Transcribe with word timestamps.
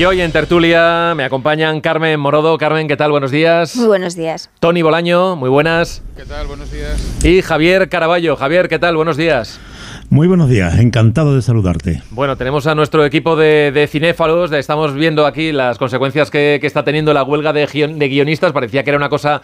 Y 0.00 0.04
hoy 0.06 0.22
en 0.22 0.32
tertulia 0.32 1.12
me 1.14 1.24
acompañan 1.24 1.82
Carmen 1.82 2.18
Morodo. 2.18 2.56
Carmen, 2.56 2.88
¿qué 2.88 2.96
tal? 2.96 3.10
Buenos 3.10 3.30
días. 3.30 3.76
Muy 3.76 3.86
buenos 3.86 4.16
días. 4.16 4.48
Tony 4.58 4.80
Bolaño, 4.80 5.36
muy 5.36 5.50
buenas. 5.50 6.02
¿Qué 6.16 6.24
tal? 6.24 6.46
Buenos 6.46 6.72
días. 6.72 7.22
Y 7.22 7.42
Javier 7.42 7.90
Caraballo. 7.90 8.34
Javier, 8.34 8.70
¿qué 8.70 8.78
tal? 8.78 8.96
Buenos 8.96 9.18
días. 9.18 9.60
Muy 10.08 10.26
buenos 10.26 10.48
días, 10.48 10.78
encantado 10.78 11.36
de 11.36 11.42
saludarte. 11.42 12.02
Bueno, 12.10 12.36
tenemos 12.36 12.66
a 12.66 12.74
nuestro 12.74 13.04
equipo 13.04 13.36
de, 13.36 13.70
de 13.72 13.86
cinéfalos, 13.86 14.50
estamos 14.50 14.92
viendo 14.94 15.24
aquí 15.24 15.52
las 15.52 15.78
consecuencias 15.78 16.32
que, 16.32 16.58
que 16.60 16.66
está 16.66 16.82
teniendo 16.82 17.14
la 17.14 17.22
huelga 17.22 17.52
de, 17.52 17.64
de, 17.66 18.08
guionistas, 18.08 18.52
parecía 18.52 18.82
que 18.82 18.90
era 18.90 18.96
una 18.96 19.08
cosa 19.08 19.42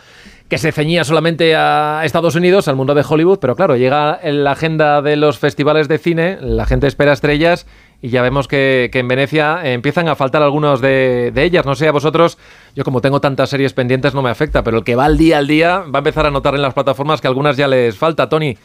que 0.48 0.58
se 0.58 0.72
ceñía 0.72 1.04
solamente 1.04 1.54
a 1.54 2.00
Estados 2.02 2.34
Unidos, 2.34 2.66
al 2.66 2.74
mundo 2.74 2.94
de 2.94 3.04
Hollywood, 3.08 3.38
pero 3.38 3.54
claro, 3.54 3.76
llega 3.76 4.18
en 4.20 4.42
la 4.42 4.52
agenda 4.52 5.02
de 5.02 5.14
los 5.14 5.38
festivales 5.38 5.86
de 5.86 5.98
cine, 5.98 6.38
la 6.40 6.66
gente 6.66 6.88
espera 6.88 7.12
estrellas 7.12 7.66
y 8.02 8.10
ya 8.10 8.22
vemos 8.22 8.46
que, 8.46 8.90
que 8.92 8.98
en 8.98 9.08
Venecia 9.08 9.60
empiezan 9.64 10.08
a 10.08 10.16
faltar 10.16 10.42
algunos 10.42 10.80
de, 10.80 11.32
de, 11.34 11.42
ellas. 11.44 11.64
No 11.64 11.74
sé 11.74 11.88
a 11.88 11.92
vosotros, 11.92 12.38
yo 12.74 12.84
como 12.84 13.00
tengo 13.00 13.20
tantas 13.20 13.50
series 13.50 13.72
pendientes 13.72 14.14
no 14.14 14.22
me 14.22 14.30
afecta, 14.30 14.62
pero 14.62 14.78
el 14.78 14.84
que 14.84 14.94
va 14.94 15.06
al 15.06 15.16
día 15.16 15.38
al 15.38 15.46
día 15.46 15.78
va 15.78 15.98
a 15.98 15.98
empezar 15.98 16.26
a 16.26 16.30
notar 16.30 16.54
en 16.54 16.62
las 16.62 16.74
plataformas 16.74 17.20
que 17.20 17.28
algunas 17.28 17.56
ya 17.56 17.68
les 17.68 17.96
falta, 17.96 18.28
Tony. 18.28 18.56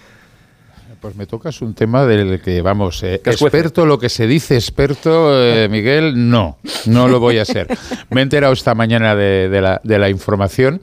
Pues 0.99 1.15
me 1.15 1.25
tocas 1.25 1.63
un 1.63 1.73
tema 1.73 2.05
del 2.05 2.41
que, 2.41 2.61
vamos, 2.61 3.01
eh, 3.01 3.21
experto, 3.25 3.87
lo 3.87 3.97
que 3.97 4.07
se 4.07 4.27
dice 4.27 4.53
experto, 4.53 5.31
eh, 5.33 5.67
Miguel, 5.67 6.29
no, 6.29 6.59
no 6.85 7.07
lo 7.07 7.19
voy 7.19 7.39
a 7.39 7.45
ser. 7.45 7.65
Me 8.11 8.21
he 8.21 8.23
enterado 8.23 8.53
esta 8.53 8.75
mañana 8.75 9.15
de, 9.15 9.49
de, 9.49 9.61
la, 9.61 9.81
de 9.83 9.97
la 9.97 10.09
información 10.09 10.79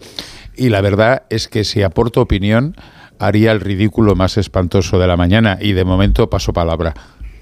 y 0.57 0.71
la 0.71 0.81
verdad 0.81 1.23
es 1.31 1.47
que 1.47 1.63
si 1.63 1.85
aporto 1.85 2.21
opinión 2.21 2.75
haría 3.21 3.53
el 3.53 3.61
ridículo 3.61 4.17
más 4.17 4.37
espantoso 4.39 4.99
de 4.99 5.07
la 5.07 5.17
mañana 5.17 5.57
y 5.61 5.73
de 5.73 5.85
momento 5.85 6.29
paso 6.29 6.53
palabra. 6.53 6.95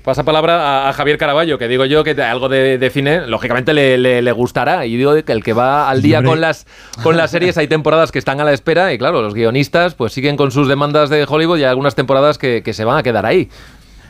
Pasa 0.06 0.22
palabra 0.22 0.84
a, 0.84 0.88
a, 0.88 0.92
Javier 0.92 1.18
Caraballo, 1.18 1.58
que 1.58 1.66
digo 1.66 1.84
yo 1.84 2.04
que 2.04 2.12
algo 2.22 2.48
de, 2.48 2.78
de 2.78 2.90
cine, 2.90 3.26
lógicamente, 3.26 3.74
le, 3.74 3.98
le, 3.98 4.22
le, 4.22 4.30
gustará. 4.30 4.86
Y 4.86 4.96
digo 4.96 5.20
que 5.24 5.32
el 5.32 5.42
que 5.42 5.52
va 5.52 5.90
al 5.90 6.00
día 6.00 6.22
con 6.22 6.40
las, 6.40 6.64
con 7.02 7.16
las 7.16 7.32
series, 7.32 7.58
hay 7.58 7.66
temporadas 7.66 8.12
que 8.12 8.20
están 8.20 8.40
a 8.40 8.44
la 8.44 8.52
espera 8.52 8.92
y, 8.92 8.98
claro, 8.98 9.20
los 9.20 9.34
guionistas 9.34 9.96
pues 9.96 10.12
siguen 10.12 10.36
con 10.36 10.52
sus 10.52 10.68
demandas 10.68 11.10
de 11.10 11.26
Hollywood 11.28 11.58
y 11.58 11.64
hay 11.64 11.70
algunas 11.70 11.96
temporadas 11.96 12.38
que, 12.38 12.62
que 12.62 12.72
se 12.72 12.84
van 12.84 12.98
a 12.98 13.02
quedar 13.02 13.26
ahí. 13.26 13.48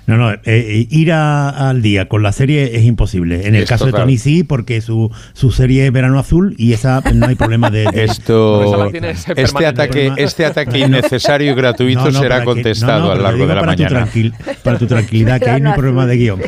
No, 0.07 0.17
no, 0.17 0.33
eh, 0.45 0.87
ir 0.89 1.13
a, 1.13 1.69
al 1.69 1.83
día 1.83 2.09
con 2.09 2.23
la 2.23 2.31
serie 2.31 2.77
es 2.77 2.85
imposible. 2.85 3.47
En 3.49 3.57
el 3.57 3.65
es 3.65 3.69
caso 3.69 3.87
total. 3.87 4.01
de 4.01 4.05
Tony 4.05 4.19
sí, 4.19 4.45
porque 4.45 4.81
su, 4.81 5.11
su 5.33 5.51
serie 5.51 5.87
es 5.87 5.93
Verano 5.93 6.19
Azul 6.19 6.55
y 6.59 6.73
esa 6.73 7.03
no 7.13 7.27
hay 7.27 7.35
problema 7.35 7.71
de... 7.71 7.87
de 7.93 8.05
Esto, 8.05 8.91
este 9.37 9.67
ataque, 9.67 10.13
este 10.17 10.45
ataque 10.45 10.79
innecesario 10.79 11.51
y 11.51 11.55
gratuito 11.55 12.05
no, 12.05 12.11
no, 12.13 12.21
será 12.21 12.45
contestado 12.45 13.07
que, 13.07 13.13
a 13.13 13.15
lo 13.17 13.23
largo 13.23 13.47
de 13.47 13.55
la 13.55 13.61
para 13.61 13.73
mañana. 13.73 14.07
Tu 14.07 14.31
para 14.63 14.79
tu 14.79 14.87
tranquilidad, 14.87 15.41
que 15.41 15.51
ahí 15.51 15.61
no 15.61 15.71
hay 15.71 15.77
problema 15.77 16.07
de 16.07 16.17
guion. 16.17 16.41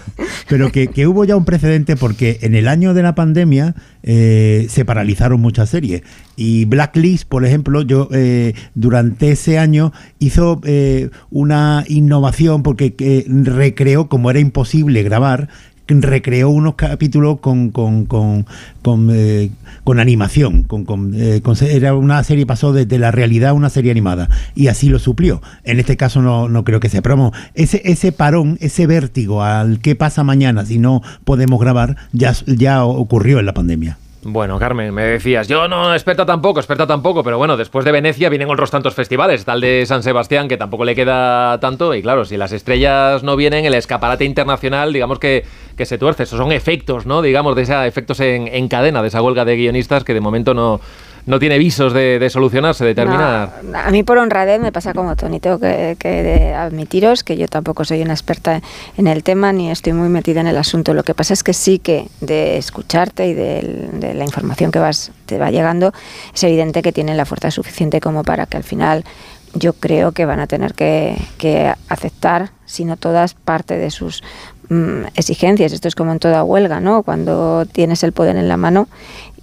Pero 0.48 0.70
que, 0.70 0.88
que, 0.88 1.06
hubo 1.06 1.24
ya 1.24 1.36
un 1.36 1.44
precedente 1.44 1.96
porque 1.96 2.38
en 2.42 2.54
el 2.54 2.68
año 2.68 2.94
de 2.94 3.02
la 3.02 3.14
pandemia 3.14 3.74
eh, 4.10 4.68
se 4.70 4.86
paralizaron 4.86 5.38
muchas 5.38 5.68
series. 5.68 6.02
Y 6.34 6.64
Blacklist, 6.64 7.28
por 7.28 7.44
ejemplo, 7.44 7.82
yo 7.82 8.08
eh, 8.10 8.54
durante 8.74 9.32
ese 9.32 9.58
año 9.58 9.92
hizo 10.18 10.62
eh, 10.64 11.10
una 11.30 11.84
innovación 11.88 12.62
porque 12.62 13.26
recreó, 13.28 14.08
como 14.08 14.30
era 14.30 14.40
imposible 14.40 15.02
grabar, 15.02 15.50
recreó 15.88 16.50
unos 16.50 16.74
capítulos 16.74 17.40
con 17.40 17.70
con, 17.70 18.06
con, 18.06 18.46
con, 18.82 19.08
eh, 19.12 19.50
con 19.84 20.00
animación. 20.00 20.62
Con, 20.62 21.14
eh, 21.14 21.42
era 21.70 21.94
una 21.94 22.22
serie, 22.24 22.46
pasó 22.46 22.72
desde 22.72 22.98
la 22.98 23.10
realidad 23.10 23.50
a 23.50 23.54
una 23.54 23.70
serie 23.70 23.90
animada. 23.90 24.28
Y 24.54 24.68
así 24.68 24.88
lo 24.88 24.98
suplió. 24.98 25.42
En 25.64 25.78
este 25.78 25.96
caso 25.96 26.22
no, 26.22 26.48
no 26.48 26.64
creo 26.64 26.80
que 26.80 26.88
sea. 26.88 27.02
Pero 27.02 27.32
ese, 27.54 27.82
ese 27.84 28.12
parón, 28.12 28.58
ese 28.60 28.86
vértigo 28.86 29.42
al 29.42 29.80
qué 29.80 29.94
pasa 29.94 30.24
mañana 30.24 30.64
si 30.64 30.78
no 30.78 31.02
podemos 31.24 31.60
grabar, 31.60 31.96
ya, 32.12 32.34
ya 32.46 32.84
ocurrió 32.84 33.38
en 33.38 33.46
la 33.46 33.54
pandemia. 33.54 33.98
Bueno, 34.22 34.58
Carmen, 34.58 34.92
me 34.92 35.04
decías, 35.04 35.46
yo 35.46 35.68
no 35.68 35.94
experta 35.94 36.26
tampoco, 36.26 36.58
experta 36.58 36.88
tampoco, 36.88 37.22
pero 37.22 37.38
bueno, 37.38 37.56
después 37.56 37.84
de 37.84 37.92
Venecia 37.92 38.28
vienen 38.28 38.50
otros 38.50 38.68
tantos 38.68 38.92
festivales, 38.94 39.44
tal 39.44 39.60
de 39.60 39.84
San 39.86 40.02
Sebastián, 40.02 40.48
que 40.48 40.56
tampoco 40.56 40.84
le 40.84 40.96
queda 40.96 41.60
tanto, 41.60 41.94
y 41.94 42.02
claro, 42.02 42.24
si 42.24 42.36
las 42.36 42.50
estrellas 42.50 43.22
no 43.22 43.36
vienen, 43.36 43.64
el 43.64 43.74
escaparate 43.74 44.24
internacional, 44.24 44.92
digamos 44.92 45.20
que, 45.20 45.44
que 45.76 45.86
se 45.86 45.98
tuerce, 45.98 46.24
esos 46.24 46.36
son 46.36 46.50
efectos, 46.50 47.06
¿no? 47.06 47.22
Digamos, 47.22 47.54
de 47.54 47.62
esos 47.62 47.86
efectos 47.86 48.18
en, 48.18 48.48
en 48.48 48.66
cadena, 48.66 49.02
de 49.02 49.08
esa 49.08 49.22
huelga 49.22 49.44
de 49.44 49.56
guionistas 49.56 50.02
que 50.02 50.14
de 50.14 50.20
momento 50.20 50.52
no, 50.52 50.80
no 51.28 51.38
tiene 51.38 51.58
visos 51.58 51.92
de, 51.92 52.18
de 52.18 52.30
solucionarse, 52.30 52.84
de 52.84 52.94
terminar. 52.94 53.60
No, 53.62 53.78
a 53.78 53.90
mí 53.90 54.02
por 54.02 54.16
honradez 54.16 54.60
me 54.60 54.72
pasa 54.72 54.94
como 54.94 55.14
Tony, 55.14 55.40
tengo 55.40 55.60
que, 55.60 55.96
que 55.98 56.54
admitiros 56.56 57.22
que 57.22 57.36
yo 57.36 57.46
tampoco 57.48 57.84
soy 57.84 58.00
una 58.00 58.14
experta 58.14 58.62
en 58.96 59.06
el 59.06 59.22
tema 59.22 59.52
ni 59.52 59.70
estoy 59.70 59.92
muy 59.92 60.08
metida 60.08 60.40
en 60.40 60.46
el 60.46 60.56
asunto. 60.56 60.94
Lo 60.94 61.04
que 61.04 61.14
pasa 61.14 61.34
es 61.34 61.42
que 61.44 61.52
sí 61.52 61.78
que 61.78 62.08
de 62.22 62.56
escucharte 62.56 63.26
y 63.26 63.34
de, 63.34 63.90
de 63.92 64.14
la 64.14 64.24
información 64.24 64.70
que 64.70 64.78
vas 64.78 65.12
te 65.26 65.38
va 65.38 65.50
llegando, 65.50 65.92
es 66.34 66.42
evidente 66.42 66.80
que 66.80 66.92
tienen 66.92 67.18
la 67.18 67.26
fuerza 67.26 67.50
suficiente 67.50 68.00
como 68.00 68.24
para 68.24 68.46
que 68.46 68.56
al 68.56 68.64
final 68.64 69.04
yo 69.54 69.74
creo 69.74 70.12
que 70.12 70.24
van 70.24 70.40
a 70.40 70.46
tener 70.46 70.72
que, 70.74 71.16
que 71.36 71.72
aceptar, 71.88 72.50
si 72.64 72.84
no 72.84 72.96
todas, 72.96 73.34
parte 73.34 73.76
de 73.76 73.90
sus 73.90 74.22
mmm, 74.68 75.04
exigencias. 75.14 75.72
Esto 75.72 75.88
es 75.88 75.94
como 75.94 76.12
en 76.12 76.18
toda 76.18 76.42
huelga, 76.42 76.80
¿no? 76.80 77.02
Cuando 77.02 77.66
tienes 77.66 78.02
el 78.02 78.12
poder 78.12 78.36
en 78.36 78.48
la 78.48 78.56
mano 78.56 78.88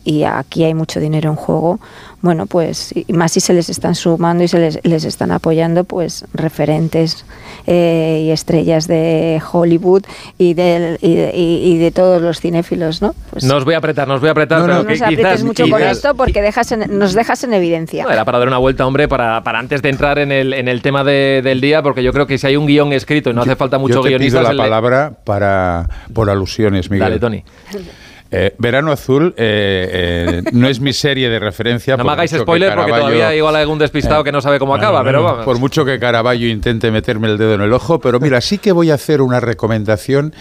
y 0.06 0.24
aquí 0.24 0.64
hay 0.64 0.74
mucho 0.74 1.00
dinero 1.00 1.32
en 1.32 1.36
juego, 1.36 1.80
bueno, 2.22 2.46
pues 2.46 2.94
y 2.96 3.12
más 3.14 3.34
si 3.34 3.40
se 3.40 3.54
les 3.54 3.70
están 3.70 3.94
sumando 3.94 4.44
y 4.44 4.48
se 4.48 4.58
les, 4.58 4.80
les 4.84 5.04
están 5.04 5.32
apoyando, 5.32 5.84
pues 5.84 6.26
referentes 6.34 7.26
eh, 7.68 8.24
y 8.26 8.32
estrellas 8.32 8.88
de 8.88 9.42
Hollywood 9.52 10.04
y 10.38 10.54
de, 10.54 10.98
y, 11.02 11.16
de, 11.16 11.32
y 11.36 11.78
de, 11.78 11.92
todos 11.92 12.22
los 12.22 12.40
cinéfilos, 12.40 13.02
¿no? 13.02 13.14
Pues 13.32 13.44
nos 13.44 13.66
voy 13.66 13.74
a 13.74 13.78
apretar, 13.78 14.08
nos 14.08 14.22
voy 14.22 14.30
a 14.30 14.32
apretar. 14.32 14.62
No, 14.62 14.68
no, 14.68 14.74
no 14.84 14.90
nos 14.90 15.02
aprietes 15.02 15.26
quizás, 15.26 15.44
mucho 15.44 15.66
quizás, 15.66 15.80
con 15.80 15.88
esto 15.88 16.16
porque 16.16 16.42
dejas 16.42 16.72
en, 16.72 16.98
nos 16.98 17.14
dejas 17.14 17.44
en 17.44 17.54
evidencia. 17.54 18.04
No, 18.04 18.12
era 18.12 18.26
para 18.26 18.40
dar 18.40 18.48
una 18.48 18.60
vuelta, 18.60 18.86
hombre, 18.86 19.08
para, 19.08 19.44
para 19.44 19.60
antes 19.60 19.82
de 19.82 19.90
entrar 19.90 20.20
en 20.20 20.32
el, 20.32 20.54
en 20.54 20.68
el 20.68 20.82
tema 20.82 21.04
de, 21.04 21.42
del 21.44 21.62
día, 21.62 21.82
porque 21.82 22.04
yo 22.04 22.14
creo 22.14 22.28
que 22.28 22.38
si 22.38 22.48
hay 22.48 22.56
un 22.56 22.68
guion 22.68 22.94
escrito 22.94 23.32
y 23.32 23.34
no 23.34 23.42
hace 23.42 23.56
falta 23.56 23.78
mucho 23.78 23.96
yo 23.96 24.02
te 24.02 24.10
guionista... 24.10 24.40
Pido 24.40 24.54
la 24.54 24.64
palabra 24.64 25.14
para, 25.24 25.90
por 26.14 26.30
alusiones, 26.30 26.90
Miguel. 26.90 27.08
Dale, 27.08 27.20
Tony. 27.20 27.44
Eh, 28.32 28.56
Verano 28.58 28.92
Azul 28.92 29.34
eh, 29.38 30.42
eh, 30.44 30.50
no 30.52 30.68
es 30.68 30.80
mi 30.80 30.94
serie 30.94 31.30
de 31.30 31.40
referencia. 31.40 31.96
No 31.96 32.04
me 32.04 32.12
hagáis 32.12 32.32
spoiler 32.32 32.74
porque 32.76 32.92
todavía 32.92 33.36
igual 33.36 33.56
hay 33.56 33.62
algún 33.62 33.78
despistado 33.78 34.24
que 34.24 34.32
no 34.32 34.42
sabe 34.42 34.60
cómo 34.60 34.76
acaba, 34.76 35.04
pero 35.04 35.24
vamos. 35.24 35.46
Por 35.46 35.60
mucho 35.60 35.86
que 35.86 36.00
Caraballo 36.00 36.48
intente 36.48 36.92
meterme 36.92 37.28
el 37.28 37.38
dedo 37.38 37.54
en 37.54 37.62
el 37.62 37.72
ojo, 37.72 38.00
pero 38.00 38.20
mira, 38.20 38.42
sí 38.42 38.58
que 38.58 38.72
voy 38.72 38.92
a 38.92 38.96
hacer 38.96 39.22
una 39.22 39.40
recomendación 39.40 40.34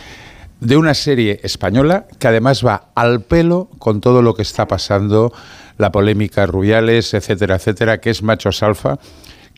de 0.61 0.77
una 0.77 0.95
serie 0.95 1.41
española 1.43 2.07
que 2.19 2.29
además 2.29 2.65
va 2.65 2.89
al 2.95 3.21
pelo 3.21 3.69
con 3.79 4.01
todo 4.01 4.23
lo 4.23 4.35
que 4.35 4.43
está 4.43 4.67
pasando, 4.67 5.33
la 5.77 5.93
polémica 5.93 6.47
Rubiales, 6.47 7.13
etcétera, 7.13 7.57
etcétera, 7.57 7.99
que 7.99 8.11
es 8.11 8.23
Machos 8.23 8.63
Alfa, 8.63 8.99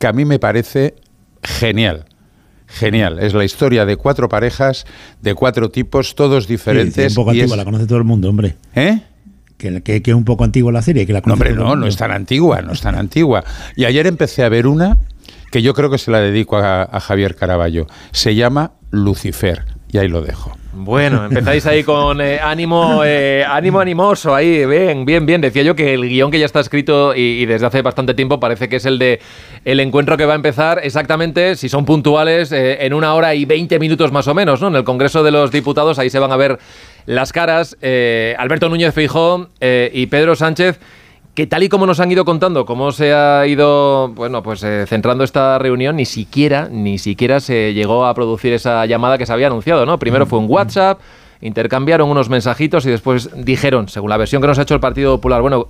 que 0.01 0.07
a 0.09 0.13
mí 0.13 0.25
me 0.25 0.39
parece 0.39 0.97
genial 1.43 2.07
genial. 2.67 3.19
Es 3.19 3.35
la 3.35 3.45
historia 3.45 3.85
de 3.85 3.97
cuatro 3.97 4.29
parejas, 4.29 4.87
de 5.23 5.35
cuatro 5.35 5.71
tipos, 5.71 6.15
todos 6.15 6.47
diferentes. 6.47 6.95
Sí, 6.95 7.11
sí, 7.11 7.13
un 7.13 7.15
poco 7.15 7.31
antigua, 7.31 7.55
es... 7.55 7.59
la 7.59 7.65
conoce 7.65 7.87
todo 7.87 7.99
el 7.99 8.05
mundo, 8.05 8.29
hombre. 8.29 8.57
¿Eh? 8.75 9.01
Que, 9.57 9.83
que, 9.83 10.03
que, 10.03 10.11
es 10.11 10.17
un 10.17 10.25
poco 10.25 10.45
antigua 10.45 10.71
la 10.73 10.83
serie. 10.83 11.07
Que 11.07 11.13
la 11.13 11.23
no, 11.25 11.33
hombre, 11.33 11.53
no, 11.55 11.77
no 11.77 11.87
es 11.87 11.97
tan 11.97 12.11
antigua, 12.11 12.61
no 12.63 12.73
es 12.73 12.81
tan 12.81 12.95
antigua. 12.95 13.45
Y 13.75 13.85
ayer 13.85 14.07
empecé 14.07 14.43
a 14.45 14.49
ver 14.49 14.67
una 14.67 14.99
que 15.51 15.63
yo 15.63 15.75
creo 15.75 15.91
que 15.91 15.99
se 15.99 16.11
la 16.11 16.21
dedico 16.21 16.57
a, 16.59 16.83
a 16.83 17.01
Javier 17.01 17.37
Caraballo. 17.37 17.87
Se 18.13 18.35
llama 18.35 18.73
Lucifer. 18.91 19.76
Y 19.93 19.99
ahí 19.99 20.09
lo 20.09 20.21
dejo. 20.21 20.57
Bueno, 20.79 21.25
empezáis 21.25 21.65
ahí 21.65 21.83
con 21.85 22.21
eh, 22.21 22.39
ánimo, 22.39 23.03
eh, 23.03 23.45
ánimo 23.49 23.81
animoso, 23.81 24.35
ahí, 24.35 24.67
bien, 24.67 25.07
bien, 25.07 25.25
bien. 25.25 25.41
Decía 25.41 25.63
yo 25.63 25.75
que 25.75 25.95
el 25.95 26.07
guion 26.07 26.31
que 26.31 26.39
ya 26.39 26.45
está 26.45 26.61
escrito 26.61 27.15
y, 27.15 27.47
desde 27.47 27.67
hace 27.67 27.81
bastante 27.81 28.13
tiempo 28.13 28.39
parece 28.39 28.69
que 28.69 28.77
es 28.77 28.85
el 28.85 28.99
de 28.99 29.21
el 29.65 29.81
encuentro 29.81 30.19
que 30.19 30.27
va 30.27 30.35
a 30.35 30.37
empezar 30.37 30.81
exactamente, 30.83 31.57
si 31.57 31.71
son 31.71 31.87
puntuales, 31.87 32.53
eh, 32.53 32.85
en 32.85 32.93
una 32.93 33.15
hora 33.15 33.35
y 33.35 33.47
veinte 33.47 33.79
minutos 33.79 34.13
más 34.13 34.29
o 34.29 34.35
menos, 34.35 34.61
¿no? 34.61 34.69
En 34.69 34.75
el 34.75 34.85
Congreso 34.85 35.23
de 35.23 35.31
los 35.31 35.51
Diputados, 35.51 35.99
ahí 35.99 36.11
se 36.11 36.19
van 36.19 36.33
a 36.33 36.37
ver 36.37 36.59
las 37.07 37.33
caras. 37.33 37.77
Alberto 38.39 38.69
Núñez 38.69 38.93
Feijó 38.93 39.49
eh, 39.61 39.91
y 39.95 40.07
Pedro 40.07 40.37
Sánchez 40.37 40.79
que 41.37 41.47
tal 41.47 41.63
y 41.63 41.69
como 41.69 41.85
nos 41.87 42.01
han 42.01 42.11
ido 42.11 42.25
contando, 42.25 42.65
cómo 42.65 42.93
se 42.93 43.13
ha 43.13 43.47
ido, 43.47 44.09
bueno, 44.09 44.43
pues 44.43 44.63
eh, 44.63 44.87
centrando 44.89 45.23
esta 45.23 45.59
reunión, 45.59 45.97
ni 45.97 46.07
siquiera, 46.07 46.69
ni 46.71 46.97
siquiera 46.97 47.41
se 47.41 47.75
llegó 47.75 48.07
a 48.07 48.15
producir 48.15 48.55
esa 48.55 48.87
llamada 48.87 49.19
que 49.19 49.27
se 49.27 49.35
había 49.35 49.49
anunciado, 49.49 49.85
¿no? 49.85 49.99
Primero 49.99 50.25
fue 50.25 50.39
un 50.39 50.47
WhatsApp, 50.49 50.99
intercambiaron 51.43 52.09
unos 52.09 52.31
mensajitos 52.31 52.87
y 52.87 52.91
después 52.91 53.29
dijeron, 53.37 53.91
según 53.91 54.09
la 54.09 54.17
versión 54.17 54.41
que 54.41 54.49
nos 54.49 54.59
ha 54.59 54.63
hecho 54.63 54.73
el 54.73 54.81
Partido 54.81 55.17
Popular, 55.17 55.43
bueno, 55.43 55.67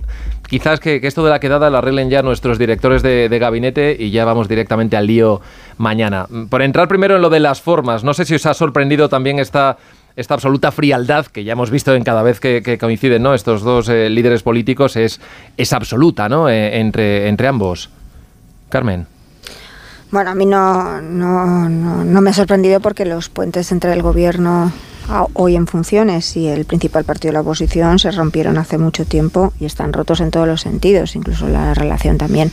quizás 0.47 0.79
que, 0.79 1.01
que 1.01 1.07
esto 1.07 1.25
de 1.25 1.31
la 1.31 1.41
quedada 1.41 1.69
lo 1.69 1.79
arreglen 1.79 2.09
ya 2.09 2.21
nuestros 2.21 2.57
directores 2.57 3.03
de, 3.03 3.27
de, 3.27 3.37
gabinete 3.37 3.97
y 3.99 4.09
ya 4.09 4.23
vamos 4.23 4.47
directamente 4.47 4.95
al 4.95 5.05
lío 5.05 5.41
mañana. 5.77 6.27
Por 6.49 6.61
entrar 6.61 6.87
primero 6.87 7.17
en 7.17 7.21
lo 7.21 7.29
de 7.29 7.41
las 7.41 7.61
formas, 7.61 8.05
no 8.05 8.13
sé 8.13 8.23
si 8.23 8.35
os 8.35 8.45
ha 8.45 8.53
sorprendido 8.53 9.09
también 9.09 9.37
esta 9.37 9.77
esta 10.17 10.33
absoluta 10.33 10.71
frialdad 10.71 11.27
que 11.27 11.43
ya 11.43 11.53
hemos 11.53 11.69
visto 11.69 11.95
en 11.95 12.03
cada 12.03 12.23
vez 12.23 12.39
que, 12.39 12.77
coinciden 12.79 13.21
¿no? 13.21 13.33
estos 13.33 13.61
dos 13.61 13.87
eh, 13.87 14.09
líderes 14.09 14.43
políticos 14.43 14.97
es, 14.97 15.21
es 15.55 15.71
absoluta 15.71 16.27
¿no? 16.27 16.49
Eh, 16.49 16.79
entre, 16.79 17.29
entre 17.29 17.47
ambos. 17.47 17.89
Carmen. 18.67 19.07
Bueno, 20.11 20.31
a 20.31 20.35
mí 20.35 20.45
no, 20.45 21.01
no, 21.01 21.69
no, 21.69 22.03
no, 22.03 22.21
me 22.21 22.31
ha 22.31 22.33
sorprendido 22.33 22.79
porque 22.79 23.05
los 23.05 23.29
puentes 23.29 23.71
entre 23.71 23.93
el 23.93 24.01
gobierno 24.01 24.71
hoy 25.33 25.55
en 25.55 25.67
funciones 25.67 26.35
y 26.35 26.47
el 26.47 26.65
principal 26.65 27.05
partido 27.05 27.29
de 27.29 27.33
la 27.33 27.41
oposición 27.41 27.99
se 27.99 28.11
rompieron 28.11 28.57
hace 28.57 28.77
mucho 28.77 29.05
tiempo 29.05 29.53
y 29.59 29.65
están 29.65 29.93
rotos 29.93 30.19
en 30.19 30.31
todos 30.31 30.47
los 30.47 30.61
sentidos, 30.61 31.15
incluso 31.15 31.47
la 31.47 31.73
relación 31.73 32.17
también 32.17 32.51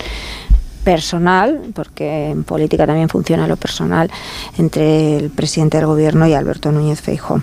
personal, 0.85 1.61
porque 1.75 2.31
en 2.31 2.45
política 2.45 2.87
también 2.87 3.09
funciona 3.09 3.49
lo 3.49 3.57
personal, 3.57 4.11
entre 4.59 5.17
el 5.17 5.31
presidente 5.31 5.79
del 5.79 5.87
gobierno 5.87 6.27
y 6.27 6.35
Alberto 6.35 6.71
Núñez 6.71 7.01
Feijóo. 7.01 7.43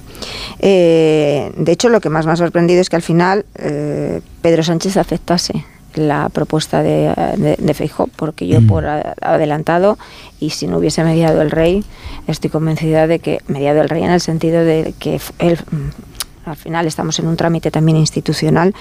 Eh, 0.60 1.52
de 1.58 1.72
hecho, 1.72 1.90
lo 1.90 2.00
que 2.00 2.10
más 2.10 2.26
me 2.26 2.34
ha 2.34 2.36
sorprendido 2.36 2.80
es 2.80 2.90
que 2.90 2.96
al 2.96 3.02
final 3.02 3.46
eh, 3.56 4.22
Pedro 4.42 4.64
Sánchez 4.64 4.98
aceptase 4.98 5.66
la 5.96 6.30
propuesta 6.30 6.82
de, 6.84 7.14
de, 7.38 7.92
porque 8.16 8.48
yo 8.48 8.62
mm. 8.62 8.68
por 8.68 8.86
adelantado 8.86 9.98
y 10.40 10.52
si 10.52 10.68
no 10.68 10.78
hubiese 10.78 11.04
mediado 11.04 11.42
el 11.42 11.52
rey, 11.52 11.84
estoy 12.28 12.50
convencida 12.50 13.08
de 13.08 13.20
que 13.20 13.40
mediado 13.48 13.82
el 13.82 13.90
rey 13.90 14.04
en 14.04 14.12
el 14.12 14.22
sentido 14.22 14.64
de 14.64 14.94
que 14.98 15.20
él, 15.40 15.60
mm, 15.70 16.50
al 16.50 16.56
final 16.56 16.88
estamos 16.88 17.20
en 17.20 17.28
un 17.28 17.36
trámite 17.36 17.72
también 17.72 17.98
institucional 17.98 18.74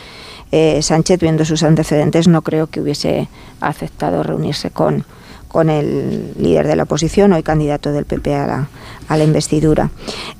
eh, 0.52 0.82
Sánchez, 0.82 1.20
viendo 1.20 1.44
sus 1.44 1.62
antecedentes, 1.62 2.29
no 2.29 2.43
creo 2.43 2.67
que 2.67 2.81
hubiese 2.81 3.29
aceptado 3.61 4.23
reunirse 4.23 4.70
con, 4.70 5.05
con 5.49 5.70
el 5.70 6.35
líder 6.38 6.67
de 6.67 6.76
la 6.76 6.85
oposición, 6.85 7.32
hoy 7.32 7.43
candidato 7.43 7.93
del 7.93 8.05
PP 8.05 8.35
a 8.35 8.47
la, 8.47 8.69
a 9.08 9.17
la 9.17 9.25
investidura. 9.25 9.91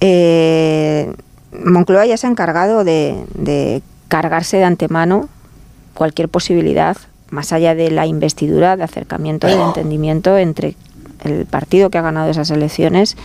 Eh, 0.01 1.13
Moncloa 1.65 2.07
ya 2.07 2.17
se 2.17 2.27
ha 2.27 2.31
encargado 2.31 2.85
de, 2.85 3.25
de 3.35 3.83
cargarse 4.09 4.57
de 4.57 4.65
antemano 4.65 5.29
cualquier 5.95 6.29
posibilidad, 6.29 6.97
más 7.31 7.53
allá 7.53 7.75
de 7.75 7.91
la 7.91 8.07
investidura, 8.07 8.77
de 8.77 8.85
acercamiento, 8.85 9.47
de 9.47 9.61
entendimiento 9.61 10.39
entre 10.39 10.75
el 11.25 11.47
partido 11.47 11.91
que 11.91 11.99
ha 11.99 12.03
ganado 12.03 12.31
esas 12.31 12.51
elecciones 12.51 13.17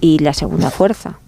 y 0.00 0.18
la 0.18 0.34
segunda 0.34 0.70
fuerza 0.70 1.18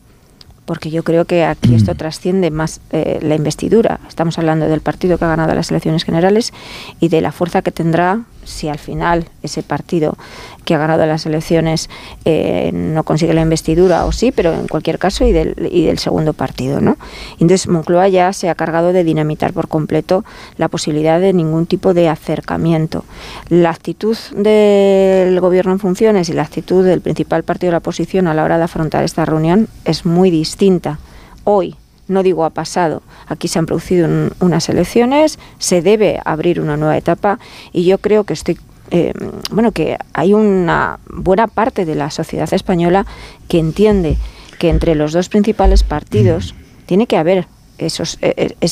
porque 0.69 0.91
yo 0.91 1.03
creo 1.03 1.25
que 1.25 1.45
aquí 1.45 1.75
esto 1.75 1.95
mm. 1.95 1.97
trasciende 1.97 2.51
más 2.51 2.83
eh, 2.93 3.21
la 3.23 3.35
investidura. 3.35 4.01
Estamos 4.07 4.39
hablando 4.39 4.69
del 4.69 4.83
partido 4.83 5.17
que 5.17 5.25
ha 5.25 5.29
ganado 5.29 5.55
las 5.55 5.71
elecciones 5.71 6.05
generales 6.05 6.53
y 7.01 7.09
de 7.09 7.23
la 7.23 7.33
fuerza 7.33 7.63
que 7.63 7.73
tendrá 7.73 8.21
si 8.49 8.69
al 8.69 8.79
final 8.79 9.29
ese 9.43 9.63
partido 9.63 10.17
que 10.65 10.75
ha 10.75 10.79
ganado 10.79 11.07
las 11.07 11.25
elecciones 11.27 11.89
eh, 12.25 12.71
no 12.73 13.05
consigue 13.05 13.35
la 13.35 13.41
investidura 13.41 14.05
o 14.05 14.13
sí, 14.13 14.33
pero 14.33 14.53
en 14.53 14.69
cualquier 14.69 14.99
caso 14.99 15.25
y 15.25 15.33
del, 15.33 15.55
y 15.71 15.87
del 15.87 15.99
segundo 15.99 16.33
partido, 16.33 16.81
¿no? 16.81 16.97
Entonces 17.35 17.69
Moncloa 17.69 18.09
ya 18.09 18.33
se 18.33 18.49
ha 18.49 18.55
cargado 18.55 18.93
de 18.93 19.05
dinamitar 19.05 19.53
por 19.53 19.69
completo 19.69 20.25
la 20.57 20.69
posibilidad 20.69 21.21
de 21.21 21.33
ningún 21.33 21.67
tipo 21.67 21.95
de 21.95 22.09
acercamiento. 22.09 23.05
La 23.49 23.71
actitud 23.71 24.17
del 24.35 25.39
gobierno 25.41 25.73
en 25.73 25.79
funciones 25.79 26.29
y 26.29 26.33
la 26.33 26.43
actitud 26.43 26.85
del 26.85 27.01
principal 27.01 27.45
partido 27.45 27.69
de 27.69 27.73
la 27.73 27.79
oposición 27.79 28.27
a 28.27 28.35
la 28.35 28.45
hora 28.45 28.59
de 28.59 28.65
afrontar 28.65 29.05
esta 29.05 29.25
reunión 29.25 29.69
es 29.85 30.05
muy 30.05 30.31
distinta. 30.31 30.99
Hoy, 31.45 31.77
no 32.09 32.23
digo 32.23 32.45
ha 32.45 32.51
pasado, 32.51 33.03
aquí 33.27 33.49
se 33.49 33.59
han 33.59 33.67
producido 33.67 34.09
unas 34.41 34.69
elecciones, 34.69 35.39
se 35.59 35.83
debe 35.83 36.21
abrir 36.25 36.61
una 36.61 36.77
nueva 36.77 36.97
etapa 36.97 37.39
y 37.73 37.85
yo 37.85 37.99
creo 37.99 38.25
que 38.25 38.33
estoy 38.33 38.59
eh, 38.91 39.13
bueno 39.51 39.73
que 39.73 39.99
hay 40.15 40.33
una 40.33 40.99
buena 41.09 41.47
parte 41.47 41.85
de 41.85 41.95
la 41.95 42.11
sociedad 42.11 42.53
española 42.53 43.07
que 43.47 43.59
entiende 43.59 44.17
que 44.59 44.71
entre 44.71 44.95
los 44.95 45.13
dos 45.13 45.29
principales 45.29 45.83
partidos 45.83 46.55
tiene 46.87 47.07
que 47.07 47.19
haber 47.19 47.47
esos, 47.79 48.19
e, 48.21 48.55
e, 48.61 48.67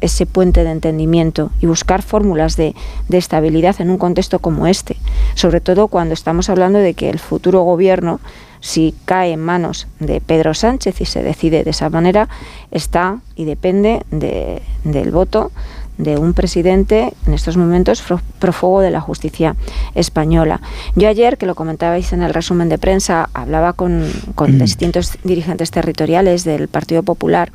ese, 0.00 0.26
puente 0.26 0.64
de 0.64 0.70
entendimiento 0.70 1.50
y 1.60 1.66
buscar 1.66 2.02
fórmulas 2.02 2.56
de, 2.56 2.74
de, 3.08 3.18
estabilidad 3.18 3.80
en 3.80 3.90
un 3.90 3.98
contexto 3.98 4.38
como 4.38 4.66
este, 4.66 4.96
sobre 5.34 5.60
todo 5.60 5.88
cuando 5.88 6.14
estamos 6.14 6.48
hablando 6.48 6.78
de 6.78 6.94
que 6.94 7.10
el 7.10 7.18
futuro 7.18 7.62
gobierno 7.62 8.20
si 8.64 8.94
cae 9.04 9.32
en 9.32 9.40
manos 9.40 9.88
de 10.00 10.22
Pedro 10.22 10.54
Sánchez 10.54 11.02
y 11.02 11.04
se 11.04 11.22
decide 11.22 11.64
de 11.64 11.70
esa 11.70 11.90
manera, 11.90 12.30
está 12.70 13.18
y 13.36 13.44
depende 13.44 14.06
del 14.10 15.10
voto 15.10 15.52
de 15.98 16.16
un 16.18 16.34
presidente 16.34 17.12
en 17.26 17.34
estos 17.34 17.56
momentos 17.56 18.02
prófugo 18.38 18.80
de 18.80 18.90
la 18.90 19.00
justicia 19.00 19.56
española. 19.94 20.60
Yo 20.96 21.08
ayer, 21.08 21.38
que 21.38 21.46
lo 21.46 21.54
comentabais 21.54 22.12
en 22.12 22.22
el 22.22 22.34
resumen 22.34 22.68
de 22.68 22.78
prensa, 22.78 23.28
hablaba 23.32 23.72
con, 23.72 24.10
con 24.34 24.56
mm. 24.56 24.58
distintos 24.58 25.18
dirigentes 25.22 25.70
territoriales 25.70 26.44
del 26.44 26.68
Partido 26.68 27.02
Popular 27.02 27.52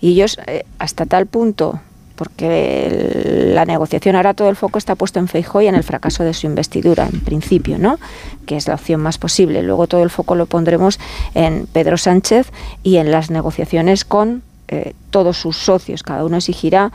y 0.00 0.12
ellos 0.12 0.38
eh, 0.46 0.64
hasta 0.78 1.06
tal 1.06 1.26
punto 1.26 1.80
porque 2.16 3.50
la 3.54 3.64
negociación 3.64 4.16
ahora 4.16 4.34
todo 4.34 4.48
el 4.48 4.56
foco 4.56 4.78
está 4.78 4.94
puesto 4.94 5.18
en 5.18 5.28
Feijóo 5.28 5.62
y 5.62 5.66
en 5.66 5.74
el 5.74 5.82
fracaso 5.82 6.22
de 6.22 6.32
su 6.32 6.46
investidura, 6.46 7.08
en 7.12 7.20
principio, 7.20 7.78
¿no? 7.78 7.98
Que 8.46 8.56
es 8.56 8.68
la 8.68 8.74
opción 8.74 9.00
más 9.00 9.18
posible. 9.18 9.62
Luego 9.62 9.86
todo 9.88 10.02
el 10.02 10.10
foco 10.10 10.34
lo 10.36 10.46
pondremos 10.46 11.00
en 11.34 11.66
Pedro 11.66 11.96
Sánchez 11.96 12.52
y 12.82 12.96
en 12.98 13.10
las 13.10 13.30
negociaciones 13.30 14.04
con 14.04 14.42
eh, 14.68 14.94
todos 15.10 15.38
sus 15.38 15.56
socios. 15.56 16.02
Cada 16.02 16.24
uno 16.24 16.36
exigirá 16.36 16.92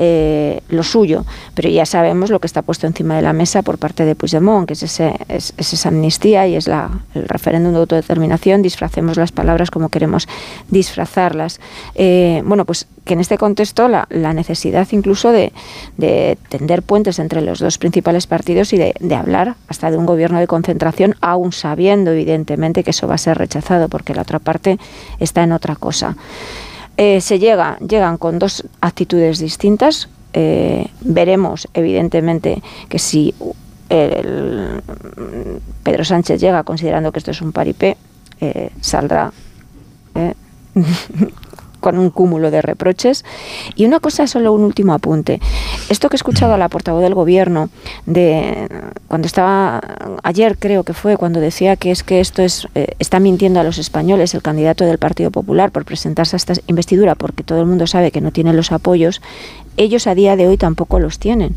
eh, 0.00 0.62
lo 0.68 0.84
suyo, 0.84 1.24
pero 1.54 1.68
ya 1.68 1.84
sabemos 1.84 2.30
lo 2.30 2.38
que 2.38 2.46
está 2.46 2.62
puesto 2.62 2.86
encima 2.86 3.16
de 3.16 3.22
la 3.22 3.32
mesa 3.32 3.62
por 3.62 3.78
parte 3.78 4.04
de 4.04 4.14
Puigdemont, 4.14 4.66
que 4.66 4.74
es, 4.74 4.84
ese, 4.84 5.16
es, 5.28 5.52
esa 5.58 5.88
amnistía 5.88 6.46
y 6.46 6.54
es 6.54 6.68
la, 6.68 7.02
el 7.14 7.28
referéndum 7.28 7.72
de 7.72 7.80
autodeterminación, 7.80 8.62
disfracemos 8.62 9.16
las 9.16 9.32
palabras 9.32 9.72
como 9.72 9.88
queremos 9.88 10.28
disfrazarlas. 10.68 11.58
Eh, 11.96 12.42
bueno, 12.44 12.64
pues 12.64 12.86
que 13.04 13.14
en 13.14 13.20
este 13.20 13.38
contexto 13.38 13.88
la, 13.88 14.06
necesidad 14.08 14.86
incluso 14.92 15.32
de, 15.32 15.52
tender 16.48 16.82
puentes 16.82 17.18
entre 17.18 17.40
los 17.40 17.58
dos 17.58 17.78
principales 17.78 18.28
partidos 18.28 18.72
y 18.72 18.76
de, 18.76 18.94
de 19.00 19.14
hablar 19.16 19.56
hasta 19.66 19.90
de 19.90 19.96
un 19.96 20.06
gobierno 20.06 20.38
de 20.38 20.46
concentración, 20.46 21.16
aún 21.20 21.50
sabiendo 21.50 22.12
evidentemente 22.12 22.84
que 22.84 22.90
eso 22.90 23.08
va 23.08 23.14
a 23.14 23.18
ser 23.18 23.36
rechazado 23.36 23.88
porque 23.88 24.14
la 24.14 24.22
otra 24.22 24.38
parte 24.38 24.78
está 25.18 25.42
en 25.42 25.50
otra 25.50 25.74
cosa. 25.74 26.16
Eh, 27.00 27.20
se 27.20 27.38
llega, 27.38 27.78
llegan 27.78 28.18
con 28.18 28.40
dos 28.40 28.64
actitudes 28.80 29.38
distintas. 29.38 30.08
Eh, 30.32 30.88
veremos, 31.00 31.68
evidentemente, 31.72 32.60
que 32.88 32.98
si 32.98 33.32
Pedro 35.84 36.04
Sánchez 36.04 36.40
llega 36.40 36.64
considerando 36.64 37.12
que 37.12 37.20
esto 37.20 37.30
es 37.30 37.40
un 37.40 37.52
paripé, 37.52 37.96
eh, 38.40 38.70
saldrá 38.80 39.32
con 41.80 41.98
un 41.98 42.10
cúmulo 42.10 42.50
de 42.50 42.62
reproches. 42.62 43.24
Y 43.74 43.86
una 43.86 44.00
cosa, 44.00 44.26
solo 44.26 44.52
un 44.52 44.62
último 44.62 44.92
apunte. 44.92 45.40
Esto 45.88 46.08
que 46.08 46.16
he 46.16 46.18
escuchado 46.18 46.54
a 46.54 46.58
la 46.58 46.68
portavoz 46.68 47.02
del 47.02 47.14
gobierno 47.14 47.70
de 48.06 48.68
cuando 49.08 49.26
estaba 49.26 49.80
ayer 50.22 50.58
creo 50.58 50.84
que 50.84 50.92
fue 50.92 51.16
cuando 51.16 51.40
decía 51.40 51.76
que 51.76 51.90
es 51.90 52.02
que 52.02 52.20
esto 52.20 52.42
es 52.42 52.68
eh, 52.74 52.94
está 52.98 53.20
mintiendo 53.20 53.60
a 53.60 53.64
los 53.64 53.78
españoles 53.78 54.34
el 54.34 54.42
candidato 54.42 54.84
del 54.84 54.98
Partido 54.98 55.30
Popular 55.30 55.70
por 55.70 55.84
presentarse 55.84 56.36
a 56.36 56.38
esta 56.38 56.54
investidura 56.66 57.14
porque 57.14 57.42
todo 57.42 57.60
el 57.60 57.66
mundo 57.66 57.86
sabe 57.86 58.10
que 58.10 58.20
no 58.20 58.32
tiene 58.32 58.52
los 58.52 58.72
apoyos, 58.72 59.20
ellos 59.76 60.06
a 60.06 60.14
día 60.14 60.36
de 60.36 60.46
hoy 60.46 60.56
tampoco 60.56 60.98
los 60.98 61.18
tienen. 61.18 61.54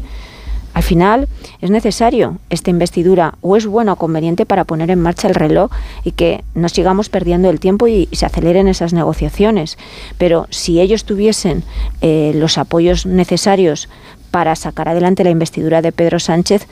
Al 0.74 0.84
final 0.84 1.28
es 1.60 1.70
necesario 1.70 2.38
esta 2.50 2.70
investidura 2.70 3.36
o 3.42 3.58
es 3.58 3.66
bueno 3.66 3.94
o 3.94 3.96
conveniente 3.98 4.46
para 4.46 4.64
poner 4.64 4.90
en 4.90 5.02
marcha 5.02 5.28
el 5.28 5.36
reloj 5.36 5.72
y 6.04 6.12
que 6.12 6.44
no 6.56 6.70
sigamos 6.70 7.10
perdiendo 7.10 7.50
el 7.50 7.60
tiempo 7.60 7.88
y, 7.88 8.08
se 8.12 8.26
aceleren 8.26 8.68
esas 8.68 8.94
negociaciones. 8.94 9.78
Pero 10.18 10.48
si 10.50 10.80
ellos 10.80 11.04
tuviesen 11.04 11.64
eh, 12.02 12.32
los 12.36 12.58
apoyos 12.58 13.06
necesarios 13.06 13.90
para 14.32 14.56
sacar 14.56 14.88
adelante 14.88 15.24
la 15.24 15.30
investidura 15.30 15.82
de 15.82 15.92
Pedro 15.92 16.20
Sánchez, 16.20 16.68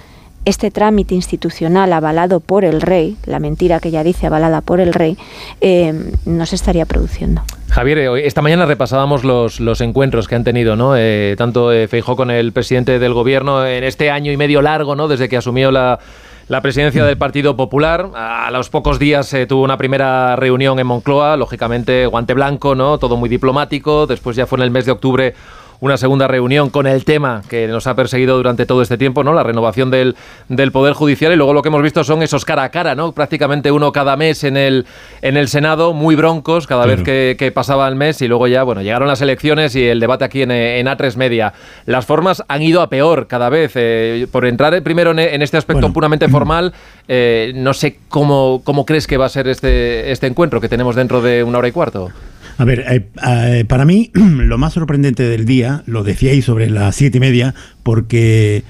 este 0.45 0.71
trámite 0.71 1.15
institucional 1.15 1.91
avalado 1.93 2.39
por 2.39 2.65
el 2.65 2.81
rey, 2.81 3.17
la 3.25 3.39
mentira 3.39 3.79
que 3.79 3.91
ya 3.91 4.03
dice 4.03 4.27
avalada 4.27 4.61
por 4.61 4.79
el 4.79 4.93
rey, 4.93 5.17
eh, 5.61 5.93
no 6.25 6.45
se 6.45 6.55
estaría 6.55 6.85
produciendo. 6.85 7.41
Javier, 7.69 7.99
eh, 7.99 8.25
esta 8.25 8.41
mañana 8.41 8.65
repasábamos 8.65 9.23
los, 9.23 9.59
los 9.59 9.81
encuentros 9.81 10.27
que 10.27 10.35
han 10.35 10.43
tenido, 10.43 10.75
¿no? 10.75 10.95
Eh, 10.97 11.35
tanto 11.37 11.71
eh, 11.71 11.87
Feijó 11.87 12.15
con 12.15 12.31
el 12.31 12.51
presidente 12.51 12.97
del 12.99 13.13
gobierno 13.13 13.65
en 13.65 13.83
este 13.83 14.09
año 14.09 14.31
y 14.31 14.37
medio 14.37 14.61
largo, 14.61 14.95
¿no? 14.95 15.07
Desde 15.07 15.29
que 15.29 15.37
asumió 15.37 15.69
la, 15.69 15.99
la 16.47 16.61
presidencia 16.61 17.05
del 17.05 17.17
Partido 17.17 17.55
Popular. 17.55 18.09
A 18.15 18.49
los 18.51 18.69
pocos 18.69 18.97
días 18.97 19.35
tuvo 19.47 19.63
una 19.63 19.77
primera 19.77 20.35
reunión 20.35 20.79
en 20.79 20.87
Moncloa, 20.87 21.37
lógicamente 21.37 22.07
guante 22.07 22.33
blanco, 22.33 22.73
¿no? 22.73 22.97
Todo 22.97 23.17
muy 23.17 23.29
diplomático. 23.29 24.07
Después 24.07 24.35
ya 24.35 24.47
fue 24.47 24.57
en 24.57 24.63
el 24.63 24.71
mes 24.71 24.85
de 24.85 24.91
octubre 24.91 25.35
una 25.81 25.97
segunda 25.97 26.27
reunión 26.27 26.69
con 26.69 26.87
el 26.87 27.05
tema 27.05 27.41
que 27.49 27.67
nos 27.67 27.87
ha 27.87 27.95
perseguido 27.95 28.35
durante 28.37 28.65
todo 28.65 28.81
este 28.81 28.97
tiempo, 28.97 29.23
¿no? 29.23 29.33
La 29.33 29.43
renovación 29.43 29.89
del, 29.91 30.15
del 30.49 30.71
Poder 30.71 30.93
Judicial 30.93 31.31
y 31.31 31.35
luego 31.35 31.53
lo 31.53 31.61
que 31.61 31.69
hemos 31.69 31.81
visto 31.81 32.03
son 32.03 32.21
esos 32.21 32.45
cara 32.45 32.63
a 32.63 32.69
cara, 32.69 32.95
¿no? 32.95 33.13
Prácticamente 33.13 33.71
uno 33.71 33.91
cada 33.91 34.17
mes 34.17 34.43
en 34.43 34.57
el, 34.57 34.85
en 35.21 35.37
el 35.37 35.47
Senado, 35.47 35.93
muy 35.93 36.15
broncos 36.15 36.67
cada 36.67 36.85
vez 36.85 37.03
que, 37.03 37.51
pasaba 37.53 37.87
el 37.87 37.95
mes 37.95 38.21
y 38.21 38.27
luego 38.27 38.47
ya, 38.47 38.61
bueno, 38.63 38.81
llegaron 38.81 39.07
las 39.07 39.21
elecciones 39.21 39.75
y 39.75 39.83
el 39.83 39.99
debate 39.99 40.23
aquí 40.23 40.43
en, 40.43 40.51
en 40.51 40.85
A3 40.85 41.15
Media. 41.15 41.53
Las 41.85 42.05
formas 42.05 42.43
han 42.47 42.61
ido 42.61 42.81
a 42.81 42.89
peor 42.89 43.27
cada 43.27 43.49
vez. 43.49 43.71
Eh, 43.75 44.27
por 44.31 44.45
entrar 44.45 44.81
primero 44.83 45.11
en, 45.11 45.41
este 45.41 45.57
aspecto 45.57 45.91
puramente 45.91 46.27
formal, 46.29 46.73
eh, 47.07 47.53
no 47.55 47.73
sé 47.73 47.99
cómo, 48.07 48.61
cómo 48.63 48.85
crees 48.85 49.07
que 49.07 49.17
va 49.17 49.25
a 49.25 49.29
ser 49.29 49.47
este, 49.47 50.11
este 50.11 50.27
encuentro 50.27 50.61
que 50.61 50.69
tenemos 50.69 50.95
dentro 50.95 51.21
de 51.21 51.43
una 51.43 51.57
hora 51.57 51.67
y 51.67 51.71
cuarto. 51.71 52.11
A 52.59 52.65
ver, 52.65 52.83
eh, 52.89 53.07
eh, 53.25 53.65
para 53.65 53.85
mí 53.85 54.11
lo 54.13 54.57
más 54.57 54.73
sorprendente 54.73 55.23
del 55.23 55.45
día, 55.45 55.81
lo 55.85 56.03
decíais 56.03 56.43
sobre 56.43 56.69
las 56.69 56.93
siete 56.93 57.17
y 57.17 57.21
media, 57.21 57.55
porque 57.83 58.63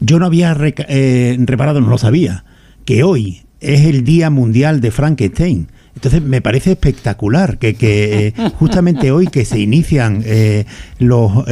yo 0.00 0.18
no 0.18 0.26
había 0.26 0.56
eh, 0.60 1.36
reparado, 1.38 1.80
no 1.80 1.88
lo 1.88 1.96
sabía, 1.96 2.44
que 2.84 3.04
hoy 3.04 3.42
es 3.60 3.86
el 3.86 4.02
Día 4.02 4.30
Mundial 4.30 4.80
de 4.80 4.90
Frankenstein. 4.90 5.68
Entonces 5.94 6.22
me 6.22 6.42
parece 6.42 6.72
espectacular 6.72 7.58
que, 7.58 7.74
que 7.74 8.34
justamente 8.58 9.12
hoy 9.12 9.28
que 9.28 9.44
se 9.44 9.60
inician 9.60 10.24
los 10.98 11.44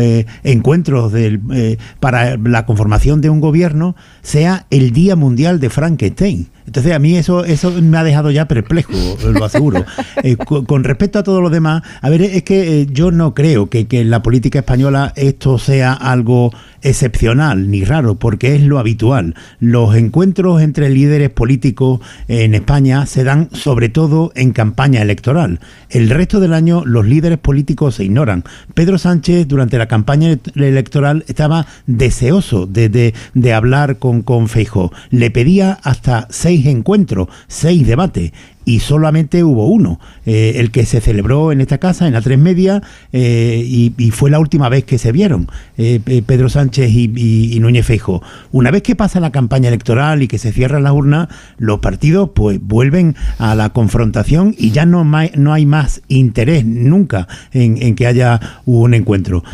encuentros 0.43 1.13
del, 1.13 1.79
para 2.01 2.37
la 2.37 2.65
conformación 2.67 3.21
de 3.21 3.31
un 3.31 3.41
gobierno 3.41 3.95
sea 4.23 4.67
el 4.71 4.91
Día 4.93 5.15
Mundial 5.15 5.61
de 5.61 5.71
Frankenstein. 5.71 6.49
Entonces 6.69 6.93
a 6.93 6.99
mí 6.99 7.17
eso, 7.17 7.47
eso 7.47 7.73
me 7.81 7.97
ha 7.97 8.05
dejado 8.05 8.31
ya 8.31 8.47
perplejo, 8.47 8.93
lo 9.33 9.45
aseguro. 9.45 9.85
Eh, 10.25 10.37
con, 10.37 10.83
respecto 10.83 11.21
a 11.21 11.23
todo 11.23 11.41
lo 11.41 11.49
demás, 11.49 11.83
a 12.03 12.11
ver, 12.11 12.23
es 12.23 12.43
que 12.43 12.81
eh, 12.81 12.87
yo 12.91 13.13
no 13.13 13.35
creo 13.35 13.71
que, 13.71 13.87
que 13.87 14.01
en 14.01 14.11
la 14.11 14.21
política 14.21 14.59
española 14.59 15.13
esto 15.15 15.59
sea 15.59 15.93
algo 15.93 16.51
excepcional 16.83 17.71
ni 17.71 17.85
raro, 17.85 18.17
porque 18.17 18.55
es 18.55 18.63
lo 18.63 18.79
habitual. 18.79 19.35
Los 19.61 19.95
encuentros 19.97 20.63
entre 20.63 20.91
líderes 20.91 21.31
políticos 21.31 22.01
en 22.29 22.55
España 22.55 23.07
se 23.07 23.25
dan 23.25 23.49
sobre 23.53 23.89
todo 23.89 24.33
en 24.35 24.53
campaña 24.53 25.03
electoral. 25.03 25.61
El 25.91 26.11
resto 26.11 26.41
del 26.41 26.55
año 26.55 26.83
los 26.85 27.07
líderes 27.07 27.39
políticos 27.39 27.97
se 27.97 28.05
ignoran. 28.05 28.45
Pedro 28.75 28.99
Sánchez 28.99 29.49
durante 29.49 29.79
la 29.79 29.87
campaña 29.87 30.37
electoral 30.55 31.25
estaba 31.29 31.67
deseoso 31.87 32.67
de, 32.67 32.89
de, 32.89 33.53
hablar 33.53 33.99
con, 33.99 34.23
con 34.23 34.49
Feijó. 34.49 34.93
Le 35.11 35.31
pedía 35.31 35.79
hasta 35.83 36.27
seis 36.31 36.58
encuentros, 36.67 37.29
seis 37.47 37.87
debates 37.87 38.33
y 38.69 38.81
solamente 38.81 39.43
hubo 39.45 39.67
uno, 39.67 39.99
eh, 40.27 40.57
el 40.57 40.71
que 40.71 40.85
se 40.85 41.01
celebró 41.01 41.53
en 41.53 41.63
esta 41.63 41.79
casa, 41.79 42.07
en 42.07 42.13
la 42.13 42.21
Tres 42.21 42.39
Media, 42.39 42.83
eh, 43.15 43.65
y, 43.67 44.11
fue 44.11 44.31
la 44.31 44.39
última 44.39 44.69
vez 44.69 44.85
que 44.85 44.99
se 44.99 45.11
vieron 45.11 45.49
eh, 45.79 46.01
Pedro 46.27 46.51
Sánchez 46.51 46.91
y, 46.93 47.57
Núñez 47.61 47.87
Feijo. 47.87 48.23
Una 48.53 48.71
vez 48.71 48.83
que 48.83 48.95
pasa 48.95 49.21
la 49.21 49.31
campaña 49.31 49.69
electoral 49.69 50.23
y 50.23 50.29
que 50.29 50.37
se 50.37 50.53
cierran 50.53 50.83
las 50.83 50.93
urnas, 50.93 51.29
los 51.57 51.79
partidos 51.79 52.31
pues 52.35 52.61
vuelven 52.61 53.17
a 53.39 53.55
la 53.55 53.71
confrontación 53.71 54.55
y 54.59 54.71
ya 54.71 54.85
no, 54.85 55.03
no 55.03 55.53
hay 55.55 55.65
más 55.65 56.03
interés 56.09 56.67
nunca 56.67 57.27
en, 57.53 57.95
que 57.95 58.07
haya 58.07 58.39
un 58.67 58.93
encuentro 58.93 59.45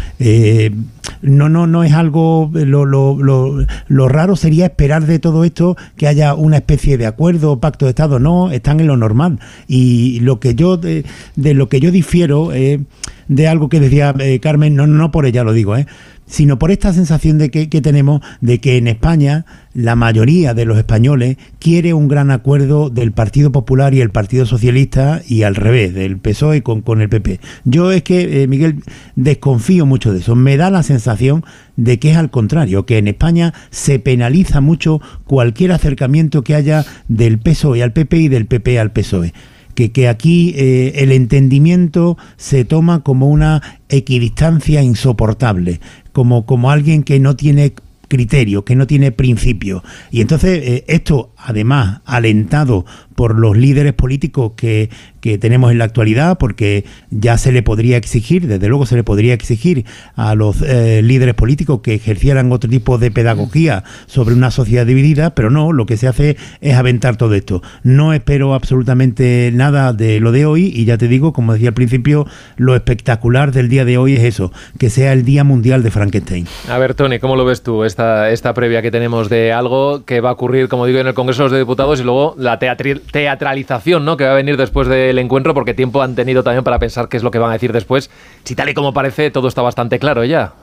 no, 1.23 1.49
no, 1.49 1.67
no 1.67 1.85
es 1.85 1.93
algo, 1.93 2.51
lo, 2.53 2.85
lo, 2.85 3.17
lo, 3.19 3.67
lo, 3.89 4.09
raro 4.09 4.37
sería 4.37 4.67
esperar 4.67 5.07
de 5.07 5.19
todo 5.19 5.45
esto 5.45 5.77
que 5.97 6.07
haya 6.07 6.35
una 6.35 6.59
especie 6.59 6.99
de 6.99 7.07
acuerdo 7.07 7.61
pacto 7.61 7.87
de 7.87 7.91
Estado, 7.91 8.19
no, 8.19 8.51
están 8.51 8.81
en 8.81 8.87
lo 8.87 8.97
normal. 9.05 9.39
Y 9.69 10.21
lo 10.21 10.41
que 10.41 10.55
yo, 10.55 10.77
de, 10.77 11.05
lo 11.37 11.69
que 11.69 11.81
yo 11.81 11.91
difiero 11.91 12.53
es 12.53 12.81
de 13.29 13.49
algo 13.49 13.69
que 13.69 13.81
decía 13.81 14.15
eh, 14.19 14.41
Carmen, 14.41 14.75
no, 14.75 14.87
no 14.87 15.11
por 15.11 15.27
ella 15.27 15.45
lo 15.45 15.53
digo, 15.53 15.77
¿eh? 15.77 15.87
Sino 16.27 16.59
por 16.59 16.71
esta 16.71 16.93
sensación 16.93 17.39
de 17.39 17.51
que, 17.51 17.67
tenemos 17.67 18.21
de 18.41 18.59
que 18.61 18.77
en 18.77 18.89
España 18.89 19.45
la 19.75 19.97
mayoría 19.97 20.55
de 20.55 20.65
los 20.65 20.79
españoles 20.79 21.37
quiere 21.59 21.95
un 21.95 22.09
gran 22.09 22.31
acuerdo 22.31 22.91
del 22.91 23.13
Partido 23.13 23.53
Popular 23.53 23.95
y 23.95 24.01
el 24.01 24.11
Partido 24.11 24.47
Socialista 24.47 25.21
y 25.27 25.43
al 25.43 25.55
revés, 25.55 25.95
del 25.95 26.19
PSOE 26.19 26.63
con, 26.63 26.81
con 26.81 27.01
el 27.01 27.09
PP. 27.09 27.41
Yo 27.65 27.93
es 27.93 28.03
que, 28.03 28.43
eh, 28.43 28.47
Miguel, 28.47 28.83
desconfío 29.17 29.87
mucho 29.87 30.13
de 30.13 30.21
eso. 30.21 30.35
Me 30.35 30.57
da 30.57 30.71
la 30.71 30.83
sensación 30.83 31.45
de 31.77 31.99
que 31.99 32.13
es 32.13 32.17
al 32.17 32.31
contrario, 32.31 32.87
que 32.87 32.99
en 32.99 33.09
España 33.09 33.53
se 33.71 33.99
penaliza 33.99 34.61
mucho 34.61 35.01
cualquier 35.27 35.73
acercamiento 35.73 36.43
que 36.43 36.55
haya 36.55 36.85
del 37.09 37.39
PSOE 37.39 37.83
al 37.83 37.93
PP 37.93 38.17
y 38.17 38.29
del 38.29 38.47
PP 38.47 38.79
al 38.79 38.93
PSOE 38.93 39.33
que, 39.75 39.93
que 39.93 40.09
aquí 40.09 40.55
eh, 40.57 40.93
el 40.97 41.13
entendimiento 41.13 42.17
se 42.37 42.65
toma 42.65 43.03
como 43.03 43.29
una 43.29 43.63
equidistancia 43.89 44.83
insoportable, 44.83 45.81
como, 46.15 46.47
como 46.47 46.71
alguien 46.71 47.03
que 47.03 47.21
no 47.21 47.37
tiene 47.37 47.75
criterio, 48.09 48.65
que 48.65 48.77
no 48.77 48.87
tiene 48.87 49.13
principio. 49.13 49.83
Y 50.11 50.21
entonces 50.21 50.61
eh, 50.63 50.85
esto, 50.89 51.35
además, 51.37 52.01
alentado 52.07 52.87
por 53.15 53.39
los 53.39 53.57
líderes 53.57 53.93
políticos 53.93 54.53
que, 54.57 54.91
que, 55.21 55.39
tenemos 55.39 55.73
en 55.73 55.79
la 55.79 55.85
actualidad, 55.85 56.39
porque 56.39 56.85
ya 57.11 57.39
se 57.39 57.53
le 57.53 57.63
podría 57.63 57.97
exigir, 57.97 58.47
desde 58.47 58.69
luego 58.69 58.87
se 58.87 58.97
le 58.97 59.05
podría 59.05 59.35
exigir 59.35 59.85
a 60.17 60.35
los 60.35 60.63
eh, 60.63 61.03
líderes 61.03 61.35
políticos 61.35 61.81
que 61.83 61.95
ejercieran 61.95 62.53
otro 62.53 62.69
tipo 62.69 62.99
de 62.99 63.11
pedagogía 63.11 63.85
sobre 64.07 64.35
una 64.35 64.51
sociedad 64.51 64.87
dividida, 64.87 65.35
pero 65.35 65.51
no, 65.51 65.73
lo 65.73 65.87
que 65.87 65.97
se 65.97 66.09
hace 66.09 66.37
es 66.61 66.75
aventar 66.75 67.17
todo 67.17 67.35
esto. 67.35 67.63
No 67.83 68.13
espero 68.13 68.55
absolutamente 68.55 69.51
nada 69.53 69.93
de 69.93 70.21
lo 70.21 70.33
de 70.33 70.47
hoy 70.47 70.73
y 70.75 70.85
ya 70.85 70.99
te 70.99 71.09
digo, 71.09 71.33
como 71.33 71.53
decía 71.53 71.69
al 71.69 71.75
principio, 71.75 72.27
lo 72.57 72.75
espectacular 72.75 73.53
del 73.53 73.69
día 73.69 73.85
de 73.85 73.99
hoy 73.99 74.15
es 74.15 74.25
eso, 74.25 74.53
que 74.79 74.91
sea 74.91 75.13
el 75.13 75.25
Día 75.25 75.45
Mundial 75.45 75.83
de 75.83 75.91
Frankenstein. 75.91 76.47
A 76.69 76.79
ver, 76.79 76.95
Tony, 76.95 77.19
¿cómo 77.19 77.37
lo 77.37 77.45
ves 77.45 77.63
tú 77.63 77.85
esta, 77.85 78.31
esta 78.31 78.55
previa 78.55 78.83
que 78.83 78.91
tenemos 78.91 79.29
de 79.29 79.53
algo 79.53 80.05
que 80.05 80.21
va 80.21 80.31
a 80.31 80.33
ocurrir, 80.33 80.69
como 80.69 80.87
digo, 80.87 80.99
en 80.99 81.07
el 81.07 81.15
Congreso 81.15 81.49
de 81.49 81.59
Diputados 81.59 82.01
y 82.01 82.05
luego 82.05 82.35
la 82.39 82.59
teatril 82.59 83.03
teatralización 83.11 84.05
¿no? 84.05 84.17
que 84.17 84.25
va 84.25 84.33
a 84.33 84.35
venir 84.35 84.57
después 84.57 84.89
del 84.89 85.19
encuentro, 85.19 85.55
porque 85.55 85.75
tiempo 85.75 86.03
han 86.03 86.15
tenido 86.15 86.43
también 86.43 86.65
para 86.65 86.79
pensar 86.79 87.09
qué 87.09 87.17
es 87.17 87.23
lo 87.23 87.31
que 87.31 87.39
van 87.39 87.51
a 87.51 87.55
decir 87.55 87.73
después. 87.73 88.11
Si 88.45 88.55
tal 88.55 88.69
y 88.69 88.75
como 88.75 88.93
parece, 88.93 89.31
todo 89.31 89.49
está 89.49 89.63
bastante 89.63 89.99
claro 89.99 90.25
ya. 90.25 90.55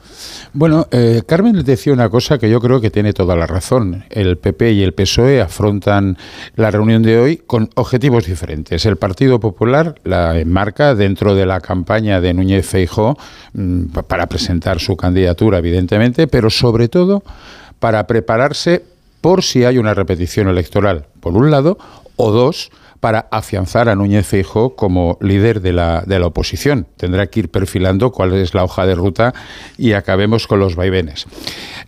Bueno, 0.54 0.88
eh, 0.92 1.24
Carmen 1.26 1.56
les 1.56 1.66
decía 1.66 1.94
una 1.94 2.10
cosa 2.10 2.38
que 2.38 2.50
yo 2.50 2.60
creo 2.60 2.82
que 2.82 2.92
tiene 2.92 3.14
toda 3.14 3.36
la 3.36 3.48
razón. 3.48 4.04
El 4.10 4.38
PP 4.38 4.74
y 4.74 4.84
el 4.84 4.94
PSOE 4.94 5.42
afrontan 5.42 6.18
la 6.56 6.72
reunión 6.72 7.04
de 7.04 7.20
hoy 7.20 7.38
con 7.38 7.70
objetivos 7.76 8.26
diferentes. 8.26 8.86
El 8.86 8.98
Partido 8.98 9.40
Popular 9.40 9.96
la 10.04 10.38
enmarca 10.38 10.94
dentro 10.96 11.36
de 11.36 11.46
la 11.46 11.62
campaña 11.62 12.22
de 12.22 12.34
Núñez 12.34 12.66
Feijó 12.66 13.18
mm, 13.54 13.86
para 14.08 14.28
presentar 14.28 14.80
su 14.80 14.98
candidatura, 14.98 15.60
evidentemente, 15.60 16.28
pero 16.28 16.50
sobre 16.50 16.90
todo 16.90 17.24
para 17.80 18.06
prepararse 18.06 18.84
por 19.22 19.44
si 19.44 19.64
hay 19.64 19.78
una 19.78 19.94
repetición 19.94 20.48
electoral, 20.48 21.06
por 21.20 21.34
un 21.34 21.52
lado, 21.52 21.78
o 22.16 22.32
dos, 22.32 22.72
para 23.02 23.28
afianzar 23.32 23.90
a 23.90 23.96
Núñez 23.96 24.28
Feijóo 24.28 24.76
como 24.76 25.18
líder 25.22 25.60
de 25.60 25.74
la, 25.74 26.04
de 26.06 26.20
la 26.20 26.28
oposición. 26.28 26.88
Tendrá 26.98 27.28
que 27.28 27.42
ir 27.42 27.50
perfilando 27.50 28.12
cuál 28.12 28.34
es 28.34 28.54
la 28.54 28.64
hoja 28.64 28.86
de 28.86 28.96
ruta 28.96 29.34
y 29.78 29.94
acabemos 29.94 30.48
con 30.48 30.60
los 30.60 30.76
vaivenes. 30.76 31.26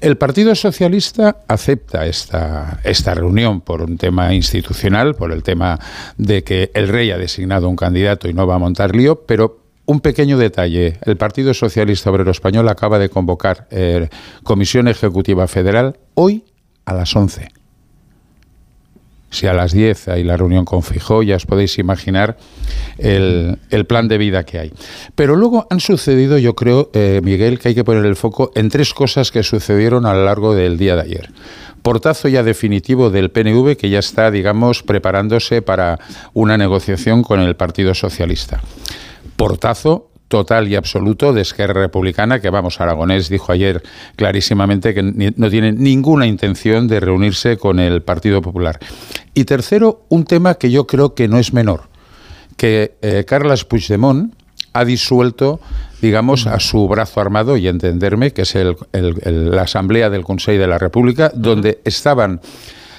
El 0.02 0.18
Partido 0.18 0.56
Socialista 0.56 1.38
acepta 1.48 2.08
esta, 2.08 2.80
esta 2.84 3.14
reunión 3.14 3.62
por 3.62 3.84
un 3.84 3.98
tema 3.98 4.34
institucional, 4.34 5.14
por 5.14 5.32
el 5.32 5.44
tema 5.44 5.80
de 6.18 6.44
que 6.44 6.72
el 6.74 6.88
rey 6.88 7.12
ha 7.12 7.18
designado 7.18 7.70
un 7.70 7.76
candidato 7.76 8.28
y 8.28 8.34
no 8.34 8.48
va 8.48 8.56
a 8.56 8.60
montar 8.60 8.96
lío, 8.96 9.22
pero 9.22 9.60
un 9.86 10.00
pequeño 10.00 10.40
detalle. 10.40 10.98
El 11.04 11.18
Partido 11.18 11.54
Socialista 11.54 12.10
Obrero 12.10 12.32
Español 12.32 12.68
acaba 12.70 12.98
de 12.98 13.10
convocar 13.10 13.68
eh, 13.70 14.10
Comisión 14.44 14.88
Ejecutiva 14.88 15.48
Federal 15.48 16.00
hoy 16.16 16.44
a 16.86 16.94
las 16.94 17.16
11. 17.16 17.63
Si 19.34 19.48
a 19.48 19.54
las 19.54 19.72
10 19.72 20.10
hay 20.10 20.24
la 20.24 20.38
reunión 20.38 20.64
con 20.64 20.84
Fijó, 20.84 21.24
ya 21.24 21.38
os 21.38 21.48
podéis 21.48 21.80
imaginar 21.80 22.38
el, 23.00 23.58
plan 23.88 24.08
de 24.08 24.20
vida 24.20 24.44
que 24.46 24.60
hay. 24.60 24.74
Pero 25.16 25.36
luego 25.36 25.66
han 25.72 25.80
sucedido, 25.80 26.38
yo 26.38 26.54
creo, 26.54 26.92
eh, 26.94 27.20
Miguel, 27.24 27.58
que 27.58 27.70
hay 27.70 27.76
que 27.76 27.84
poner 27.84 28.06
el 28.06 28.16
foco 28.16 28.52
en 28.54 28.70
tres 28.70 28.94
cosas 28.94 29.32
que 29.32 29.42
sucedieron 29.42 30.06
a 30.06 30.14
lo 30.14 30.24
largo 30.24 30.54
del 30.54 30.78
día 30.78 30.96
de 30.96 31.02
ayer 31.02 31.30
portazo 31.82 32.30
ya 32.30 32.44
definitivo 32.44 33.10
del 33.10 33.30
PNV 33.30 33.76
que 33.76 33.90
ya 33.90 34.00
está, 34.00 34.32
digamos, 34.32 34.84
preparándose 34.84 35.62
para 35.62 36.00
una 36.34 36.58
negociación 36.58 37.24
con 37.24 37.42
el 37.42 37.58
Partido 37.58 37.94
Socialista. 37.94 38.62
Portazo 39.36 40.13
total 40.34 40.68
y 40.68 40.76
absoluto 40.76 41.32
de 41.32 41.42
Esquerra 41.44 41.80
Republicana, 41.80 42.40
que 42.40 42.50
vamos, 42.50 42.82
Aragonés 42.82 43.30
dijo 43.30 43.52
ayer 43.52 43.84
clarísimamente 44.16 44.96
que 44.96 45.04
no 45.04 45.50
tiene 45.52 45.72
ninguna 45.74 46.26
intención 46.26 46.88
de 46.88 47.00
reunirse 47.00 47.58
con 47.58 47.78
el 47.78 48.02
Partido 48.02 48.42
Popular. 48.42 48.80
Y 49.36 49.44
tercero, 49.44 50.06
un 50.10 50.26
tema 50.26 50.56
que 50.56 50.72
yo 50.72 50.88
creo 50.88 51.14
que 51.14 51.28
no 51.28 51.38
es 51.38 51.54
menor, 51.54 51.84
que 52.58 52.96
eh, 53.04 53.26
Carles 53.28 53.64
Puigdemont 53.64 54.34
ha 54.74 54.86
disuelto, 54.86 55.60
digamos, 56.02 56.48
a 56.48 56.60
su 56.60 56.88
brazo 56.88 57.22
armado, 57.22 57.56
y 57.56 57.68
entenderme, 57.68 58.32
que 58.32 58.42
es 58.42 58.58
la 58.92 59.62
Asamblea 59.62 60.10
del 60.10 60.24
Consejo 60.24 60.60
de 60.60 60.68
la 60.68 60.80
República, 60.80 61.32
donde 61.36 61.80
estaban 61.86 62.42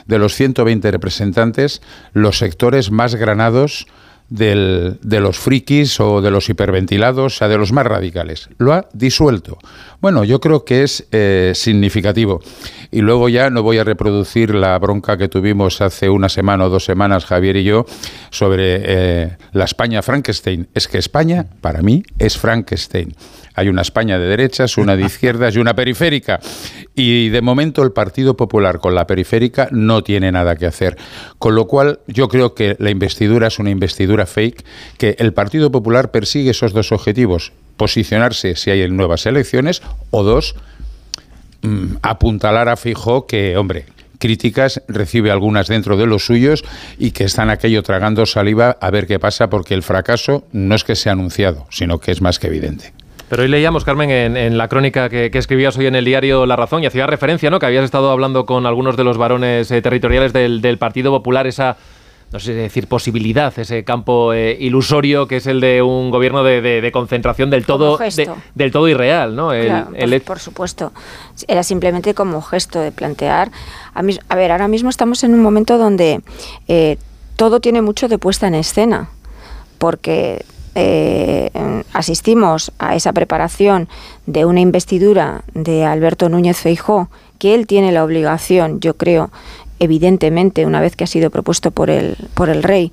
de 0.07 0.21
los 0.21 0.37
120 0.37 0.89
representantes 0.89 1.83
los 2.13 2.39
sectores 2.39 2.93
más 2.93 3.17
granados 3.17 3.89
del, 4.29 4.99
de 5.03 5.21
los 5.21 5.39
frikis 5.39 6.01
o 6.01 6.21
de 6.21 6.31
los 6.31 6.49
hiperventilados, 6.49 7.35
o 7.35 7.37
sea, 7.37 7.49
de 7.49 7.59
los 7.59 7.73
más 7.73 7.87
radicales. 7.87 8.49
Lo 8.59 8.73
ha 8.73 8.87
disuelto. 8.93 9.59
Bueno, 10.05 10.23
yo 10.23 10.39
creo 10.39 10.67
que 10.67 10.83
es 10.83 11.09
eh, 11.13 11.53
significativo. 11.55 12.43
Y 12.91 13.01
luego 13.01 13.31
ya 13.31 13.49
no 13.49 13.63
voy 13.63 13.79
a 13.79 13.85
reproducir 13.85 14.55
la 14.55 14.79
bronca 14.79 15.17
que 15.17 15.29
tuvimos 15.29 15.81
hace 15.81 16.11
una 16.11 16.29
semana 16.29 16.67
o 16.67 16.69
dos 16.69 16.85
semanas, 16.85 17.25
Javier 17.25 17.57
y 17.57 17.65
yo, 17.65 17.87
sobre 18.29 18.83
eh, 18.85 19.37
la 19.53 19.65
España 19.65 20.03
Frankenstein. 20.03 20.69
Es 20.75 20.89
que 20.89 20.99
España, 20.99 21.47
para 21.63 21.81
mí, 21.81 22.03
es 22.19 22.37
Frankenstein. 22.37 23.15
Hay 23.55 23.71
una 23.71 23.81
España 23.81 24.19
de 24.19 24.27
derechas, 24.27 24.77
una 24.77 24.95
de 24.95 25.07
izquierdas 25.07 25.57
y 25.57 25.59
una 25.59 25.73
periférica. 25.73 26.39
Y 26.95 27.31
de 27.31 27.41
momento 27.41 27.83
el 27.83 27.93
Partido 27.93 28.37
Popular 28.37 28.81
con 28.81 28.95
la 28.95 29.07
periférica 29.07 29.69
no 29.71 30.03
tiene 30.03 30.31
nada 30.31 30.57
que 30.57 30.67
hacer. 30.67 30.99
Con 31.39 31.55
lo 31.55 31.67
cual 31.67 32.01
yo 32.09 32.29
creo 32.29 32.55
que 32.55 32.77
la 32.79 32.91
investidura 32.91 33.47
es 33.47 33.59
una 33.59 33.71
investidura 33.71 34.27
fake, 34.27 34.67
que 34.99 35.17
el 35.19 35.33
Partido 35.33 35.71
Popular 35.71 36.11
persigue 36.11 36.51
esos 36.51 36.75
dos 36.75 36.93
objetivos, 36.93 37.55
posicionarse 37.77 38.57
si 38.57 38.71
hay 38.71 38.89
nuevas 38.91 39.27
elecciones, 39.27 39.83
o 40.11 40.23
dos, 40.23 40.55
mm, 41.63 41.97
apuntalar 42.03 42.69
a 42.69 42.77
Fijo 42.77 43.27
que, 43.27 43.57
hombre, 43.57 43.87
críticas, 44.19 44.83
recibe 44.89 45.31
algunas 45.31 45.69
dentro 45.69 45.97
de 45.97 46.07
los 46.07 46.25
suyos 46.25 46.65
y 46.99 47.11
que 47.11 47.25
están 47.25 47.51
aquello 47.51 47.83
tragando 47.83 48.25
saliva 48.27 48.77
a 48.81 48.91
ver 48.91 49.07
qué 49.07 49.19
pasa 49.19 49.51
porque 49.51 49.75
el 49.75 49.83
fracaso 49.83 50.47
no 50.53 50.75
es 50.75 50.85
que 50.85 50.97
sea 50.97 51.13
anunciado, 51.13 51.67
sino 51.71 51.99
que 51.99 52.11
es 52.11 52.23
más 52.23 52.39
que 52.39 52.47
evidente. 52.47 52.93
Pero 53.29 53.43
hoy 53.43 53.49
leíamos, 53.49 53.85
Carmen, 53.85 54.11
en, 54.11 54.59
la 54.59 54.69
crónica 54.69 55.09
que, 55.09 55.31
escribías 55.33 55.77
hoy 55.77 55.87
en 55.87 55.95
el 55.95 56.05
diario 56.05 56.47
La 56.47 56.57
Razón 56.57 56.83
y 56.83 56.87
hacía 56.87 57.07
referencia, 57.07 57.51
¿no? 57.51 57.59
Que 57.59 57.67
habías 57.67 57.85
estado 57.85 58.11
hablando 58.11 58.47
con 58.47 58.67
algunos 58.67 58.97
de 58.97 59.05
los 59.05 59.17
varones 59.17 59.71
eh, 59.71 59.83
territoriales 59.83 60.33
del, 60.33 60.61
del 60.61 60.79
Partido 60.79 61.11
Popular, 61.11 61.47
esa 61.47 61.77
no 62.35 62.41
sé 62.41 62.53
decir 62.53 62.89
posibilidad, 62.89 63.57
ese 63.61 63.85
campo 63.85 64.33
eh, 64.33 64.57
ilusorio 64.59 65.29
que 65.29 65.37
es 65.37 65.47
el 65.47 65.61
de 65.61 65.83
un 65.83 66.11
gobierno 66.11 66.43
de, 66.43 66.91
concentración 66.93 67.49
del 67.49 67.65
todo, 67.65 67.97
del 68.57 68.73
todo 68.73 68.89
irreal, 68.89 69.37
¿no? 69.37 69.51
por, 70.27 70.41
supuesto. 70.41 70.93
Era 71.47 71.63
simplemente 71.63 72.13
como 72.13 72.43
gesto 72.43 72.81
de 72.81 72.91
plantear. 72.91 73.53
A, 73.95 74.03
ver, 74.35 74.51
ahora 74.51 74.67
mismo 74.67 74.91
estamos 74.91 75.23
en 75.23 75.33
un 75.33 75.43
momento 75.43 75.79
donde 75.79 76.23
eh, 76.67 76.97
todo 77.37 77.61
tiene 77.61 77.83
mucho 77.83 78.09
de 78.09 78.19
puesta 78.19 78.49
en 78.49 78.57
escena, 78.57 79.11
porque 79.79 80.45
eh, 80.75 81.53
asistimos 81.93 82.73
a 82.81 82.97
esa 82.97 83.13
preparación 83.13 83.89
de 84.27 84.45
una 84.45 84.59
investidura 84.59 85.45
de 85.55 85.85
Alberto 85.85 86.29
Núñez 86.29 86.57
Feijó, 86.57 87.11
que 87.39 87.55
él 87.55 87.69
tiene 87.69 87.93
la 87.93 88.03
obligación, 88.03 88.81
yo 88.81 88.97
creo, 88.97 89.31
evidentemente, 89.79 90.67
una 90.67 90.81
vez 90.81 90.97
que 90.97 91.05
ha 91.05 91.09
sido 91.09 91.31
propuesto 91.31 91.71
por 91.71 91.91
el, 91.91 92.17
por 92.35 92.49
el 92.49 92.63
rey, 92.63 92.93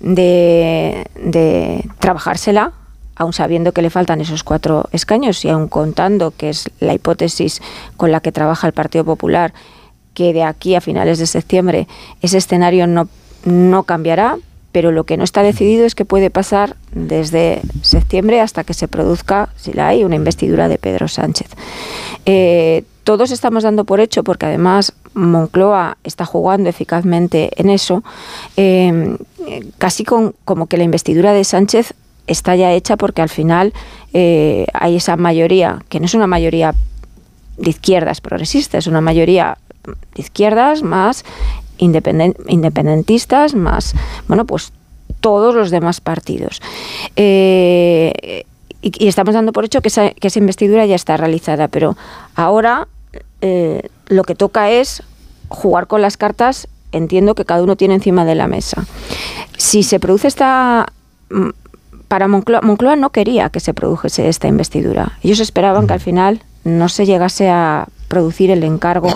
de, 0.00 1.06
de 1.20 1.84
trabajársela, 1.98 2.72
aun 3.16 3.32
sabiendo 3.32 3.72
que 3.72 3.82
le 3.82 3.90
faltan 3.90 4.20
esos 4.20 4.44
cuatro 4.44 4.88
escaños 4.92 5.44
y 5.44 5.48
aun 5.48 5.68
contando 5.68 6.32
que 6.36 6.50
es 6.50 6.70
la 6.78 6.94
hipótesis 6.94 7.60
con 7.96 8.12
la 8.12 8.20
que 8.20 8.32
trabaja 8.32 8.66
el 8.66 8.72
Partido 8.72 9.04
Popular, 9.04 9.52
que 10.14 10.32
de 10.32 10.44
aquí 10.44 10.74
a 10.74 10.80
finales 10.80 11.18
de 11.18 11.26
septiembre 11.26 11.88
ese 12.22 12.38
escenario 12.38 12.86
no, 12.86 13.08
no 13.44 13.82
cambiará, 13.82 14.36
pero 14.70 14.92
lo 14.92 15.04
que 15.04 15.16
no 15.16 15.24
está 15.24 15.42
decidido 15.42 15.86
es 15.86 15.94
que 15.94 16.04
puede 16.04 16.30
pasar 16.30 16.76
desde 16.92 17.62
septiembre 17.82 18.40
hasta 18.40 18.64
que 18.64 18.74
se 18.74 18.86
produzca, 18.86 19.48
si 19.56 19.72
la 19.72 19.88
hay, 19.88 20.04
una 20.04 20.14
investidura 20.14 20.68
de 20.68 20.78
Pedro 20.78 21.08
Sánchez. 21.08 21.48
Eh, 22.26 22.84
todos 23.02 23.30
estamos 23.30 23.64
dando 23.64 23.84
por 23.84 24.00
hecho, 24.00 24.22
porque 24.22 24.46
además 24.46 24.92
Moncloa 25.14 25.98
está 26.04 26.24
jugando 26.24 26.68
eficazmente 26.68 27.50
en 27.56 27.70
eso, 27.70 28.02
eh, 28.56 29.16
casi 29.78 30.04
con, 30.04 30.34
como 30.44 30.66
que 30.66 30.76
la 30.76 30.84
investidura 30.84 31.32
de 31.32 31.44
Sánchez 31.44 31.94
está 32.26 32.54
ya 32.54 32.72
hecha 32.72 32.96
porque 32.96 33.22
al 33.22 33.28
final 33.28 33.72
eh, 34.12 34.66
hay 34.72 34.96
esa 34.96 35.16
mayoría, 35.16 35.82
que 35.88 35.98
no 35.98 36.06
es 36.06 36.14
una 36.14 36.26
mayoría 36.26 36.74
de 37.56 37.70
izquierdas 37.70 38.20
progresistas, 38.20 38.84
es 38.84 38.86
una 38.86 39.00
mayoría 39.00 39.58
de 40.14 40.22
izquierdas 40.22 40.82
más 40.82 41.24
independentistas, 41.78 43.54
más, 43.54 43.94
bueno, 44.26 44.44
pues 44.44 44.72
todos 45.20 45.54
los 45.54 45.70
demás 45.70 46.00
partidos. 46.00 46.60
Eh, 47.16 48.44
y, 48.82 49.08
estamos 49.08 49.34
dando 49.34 49.52
por 49.52 49.64
hecho 49.64 49.80
que 49.80 49.88
esa, 49.88 50.10
que 50.10 50.28
esa 50.28 50.38
investidura 50.38 50.86
ya 50.86 50.94
está 50.94 51.16
realizada, 51.16 51.68
pero 51.68 51.96
ahora 52.34 52.88
eh, 53.40 53.88
lo 54.06 54.24
que 54.24 54.34
toca 54.34 54.70
es 54.70 55.02
jugar 55.48 55.86
con 55.86 56.02
las 56.02 56.16
cartas, 56.16 56.68
entiendo 56.92 57.34
que 57.34 57.44
cada 57.44 57.62
uno 57.62 57.76
tiene 57.76 57.94
encima 57.94 58.24
de 58.24 58.34
la 58.34 58.46
mesa. 58.46 58.86
Si 59.56 59.82
se 59.82 60.00
produce 60.00 60.28
esta... 60.28 60.86
Mm, 61.30 61.50
para 62.08 62.26
Moncloa, 62.26 62.62
Moncloa 62.62 62.96
no 62.96 63.10
quería 63.10 63.50
que 63.50 63.60
se 63.60 63.74
produjese 63.74 64.28
esta 64.28 64.48
investidura. 64.48 65.18
Ellos 65.22 65.40
esperaban 65.40 65.86
que 65.86 65.92
al 65.92 66.00
final 66.00 66.40
no 66.64 66.88
se 66.88 67.04
llegase 67.04 67.50
a 67.50 67.86
producir 68.08 68.50
el 68.50 68.64
encargo 68.64 69.10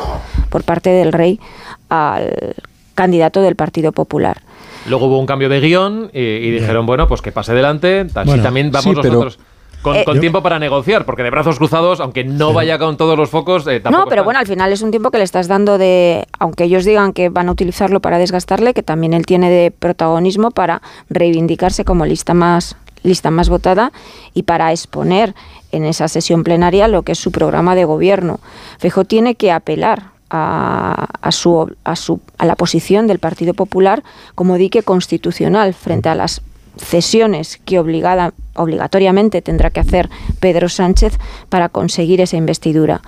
por 0.50 0.62
parte 0.62 0.90
del 0.90 1.12
rey 1.12 1.40
al 1.88 2.54
candidato 2.94 3.40
del 3.40 3.56
Partido 3.56 3.92
Popular. 3.92 4.42
Luego 4.87 5.06
hubo 5.06 5.18
un 5.18 5.26
cambio 5.26 5.49
de 5.49 5.61
guion 5.61 6.11
y, 6.12 6.50
dijeron, 6.50 6.87
bueno, 6.87 7.08
pues 7.08 7.22
que 7.22 7.32
pase 7.32 7.52
adelante, 7.52 8.06
así 8.14 8.40
también 8.40 8.70
vamos 8.70 8.96
nosotros. 8.96 9.38
Con, 9.82 9.96
eh, 9.96 10.04
tiempo 10.20 10.42
para 10.42 10.58
negociar, 10.58 11.04
porque 11.04 11.22
de 11.22 11.30
brazos 11.30 11.58
cruzados, 11.58 12.00
aunque 12.00 12.24
no 12.24 12.52
vaya 12.52 12.78
con 12.78 12.96
todos 12.96 13.18
los 13.18 13.30
focos, 13.30 13.66
eh, 13.66 13.82
No, 13.90 14.06
pero 14.06 14.23
bueno, 14.25 14.38
al 14.38 14.47
final 14.47 14.73
es 14.73 14.80
un 14.82 14.90
tiempo 14.90 15.10
que 15.10 15.18
le 15.18 15.25
estás 15.25 15.49
dando 15.49 15.76
de, 15.76 16.26
aunque 16.38 16.64
ellos 16.64 16.84
digan 16.84 17.12
que 17.12 17.28
van 17.28 17.49
a 17.49 17.52
utilizarlo 17.52 18.00
para 18.00 18.18
desgastarle, 18.18 18.75
que 18.75 18.82
también 18.82 19.12
él 19.12 19.26
tiene 19.26 19.50
de 19.50 19.71
protagonismo 19.73 20.52
para 20.52 20.82
reivindicarse 21.10 21.84
como 21.84 22.06
lista 22.06 22.32
más 22.34 22.76
lista 23.02 23.32
más 23.32 23.49
votada 23.49 23.92
y 24.32 24.45
para 24.45 24.71
exponer 24.71 25.34
en 25.73 25.84
esa 25.84 26.06
sesión 26.06 26.45
plenaria 26.45 26.86
lo 26.86 27.02
que 27.02 27.12
es 27.12 27.18
su 27.18 27.32
programa 27.32 27.75
de 27.75 27.84
gobierno. 27.84 28.38
Fejo 28.78 29.04
tiene 29.04 29.34
que 29.34 29.50
apelar 29.50 30.10
a, 30.30 31.08
a, 31.21 31.32
su, 31.32 31.75
a, 31.84 31.97
su, 31.97 32.21
a 32.38 32.47
la 32.47 32.56
posición 32.56 33.06
del 33.06 33.18
Partido 33.18 33.54
Popular 33.54 34.02
como 34.34 34.56
dique 34.56 34.82
constitucional 34.82 35.75
frente 35.75 36.08
a 36.08 36.14
las 36.14 36.42
cesiones 36.76 37.61
que 37.65 37.78
obligada, 37.78 38.32
obligatoriamente 38.54 39.43
tendrá 39.43 39.71
que 39.71 39.80
hacer 39.80 40.08
Pedro 40.41 40.69
Sánchez 40.69 41.19
para 41.49 41.69
conseguir 41.69 42.21
esa 42.21 42.37
investidura. 42.37 43.02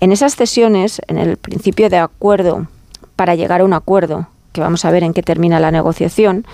En 0.00 0.12
esas 0.12 0.36
cesiones, 0.36 1.00
en 1.08 1.18
el 1.18 1.36
principio 1.36 1.88
de 1.90 1.98
acuerdo, 1.98 2.66
para 3.16 3.34
llegar 3.34 3.60
a 3.60 3.64
un 3.64 3.72
acuerdo, 3.72 4.28
que 4.52 4.60
vamos 4.60 4.84
a 4.84 4.90
ver 4.90 5.02
en 5.02 5.12
qué 5.12 5.22
termina 5.22 5.60
la 5.60 5.70
negociación, 5.70 6.46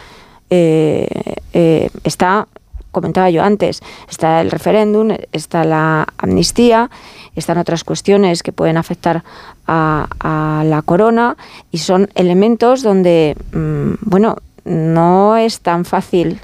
eh, 0.51 1.09
eh, 1.53 1.91
está, 2.05 2.47
comentaba 2.91 3.31
yo 3.31 3.43
antes, 3.43 3.81
está 4.11 4.41
el 4.41 4.51
referéndum, 4.51 5.17
está 5.33 5.65
la 5.65 6.07
amnistía, 6.19 6.91
están 7.37 7.59
otras 7.59 7.85
cuestiones 7.85 8.43
que 8.43 8.53
pueden 8.53 8.77
afectar 8.77 9.25
a, 9.67 10.63
la 10.65 10.83
corona 10.83 11.37
y 11.71 11.79
son 11.79 12.09
elementos 12.15 12.83
donde, 12.83 13.37
mm, 13.53 13.95
bueno, 14.03 14.37
no 14.65 15.37
es 15.37 15.61
tan 15.61 15.85
fácil 15.85 16.41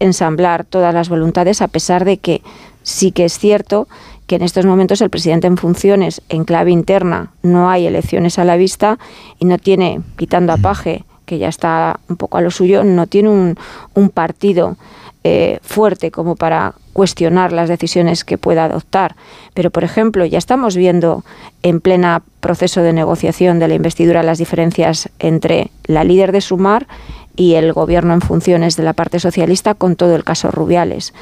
ensamblar 0.00 0.64
todas 0.64 0.94
las 0.94 1.08
voluntades, 1.08 1.62
a 1.62 1.68
pesar 1.68 2.04
de 2.04 2.18
que 2.18 2.42
sí 2.82 3.12
que 3.12 3.24
es 3.24 3.38
cierto 3.38 3.88
que 4.26 4.36
en 4.36 4.42
estos 4.42 4.66
momentos 4.66 5.00
el 5.00 5.10
presidente 5.10 5.46
en 5.46 5.56
funciones, 5.56 6.22
en 6.28 6.44
clave 6.44 6.70
interna, 6.70 7.32
no 7.42 7.70
hay 7.70 7.86
elecciones 7.86 8.38
a 8.38 8.44
la 8.44 8.56
vista 8.56 8.98
y 9.38 9.46
no 9.46 9.58
tiene, 9.58 10.02
quitando 10.16 10.52
a 10.52 10.58
Paje, 10.58 11.04
que 11.24 11.38
ya 11.38 11.48
está 11.48 12.00
un 12.08 12.16
poco 12.16 12.36
a 12.36 12.42
lo 12.42 12.50
suyo, 12.50 12.84
no 12.84 13.06
tiene 13.06 13.30
un, 13.30 13.56
un 13.94 14.10
partido 14.10 14.76
eh, 15.24 15.58
fuerte 15.62 16.10
como 16.10 16.36
para 16.36 16.74
cuestionar 16.92 17.52
las 17.52 17.68
decisiones 17.68 18.24
que 18.24 18.38
pueda 18.38 18.64
adoptar. 18.64 19.16
Pero, 19.52 19.70
por 19.70 19.84
ejemplo, 19.84 20.24
ya 20.24 20.38
estamos 20.38 20.76
viendo 20.76 21.24
en 21.62 21.80
plena 21.80 22.22
proceso 22.40 22.82
de 22.82 22.92
negociación 22.92 23.58
de 23.58 23.68
la 23.68 23.74
investidura 23.74 24.22
las 24.22 24.38
diferencias 24.38 25.10
entre 25.18 25.70
la 25.84 26.04
líder 26.04 26.32
de 26.32 26.40
Sumar 26.40 26.86
y 27.38 27.54
el 27.54 27.72
gobierno 27.72 28.12
en 28.12 28.20
funciones 28.20 28.76
de 28.76 28.82
la 28.82 28.92
parte 28.92 29.20
socialista 29.20 29.74
con 29.74 29.94
todo 29.94 30.16
el 30.16 30.24
caso 30.24 30.50
Rubiales. 30.50 31.14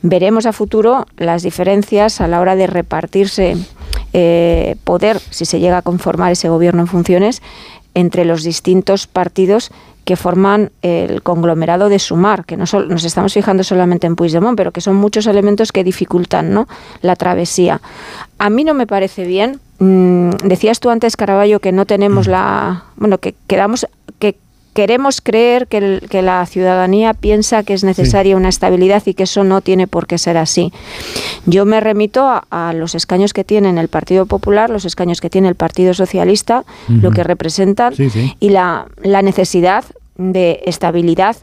Veremos 0.00 0.46
a 0.46 0.52
futuro 0.52 1.06
las 1.16 1.42
diferencias 1.42 2.20
a 2.20 2.28
la 2.28 2.40
hora 2.40 2.54
de 2.54 2.68
repartirse 2.68 3.56
eh, 4.12 4.76
poder, 4.84 5.18
si 5.30 5.44
se 5.44 5.58
llega 5.58 5.78
a 5.78 5.82
conformar 5.82 6.30
ese 6.32 6.48
gobierno 6.48 6.82
en 6.82 6.86
funciones, 6.86 7.42
entre 7.94 8.24
los 8.24 8.44
distintos 8.44 9.08
partidos 9.08 9.72
que 10.04 10.14
forman 10.14 10.70
el 10.82 11.20
conglomerado 11.22 11.88
de 11.88 11.98
Sumar, 11.98 12.44
que 12.44 12.56
no 12.56 12.64
nos 12.88 13.02
estamos 13.02 13.34
fijando 13.34 13.64
solamente 13.64 14.06
en 14.06 14.14
Puigdemont, 14.14 14.56
pero 14.56 14.70
que 14.70 14.80
son 14.80 14.94
muchos 14.94 15.26
elementos 15.26 15.72
que 15.72 15.82
dificultan 15.82 16.52
¿no? 16.52 16.68
la 17.02 17.16
travesía. 17.16 17.80
A 18.38 18.48
mí 18.48 18.62
no 18.62 18.72
me 18.72 18.86
parece 18.86 19.24
bien. 19.24 19.58
Mm, 19.80 20.30
decías 20.44 20.78
tú 20.78 20.90
antes, 20.90 21.16
Caraballo, 21.16 21.58
que 21.58 21.72
no 21.72 21.86
tenemos 21.86 22.28
la. 22.28 22.84
Bueno, 22.94 23.18
que 23.18 23.34
quedamos. 23.48 23.88
Que 24.76 24.82
queremos 24.82 25.20
creer 25.20 25.66
que, 25.66 26.00
que, 26.08 26.22
la 26.22 26.44
ciudadanía 26.46 27.14
piensa 27.14 27.62
que 27.64 27.74
es 27.74 27.82
necesaria 27.82 28.36
una 28.36 28.50
estabilidad 28.50 29.02
y 29.06 29.14
que 29.14 29.24
eso 29.24 29.42
no 29.42 29.60
tiene 29.60 29.86
por 29.86 30.06
qué 30.06 30.18
ser 30.18 30.36
así. 30.36 30.72
Yo 31.46 31.64
me 31.64 31.80
remito 31.80 32.42
a, 32.50 32.72
los 32.74 32.94
escaños 32.94 33.32
que 33.32 33.42
tiene 33.42 33.68
el 33.80 33.88
Partido 33.88 34.26
Popular, 34.26 34.70
los 34.70 34.84
escaños 34.84 35.20
que 35.20 35.30
tiene 35.30 35.48
el 35.48 35.54
Partido 35.54 35.94
Socialista, 35.94 36.64
lo 36.88 37.10
que 37.10 37.24
representan 37.24 37.94
y 38.38 38.50
la, 38.50 38.86
la 39.02 39.22
necesidad 39.22 39.84
de 40.16 40.60
estabilidad 40.66 41.36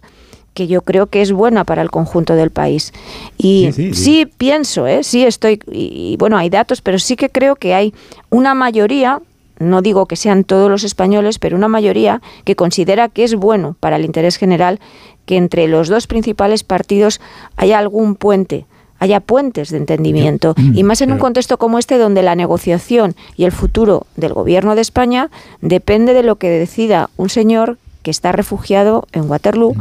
que 0.54 0.68
yo 0.68 0.82
creo 0.84 1.08
que 1.08 1.22
es 1.22 1.32
buena 1.32 1.64
para 1.64 1.82
el 1.82 1.90
conjunto 1.90 2.36
del 2.36 2.52
país. 2.52 2.94
Y 3.38 3.72
sí, 3.94 4.28
pienso, 4.38 4.86
¿eh? 4.88 5.04
sí 5.04 5.26
estoy, 5.26 5.60
y, 5.72 6.16
bueno, 6.18 6.38
hay 6.38 6.50
datos, 6.50 6.82
pero 6.82 7.00
sí 7.00 7.16
que 7.16 7.30
creo 7.30 7.56
que 7.56 7.74
hay 7.74 7.94
una 8.30 8.54
mayoría 8.54 9.20
no 9.64 9.82
digo 9.82 10.06
que 10.06 10.16
sean 10.16 10.44
todos 10.44 10.70
los 10.70 10.84
españoles, 10.84 11.40
pero 11.40 11.58
una 11.58 11.68
mayoría 11.68 12.22
que 12.46 12.56
considera 12.56 13.10
que 13.10 13.24
es 13.24 13.36
bueno 13.36 13.76
para 13.80 13.96
el 13.96 14.06
interés 14.06 14.38
general 14.38 14.80
que 15.26 15.38
entre 15.38 15.68
los 15.68 15.88
dos 15.88 16.08
principales 16.08 16.64
partidos 16.64 17.22
haya 17.56 17.80
algún 17.80 18.16
puente, 18.16 18.66
haya 19.00 19.20
puentes 19.20 19.70
de 19.70 19.78
entendimiento. 19.78 20.56
y 20.58 20.84
más 20.84 21.02
en 21.02 21.12
un 21.12 21.18
contexto 21.18 21.58
como 21.58 21.80
este, 21.80 21.98
donde 21.98 22.24
la 22.24 22.36
negociación 22.36 23.16
y 23.36 23.46
el 23.46 23.52
futuro 23.52 24.06
del 24.16 24.34
gobierno 24.34 24.76
de 24.76 24.82
España 24.82 25.30
depende 25.62 26.14
de 26.14 26.24
lo 26.24 26.36
que 26.36 26.50
decida 26.50 27.10
un 27.18 27.30
señor 27.30 27.78
que 28.02 28.12
está 28.12 28.32
refugiado 28.32 29.08
en 29.14 29.30
Waterloo 29.30 29.76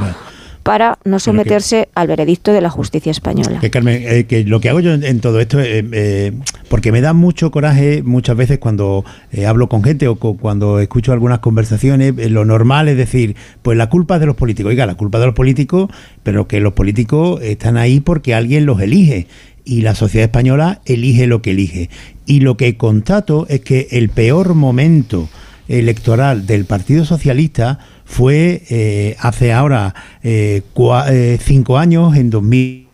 para 0.62 0.98
no 1.05 1.18
someterse 1.18 1.88
al 1.94 2.07
veredicto 2.07 2.53
de 2.53 2.61
la 2.61 2.70
justicia 2.70 3.11
española. 3.11 3.61
Que 3.61 3.70
Carmen, 3.70 4.03
eh, 4.07 4.25
que 4.25 4.44
lo 4.44 4.61
que 4.61 4.68
hago 4.68 4.81
yo 4.81 4.92
en, 4.92 5.20
todo 5.20 5.40
esto, 5.40 5.61
eh, 5.61 5.85
eh, 5.92 6.33
porque 6.68 6.92
me 6.92 7.01
da 7.01 7.12
mucho 7.12 7.51
coraje 7.51 8.03
muchas 8.03 8.37
veces 8.37 8.59
cuando 8.59 9.05
hablo 9.46 9.68
con 9.68 9.83
gente 9.83 10.09
o 10.09 10.16
cuando 10.16 10.79
escucho 10.79 11.12
algunas 11.12 11.40
conversaciones, 11.40 12.14
lo 12.31 12.44
normal 12.44 12.88
es 12.88 12.96
decir, 12.96 13.37
pues 13.62 13.77
la 13.77 13.88
culpa 13.88 14.14
es 14.14 14.20
de 14.20 14.27
los 14.27 14.37
políticos. 14.37 14.70
Oiga, 14.70 14.87
la 14.87 14.94
culpa 14.94 15.18
de 15.18 15.27
los 15.27 15.35
políticos, 15.35 15.90
pero 16.22 16.46
que 16.46 16.61
los 16.61 16.72
políticos 16.75 17.40
están 17.42 17.77
ahí 17.77 18.01
porque 18.01 18.35
alguien 18.35 18.66
los 18.66 18.81
elige 18.81 19.27
y 19.64 19.83
la 19.83 19.94
sociedad 19.94 20.25
española 20.25 20.81
elige 20.85 21.27
lo 21.27 21.42
que 21.42 21.53
elige. 21.53 21.90
Y 22.27 22.40
lo 22.40 22.57
que 22.57 22.77
constato 22.77 23.46
es 23.48 23.61
que 23.61 23.88
el 23.92 24.09
peor 24.09 24.55
momento 24.55 25.29
electoral 25.68 26.46
del 26.46 26.64
Partido 26.64 27.05
Socialista 27.05 27.79
fue 28.12 28.62
eh, 28.68 29.16
hace 29.20 29.55
ahora 29.55 29.94
eh, 30.22 30.61
eh, 31.09 31.38
cinco 31.42 31.79
años, 31.79 32.14
en 32.14 32.29
2000 32.29 32.91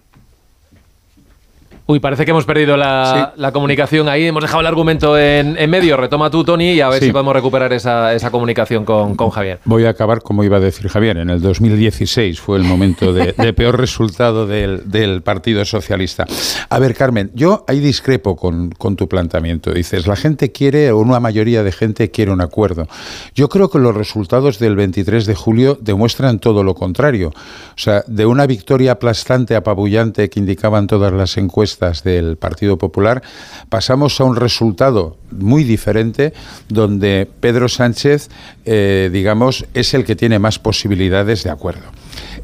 Uy, 1.90 2.00
parece 2.00 2.26
que 2.26 2.32
hemos 2.32 2.44
perdido 2.44 2.76
la, 2.76 3.50
comunicación 3.50 4.10
ahí. 4.10 4.26
Hemos 4.26 4.42
dejado 4.42 4.60
el 4.60 4.66
argumento 4.66 5.16
en, 5.18 5.54
medio. 5.70 5.96
Retoma 5.96 6.30
tú, 6.30 6.44
Tony, 6.44 6.72
y 6.72 6.82
a 6.82 6.90
ver 6.90 7.02
si 7.02 7.12
podemos 7.12 7.32
recuperar 7.32 7.72
esa, 7.72 8.30
comunicación 8.30 8.84
con, 8.84 9.30
Javier. 9.30 9.60
Voy 9.64 9.86
a 9.86 9.88
acabar 9.88 10.20
como 10.20 10.44
iba 10.44 10.58
a 10.58 10.60
decir 10.60 10.86
Javier. 10.88 11.16
En 11.16 11.30
el 11.30 11.40
2016 11.40 12.42
fue 12.42 12.58
el 12.58 12.64
momento 12.64 13.14
de, 13.14 13.32
peor 13.54 13.80
resultado 13.80 14.46
del, 14.46 15.22
Partido 15.22 15.64
Socialista. 15.64 16.26
A 16.68 16.78
ver, 16.78 16.94
Carmen, 16.94 17.30
yo 17.32 17.64
ahí 17.66 17.80
discrepo 17.80 18.36
con, 18.36 18.68
con 18.72 18.94
tu 18.94 19.08
planteamiento. 19.08 19.72
Dices, 19.72 20.06
la 20.06 20.16
gente 20.16 20.52
quiere, 20.52 20.92
o 20.92 20.98
una 20.98 21.20
mayoría 21.20 21.62
de 21.62 21.72
gente 21.72 22.10
quiere 22.10 22.32
un 22.32 22.42
acuerdo. 22.42 22.86
Yo 23.34 23.48
creo 23.48 23.70
que 23.70 23.78
los 23.78 23.96
resultados 23.96 24.58
del 24.58 24.76
23 24.76 25.24
de 25.24 25.34
julio 25.34 25.78
demuestran 25.80 26.38
todo 26.38 26.62
lo 26.64 26.74
contrario. 26.74 27.30
O 27.30 27.80
sea, 27.80 28.04
de 28.06 28.26
una 28.26 28.46
victoria 28.46 28.92
aplastante, 28.92 29.56
apabullante 29.56 30.28
que 30.28 30.38
indicaban 30.38 30.86
todas 30.86 31.14
las 31.14 31.38
encuestas, 31.38 31.77
del 32.04 32.36
Partido 32.36 32.78
Popular, 32.78 33.22
pasamos 33.68 34.20
a 34.20 34.24
un 34.24 34.36
resultado 34.36 35.16
muy 35.30 35.64
diferente 35.64 36.32
donde 36.68 37.28
Pedro 37.40 37.68
Sánchez, 37.68 38.28
eh, 38.64 39.10
digamos, 39.12 39.66
es 39.74 39.94
el 39.94 40.04
que 40.04 40.16
tiene 40.16 40.38
más 40.38 40.58
posibilidades 40.58 41.44
de 41.44 41.50
acuerdo. 41.50 41.84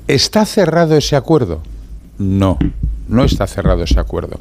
¿Está 0.06 0.44
cerrado 0.44 0.96
ese 0.96 1.16
acuerdo? 1.16 1.62
No, 2.18 2.58
no 3.08 3.24
está 3.24 3.46
cerrado 3.46 3.82
ese 3.82 4.00
acuerdo. 4.00 4.38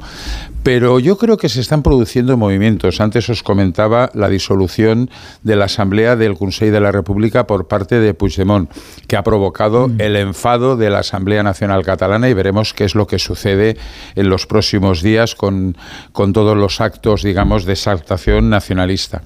Pero 0.62 0.98
yo 0.98 1.18
creo 1.18 1.36
que 1.36 1.48
se 1.48 1.60
están 1.60 1.82
produciendo 1.82 2.36
movimientos. 2.36 3.00
Antes 3.00 3.28
os 3.28 3.42
comentaba 3.42 4.10
la 4.14 4.28
disolución 4.28 5.10
de 5.42 5.56
la 5.56 5.66
Asamblea 5.66 6.16
del 6.16 6.36
Consejo 6.36 6.72
de 6.72 6.80
la 6.80 6.92
República 6.92 7.46
por 7.46 7.68
parte 7.68 8.00
de 8.00 8.14
Puigdemont, 8.14 8.70
que 9.06 9.16
ha 9.16 9.22
provocado 9.22 9.88
mm. 9.88 10.00
el 10.00 10.16
enfado 10.16 10.76
de 10.76 10.90
la 10.90 11.00
Asamblea 11.00 11.42
Nacional 11.42 11.84
Catalana 11.84 12.28
y 12.28 12.34
veremos 12.34 12.72
qué 12.72 12.84
es 12.84 12.94
lo 12.94 13.06
que 13.06 13.18
sucede 13.18 13.76
en 14.14 14.28
los 14.28 14.46
próximos 14.46 15.02
días 15.02 15.34
con, 15.34 15.76
con 16.12 16.32
todos 16.32 16.56
los 16.56 16.80
actos, 16.80 17.22
digamos, 17.22 17.64
de 17.64 17.72
exaltación 17.72 18.48
nacionalista. 18.48 19.22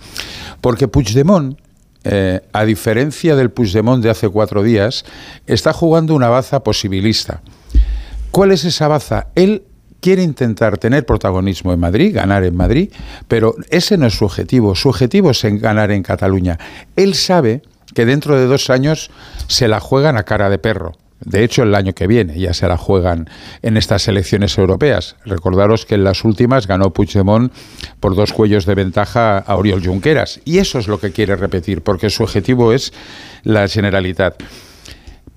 Porque 0.60 0.88
Puigdemont 0.88 1.58
eh, 2.04 2.40
a 2.52 2.64
diferencia 2.64 3.34
del 3.36 3.50
Puigdemont 3.50 4.02
de 4.02 4.10
hace 4.10 4.28
cuatro 4.28 4.62
días, 4.62 5.04
está 5.46 5.72
jugando 5.72 6.14
una 6.14 6.28
baza 6.28 6.62
posibilista. 6.62 7.42
¿Cuál 8.38 8.52
es 8.52 8.64
esa 8.64 8.86
baza? 8.86 9.26
Él 9.34 9.64
quiere 10.00 10.22
intentar 10.22 10.78
tener 10.78 11.04
protagonismo 11.04 11.72
en 11.72 11.80
Madrid, 11.80 12.14
ganar 12.14 12.44
en 12.44 12.54
Madrid, 12.54 12.92
pero 13.26 13.56
ese 13.68 13.98
no 13.98 14.06
es 14.06 14.14
su 14.14 14.26
objetivo. 14.26 14.76
Su 14.76 14.90
objetivo 14.90 15.32
es 15.32 15.42
ganar 15.42 15.90
en 15.90 16.04
Cataluña. 16.04 16.56
Él 16.94 17.16
sabe 17.16 17.62
que 17.96 18.06
dentro 18.06 18.38
de 18.38 18.46
dos 18.46 18.70
años 18.70 19.10
se 19.48 19.66
la 19.66 19.80
juegan 19.80 20.16
a 20.16 20.22
cara 20.22 20.50
de 20.50 20.58
perro. 20.58 20.92
De 21.18 21.42
hecho, 21.42 21.64
el 21.64 21.74
año 21.74 21.94
que 21.94 22.06
viene 22.06 22.38
ya 22.38 22.54
se 22.54 22.68
la 22.68 22.76
juegan 22.76 23.28
en 23.62 23.76
estas 23.76 24.06
elecciones 24.06 24.56
europeas. 24.56 25.16
Recordaros 25.24 25.84
que 25.84 25.96
en 25.96 26.04
las 26.04 26.22
últimas 26.22 26.68
ganó 26.68 26.92
Puigdemont 26.92 27.52
por 27.98 28.14
dos 28.14 28.32
cuellos 28.32 28.66
de 28.66 28.76
ventaja 28.76 29.38
a 29.38 29.56
Oriol 29.56 29.84
Junqueras. 29.84 30.40
Y 30.44 30.58
eso 30.58 30.78
es 30.78 30.86
lo 30.86 31.00
que 31.00 31.10
quiere 31.10 31.34
repetir, 31.34 31.82
porque 31.82 32.08
su 32.08 32.22
objetivo 32.22 32.72
es 32.72 32.92
la 33.42 33.66
Generalitat. 33.66 34.40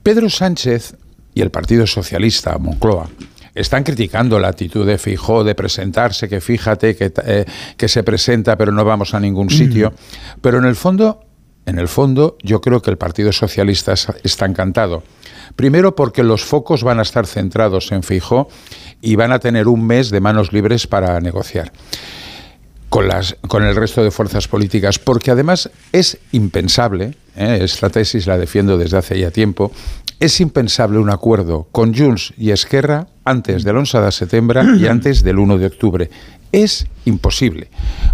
Pedro 0.04 0.30
Sánchez 0.30 0.96
y 1.34 1.42
el 1.42 1.52
Partido 1.52 1.88
Socialista, 1.88 2.58
Moncloa, 2.58 3.10
están 3.54 3.84
criticando 3.84 4.40
la 4.40 4.48
actitud 4.48 4.86
de 4.86 4.98
Fijó 4.98 5.44
de 5.44 5.56
presentarse, 5.56 6.30
que 6.30 6.40
fíjate 6.40 6.96
que, 6.96 7.12
eh, 7.26 7.46
que 7.76 7.88
se 7.88 8.04
presenta 8.04 8.58
pero 8.58 8.72
no 8.72 8.86
vamos 8.86 9.14
a 9.14 9.20
ningún 9.20 9.50
sitio. 9.50 9.94
Pero 10.42 10.58
en 10.58 10.66
el 10.66 10.76
fondo, 10.76 11.26
en 11.66 11.78
el 11.78 11.88
fondo, 11.88 12.38
yo 12.44 12.62
creo 12.62 12.82
que 12.82 12.92
el 12.92 12.98
Partido 12.98 13.32
Socialista 13.32 13.94
está 14.24 14.46
encantado. 14.46 15.04
Primero 15.56 15.96
porque 15.96 16.24
los 16.24 16.46
focos 16.46 16.84
van 16.84 17.00
a 17.00 17.02
estar 17.02 17.28
centrados 17.28 17.92
en 17.92 18.04
Fijó 18.04 18.48
y 19.02 19.16
van 19.16 19.34
a 19.34 19.40
tener 19.40 19.68
un 19.68 19.86
mes 19.86 20.12
de 20.12 20.22
manos 20.22 20.54
libres 20.54 20.88
para 20.88 21.20
negociar 21.20 21.74
con, 22.92 23.08
las, 23.08 23.38
con 23.48 23.64
el 23.64 23.74
resto 23.74 24.04
de 24.04 24.12
fuerzas 24.12 24.50
políticas, 24.50 25.00
porque 25.00 25.32
además 25.32 25.72
es 25.94 26.18
impensable, 26.34 27.16
¿eh? 27.38 27.60
esta 27.62 27.90
tesis 27.90 28.28
la 28.28 28.38
defiendo 28.38 28.78
desde 28.78 28.98
hace 28.98 29.18
ya 29.18 29.32
tiempo, 29.32 29.72
es 30.20 30.42
impensable 30.42 31.00
un 31.00 31.10
acuerdo 31.10 31.70
con 31.72 31.96
Junts 31.96 32.34
y 32.38 32.52
Esquerra 32.52 33.08
antes 33.24 33.64
del 33.64 33.78
11 33.78 34.02
de 34.02 34.12
septiembre 34.12 34.62
y 34.78 34.88
antes 34.88 35.24
del 35.24 35.40
1 35.40 35.58
de 35.58 35.68
octubre. 35.68 36.10
Es 36.52 36.86
imposible, 37.06 37.70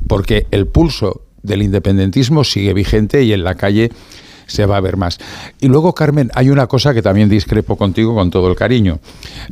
porque 0.08 0.46
el 0.52 0.68
pulso 0.68 1.24
del 1.42 1.64
independentismo 1.64 2.44
sigue 2.44 2.76
vigente 2.76 3.24
y 3.24 3.34
en 3.34 3.44
la 3.44 3.56
calle 3.56 3.90
se 4.46 4.68
va 4.68 4.78
a 4.78 4.82
ver 4.82 4.96
más. 4.96 5.18
Y 5.60 5.70
luego, 5.70 5.96
Carmen, 5.96 6.30
hay 6.36 6.52
una 6.52 6.68
cosa 6.68 6.94
que 6.94 7.02
también 7.02 7.30
discrepo 7.30 7.78
contigo 7.78 8.14
con 8.14 8.30
todo 8.30 8.48
el 8.48 8.56
cariño. 8.56 9.00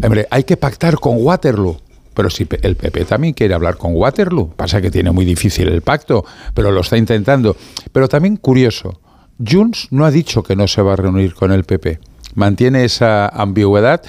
Hombre, 0.03 0.27
hay 0.29 0.43
que 0.43 0.55
pactar 0.55 0.99
con 0.99 1.15
Waterloo. 1.17 1.79
Pero 2.15 2.29
si 2.29 2.47
el 2.61 2.75
PP 2.75 3.05
también 3.05 3.33
quiere 3.33 3.53
hablar 3.53 3.77
con 3.77 3.95
Waterloo, 3.95 4.49
pasa 4.55 4.81
que 4.81 4.89
tiene 4.89 5.11
muy 5.11 5.25
difícil 5.25 5.67
el 5.67 5.81
pacto, 5.81 6.25
pero 6.53 6.71
lo 6.71 6.81
está 6.81 6.97
intentando. 6.97 7.55
Pero 7.91 8.07
también 8.07 8.37
curioso, 8.37 8.99
Junts 9.45 9.89
no 9.91 10.05
ha 10.05 10.11
dicho 10.11 10.41
que 10.41 10.55
no 10.55 10.67
se 10.67 10.81
va 10.81 10.93
a 10.93 10.95
reunir 10.95 11.35
con 11.35 11.51
el 11.51 11.63
PP 11.65 11.99
mantiene 12.35 12.83
esa 12.83 13.27
ambigüedad 13.27 14.01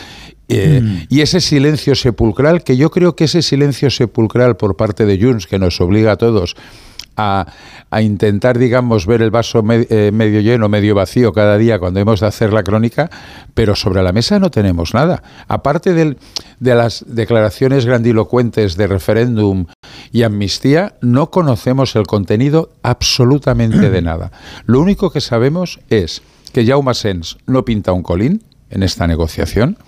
eh, 0.49 0.81
mm. 0.83 1.03
y 1.09 1.23
ese 1.23 1.41
silencio 1.41 1.95
sepulcral, 1.95 2.63
que 2.63 2.77
yo 2.77 2.91
creo 2.91 3.17
que 3.17 3.25
ese 3.25 3.43
silencio 3.43 3.91
sepulcral 3.91 4.57
por 4.57 4.77
parte 4.77 5.07
de 5.07 5.19
Junts, 5.19 5.47
que 5.47 5.59
nos 5.59 5.81
obliga 5.81 6.13
a 6.13 6.17
todos 6.17 6.57
a, 7.17 7.47
intentar, 8.01 8.59
digamos, 8.59 9.07
ver 9.07 9.23
el 9.23 9.31
vaso 9.31 9.65
eh, 9.71 10.11
medio 10.13 10.41
lleno, 10.41 10.69
medio 10.69 10.95
vacío 10.95 11.33
cada 11.33 11.57
día 11.57 11.79
cuando 11.79 12.01
hemos 12.01 12.21
de 12.21 12.27
hacer 12.27 12.53
la 12.53 12.63
crónica, 12.63 13.11
pero 13.55 13.75
sobre 13.75 14.03
la 14.03 14.13
mesa 14.13 14.39
no 14.39 14.51
tenemos 14.51 14.95
nada. 14.95 15.23
Aparte 15.49 15.95
del, 15.95 16.19
de 16.61 16.75
las 16.75 17.05
declaraciones 17.09 17.87
grandilocuentes 17.87 18.77
de 18.77 18.87
referéndum 18.87 19.67
y 20.13 20.23
amnistía, 20.23 20.95
no 21.01 21.31
conocemos 21.31 21.97
el 21.97 22.07
contenido 22.07 22.71
absolutamente 22.83 23.91
de 23.91 24.03
nada. 24.03 24.33
Lo 24.67 24.81
único 24.81 25.11
que 25.11 25.21
sabemos 25.21 25.81
es 25.91 26.23
que 26.53 26.67
Jaume 26.67 26.95
Sens 26.95 27.39
no 27.47 27.65
pinta 27.65 27.93
un 27.93 28.03
colín 28.03 28.43
en 28.71 28.83
esta 28.83 29.07
negociación, 29.07 29.79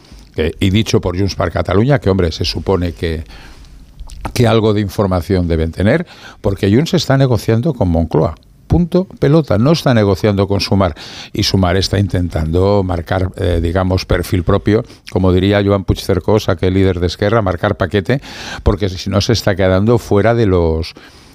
y 0.61 0.71
dicho 0.71 1.01
por 1.01 1.19
Junts 1.19 1.35
per 1.35 1.51
Cataluña, 1.51 1.99
que 1.99 2.11
hombre, 2.11 2.31
se 2.33 2.45
supone 2.45 2.93
que, 2.93 3.25
que 4.35 4.47
algo 4.47 4.75
de 4.75 4.81
información 4.81 5.49
deben 5.49 5.73
tener, 5.73 6.07
porque 6.41 6.73
Junts 6.73 6.95
está 6.95 7.17
negociando 7.17 7.75
con 7.75 7.89
Moncloa. 7.89 8.35
Punto, 8.67 9.07
pelota, 9.19 9.57
no 9.57 9.73
está 9.73 9.95
negociando 9.95 10.47
con 10.47 10.61
Sumar 10.61 10.95
y 11.33 11.43
Sumar 11.43 11.79
está 11.79 11.99
intentando 11.99 12.83
marcar, 12.85 13.31
eh, 13.37 13.61
digamos, 13.63 14.05
perfil 14.05 14.45
propio, 14.45 14.85
como 15.11 15.33
diría 15.33 15.65
Joan 15.65 15.85
Puigcercós, 15.85 16.51
aquel 16.51 16.75
líder 16.75 17.01
de 17.01 17.07
Esquerra, 17.07 17.41
marcar 17.41 17.79
paquete, 17.79 18.21
porque 18.63 18.91
si 18.91 19.09
no 19.09 19.23
se 19.23 19.33
está 19.33 19.57
quedando 19.57 19.99
fuera 19.99 20.35
de 20.35 20.47
los 20.47 20.95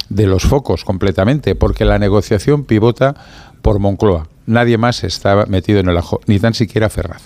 de 0.09 0.27
los 0.27 0.43
focos 0.43 0.85
completamente, 0.85 1.55
porque 1.55 1.85
la 1.85 1.97
negociación 1.97 2.65
pivota 2.65 3.15
por 3.63 3.79
Moncloa. 3.79 4.27
Nadie 4.45 4.77
más 4.77 5.03
estaba 5.03 5.45
metido 5.47 5.79
en 5.79 5.89
el 5.89 5.97
ajo, 5.97 6.19
ni 6.27 6.39
tan 6.39 6.53
siquiera 6.53 6.89
Ferraz. 6.89 7.23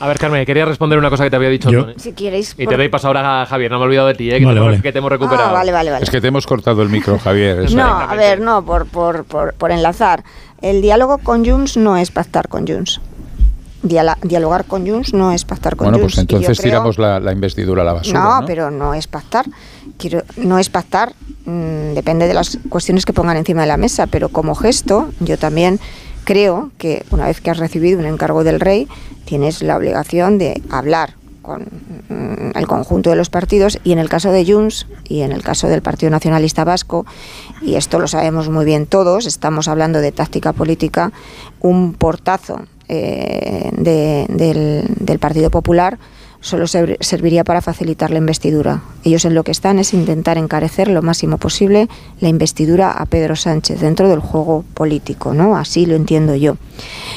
A 0.00 0.08
ver, 0.08 0.18
Carmen, 0.18 0.44
quería 0.44 0.64
responder 0.64 0.98
una 0.98 1.10
cosa 1.10 1.24
que 1.24 1.30
te 1.30 1.36
había 1.36 1.48
dicho. 1.48 1.70
Si 1.96 2.12
queréis. 2.12 2.54
Y 2.58 2.66
te 2.66 2.76
doy 2.76 2.88
paso 2.88 3.08
ahora 3.08 3.42
a 3.42 3.46
Javier, 3.46 3.70
no 3.70 3.78
me 3.78 3.84
he 3.84 3.86
olvidado 3.86 4.08
de 4.08 4.14
ti, 4.14 4.30
¿eh? 4.30 4.38
que, 4.82 4.92
te, 4.92 4.98
hemos 4.98 5.10
recuperado. 5.10 5.50
Ah, 5.50 5.52
vale, 5.52 5.72
vale, 5.72 5.90
vale. 5.90 6.02
Es 6.02 6.10
que 6.10 6.20
te 6.20 6.28
hemos 6.28 6.46
cortado 6.46 6.82
el 6.82 6.88
micro, 6.88 7.18
Javier. 7.18 7.72
no, 7.72 7.84
a 7.84 8.14
ver, 8.14 8.40
no, 8.40 8.64
por, 8.64 8.86
por, 8.86 9.24
por, 9.24 9.70
enlazar. 9.70 10.24
El 10.60 10.82
diálogo 10.82 11.18
con 11.18 11.44
Junts 11.44 11.76
no 11.76 11.96
es 11.96 12.10
pactar 12.10 12.48
con 12.48 12.66
Junts. 12.66 13.00
dialogar 13.82 14.64
con 14.64 14.86
Junts 14.86 15.12
no 15.12 15.32
es 15.32 15.44
pactar 15.44 15.76
con 15.76 15.86
Junts. 15.86 15.98
Bueno, 15.98 16.06
pues 16.06 16.18
entonces 16.18 16.58
tiramos 16.58 16.98
la, 16.98 17.32
investidura 17.32 17.82
a 17.82 17.84
la 17.84 17.92
basura. 17.94 18.20
No, 18.20 18.46
pero 18.46 18.70
no 18.70 18.94
es 18.94 19.06
pactar. 19.06 19.46
Quiero, 19.96 20.22
no 20.36 20.58
es 20.58 20.70
pactar, 20.70 21.12
mm, 21.44 21.94
depende 21.94 22.26
de 22.26 22.34
las 22.34 22.58
cuestiones 22.68 23.04
que 23.04 23.12
pongan 23.12 23.36
encima 23.36 23.60
de 23.60 23.68
la 23.68 23.76
mesa, 23.76 24.06
pero 24.08 24.28
como 24.28 24.54
gesto, 24.54 25.10
yo 25.20 25.38
también 25.38 25.78
creo 26.24 26.70
que 26.78 27.04
una 27.10 27.26
vez 27.26 27.40
que 27.40 27.50
has 27.50 27.58
recibido 27.58 28.00
un 28.00 28.06
encargo 28.06 28.44
del 28.44 28.60
rey, 28.60 28.88
tienes 29.24 29.62
la 29.62 29.76
obligación 29.76 30.38
de 30.38 30.62
hablar 30.70 31.14
con 31.42 31.62
mm, 32.08 32.56
el 32.56 32.66
conjunto 32.66 33.10
de 33.10 33.16
los 33.16 33.30
partidos 33.30 33.78
y 33.84 33.92
en 33.92 33.98
el 33.98 34.08
caso 34.08 34.32
de 34.32 34.44
Junts 34.44 34.86
y 35.08 35.20
en 35.20 35.30
el 35.30 35.42
caso 35.42 35.68
del 35.68 35.82
Partido 35.82 36.10
Nacionalista 36.10 36.64
Vasco, 36.64 37.06
y 37.62 37.76
esto 37.76 37.98
lo 37.98 38.08
sabemos 38.08 38.48
muy 38.48 38.64
bien 38.64 38.86
todos, 38.86 39.26
estamos 39.26 39.68
hablando 39.68 40.00
de 40.00 40.10
táctica 40.10 40.52
política, 40.52 41.12
un 41.60 41.92
portazo 41.92 42.62
eh, 42.88 43.70
del, 43.76 45.18
Partido 45.18 45.50
Popular 45.50 45.98
solo 46.44 46.66
serviría 46.66 47.42
para 47.42 47.62
facilitar 47.62 48.10
la 48.10 48.18
investidura. 48.18 48.82
Ellos 49.02 49.24
en 49.24 49.34
lo 49.34 49.44
que 49.44 49.50
están 49.50 49.78
es 49.78 49.94
intentar 49.94 50.36
encarecer 50.36 50.88
lo 50.88 51.00
máximo 51.00 51.38
posible 51.38 51.88
la 52.20 52.28
investidura 52.28 52.92
a 52.92 53.06
Pedro 53.06 53.34
Sánchez 53.34 53.80
dentro 53.80 54.10
del 54.10 54.20
juego 54.20 54.62
político, 54.74 55.32
¿no? 55.32 55.56
Así 55.56 55.86
lo 55.86 55.96
entiendo 55.96 56.34
yo. 56.34 56.58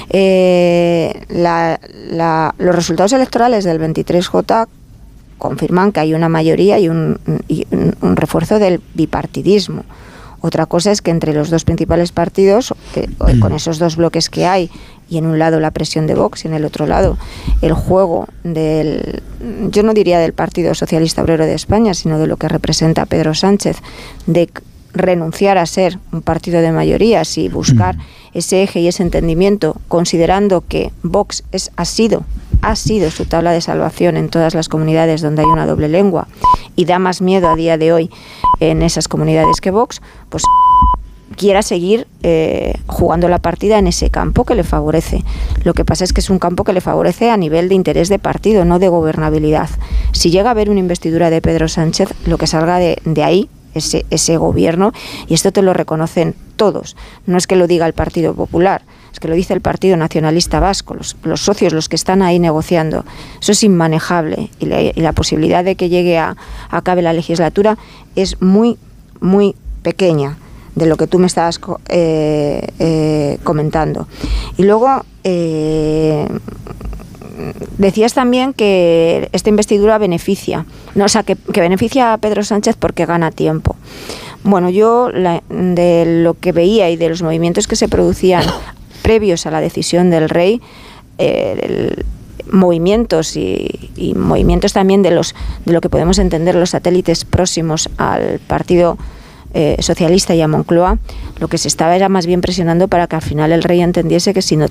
Eh, 0.09 1.25
los 1.29 2.75
resultados 2.75 3.11
electorales 3.11 3.65
del 3.65 3.81
23J 3.81 4.65
confirman 5.37 5.91
que 5.91 5.99
hay 5.99 6.13
una 6.13 6.29
mayoría 6.29 6.79
y 6.79 6.87
un 6.87 7.19
refuerzo 8.15 8.59
del 8.59 8.81
bipartidismo. 8.93 9.83
Otra 10.39 10.67
cosa 10.67 10.91
es 10.91 11.01
que 11.01 11.11
entre 11.11 11.33
los 11.33 11.49
dos 11.49 11.65
principales 11.65 12.11
partidos, 12.11 12.73
eh, 12.95 13.07
con 13.39 13.53
esos 13.53 13.79
dos 13.79 13.95
bloques 13.95 14.29
que 14.29 14.45
hay, 14.45 14.69
y 15.09 15.17
en 15.17 15.25
un 15.25 15.39
lado 15.39 15.59
la 15.59 15.71
presión 15.71 16.07
de 16.07 16.15
Vox 16.15 16.45
y 16.45 16.47
en 16.47 16.53
el 16.53 16.65
otro 16.65 16.87
lado 16.87 17.17
el 17.61 17.73
juego 17.73 18.27
del, 18.43 19.21
yo 19.69 19.83
no 19.83 19.93
diría 19.93 20.19
del 20.19 20.33
Partido 20.33 20.73
Socialista 20.75 21.21
Obrero 21.21 21.45
de 21.45 21.53
España, 21.53 21.93
sino 21.93 22.19
de 22.19 22.27
lo 22.27 22.37
que 22.37 22.47
representa 22.47 23.05
Pedro 23.05 23.33
Sánchez, 23.33 23.77
de 24.25 24.49
renunciar 24.93 25.57
a 25.57 25.65
ser 25.65 25.99
un 26.11 26.21
partido 26.21 26.61
de 26.61 26.71
mayorías 26.71 27.37
y 27.37 27.49
buscar 27.49 27.97
ese 28.33 28.63
eje 28.63 28.79
y 28.79 28.87
ese 28.87 29.03
entendimiento, 29.03 29.79
considerando 29.87 30.63
que 30.67 30.91
Vox 31.03 31.43
es, 31.51 31.71
ha 31.75 31.85
sido 31.85 32.25
ha 32.61 32.75
sido 32.75 33.11
su 33.11 33.25
tabla 33.25 33.51
de 33.51 33.61
salvación 33.61 34.17
en 34.17 34.29
todas 34.29 34.55
las 34.55 34.67
comunidades 34.67 35.21
donde 35.21 35.41
hay 35.41 35.47
una 35.47 35.67
doble 35.67 35.89
lengua 35.89 36.27
y 36.75 36.85
da 36.85 36.99
más 36.99 37.21
miedo 37.21 37.49
a 37.49 37.55
día 37.55 37.77
de 37.77 37.93
hoy 37.93 38.09
en 38.59 38.81
esas 38.81 39.07
comunidades 39.07 39.61
que 39.61 39.71
Vox, 39.71 40.01
pues 40.29 40.43
quiera 41.35 41.61
seguir 41.61 42.07
eh, 42.23 42.75
jugando 42.87 43.27
la 43.27 43.39
partida 43.39 43.77
en 43.77 43.87
ese 43.87 44.09
campo 44.09 44.45
que 44.45 44.55
le 44.55 44.63
favorece. 44.63 45.23
Lo 45.63 45.73
que 45.73 45.85
pasa 45.85 46.03
es 46.03 46.13
que 46.13 46.21
es 46.21 46.29
un 46.29 46.39
campo 46.39 46.63
que 46.63 46.73
le 46.73 46.81
favorece 46.81 47.29
a 47.29 47.37
nivel 47.37 47.69
de 47.69 47.75
interés 47.75 48.09
de 48.09 48.19
partido, 48.19 48.65
no 48.65 48.79
de 48.79 48.87
gobernabilidad. 48.87 49.69
Si 50.13 50.31
llega 50.31 50.49
a 50.49 50.51
haber 50.51 50.69
una 50.69 50.79
investidura 50.79 51.29
de 51.29 51.41
Pedro 51.41 51.67
Sánchez, 51.67 52.13
lo 52.25 52.37
que 52.37 52.47
salga 52.47 52.79
de, 52.79 53.01
de 53.05 53.23
ahí 53.23 53.49
ese, 53.73 54.05
ese 54.09 54.37
gobierno, 54.37 54.93
y 55.27 55.33
esto 55.33 55.51
te 55.51 55.61
lo 55.61 55.73
reconocen 55.73 56.35
todos. 56.55 56.95
No 57.25 57.37
es 57.37 57.45
que 57.45 57.55
lo 57.55 57.67
diga 57.67 57.85
el 57.85 57.93
Partido 57.93 58.33
Popular, 58.33 58.81
que 59.19 59.27
lo 59.27 59.35
dice 59.35 59.53
el 59.53 59.61
Partido 59.61 59.97
Nacionalista 59.97 60.59
Vasco, 60.59 60.95
los, 60.95 61.41
socios, 61.41 61.73
los 61.73 61.89
que 61.89 61.95
están 61.95 62.21
ahí 62.21 62.39
negociando. 62.39 63.05
Eso 63.41 63.51
es 63.51 63.63
inmanejable 63.63 64.49
y 64.59 64.65
la, 64.65 65.13
posibilidad 65.13 65.63
de 65.63 65.75
que 65.75 65.89
llegue 65.89 66.17
a, 66.17 66.35
acabe 66.69 67.01
la 67.01 67.13
legislatura 67.13 67.77
es 68.15 68.41
muy, 68.41 68.77
muy 69.19 69.55
pequeña 69.81 70.37
de 70.77 70.85
lo 70.85 70.95
que 70.95 71.07
tú 71.07 71.17
me 71.17 71.25
estabas 71.25 71.59
eh, 71.89 72.67
eh, 72.77 73.39
comentando. 73.43 74.07
Y 74.57 74.63
luego 74.63 75.03
eh, 75.23 76.27
decías 77.77 78.13
también 78.13 78.53
que 78.53 79.27
esta 79.31 79.49
investidura 79.49 79.97
beneficia, 79.97 80.65
no, 80.93 81.05
o 81.05 81.09
sea, 81.09 81.23
que, 81.23 81.35
que, 81.35 81.61
beneficia 81.61 82.13
a 82.13 82.17
Pedro 82.19 82.43
Sánchez 82.43 82.75
porque 82.77 83.07
gana 83.07 83.31
tiempo. 83.31 83.75
Bueno, 84.43 84.69
yo 84.69 85.09
de 85.09 86.21
lo 86.23 86.35
que 86.35 86.51
veía 86.51 86.91
y 86.91 86.95
de 86.95 87.09
los 87.09 87.23
movimientos 87.23 87.67
que 87.67 87.75
se 87.75 87.87
producían 87.89 88.43
previos 89.01 89.47
a 89.47 89.51
la 89.51 89.61
decisión 89.61 90.11
del 90.11 90.29
rey, 90.29 90.61
movimientos 92.51 93.35
y, 93.35 94.13
movimientos 94.15 94.73
también 94.73 95.01
de 95.01 95.09
los 95.09 95.33
de 95.65 95.73
lo 95.73 95.81
que 95.81 95.89
podemos 95.89 96.19
entender 96.19 96.53
los 96.53 96.69
satélites 96.69 97.25
próximos 97.25 97.89
al 97.97 98.39
partido 98.39 98.97
eh, 99.53 99.77
socialista 99.79 100.35
y 100.35 100.41
a 100.41 100.47
Moncloa, 100.47 100.99
lo 101.39 101.47
que 101.47 101.57
se 101.57 101.67
estaba 101.67 101.95
era 101.95 102.09
más 102.09 102.25
bien 102.25 102.41
presionando 102.41 102.87
para 102.87 103.07
que 103.07 103.15
al 103.15 103.21
final 103.21 103.51
el 103.51 103.63
rey 103.63 103.81
entendiese 103.81 104.33
que 104.33 104.41
si 104.41 104.57
no 104.57 104.67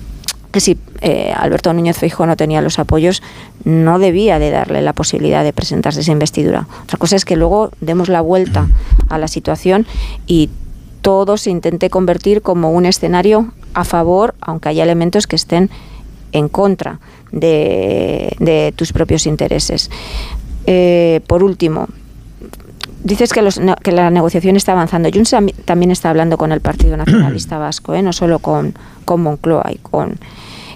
que 0.52 0.60
si 0.60 0.78
eh, 1.02 1.34
Alberto 1.36 1.70
Núñez 1.74 1.98
Feijóo 1.98 2.24
no 2.24 2.34
tenía 2.34 2.62
los 2.62 2.78
apoyos, 2.78 3.22
no 3.64 3.98
debía 3.98 4.38
de 4.38 4.50
darle 4.50 4.80
la 4.80 4.94
posibilidad 4.94 5.44
de 5.44 5.52
presentarse 5.52 6.00
esa 6.00 6.12
investidura. 6.12 6.66
Otra 6.84 6.96
cosa 6.96 7.14
es 7.14 7.26
que 7.26 7.36
luego 7.36 7.72
demos 7.82 8.08
la 8.08 8.22
vuelta 8.22 8.66
a 9.10 9.18
la 9.18 9.28
situación 9.28 9.86
y 10.26 10.48
todo 11.02 11.36
se 11.36 11.50
intente 11.50 11.90
convertir 11.90 12.40
como 12.40 12.72
un 12.72 12.86
escenario 12.86 13.52
a 13.74 13.84
favor, 13.84 14.34
aunque 14.40 14.70
haya 14.70 14.82
elementos 14.82 15.26
que 15.26 15.36
estén 15.36 15.68
en 16.32 16.48
contra 16.48 17.00
de, 17.32 18.72
tus 18.76 18.92
propios 18.92 19.26
intereses. 19.26 19.90
Eh, 20.66 21.20
por 21.26 21.42
último, 21.42 21.86
dices 23.06 23.32
que, 23.32 23.92
la 23.92 24.10
negociación 24.10 24.56
está 24.56 24.72
avanzando. 24.72 25.08
Junts 25.12 25.34
también 25.64 25.90
está 25.90 26.10
hablando 26.10 26.36
con 26.36 26.52
el 26.52 26.60
Partido 26.60 26.96
Nacionalista 26.96 27.58
Vasco, 27.58 27.94
¿eh? 27.94 28.02
no 28.02 28.12
solo 28.12 28.40
con, 28.40 28.74
con 29.04 29.22
Moncloa 29.22 29.70
y 29.72 29.78
con... 29.78 30.18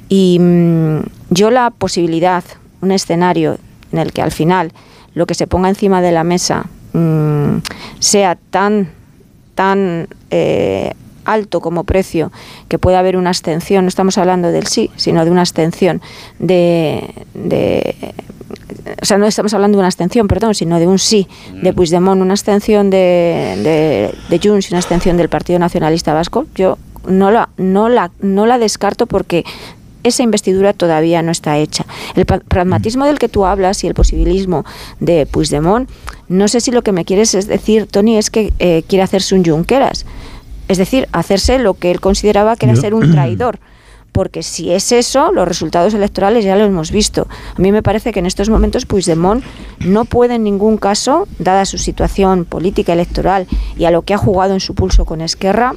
Y 0.08 0.38
mm, 0.40 1.00
yo 1.30 1.50
la 1.50 1.70
posibilidad, 1.70 2.44
un 2.80 2.92
escenario 2.92 3.58
en 3.92 3.98
el 3.98 4.12
que 4.12 4.22
al 4.22 4.30
final 4.30 4.72
lo 5.14 5.26
que 5.26 5.34
se 5.34 5.46
ponga 5.46 5.68
encima 5.68 6.00
de 6.00 6.12
la 6.12 6.24
mesa 6.24 6.66
mm, 6.92 7.58
sea 7.98 8.36
tan 8.50 8.88
tan 9.54 10.08
eh, 10.30 10.92
alto 11.24 11.60
como 11.60 11.84
precio 11.84 12.32
que 12.68 12.78
puede 12.78 12.96
haber 12.96 13.16
una 13.16 13.30
abstención, 13.30 13.84
no 13.84 13.88
estamos 13.88 14.16
hablando 14.18 14.50
del 14.50 14.66
sí, 14.66 14.90
sino 14.96 15.24
de 15.24 15.30
una 15.30 15.42
abstención 15.42 16.00
de, 16.38 17.12
o 19.00 19.04
sea, 19.04 19.18
no 19.18 19.26
estamos 19.26 19.54
hablando 19.54 19.76
de 19.76 19.80
una 19.80 19.88
abstención, 19.88 20.28
perdón, 20.28 20.54
sino 20.54 20.78
de 20.78 20.86
un 20.86 20.98
sí 20.98 21.28
de 21.62 21.72
mm. 21.72 21.74
Puigdemont, 21.74 22.20
una 22.20 22.32
abstención 22.32 22.90
de, 22.90 23.56
de, 23.62 24.14
de 24.28 24.40
Junts 24.42 24.70
y 24.70 24.74
una 24.74 24.78
abstención 24.78 25.16
del 25.16 25.28
Partido 25.28 25.58
Nacionalista 25.58 26.14
Vasco, 26.14 26.46
yo 26.54 26.78
no 27.06 27.30
la, 27.30 27.48
no 27.56 27.88
la, 27.88 28.10
no 28.20 28.46
la 28.46 28.58
descarto 28.58 29.06
porque 29.06 29.44
esa 30.02 30.22
investidura 30.22 30.72
todavía 30.72 31.22
no 31.22 31.30
está 31.30 31.58
hecha. 31.58 31.84
El 32.14 32.24
pragmatismo 32.24 33.04
del 33.04 33.18
que 33.18 33.28
tú 33.28 33.44
hablas 33.44 33.84
y 33.84 33.86
el 33.86 33.94
posibilismo 33.94 34.64
de 34.98 35.26
Puigdemont, 35.26 35.90
no 36.28 36.48
sé 36.48 36.60
si 36.60 36.70
lo 36.70 36.82
que 36.82 36.92
me 36.92 37.04
quieres 37.04 37.34
es 37.34 37.46
decir, 37.46 37.86
Tony, 37.86 38.16
es 38.16 38.30
que 38.30 38.52
eh, 38.58 38.82
quiere 38.86 39.02
hacerse 39.02 39.34
un 39.34 39.44
Junqueras. 39.44 40.06
Es 40.68 40.78
decir, 40.78 41.08
hacerse 41.12 41.58
lo 41.58 41.74
que 41.74 41.90
él 41.90 42.00
consideraba 42.00 42.56
que 42.56 42.66
era 42.66 42.76
ser 42.76 42.94
un 42.94 43.10
traidor. 43.10 43.58
Porque 44.12 44.42
si 44.42 44.72
es 44.72 44.92
eso, 44.92 45.32
los 45.32 45.46
resultados 45.46 45.94
electorales 45.94 46.44
ya 46.44 46.56
lo 46.56 46.64
hemos 46.64 46.90
visto. 46.90 47.28
A 47.56 47.60
mí 47.60 47.72
me 47.72 47.82
parece 47.82 48.12
que 48.12 48.18
en 48.18 48.26
estos 48.26 48.50
momentos 48.50 48.86
Puigdemont 48.86 49.44
no 49.80 50.04
puede 50.04 50.34
en 50.34 50.44
ningún 50.44 50.76
caso, 50.76 51.28
dada 51.38 51.64
su 51.64 51.78
situación 51.78 52.44
política 52.44 52.92
electoral 52.92 53.46
y 53.76 53.84
a 53.84 53.90
lo 53.90 54.02
que 54.02 54.14
ha 54.14 54.18
jugado 54.18 54.54
en 54.54 54.60
su 54.60 54.74
pulso 54.74 55.04
con 55.04 55.20
Esquerra, 55.20 55.74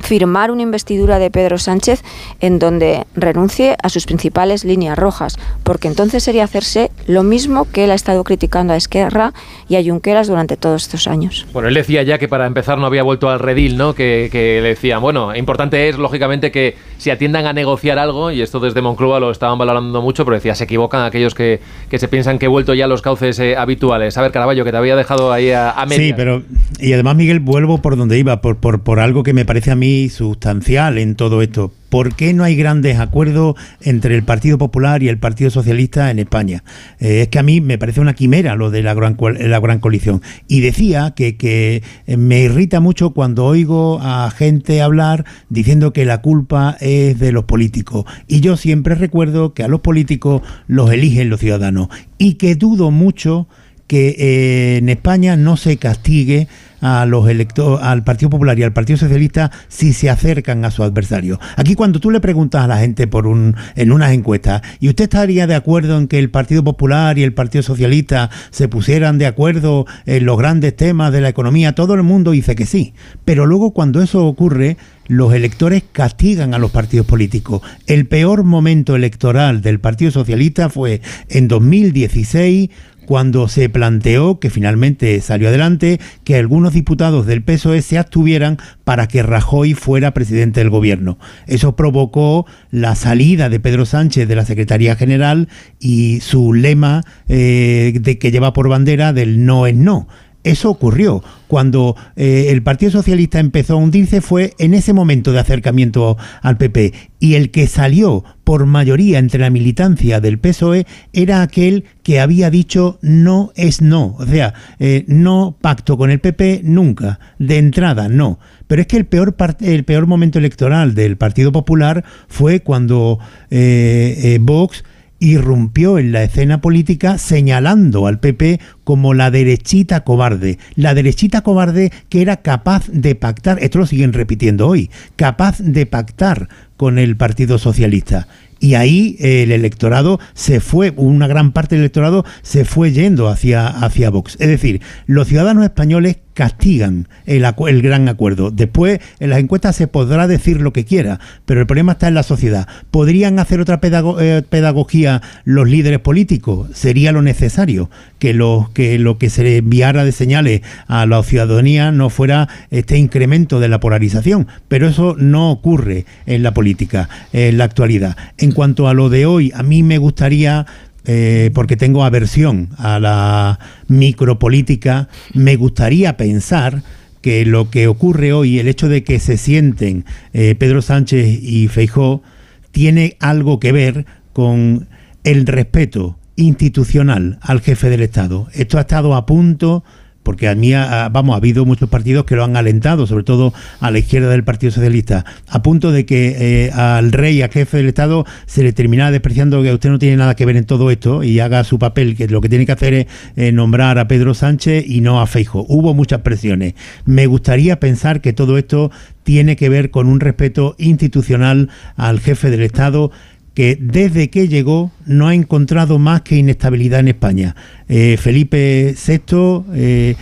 firmar 0.00 0.50
una 0.50 0.62
investidura 0.62 1.18
de 1.18 1.30
Pedro 1.30 1.58
Sánchez 1.58 2.02
en 2.40 2.58
donde 2.58 3.04
renuncie 3.14 3.76
a 3.82 3.88
sus 3.88 4.06
principales 4.06 4.64
líneas 4.64 4.98
rojas, 4.98 5.38
porque 5.62 5.88
entonces 5.88 6.22
sería 6.22 6.44
hacerse 6.44 6.90
lo 7.06 7.22
mismo 7.22 7.66
que 7.70 7.84
él 7.84 7.90
ha 7.90 7.94
estado 7.94 8.22
criticando 8.24 8.72
a 8.72 8.76
Esquerra 8.76 9.32
y 9.68 9.76
a 9.76 9.82
Junqueras 9.82 10.28
durante 10.28 10.56
todos 10.56 10.82
estos 10.82 11.08
años. 11.08 11.46
Bueno, 11.52 11.68
él 11.68 11.74
decía 11.74 12.02
ya 12.02 12.18
que 12.18 12.28
para 12.28 12.46
empezar 12.46 12.78
no 12.78 12.86
había 12.86 13.02
vuelto 13.02 13.30
al 13.30 13.38
redil, 13.40 13.76
¿no? 13.76 13.94
Que, 13.94 14.28
que 14.30 14.60
le 14.62 14.68
decían, 14.70 15.00
bueno, 15.00 15.34
importante 15.34 15.88
es 15.88 15.98
lógicamente 15.98 16.50
que 16.50 16.76
se 16.98 17.10
atiendan 17.10 17.46
a 17.46 17.52
negociar 17.52 17.98
algo, 17.98 18.30
y 18.30 18.42
esto 18.42 18.60
desde 18.60 18.82
Moncloa 18.82 19.20
lo 19.20 19.30
estaban 19.30 19.58
valorando 19.58 20.02
mucho, 20.02 20.24
pero 20.24 20.36
decía, 20.36 20.54
se 20.54 20.64
equivocan 20.64 21.04
aquellos 21.04 21.34
que, 21.34 21.60
que 21.88 21.98
se 21.98 22.08
piensan 22.08 22.38
que 22.38 22.46
he 22.46 22.48
vuelto 22.48 22.74
ya 22.74 22.86
a 22.86 22.88
los 22.88 23.02
cauces 23.02 23.38
eh, 23.38 23.56
habituales. 23.56 24.16
A 24.18 24.22
ver, 24.22 24.32
Caraballo, 24.32 24.64
que 24.64 24.70
te 24.70 24.76
había 24.76 24.96
dejado 24.96 25.32
ahí 25.32 25.50
a, 25.50 25.70
a 25.70 25.88
Sí, 25.88 26.12
pero, 26.16 26.42
y 26.78 26.92
además, 26.92 27.16
Miguel, 27.16 27.40
vuelvo 27.40 27.78
por 27.78 27.96
donde 27.96 28.18
iba, 28.18 28.40
por, 28.40 28.56
por, 28.56 28.80
por 28.80 29.00
algo 29.00 29.22
que 29.22 29.32
me 29.32 29.44
parece 29.44 29.70
a 29.70 29.76
mí 29.76 29.83
sustancial 30.10 30.98
en 30.98 31.14
todo 31.14 31.42
esto. 31.42 31.72
¿Por 31.88 32.16
qué 32.16 32.34
no 32.34 32.42
hay 32.42 32.56
grandes 32.56 32.98
acuerdos 32.98 33.54
entre 33.80 34.16
el 34.16 34.24
Partido 34.24 34.58
Popular 34.58 35.02
y 35.02 35.08
el 35.08 35.18
Partido 35.18 35.50
Socialista 35.50 36.10
en 36.10 36.18
España? 36.18 36.64
Eh, 36.98 37.22
es 37.22 37.28
que 37.28 37.38
a 37.38 37.42
mí 37.42 37.60
me 37.60 37.78
parece 37.78 38.00
una 38.00 38.14
quimera 38.14 38.56
lo 38.56 38.70
de 38.70 38.82
la 38.82 38.94
gran, 38.94 39.16
la 39.20 39.60
gran 39.60 39.78
coalición. 39.78 40.20
Y 40.48 40.60
decía 40.60 41.12
que, 41.14 41.36
que 41.36 41.82
me 42.06 42.40
irrita 42.40 42.80
mucho 42.80 43.10
cuando 43.10 43.44
oigo 43.44 44.00
a 44.02 44.30
gente 44.30 44.82
hablar 44.82 45.24
diciendo 45.50 45.92
que 45.92 46.04
la 46.04 46.20
culpa 46.20 46.76
es 46.80 47.18
de 47.18 47.30
los 47.30 47.44
políticos. 47.44 48.06
Y 48.26 48.40
yo 48.40 48.56
siempre 48.56 48.96
recuerdo 48.96 49.54
que 49.54 49.62
a 49.62 49.68
los 49.68 49.80
políticos 49.80 50.42
los 50.66 50.90
eligen 50.90 51.30
los 51.30 51.40
ciudadanos. 51.40 51.88
Y 52.18 52.34
que 52.34 52.56
dudo 52.56 52.90
mucho 52.90 53.46
que 53.86 54.16
eh, 54.18 54.76
en 54.78 54.88
España 54.88 55.36
no 55.36 55.56
se 55.56 55.76
castigue 55.76 56.48
a 56.84 57.06
los 57.06 57.26
electores, 57.30 57.82
al 57.82 58.04
Partido 58.04 58.28
Popular 58.28 58.58
y 58.58 58.62
al 58.62 58.74
Partido 58.74 58.98
Socialista 58.98 59.50
si 59.68 59.94
se 59.94 60.10
acercan 60.10 60.66
a 60.66 60.70
su 60.70 60.82
adversario. 60.82 61.40
Aquí 61.56 61.74
cuando 61.74 61.98
tú 61.98 62.10
le 62.10 62.20
preguntas 62.20 62.62
a 62.62 62.68
la 62.68 62.76
gente 62.76 63.06
por 63.06 63.26
un, 63.26 63.56
en 63.74 63.90
unas 63.90 64.12
encuestas, 64.12 64.60
¿y 64.80 64.90
usted 64.90 65.04
estaría 65.04 65.46
de 65.46 65.54
acuerdo 65.54 65.96
en 65.96 66.08
que 66.08 66.18
el 66.18 66.30
Partido 66.30 66.62
Popular 66.62 67.18
y 67.18 67.22
el 67.22 67.32
Partido 67.32 67.62
Socialista 67.62 68.28
se 68.50 68.68
pusieran 68.68 69.16
de 69.16 69.26
acuerdo 69.26 69.86
en 70.04 70.26
los 70.26 70.36
grandes 70.36 70.76
temas 70.76 71.10
de 71.10 71.22
la 71.22 71.30
economía? 71.30 71.74
Todo 71.74 71.94
el 71.94 72.02
mundo 72.02 72.32
dice 72.32 72.54
que 72.54 72.66
sí. 72.66 72.92
Pero 73.24 73.46
luego 73.46 73.72
cuando 73.72 74.02
eso 74.02 74.26
ocurre, 74.26 74.76
los 75.06 75.34
electores 75.34 75.82
castigan 75.90 76.54
a 76.54 76.58
los 76.58 76.70
partidos 76.70 77.06
políticos. 77.06 77.62
El 77.86 78.06
peor 78.06 78.44
momento 78.44 78.96
electoral 78.96 79.62
del 79.62 79.80
Partido 79.80 80.10
Socialista 80.10 80.68
fue 80.68 81.00
en 81.28 81.48
2016 81.48 82.70
cuando 83.06 83.48
se 83.48 83.68
planteó, 83.68 84.38
que 84.40 84.50
finalmente 84.50 85.20
salió 85.20 85.48
adelante, 85.48 86.00
que 86.24 86.36
algunos 86.36 86.72
diputados 86.72 87.26
del 87.26 87.42
PSOE 87.42 87.82
se 87.82 87.98
abstuvieran 87.98 88.58
para 88.84 89.08
que 89.08 89.22
Rajoy 89.22 89.74
fuera 89.74 90.14
presidente 90.14 90.60
del 90.60 90.70
gobierno. 90.70 91.18
Eso 91.46 91.76
provocó 91.76 92.46
la 92.70 92.94
salida 92.94 93.48
de 93.48 93.60
Pedro 93.60 93.86
Sánchez 93.86 94.28
de 94.28 94.36
la 94.36 94.44
Secretaría 94.44 94.96
General 94.96 95.48
y 95.78 96.20
su 96.20 96.52
lema 96.52 97.02
eh, 97.28 97.98
de 98.00 98.18
que 98.18 98.30
lleva 98.30 98.52
por 98.52 98.68
bandera 98.68 99.12
del 99.12 99.44
no 99.44 99.66
es 99.66 99.74
no. 99.74 100.08
Eso 100.44 100.70
ocurrió. 100.70 101.24
Cuando 101.48 101.96
eh, 102.16 102.46
el 102.50 102.62
Partido 102.62 102.92
Socialista 102.92 103.40
empezó 103.40 103.74
a 103.74 103.76
hundirse 103.76 104.20
fue 104.20 104.52
en 104.58 104.74
ese 104.74 104.92
momento 104.92 105.32
de 105.32 105.40
acercamiento 105.40 106.18
al 106.42 106.58
PP. 106.58 106.92
Y 107.18 107.34
el 107.34 107.50
que 107.50 107.66
salió 107.66 108.24
por 108.44 108.66
mayoría 108.66 109.18
entre 109.18 109.40
la 109.40 109.48
militancia 109.48 110.20
del 110.20 110.38
PSOE 110.38 110.86
era 111.14 111.40
aquel 111.40 111.84
que 112.02 112.20
había 112.20 112.50
dicho 112.50 112.98
no 113.00 113.52
es 113.56 113.80
no. 113.80 114.16
O 114.18 114.26
sea, 114.26 114.52
eh, 114.78 115.04
no 115.08 115.56
pacto 115.60 115.96
con 115.96 116.10
el 116.10 116.20
PP 116.20 116.60
nunca. 116.62 117.18
De 117.38 117.56
entrada, 117.56 118.08
no. 118.10 118.38
Pero 118.66 118.82
es 118.82 118.86
que 118.86 118.98
el 118.98 119.06
peor, 119.06 119.34
el 119.60 119.84
peor 119.84 120.06
momento 120.06 120.38
electoral 120.38 120.94
del 120.94 121.16
Partido 121.16 121.52
Popular 121.52 122.04
fue 122.28 122.60
cuando 122.60 123.18
eh, 123.50 124.38
Vox 124.42 124.84
irrumpió 125.18 125.98
en 125.98 126.12
la 126.12 126.22
escena 126.22 126.60
política 126.60 127.18
señalando 127.18 128.06
al 128.06 128.20
PP 128.20 128.60
como 128.84 129.14
la 129.14 129.30
derechita 129.30 130.00
cobarde, 130.00 130.58
la 130.74 130.94
derechita 130.94 131.42
cobarde 131.42 131.92
que 132.08 132.22
era 132.22 132.38
capaz 132.38 132.88
de 132.88 133.14
pactar, 133.14 133.58
esto 133.62 133.78
lo 133.78 133.86
siguen 133.86 134.12
repitiendo 134.12 134.68
hoy, 134.68 134.90
capaz 135.16 135.58
de 135.58 135.86
pactar 135.86 136.48
con 136.76 136.98
el 136.98 137.16
Partido 137.16 137.58
Socialista. 137.58 138.28
Y 138.60 138.74
ahí 138.74 139.16
el 139.18 139.52
electorado 139.52 140.20
se 140.32 140.60
fue, 140.60 140.92
una 140.96 141.26
gran 141.26 141.52
parte 141.52 141.74
del 141.74 141.82
electorado 141.82 142.24
se 142.42 142.64
fue 142.64 142.92
yendo 142.92 143.28
hacia, 143.28 143.66
hacia 143.66 144.10
Vox. 144.10 144.36
Es 144.40 144.48
decir, 144.48 144.80
los 145.06 145.28
ciudadanos 145.28 145.64
españoles 145.64 146.16
castigan 146.34 147.08
el, 147.26 147.46
el, 147.68 147.82
gran 147.82 148.08
acuerdo. 148.08 148.50
Después, 148.50 149.00
en 149.20 149.30
las 149.30 149.38
encuestas 149.38 149.76
se 149.76 149.86
podrá 149.86 150.26
decir 150.26 150.60
lo 150.60 150.72
que 150.72 150.84
quiera, 150.84 151.20
pero 151.46 151.60
el 151.60 151.66
problema 151.66 151.92
está 151.92 152.08
en 152.08 152.14
la 152.14 152.22
sociedad. 152.22 152.68
¿Podrían 152.90 153.38
hacer 153.38 153.60
otra 153.60 153.80
eh, 153.82 154.42
pedagogía 154.48 155.22
los 155.44 155.68
líderes 155.68 156.00
políticos? 156.00 156.68
Sería 156.74 157.12
lo 157.12 157.22
necesario, 157.22 157.88
que 158.18 158.34
lo 158.34 158.70
que, 158.74 158.98
lo 158.98 159.18
que 159.18 159.30
se 159.30 159.58
enviara 159.58 160.04
de 160.04 160.12
señales 160.12 160.62
a 160.88 161.06
la 161.06 161.22
ciudadanía 161.22 161.92
no 161.92 162.10
fuera 162.10 162.48
este 162.70 162.98
incremento 162.98 163.60
de 163.60 163.68
la 163.68 163.80
polarización, 163.80 164.48
pero 164.68 164.88
eso 164.88 165.16
no 165.18 165.50
ocurre 165.50 166.04
en 166.26 166.42
la 166.42 166.52
política, 166.52 167.08
en 167.32 167.58
la 167.58 167.64
actualidad. 167.64 168.16
En 168.38 168.52
cuanto 168.52 168.88
a 168.88 168.94
lo 168.94 169.08
de 169.08 169.26
hoy, 169.26 169.52
a 169.54 169.62
mí 169.62 169.82
me 169.82 169.98
gustaría 169.98 170.66
eh, 171.04 171.50
porque 171.54 171.76
tengo 171.76 172.04
aversión 172.04 172.70
a 172.78 172.98
la 172.98 173.58
micropolítica, 173.88 175.08
me 175.32 175.56
gustaría 175.56 176.16
pensar 176.16 176.82
que 177.20 177.46
lo 177.46 177.70
que 177.70 177.88
ocurre 177.88 178.32
hoy, 178.32 178.58
el 178.58 178.68
hecho 178.68 178.88
de 178.88 179.02
que 179.02 179.18
se 179.18 179.36
sienten 179.36 180.04
eh, 180.32 180.54
Pedro 180.58 180.82
Sánchez 180.82 181.42
y 181.42 181.68
Feijó, 181.68 182.22
tiene 182.70 183.16
algo 183.20 183.60
que 183.60 183.72
ver 183.72 184.06
con 184.32 184.88
el 185.24 185.46
respeto 185.46 186.18
institucional 186.36 187.38
al 187.40 187.60
jefe 187.60 187.88
del 187.88 188.02
Estado. 188.02 188.48
Esto 188.52 188.78
ha 188.78 188.82
estado 188.82 189.14
a 189.14 189.26
punto 189.26 189.84
porque 190.24 190.48
a 190.48 190.56
mí, 190.56 190.72
vamos, 190.72 191.34
ha 191.34 191.36
habido 191.36 191.64
muchos 191.64 191.88
partidos 191.88 192.24
que 192.24 192.34
lo 192.34 192.42
han 192.42 192.56
alentado, 192.56 193.06
sobre 193.06 193.22
todo 193.22 193.54
a 193.78 193.92
la 193.92 193.98
izquierda 194.00 194.30
del 194.30 194.42
Partido 194.42 194.72
Socialista, 194.72 195.24
a 195.46 195.62
punto 195.62 195.92
de 195.92 196.06
que 196.06 196.34
eh, 196.38 196.72
al 196.72 197.12
rey, 197.12 197.42
al 197.42 197.50
jefe 197.50 197.76
del 197.76 197.86
Estado, 197.86 198.24
se 198.46 198.64
le 198.64 198.72
terminara 198.72 199.12
despreciando 199.12 199.62
que 199.62 199.72
usted 199.72 199.90
no 199.90 199.98
tiene 199.98 200.16
nada 200.16 200.34
que 200.34 200.46
ver 200.46 200.56
en 200.56 200.64
todo 200.64 200.90
esto 200.90 201.22
y 201.22 201.38
haga 201.38 201.62
su 201.62 201.78
papel, 201.78 202.16
que 202.16 202.26
lo 202.26 202.40
que 202.40 202.48
tiene 202.48 202.66
que 202.66 202.72
hacer 202.72 202.94
es 202.94 203.06
eh, 203.36 203.52
nombrar 203.52 203.98
a 203.98 204.08
Pedro 204.08 204.34
Sánchez 204.34 204.84
y 204.88 205.02
no 205.02 205.20
a 205.20 205.26
Feijo. 205.26 205.64
Hubo 205.68 205.94
muchas 205.94 206.22
presiones. 206.22 206.74
Me 207.04 207.26
gustaría 207.26 207.78
pensar 207.78 208.20
que 208.20 208.32
todo 208.32 208.58
esto 208.58 208.90
tiene 209.24 209.56
que 209.56 209.68
ver 209.68 209.90
con 209.90 210.06
un 210.06 210.20
respeto 210.20 210.74
institucional 210.78 211.70
al 211.96 212.20
jefe 212.20 212.50
del 212.50 212.62
Estado 212.62 213.10
que 213.54 213.78
desde 213.80 214.30
que 214.30 214.48
llegó 214.48 214.90
no 215.06 215.28
ha 215.28 215.34
encontrado 215.34 215.98
más 215.98 216.22
que 216.22 216.36
inestabilidad 216.36 217.00
en 217.00 217.08
España. 217.08 217.56
Eh, 217.88 218.16
Felipe 218.20 218.94
VI 218.94 219.64
eh, 219.74 220.16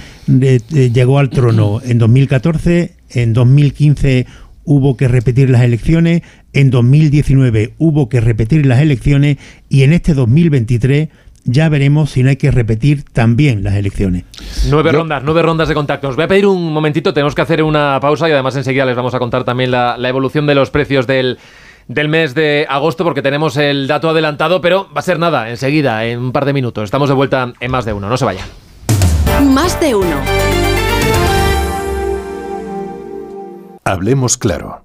llegó 0.93 1.19
al 1.19 1.31
trono 1.31 1.81
en 1.85 1.99
2014, 1.99 2.93
en 3.11 3.33
2015 3.33 4.27
hubo 4.65 4.97
que 4.97 5.09
repetir 5.09 5.51
las 5.51 5.63
elecciones, 5.63 6.23
en 6.53 6.71
2019 6.71 7.75
hubo 7.79 8.09
que 8.09 8.21
repetir 8.21 8.67
las 8.67 8.81
elecciones 8.81 9.39
y 9.69 9.83
en 9.83 9.93
este 9.93 10.15
2023 10.15 11.09
ya 11.45 11.69
veremos 11.69 12.11
si 12.11 12.23
no 12.23 12.29
hay 12.29 12.37
que 12.37 12.53
repetir 12.53 13.03
también 13.03 13.65
las 13.65 13.75
elecciones. 13.75 14.25
Nueve 14.71 14.93
rondas, 14.93 15.23
nueve 15.25 15.43
rondas 15.43 15.69
de 15.69 15.75
contactos. 15.75 16.15
Voy 16.15 16.27
a 16.27 16.29
pedir 16.29 16.47
un 16.47 16.73
momentito, 16.73 17.13
tenemos 17.13 17.35
que 17.35 17.43
hacer 17.43 17.65
una 17.65 17.99
pausa 18.01 18.29
y 18.29 18.33
además 18.33 18.55
enseguida 18.55 18.85
les 18.85 18.95
vamos 18.95 19.15
a 19.15 19.19
contar 19.19 19.43
también 19.43 19.73
la 19.73 20.09
evolución 20.09 20.47
de 20.47 20.55
los 20.55 20.71
precios 20.71 21.09
del 21.09 21.39
del 21.89 22.09
mes 22.09 22.35
de 22.35 22.67
agosto 22.69 23.05
porque 23.05 23.23
tenemos 23.23 23.57
el 23.57 23.87
dato 23.87 24.09
adelantado, 24.11 24.61
pero 24.61 24.89
va 24.95 25.01
a 25.01 25.03
ser 25.03 25.19
nada, 25.19 25.51
enseguida, 25.51 26.05
en 26.05 26.19
un 26.19 26.33
par 26.33 26.45
de 26.45 26.53
minutos. 26.53 26.85
Estamos 26.85 27.09
de 27.09 27.15
vuelta 27.15 27.53
en 27.61 27.71
más 27.71 27.85
de 27.85 27.93
uno, 27.93 28.09
no 28.09 28.17
se 28.17 28.25
vayan. 28.25 28.47
Más 29.43 29.79
de 29.81 29.95
uno. 29.95 30.17
Hablemos 33.85 34.39
claro. 34.39 34.85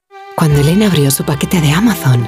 Cuando 0.35 0.59
Elena 0.61 0.87
abrió 0.87 1.11
su 1.11 1.23
paquete 1.23 1.61
de 1.61 1.71
Amazon, 1.71 2.25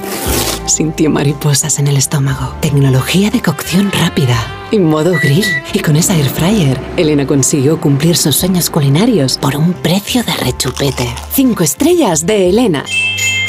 sintió 0.65 1.09
mariposas 1.09 1.79
en 1.79 1.87
el 1.87 1.97
estómago. 1.97 2.53
Tecnología 2.61 3.31
de 3.31 3.41
cocción 3.41 3.91
rápida 3.91 4.67
y 4.71 4.79
modo 4.79 5.13
grill. 5.21 5.45
Y 5.73 5.79
con 5.79 5.95
esa 5.95 6.15
air 6.15 6.29
fryer, 6.29 6.79
Elena 6.97 7.25
consiguió 7.25 7.79
cumplir 7.79 8.15
sus 8.15 8.35
sueños 8.35 8.69
culinarios 8.69 9.37
por 9.37 9.55
un 9.55 9.73
precio 9.73 10.23
de 10.23 10.33
rechupete. 10.33 11.07
Cinco 11.31 11.63
estrellas 11.63 12.25
de 12.25 12.49
Elena. 12.49 12.85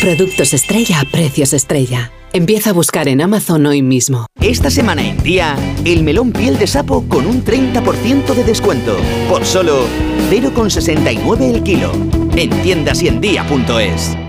Productos 0.00 0.54
estrella 0.54 1.00
a 1.00 1.04
precios 1.04 1.52
estrella. 1.52 2.10
Empieza 2.32 2.70
a 2.70 2.72
buscar 2.72 3.06
en 3.08 3.20
Amazon 3.20 3.66
hoy 3.66 3.82
mismo. 3.82 4.26
Esta 4.40 4.70
semana 4.70 5.06
en 5.06 5.22
día, 5.22 5.56
el 5.84 6.02
melón 6.02 6.32
piel 6.32 6.58
de 6.58 6.66
sapo 6.66 7.04
con 7.08 7.26
un 7.26 7.44
30% 7.44 8.34
de 8.34 8.44
descuento. 8.44 8.96
Por 9.28 9.44
solo 9.44 9.86
0,69 10.30 11.42
el 11.42 11.62
kilo. 11.62 11.92
En 12.34 12.50
tiendasiendía.es. 12.62 14.24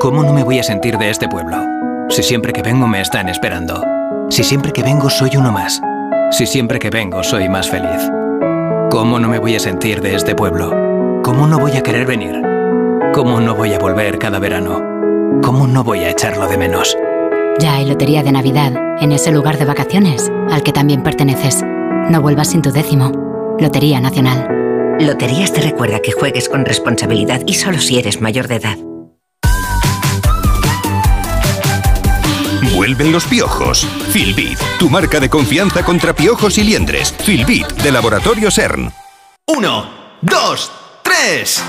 ¿Cómo 0.00 0.22
no 0.22 0.32
me 0.32 0.42
voy 0.42 0.58
a 0.58 0.62
sentir 0.62 0.96
de 0.96 1.10
este 1.10 1.28
pueblo? 1.28 1.58
Si 2.08 2.22
siempre 2.22 2.54
que 2.54 2.62
vengo 2.62 2.86
me 2.86 3.02
están 3.02 3.28
esperando. 3.28 3.84
Si 4.30 4.42
siempre 4.42 4.72
que 4.72 4.82
vengo 4.82 5.10
soy 5.10 5.36
uno 5.36 5.52
más. 5.52 5.78
Si 6.30 6.46
siempre 6.46 6.78
que 6.78 6.88
vengo 6.88 7.22
soy 7.22 7.50
más 7.50 7.68
feliz. 7.68 8.10
¿Cómo 8.90 9.18
no 9.18 9.28
me 9.28 9.38
voy 9.38 9.56
a 9.56 9.60
sentir 9.60 10.00
de 10.00 10.14
este 10.14 10.34
pueblo? 10.34 10.70
¿Cómo 11.22 11.46
no 11.46 11.58
voy 11.58 11.72
a 11.72 11.82
querer 11.82 12.06
venir? 12.06 12.40
¿Cómo 13.12 13.42
no 13.42 13.54
voy 13.54 13.74
a 13.74 13.78
volver 13.78 14.18
cada 14.18 14.38
verano? 14.38 14.80
¿Cómo 15.42 15.66
no 15.66 15.84
voy 15.84 15.98
a 15.98 16.10
echarlo 16.12 16.48
de 16.48 16.56
menos? 16.56 16.96
Ya 17.58 17.74
hay 17.74 17.84
lotería 17.84 18.22
de 18.22 18.32
Navidad 18.32 18.72
en 19.02 19.12
ese 19.12 19.30
lugar 19.30 19.58
de 19.58 19.66
vacaciones 19.66 20.32
al 20.50 20.62
que 20.62 20.72
también 20.72 21.02
perteneces. 21.02 21.62
No 22.08 22.22
vuelvas 22.22 22.48
sin 22.48 22.62
tu 22.62 22.72
décimo. 22.72 23.12
Lotería 23.58 24.00
Nacional. 24.00 24.48
Loterías 24.98 25.52
te 25.52 25.60
recuerda 25.60 26.00
que 26.00 26.12
juegues 26.12 26.48
con 26.48 26.64
responsabilidad 26.64 27.42
y 27.44 27.52
solo 27.52 27.78
si 27.80 27.98
eres 27.98 28.22
mayor 28.22 28.48
de 28.48 28.56
edad. 28.56 28.78
Vuelven 32.74 33.10
los 33.10 33.24
piojos. 33.24 33.86
Filbit, 34.12 34.58
tu 34.78 34.88
marca 34.88 35.18
de 35.18 35.28
confianza 35.28 35.84
contra 35.84 36.14
piojos 36.14 36.56
y 36.56 36.64
liendres. 36.64 37.12
Filbit, 37.24 37.66
de 37.66 37.90
Laboratorio 37.90 38.50
CERN. 38.50 38.92
Uno, 39.48 39.90
dos, 40.20 40.70
tres. 41.02 41.62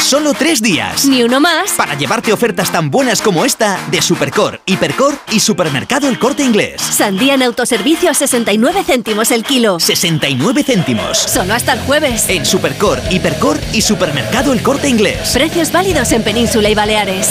Solo 0.00 0.34
tres 0.34 0.60
días. 0.60 1.06
Ni 1.06 1.22
uno 1.22 1.40
más. 1.40 1.70
Para 1.76 1.94
llevarte 1.94 2.32
ofertas 2.32 2.70
tan 2.70 2.90
buenas 2.90 3.22
como 3.22 3.44
esta 3.44 3.78
de 3.90 4.02
Supercor, 4.02 4.60
Hipercor 4.66 5.16
y 5.30 5.38
Supermercado 5.38 6.08
El 6.08 6.18
Corte 6.18 6.42
Inglés. 6.42 6.82
Sandía 6.82 7.34
en 7.34 7.42
autoservicio 7.42 8.10
a 8.10 8.14
69 8.14 8.82
céntimos 8.84 9.30
el 9.30 9.44
kilo. 9.44 9.78
69 9.78 10.64
céntimos. 10.64 11.16
Solo 11.16 11.54
hasta 11.54 11.74
el 11.74 11.80
jueves. 11.80 12.28
En 12.28 12.44
Supercor, 12.44 13.00
Hipercor 13.08 13.58
y 13.72 13.82
Supermercado 13.82 14.52
El 14.52 14.62
Corte 14.62 14.88
Inglés. 14.88 15.30
Precios 15.32 15.70
válidos 15.70 16.10
en 16.12 16.24
Península 16.24 16.68
y 16.68 16.74
Baleares. 16.74 17.30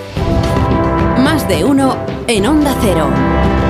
De 1.47 1.63
uno 1.63 1.95
en 2.27 2.47
Onda 2.47 2.75
Cero. 2.81 3.64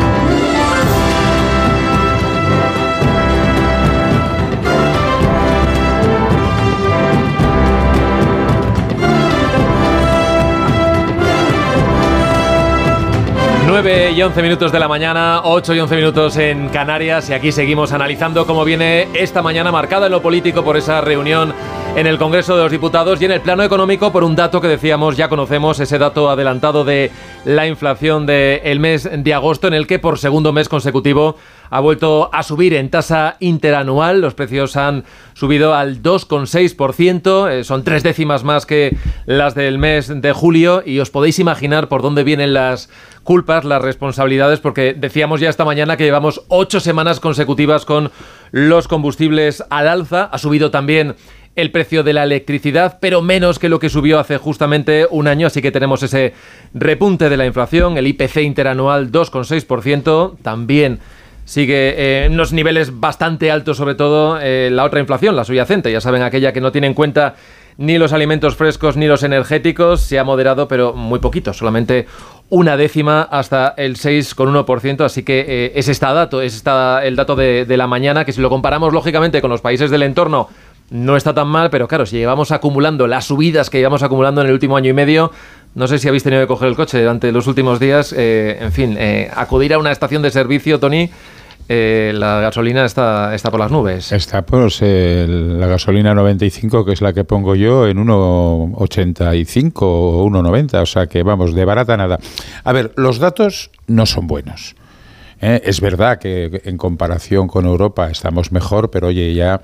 9 13.67 14.11
y 14.11 14.21
11 14.21 14.43
minutos 14.43 14.71
de 14.71 14.79
la 14.79 14.87
mañana, 14.87 15.41
8 15.43 15.73
y 15.73 15.79
11 15.79 15.95
minutos 15.95 16.37
en 16.37 16.69
Canarias 16.69 17.29
y 17.31 17.33
aquí 17.33 17.51
seguimos 17.51 17.93
analizando 17.93 18.45
cómo 18.45 18.63
viene 18.63 19.07
esta 19.15 19.41
mañana 19.41 19.71
marcada 19.71 20.05
en 20.05 20.11
lo 20.11 20.21
político 20.21 20.63
por 20.63 20.77
esa 20.77 21.01
reunión 21.01 21.51
en 21.95 22.05
el 22.05 22.19
Congreso 22.19 22.55
de 22.55 22.61
los 22.61 22.71
Diputados 22.71 23.19
y 23.21 23.25
en 23.25 23.31
el 23.31 23.41
plano 23.41 23.63
económico 23.63 24.11
por 24.11 24.23
un 24.23 24.35
dato 24.35 24.61
que 24.61 24.67
decíamos, 24.67 25.17
ya 25.17 25.29
conocemos, 25.29 25.79
ese 25.79 25.97
dato 25.97 26.29
adelantado 26.29 26.83
de 26.83 27.09
la 27.43 27.65
inflación 27.65 28.27
del 28.27 28.79
mes 28.79 29.09
de 29.11 29.33
agosto 29.33 29.67
en 29.67 29.73
el 29.73 29.87
que 29.87 29.97
por 29.97 30.19
segundo 30.19 30.53
mes 30.53 30.69
consecutivo 30.69 31.35
ha 31.69 31.79
vuelto 31.79 32.29
a 32.33 32.43
subir 32.43 32.73
en 32.73 32.89
tasa 32.89 33.37
interanual. 33.39 34.21
Los 34.21 34.33
precios 34.33 34.75
han 34.75 35.03
subido 35.33 35.75
al 35.75 36.01
2,6%, 36.01 37.51
eh, 37.51 37.63
son 37.63 37.83
tres 37.83 38.03
décimas 38.03 38.43
más 38.43 38.65
que 38.65 38.95
las 39.25 39.55
del 39.55 39.77
mes 39.77 40.11
de 40.21 40.31
julio 40.31 40.83
y 40.85 40.99
os 40.99 41.09
podéis 41.09 41.39
imaginar 41.39 41.87
por 41.87 42.01
dónde 42.01 42.23
vienen 42.23 42.53
las 42.53 42.89
culpas, 43.23 43.65
las 43.65 43.81
responsabilidades, 43.81 44.59
porque 44.59 44.93
decíamos 44.93 45.41
ya 45.41 45.49
esta 45.49 45.65
mañana 45.65 45.97
que 45.97 46.03
llevamos 46.03 46.43
ocho 46.47 46.79
semanas 46.79 47.19
consecutivas 47.19 47.85
con 47.85 48.11
los 48.51 48.87
combustibles 48.87 49.63
al 49.69 49.87
alza. 49.87 50.25
Ha 50.25 50.37
subido 50.37 50.71
también 50.71 51.15
el 51.55 51.71
precio 51.71 52.03
de 52.03 52.13
la 52.13 52.23
electricidad, 52.23 52.97
pero 52.99 53.21
menos 53.21 53.59
que 53.59 53.69
lo 53.69 53.79
que 53.79 53.89
subió 53.89 54.19
hace 54.19 54.37
justamente 54.37 55.07
un 55.09 55.27
año, 55.27 55.47
así 55.47 55.61
que 55.61 55.71
tenemos 55.71 56.03
ese 56.03 56.33
repunte 56.73 57.29
de 57.29 57.37
la 57.37 57.45
inflación, 57.45 57.97
el 57.97 58.07
IPC 58.07 58.37
interanual 58.37 59.11
2,6%, 59.11 60.37
también 60.41 60.99
sigue 61.45 61.95
eh, 61.97 62.25
en 62.25 62.33
unos 62.33 62.51
niveles 62.51 62.99
bastante 62.99 63.51
altos, 63.51 63.77
sobre 63.77 63.95
todo 63.95 64.39
eh, 64.41 64.69
la 64.71 64.83
otra 64.83 64.99
inflación, 64.99 65.35
la 65.35 65.45
subyacente, 65.45 65.91
ya 65.91 66.01
saben, 66.01 66.23
aquella 66.23 66.51
que 66.51 66.59
no 66.59 66.71
tiene 66.71 66.87
en 66.87 66.93
cuenta 66.93 67.35
ni 67.77 67.97
los 67.97 68.13
alimentos 68.13 68.55
frescos 68.55 68.97
ni 68.97 69.05
los 69.05 69.23
energéticos, 69.23 70.01
se 70.01 70.17
ha 70.17 70.23
moderado, 70.23 70.67
pero 70.67 70.93
muy 70.93 71.19
poquito, 71.19 71.53
solamente 71.53 72.07
una 72.49 72.77
décima 72.77 73.21
hasta 73.21 73.73
el 73.77 73.95
6,1%, 73.95 75.01
así 75.01 75.23
que 75.23 75.45
eh, 75.47 75.71
es 75.75 75.87
este 75.87 76.05
dato, 76.05 76.41
es 76.41 76.55
esta, 76.55 77.05
el 77.05 77.15
dato 77.15 77.35
de, 77.35 77.65
de 77.65 77.77
la 77.77 77.87
mañana, 77.87 78.25
que 78.25 78.33
si 78.33 78.41
lo 78.41 78.49
comparamos 78.49 78.93
lógicamente 78.93 79.41
con 79.41 79.49
los 79.49 79.61
países 79.61 79.91
del 79.91 80.03
entorno, 80.03 80.49
no 80.89 81.17
está 81.17 81.33
tan 81.33 81.47
mal, 81.47 81.69
pero 81.69 81.87
claro, 81.87 82.05
si 82.05 82.17
llevamos 82.17 82.51
acumulando 82.51 83.07
las 83.07 83.25
subidas 83.25 83.69
que 83.69 83.79
llevamos 83.79 84.03
acumulando 84.03 84.41
en 84.41 84.47
el 84.47 84.53
último 84.53 84.77
año 84.77 84.91
y 84.91 84.93
medio, 84.93 85.31
no 85.75 85.87
sé 85.87 85.99
si 85.99 86.07
habéis 86.07 86.23
tenido 86.23 86.41
que 86.41 86.47
coger 86.47 86.69
el 86.69 86.75
coche 86.75 86.99
durante 87.01 87.31
los 87.33 87.47
últimos 87.47 87.79
días. 87.79 88.13
Eh, 88.17 88.57
en 88.61 88.71
fin, 88.71 88.95
eh, 88.97 89.29
acudir 89.35 89.73
a 89.73 89.77
una 89.77 89.91
estación 89.91 90.21
de 90.21 90.31
servicio, 90.31 90.79
Tony, 90.79 91.09
eh, 91.67 92.13
la 92.15 92.39
gasolina 92.39 92.85
está, 92.85 93.35
está 93.35 93.51
por 93.51 93.59
las 93.59 93.71
nubes. 93.71 94.13
Está 94.13 94.45
pues 94.45 94.81
la 94.81 95.67
gasolina 95.67 96.15
95, 96.15 96.85
que 96.85 96.93
es 96.93 97.01
la 97.01 97.11
que 97.11 97.25
pongo 97.25 97.55
yo, 97.55 97.87
en 97.87 97.97
1,85 97.97 99.73
o 99.81 100.25
1,90. 100.25 100.81
O 100.81 100.85
sea 100.85 101.07
que 101.07 101.23
vamos, 101.23 101.53
de 101.53 101.65
barata 101.65 101.97
nada. 101.97 102.19
A 102.63 102.71
ver, 102.71 102.93
los 102.95 103.19
datos 103.19 103.69
no 103.87 104.05
son 104.05 104.27
buenos. 104.27 104.75
Es 105.41 105.81
verdad 105.81 106.17
que 106.17 106.61
en 106.63 106.77
comparación 106.77 107.47
con 107.47 107.65
Europa 107.65 108.09
estamos 108.09 108.53
mejor, 108.53 108.89
pero 108.89 109.07
oye, 109.07 109.33
ya 109.33 109.61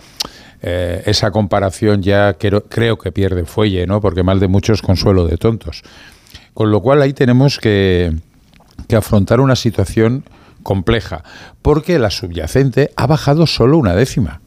eh, 0.61 1.01
esa 1.05 1.31
comparación 1.31 2.03
ya 2.03 2.33
creo, 2.33 2.97
que 2.97 3.11
pierde 3.11 3.45
fuelle, 3.45 3.87
¿no? 3.87 3.99
Porque 3.99 4.21
mal 4.21 4.39
de 4.39 4.47
muchos 4.47 4.81
consuelo 4.81 5.25
de 5.25 5.37
tontos. 5.37 5.81
Con 6.53 6.69
lo 6.69 6.81
cual 6.81 7.01
ahí 7.01 7.13
tenemos 7.13 7.57
que, 7.57 8.13
afrontar 8.95 9.39
una 9.39 9.55
situación 9.55 10.23
compleja, 10.63 11.23
porque 11.61 11.97
la 11.97 12.11
subyacente 12.11 12.91
ha 12.95 13.07
bajado 13.07 13.47
solo 13.47 13.77
una 13.77 13.95
décima. 13.95 14.41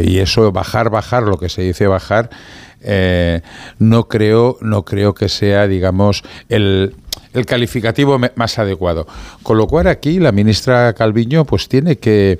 y 0.00 0.18
eso 0.18 0.50
bajar, 0.52 0.88
bajar, 0.88 1.24
lo 1.24 1.38
que 1.38 1.48
se 1.48 1.62
dice 1.62 1.86
bajar, 1.86 2.30
eh, 2.80 3.42
no 3.78 4.08
creo, 4.08 4.56
no 4.62 4.84
creo 4.84 5.12
que 5.12 5.28
sea, 5.28 5.66
digamos, 5.66 6.22
el, 6.48 6.94
el 7.34 7.44
calificativo 7.44 8.18
más 8.34 8.58
adecuado. 8.58 9.06
Con 9.42 9.58
lo 9.58 9.66
cual 9.66 9.88
aquí 9.88 10.18
la 10.18 10.32
ministra 10.32 10.92
Calviño 10.94 11.44
pues 11.44 11.68
tiene 11.68 11.96
que 11.96 12.38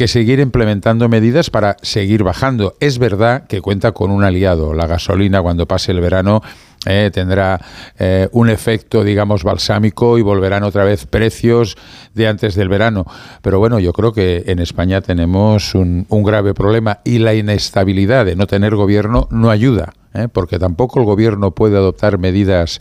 que 0.00 0.08
seguir 0.08 0.40
implementando 0.40 1.10
medidas 1.10 1.50
para 1.50 1.76
seguir 1.82 2.22
bajando. 2.22 2.74
Es 2.80 2.98
verdad 2.98 3.46
que 3.46 3.60
cuenta 3.60 3.92
con 3.92 4.10
un 4.10 4.24
aliado. 4.24 4.72
La 4.72 4.86
gasolina 4.86 5.42
cuando 5.42 5.68
pase 5.68 5.92
el 5.92 6.00
verano 6.00 6.40
eh, 6.86 7.10
tendrá 7.12 7.60
eh, 7.98 8.26
un 8.32 8.48
efecto, 8.48 9.04
digamos, 9.04 9.44
balsámico 9.44 10.16
y 10.16 10.22
volverán 10.22 10.62
otra 10.62 10.84
vez 10.84 11.04
precios 11.04 11.76
de 12.14 12.28
antes 12.28 12.54
del 12.54 12.70
verano. 12.70 13.04
Pero 13.42 13.58
bueno, 13.58 13.78
yo 13.78 13.92
creo 13.92 14.14
que 14.14 14.44
en 14.46 14.60
España 14.60 15.02
tenemos 15.02 15.74
un, 15.74 16.06
grave 16.08 16.54
problema 16.54 17.00
y 17.04 17.18
la 17.18 17.34
inestabilidad 17.34 18.24
de 18.24 18.36
no 18.36 18.46
tener 18.46 18.76
gobierno 18.76 19.28
no 19.30 19.50
ayuda, 19.50 19.92
eh, 20.14 20.28
porque 20.32 20.58
tampoco 20.58 20.98
el 20.98 21.04
gobierno 21.04 21.50
puede 21.50 21.76
adoptar 21.76 22.16
medidas 22.16 22.80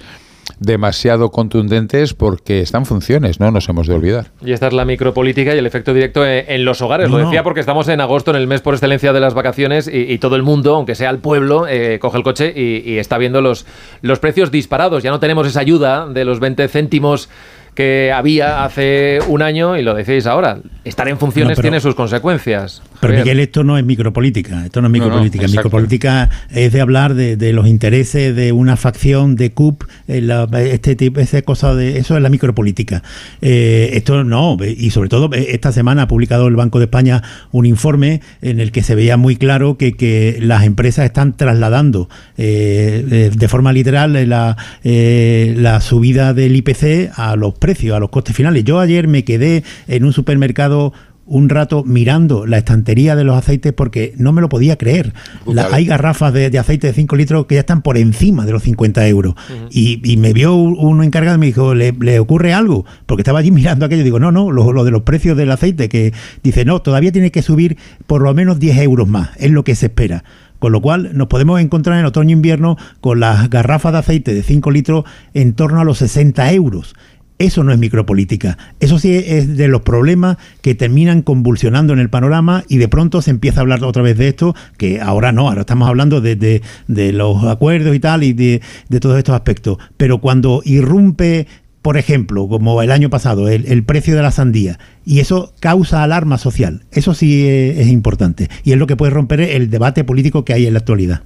demasiado 0.60 1.32
contundentes 1.32 2.14
porque 2.14 2.62
están 2.62 2.86
funciones, 2.86 3.40
no 3.40 3.50
nos 3.52 3.68
hemos 3.70 3.88
de 3.88 3.94
olvidar. 3.96 4.28
Y 4.46 4.52
esta 4.52 4.68
es 4.68 4.74
la 4.74 4.86
micropolítica 4.86 5.56
y 5.56 5.58
el 5.58 5.66
efecto 5.66 5.94
directo 5.94 6.26
en, 6.26 6.46
en 6.48 6.66
los 6.66 6.82
hogares. 6.82 7.10
No, 7.10 7.18
Lo 7.18 7.26
decía 7.26 7.40
no. 7.40 7.44
porque 7.44 7.60
estamos 7.62 7.88
en 7.88 8.02
agosto, 8.02 8.32
en 8.32 8.38
el 8.38 8.48
mes 8.48 8.62
por 8.62 8.74
excelencia 8.74 9.14
de 9.14 9.20
las 9.20 9.34
vacaciones, 9.34 9.88
y, 9.88 10.12
y 10.12 10.18
todo 10.20 10.36
el 10.36 10.44
mundo, 10.44 10.76
aunque 10.76 10.96
sea 10.96 11.10
el 11.10 11.20
pueblo, 11.20 11.66
eh, 11.68 12.00
coge 12.00 12.18
el 12.18 12.24
coche 12.24 12.54
y, 12.56 12.84
y 12.90 12.98
está 12.98 13.18
viendo 13.18 13.42
los, 13.42 13.66
los 14.02 14.20
precios 14.20 14.52
disparados. 14.52 15.04
Ya 15.04 15.12
no 15.12 15.20
tenemos 15.20 15.48
esa 15.48 15.62
ayuda 15.62 16.08
de 16.08 16.26
los 16.26 16.40
20 16.40 16.68
céntimos 16.68 17.30
que 17.76 18.12
había 18.14 18.66
hace 18.66 19.20
un 19.28 19.42
año, 19.42 19.78
y 19.78 19.84
lo 19.84 19.94
decís 19.94 20.26
ahora. 20.28 20.60
Estar 20.84 21.08
en 21.08 21.18
funciones 21.18 21.52
No, 21.52 21.56
pero- 21.62 21.62
tiene 21.64 21.80
sus 21.80 21.96
consecuencias. 21.96 22.82
Pero 23.02 23.14
Javier. 23.14 23.26
Miguel, 23.26 23.40
esto 23.40 23.64
no 23.64 23.78
es 23.78 23.86
micropolítica, 23.86 24.66
esto 24.66 24.82
no 24.82 24.88
es 24.88 24.92
No, 24.92 24.98
no, 25.00 25.04
micropolítica. 25.06 25.48
micropolítica 25.48 26.30
es 26.52 26.74
de 26.74 26.82
hablar 26.82 27.14
de, 27.14 27.38
de 27.38 27.54
los 27.54 27.68
intereses 27.68 28.36
de 28.36 28.52
una 28.52 28.76
facción 28.76 29.36
de 29.36 29.52
CUP, 29.52 29.84
eh, 30.08 30.22
la- 30.22 30.48
este 30.64 30.96
tipo, 30.96 31.20
esa 31.20 31.42
cosa 31.42 31.76
de 31.76 31.98
eso 32.00 32.16
es 32.18 32.22
la 32.24 32.30
micropolítica. 32.30 33.02
Eh, 33.42 33.92
esto 33.94 34.24
no, 34.24 34.58
y 34.64 34.90
sobre 34.90 35.10
todo 35.10 35.30
esta 35.34 35.72
semana 35.72 36.04
ha 36.04 36.08
publicado 36.08 36.48
el 36.48 36.56
Banco 36.56 36.80
de 36.80 36.86
España 36.86 37.24
un 37.52 37.66
informe 37.66 38.22
en 38.42 38.60
el 38.60 38.72
que 38.72 38.84
se 38.84 38.96
veía 38.96 39.18
muy 39.18 39.36
claro 39.38 39.78
que, 39.78 39.94
que 39.94 40.38
las 40.42 40.64
empresas 40.66 41.06
están 41.06 41.38
trasladando 41.38 42.10
eh, 42.38 43.32
de 43.34 43.48
forma 43.48 43.72
literal 43.74 44.16
eh, 44.16 44.26
la, 44.26 44.58
la 44.84 45.82
subida 45.82 46.34
del 46.34 46.56
IPC 46.56 47.12
a 47.16 47.36
los 47.36 47.54
precios, 47.54 47.96
a 47.96 48.00
los 48.00 48.10
costes 48.10 48.36
finales. 48.36 48.64
Yo 48.64 48.80
ayer 48.80 49.08
me 49.08 49.24
quedé 49.24 49.64
en 49.88 50.04
un 50.06 50.14
supermercado 50.14 50.94
un 51.32 51.48
rato 51.48 51.84
mirando 51.86 52.46
la 52.48 52.58
estantería 52.58 53.16
de 53.16 53.24
los 53.24 53.38
aceites 53.38 53.72
porque 53.72 54.14
no 54.18 54.34
me 54.34 54.42
lo 54.42 54.50
podía 54.50 54.78
creer. 54.78 55.14
La- 55.46 55.68
hay 55.76 55.86
garrafas 55.86 56.34
de, 56.34 56.50
de 56.50 56.58
aceite 56.60 56.88
de 56.88 56.94
5 56.94 57.16
litros 57.16 57.46
que 57.46 57.54
ya 57.56 57.62
están 57.62 57.82
por 57.84 57.98
encima 57.98 58.46
de 58.48 58.52
los 58.52 58.64
50 58.64 59.08
euros. 59.08 59.36
y, 59.70 60.02
y 60.04 60.18
me 60.18 60.34
vio 60.34 60.56
un- 60.56 60.76
uno 60.80 61.04
encargado 61.04 61.38
y 61.38 61.40
me 61.40 61.46
dijo, 61.46 61.76
¿le, 61.76 61.92
le 61.92 62.20
ocurre 62.20 62.52
algo? 62.54 62.84
Porque 63.06 63.22
estaba 63.22 63.40
allí 63.40 63.52
mirando 63.60 63.86
aquello. 63.86 64.04
Digo, 64.04 64.20
no, 64.20 64.32
no, 64.32 64.52
lo, 64.52 64.74
lo 64.74 64.84
de 64.84 64.92
los 64.92 65.04
precios 65.04 65.38
del 65.38 65.52
aceite, 65.52 65.88
que 65.88 66.14
dice, 66.44 66.66
no, 66.66 66.82
todavía 66.82 67.12
tiene 67.12 67.32
que 67.32 67.42
subir 67.44 67.78
por 68.08 68.22
lo 68.24 68.34
menos 68.34 68.60
10 68.60 68.78
euros 68.80 69.08
más, 69.08 69.30
es 69.38 69.52
lo 69.52 69.64
que 69.64 69.76
se 69.76 69.86
espera. 69.86 70.24
Con 70.58 70.74
lo 70.74 70.82
cual 70.82 71.12
nos 71.14 71.28
podemos 71.28 71.62
encontrar 71.62 72.00
en 72.00 72.06
otoño-invierno 72.06 72.76
con 73.00 73.20
las 73.22 73.50
garrafas 73.50 73.94
de 73.94 74.00
aceite 74.00 74.34
de 74.34 74.44
5 74.44 74.72
litros 74.72 75.06
en 75.34 75.54
torno 75.54 75.80
a 75.80 75.86
los 75.86 76.00
60 76.00 76.52
euros. 76.52 76.96
Eso 77.40 77.64
no 77.64 77.72
es 77.72 77.80
micropolítica. 77.80 78.58
Eso 78.82 79.00
sí 79.00 79.16
es 79.16 79.56
de 79.56 79.70
los 79.70 79.82
problemas 79.82 80.38
que 80.62 80.76
terminan 80.76 81.22
convulsionando 81.22 81.94
en 81.94 82.00
el 82.00 82.10
panorama 82.10 82.66
y 82.68 82.78
de 82.78 82.90
pronto 82.90 83.22
se 83.22 83.32
empieza 83.32 83.60
a 83.60 83.62
hablar 83.62 83.82
otra 83.84 84.04
vez 84.04 84.18
de 84.18 84.28
esto, 84.28 84.56
que 84.78 85.00
ahora 85.00 85.32
no, 85.32 85.48
ahora 85.48 85.62
estamos 85.62 85.88
hablando 85.88 86.20
de, 86.20 86.36
de- 86.36 87.14
los 87.14 87.46
acuerdos 87.46 87.96
y 87.96 88.00
tal 88.02 88.24
y 88.24 88.34
de, 88.34 88.62
de 88.90 89.00
todos 89.00 89.18
estos 89.18 89.36
aspectos. 89.36 89.78
Pero 89.96 90.20
cuando 90.20 90.62
irrumpe, 90.66 91.48
por 91.82 91.96
ejemplo, 91.96 92.46
como 92.50 92.82
el 92.82 92.92
año 92.92 93.10
pasado, 93.10 93.48
el, 93.48 93.66
el 93.72 93.84
precio 93.84 94.18
de 94.18 94.22
la 94.22 94.32
sandía, 94.32 94.78
y 95.06 95.20
eso 95.22 95.54
causa 95.62 96.04
alarma 96.04 96.38
social, 96.38 96.84
eso 96.92 97.14
sí 97.14 97.48
es, 97.48 97.78
es 97.80 97.88
importante. 97.88 98.50
Y 98.66 98.74
es 98.74 98.78
lo 98.78 98.86
que 98.86 98.98
puede 98.98 99.12
romper 99.12 99.40
el 99.40 99.70
debate 99.70 100.04
político 100.04 100.44
que 100.44 100.52
hay 100.54 100.68
en 100.68 100.74
la 100.74 100.80
actualidad. 100.80 101.22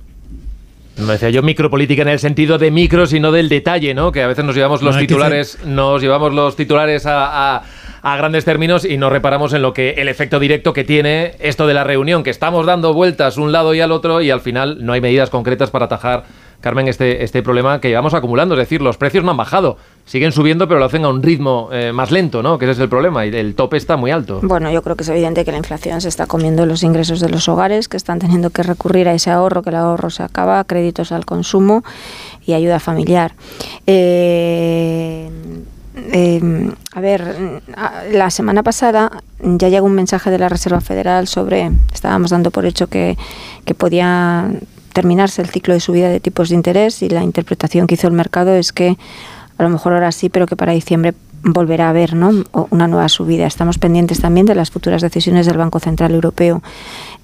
No 0.97 1.07
decía 1.07 1.29
yo 1.31 1.41
micropolítica 1.41 2.03
en 2.03 2.07
el 2.09 2.19
sentido 2.19 2.57
de 2.59 2.69
micros 2.69 3.13
y 3.13 3.19
no 3.19 3.31
del 3.31 3.49
detalle, 3.49 3.93
¿no? 3.95 4.11
Que 4.11 4.21
a 4.21 4.27
veces 4.27 4.45
nos 4.45 4.55
llevamos 4.55 4.81
los 4.83 4.95
No, 4.95 5.01
titulares, 5.01 5.57
nos 5.65 6.01
llevamos 6.01 6.33
los 6.33 6.55
titulares 6.55 7.05
a, 7.07 7.55
a- 7.55 7.63
a 8.05 8.17
grandes 8.17 8.43
términos 8.45 8.83
y 8.85 8.97
no 8.97 9.09
reparamos 9.09 9.53
en 9.53 9.61
lo 9.61 9.73
que 9.73 9.91
el 9.91 10.07
efecto 10.09 10.39
directo 10.39 10.73
que 10.73 10.83
tiene 10.83 11.35
esto 11.39 11.65
de 11.67 11.73
la 11.73 11.83
reunión, 11.85 12.21
que 12.21 12.29
estamos 12.29 12.65
dando 12.65 12.93
vueltas 12.93 13.37
un 13.37 13.51
lado 13.53 13.73
y 13.73 13.79
al 13.81 13.91
otro 13.93 14.21
y 14.21 14.29
al 14.29 14.41
final 14.41 14.85
no 14.85 14.91
hay 14.93 14.99
medidas 15.01 15.29
concretas 15.29 15.71
para 15.71 15.85
atajar, 15.85 16.25
Carmen, 16.63 16.87
este, 16.87 17.25
este 17.25 17.43
problema 17.43 17.81
que 17.81 17.89
llevamos 17.89 18.13
acumulando. 18.13 18.55
Es 18.55 18.59
decir, 18.59 18.81
los 18.81 18.95
precios 18.95 19.25
no 19.25 19.31
han 19.31 19.37
bajado, 19.37 19.75
siguen 20.05 20.31
subiendo, 20.31 20.65
pero 20.65 20.79
lo 20.79 20.85
hacen 20.85 21.03
a 21.03 21.09
un 21.09 21.21
ritmo 21.21 21.67
eh, 21.73 21.91
más 21.91 22.09
lento, 22.09 22.41
¿no? 22.41 22.57
Que 22.57 22.63
ese 22.63 22.71
es 22.71 22.79
el 22.79 22.87
problema 22.87 23.25
y 23.25 23.35
el 23.35 23.53
tope 23.53 23.75
está 23.75 23.97
muy 23.97 24.11
alto. 24.11 24.39
Bueno, 24.41 24.71
yo 24.71 24.81
creo 24.81 24.95
que 24.95 25.03
es 25.03 25.09
evidente 25.09 25.43
que 25.43 25.51
la 25.51 25.57
inflación 25.57 25.99
se 25.99 26.07
está 26.07 26.25
comiendo 26.25 26.65
los 26.65 26.81
ingresos 26.81 27.19
de 27.19 27.27
los 27.27 27.49
hogares, 27.49 27.89
que 27.89 27.97
están 27.97 28.19
teniendo 28.19 28.49
que 28.49 28.63
recurrir 28.63 29.09
a 29.09 29.13
ese 29.13 29.29
ahorro, 29.29 29.61
que 29.61 29.71
el 29.71 29.75
ahorro 29.75 30.09
se 30.09 30.23
acaba, 30.23 30.63
créditos 30.63 31.11
al 31.11 31.25
consumo 31.25 31.83
y 32.45 32.53
ayuda 32.53 32.79
familiar. 32.79 33.33
Eh, 33.85 35.29
eh, 36.13 36.71
a 36.93 37.01
ver, 37.01 37.61
la 38.13 38.29
semana 38.29 38.63
pasada 38.63 39.11
ya 39.41 39.67
llegó 39.67 39.85
un 39.85 39.95
mensaje 39.95 40.31
de 40.31 40.37
la 40.37 40.47
Reserva 40.47 40.79
Federal 40.79 41.27
sobre, 41.27 41.71
estábamos 41.93 42.31
dando 42.31 42.51
por 42.51 42.65
hecho 42.65 42.87
que, 42.87 43.17
que 43.65 43.75
podía 43.75 44.49
terminarse 44.93 45.41
el 45.41 45.49
ciclo 45.49 45.73
de 45.73 45.79
subida 45.79 46.09
de 46.09 46.19
tipos 46.19 46.49
de 46.49 46.55
interés 46.55 47.01
y 47.01 47.09
la 47.09 47.23
interpretación 47.23 47.87
que 47.87 47.95
hizo 47.95 48.07
el 48.07 48.13
mercado 48.13 48.53
es 48.53 48.71
que 48.71 48.97
a 49.57 49.63
lo 49.63 49.69
mejor 49.69 49.93
ahora 49.93 50.11
sí, 50.11 50.29
pero 50.29 50.45
que 50.47 50.55
para 50.55 50.71
diciembre 50.71 51.13
volverá 51.43 51.87
a 51.87 51.89
haber 51.89 52.15
¿no? 52.15 52.43
Una 52.69 52.87
nueva 52.87 53.09
subida. 53.09 53.45
Estamos 53.45 53.77
pendientes 53.77 54.21
también 54.21 54.45
de 54.45 54.55
las 54.55 54.71
futuras 54.71 55.01
decisiones 55.01 55.45
del 55.45 55.57
Banco 55.57 55.79
Central 55.79 56.13
Europeo. 56.13 56.63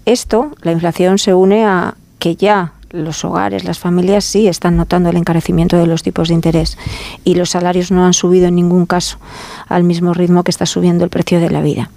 Esto, 0.06 0.52
la 0.62 0.72
inflación, 0.72 1.18
se 1.18 1.34
une 1.34 1.66
a 1.66 1.96
que 2.20 2.36
ya 2.36 2.74
los 2.92 3.24
hogares, 3.26 3.64
las 3.64 3.80
familias 3.80 4.26
sí 4.26 4.48
están 4.48 4.78
notando 4.78 5.10
el 5.10 5.18
encarecimiento 5.18 5.78
de 5.78 5.88
los 5.88 6.04
tipos 6.04 6.30
de 6.30 6.34
interés 6.34 6.78
y 7.24 7.36
los 7.36 7.52
salarios 7.52 7.92
no 7.92 8.06
han 8.06 8.14
subido 8.14 8.48
en 8.48 8.56
ningún 8.56 8.86
caso 8.86 9.18
al 9.68 9.84
mismo 9.84 10.14
ritmo 10.14 10.44
que 10.44 10.52
está 10.52 10.66
subiendo 10.66 11.04
el 11.04 11.10
precio 11.10 11.40
de 11.40 11.50
la 11.50 11.62
vida. 11.62 11.90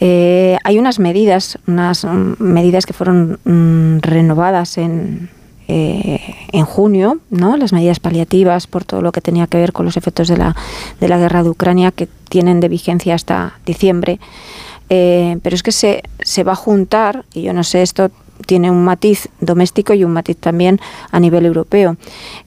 Eh, 0.00 0.58
hay 0.64 0.78
unas 0.78 0.98
medidas, 0.98 1.58
unas 1.66 2.04
mm, 2.04 2.34
medidas 2.38 2.86
que 2.86 2.92
fueron 2.92 3.38
mm, 3.44 4.00
renovadas 4.00 4.78
en, 4.78 5.30
eh, 5.68 6.20
en 6.52 6.64
junio, 6.64 7.20
¿no? 7.30 7.56
las 7.56 7.72
medidas 7.72 8.00
paliativas 8.00 8.66
por 8.66 8.84
todo 8.84 9.00
lo 9.02 9.12
que 9.12 9.20
tenía 9.20 9.46
que 9.46 9.58
ver 9.58 9.72
con 9.72 9.86
los 9.86 9.96
efectos 9.96 10.28
de 10.28 10.36
la, 10.36 10.54
de 11.00 11.08
la 11.08 11.18
guerra 11.18 11.42
de 11.42 11.50
Ucrania 11.50 11.90
que 11.90 12.08
tienen 12.28 12.60
de 12.60 12.68
vigencia 12.68 13.14
hasta 13.14 13.58
diciembre. 13.64 14.18
Eh, 14.90 15.38
pero 15.42 15.56
es 15.56 15.62
que 15.62 15.72
se, 15.72 16.02
se 16.20 16.44
va 16.44 16.52
a 16.52 16.56
juntar, 16.56 17.24
y 17.32 17.42
yo 17.42 17.54
no 17.54 17.64
sé, 17.64 17.80
esto 17.80 18.10
tiene 18.46 18.70
un 18.70 18.84
matiz 18.84 19.28
doméstico 19.40 19.94
y 19.94 20.04
un 20.04 20.12
matiz 20.12 20.36
también 20.36 20.80
a 21.10 21.20
nivel 21.20 21.46
europeo. 21.46 21.96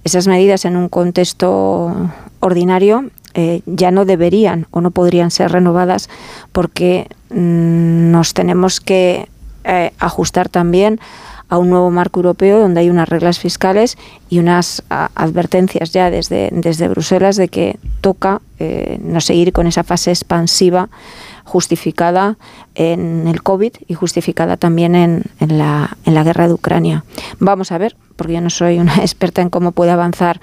Esas 0.03 0.27
medidas 0.27 0.65
en 0.65 0.75
un 0.75 0.89
contexto 0.89 1.93
ordinario 2.39 3.05
eh, 3.33 3.61
ya 3.65 3.91
no 3.91 4.05
deberían 4.05 4.67
o 4.71 4.81
no 4.81 4.91
podrían 4.91 5.31
ser 5.31 5.51
renovadas 5.51 6.09
porque 6.51 7.07
mm, 7.29 8.11
nos 8.11 8.33
tenemos 8.33 8.79
que 8.79 9.29
eh, 9.63 9.91
ajustar 9.99 10.49
también 10.49 10.99
a 11.49 11.57
un 11.57 11.69
nuevo 11.69 11.91
marco 11.91 12.19
europeo 12.19 12.59
donde 12.59 12.81
hay 12.81 12.89
unas 12.89 13.07
reglas 13.07 13.39
fiscales 13.39 13.97
y 14.29 14.39
unas 14.39 14.83
advertencias 14.89 15.91
ya 15.93 16.09
desde, 16.09 16.49
desde 16.51 16.87
Bruselas 16.89 17.37
de 17.37 17.47
que 17.47 17.79
toca 18.01 18.41
eh, 18.59 18.99
no 19.01 19.21
seguir 19.21 19.53
con 19.53 19.67
esa 19.67 19.83
fase 19.83 20.11
expansiva 20.11 20.89
justificada 21.47 22.37
en 22.75 23.25
el 23.27 23.41
COVID 23.41 23.71
y 23.87 23.93
justificada 23.93 24.57
también 24.57 24.95
en, 24.95 25.23
en, 25.39 25.57
la, 25.57 25.95
en 26.05 26.13
la 26.13 26.23
guerra 26.25 26.47
de 26.47 26.53
Ucrania. 26.53 27.05
Vamos 27.39 27.71
a 27.71 27.77
ver, 27.77 27.95
porque 28.17 28.33
yo 28.33 28.41
no 28.41 28.49
soy 28.49 28.79
una 28.79 28.95
experta 29.01 29.41
en 29.41 29.49
cómo 29.49 29.71
puede 29.71 29.91
avanzar 29.91 30.41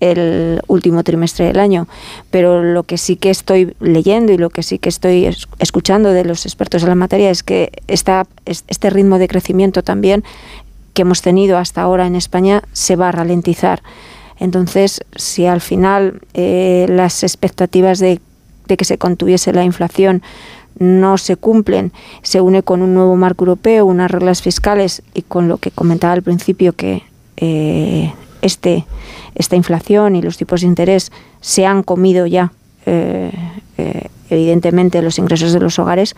el 0.00 0.62
último 0.66 1.04
trimestre 1.04 1.44
del 1.46 1.58
año, 1.58 1.88
pero 2.30 2.62
lo 2.62 2.84
que 2.84 2.96
sí 2.96 3.16
que 3.16 3.28
estoy 3.28 3.76
leyendo 3.80 4.32
y 4.32 4.38
lo 4.38 4.48
que 4.48 4.62
sí 4.62 4.78
que 4.78 4.88
estoy 4.88 5.26
es- 5.26 5.46
escuchando 5.58 6.10
de 6.12 6.24
los 6.24 6.46
expertos 6.46 6.82
en 6.82 6.88
la 6.88 6.94
materia 6.94 7.30
es 7.30 7.42
que 7.42 7.70
esta, 7.86 8.26
es- 8.46 8.64
este 8.68 8.88
ritmo 8.88 9.18
de 9.18 9.28
crecimiento 9.28 9.82
también 9.82 10.24
que 10.94 11.02
hemos 11.02 11.20
tenido 11.20 11.58
hasta 11.58 11.82
ahora 11.82 12.06
en 12.06 12.16
España 12.16 12.62
se 12.72 12.96
va 12.96 13.10
a 13.10 13.12
ralentizar. 13.12 13.82
Entonces, 14.38 15.04
si 15.16 15.44
al 15.46 15.60
final 15.60 16.20
eh, 16.34 16.86
las 16.88 17.22
expectativas 17.22 17.98
de, 17.98 18.20
de 18.68 18.76
que 18.76 18.84
se 18.84 18.98
contuviese 18.98 19.52
la 19.52 19.64
inflación 19.64 20.22
no 20.78 21.16
se 21.18 21.36
cumplen, 21.36 21.92
se 22.22 22.40
une 22.40 22.62
con 22.62 22.82
un 22.82 22.94
nuevo 22.94 23.16
marco 23.16 23.44
europeo, 23.44 23.86
unas 23.86 24.10
reglas 24.10 24.42
fiscales 24.42 25.02
y 25.14 25.22
con 25.22 25.48
lo 25.48 25.56
que 25.58 25.70
comentaba 25.70 26.12
al 26.12 26.22
principio 26.22 26.74
que 26.74 27.02
eh, 27.36 28.12
este, 28.42 28.84
esta 29.34 29.56
inflación 29.56 30.16
y 30.16 30.22
los 30.22 30.36
tipos 30.36 30.60
de 30.60 30.66
interés 30.66 31.12
se 31.40 31.66
han 31.66 31.82
comido 31.82 32.26
ya 32.26 32.52
eh, 32.84 33.32
eh, 33.78 34.08
evidentemente 34.30 35.02
los 35.02 35.18
ingresos 35.18 35.52
de 35.52 35.60
los 35.60 35.78
hogares, 35.78 36.14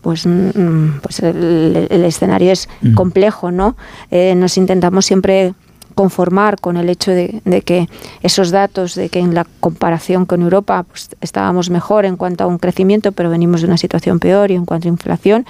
pues, 0.00 0.26
mm, 0.26 1.00
pues 1.02 1.20
el, 1.20 1.88
el 1.90 2.04
escenario 2.04 2.52
es 2.52 2.68
complejo, 2.94 3.50
¿no? 3.50 3.76
Nos 4.10 4.56
intentamos 4.56 5.06
siempre 5.06 5.54
conformar 5.98 6.60
con 6.60 6.76
el 6.76 6.90
hecho 6.90 7.10
de, 7.10 7.42
que 7.64 7.88
esos 8.22 8.52
datos, 8.52 8.94
de 8.94 9.08
que 9.08 9.18
en 9.18 9.34
la 9.34 9.44
comparación 9.58 10.26
con 10.26 10.42
Europa 10.42 10.84
pues, 10.84 11.08
estábamos 11.20 11.70
mejor 11.70 12.04
en 12.04 12.14
cuanto 12.14 12.44
a 12.44 12.46
un 12.46 12.58
crecimiento, 12.58 13.10
pero 13.10 13.30
venimos 13.30 13.62
de 13.62 13.66
una 13.66 13.78
situación 13.78 14.20
peor 14.20 14.52
y 14.52 14.54
en 14.54 14.64
cuanto 14.64 14.86
a 14.86 14.90
inflación, 14.90 15.44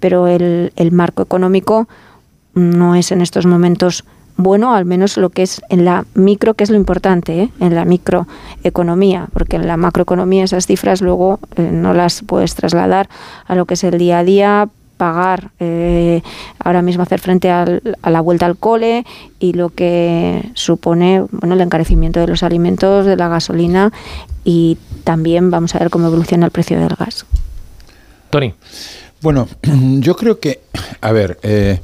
pero 0.00 0.28
el, 0.28 0.72
el 0.76 0.92
marco 0.92 1.22
económico 1.22 1.88
no 2.54 2.94
es 2.94 3.12
en 3.12 3.20
estos 3.20 3.44
momentos 3.44 4.06
bueno, 4.38 4.74
al 4.74 4.86
menos 4.86 5.18
lo 5.18 5.28
que 5.28 5.42
es 5.42 5.60
en 5.68 5.84
la 5.84 6.06
micro, 6.14 6.54
que 6.54 6.64
es 6.64 6.70
lo 6.70 6.76
importante, 6.76 7.42
¿eh? 7.42 7.50
en 7.60 7.74
la 7.74 7.84
microeconomía, 7.84 9.28
porque 9.34 9.56
en 9.56 9.66
la 9.66 9.76
macroeconomía 9.76 10.44
esas 10.44 10.66
cifras 10.66 11.02
luego 11.02 11.38
eh, 11.56 11.68
no 11.70 11.92
las 11.92 12.22
puedes 12.22 12.54
trasladar 12.54 13.10
a 13.46 13.54
lo 13.54 13.66
que 13.66 13.74
es 13.74 13.84
el 13.84 13.98
día 13.98 14.20
a 14.20 14.24
día 14.24 14.68
pagar 14.96 15.50
eh, 15.60 16.22
ahora 16.58 16.82
mismo 16.82 17.02
hacer 17.02 17.20
frente 17.20 17.50
a 17.50 17.64
la 17.64 18.20
vuelta 18.20 18.46
al 18.46 18.56
cole 18.56 19.04
y 19.38 19.52
lo 19.52 19.70
que 19.70 20.50
supone 20.54 21.24
bueno 21.30 21.54
el 21.54 21.60
encarecimiento 21.60 22.20
de 22.20 22.26
los 22.26 22.42
alimentos, 22.42 23.06
de 23.06 23.16
la 23.16 23.28
gasolina 23.28 23.92
y 24.44 24.78
también 25.04 25.50
vamos 25.50 25.74
a 25.74 25.78
ver 25.78 25.90
cómo 25.90 26.06
evoluciona 26.06 26.46
el 26.46 26.52
precio 26.52 26.78
del 26.78 26.94
gas. 26.96 27.26
Tony. 28.30 28.54
Bueno, 29.20 29.48
yo 29.62 30.16
creo 30.16 30.38
que, 30.38 30.60
a 31.00 31.12
ver, 31.12 31.38
eh, 31.42 31.80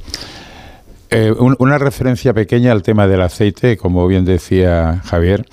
eh, 1.09 1.31
una 1.31 1.77
referencia 1.77 2.33
pequeña 2.33 2.71
al 2.71 2.83
tema 2.83 3.07
del 3.07 3.21
aceite, 3.21 3.77
como 3.77 4.07
bien 4.07 4.25
decía 4.25 5.01
Javier. 5.05 5.45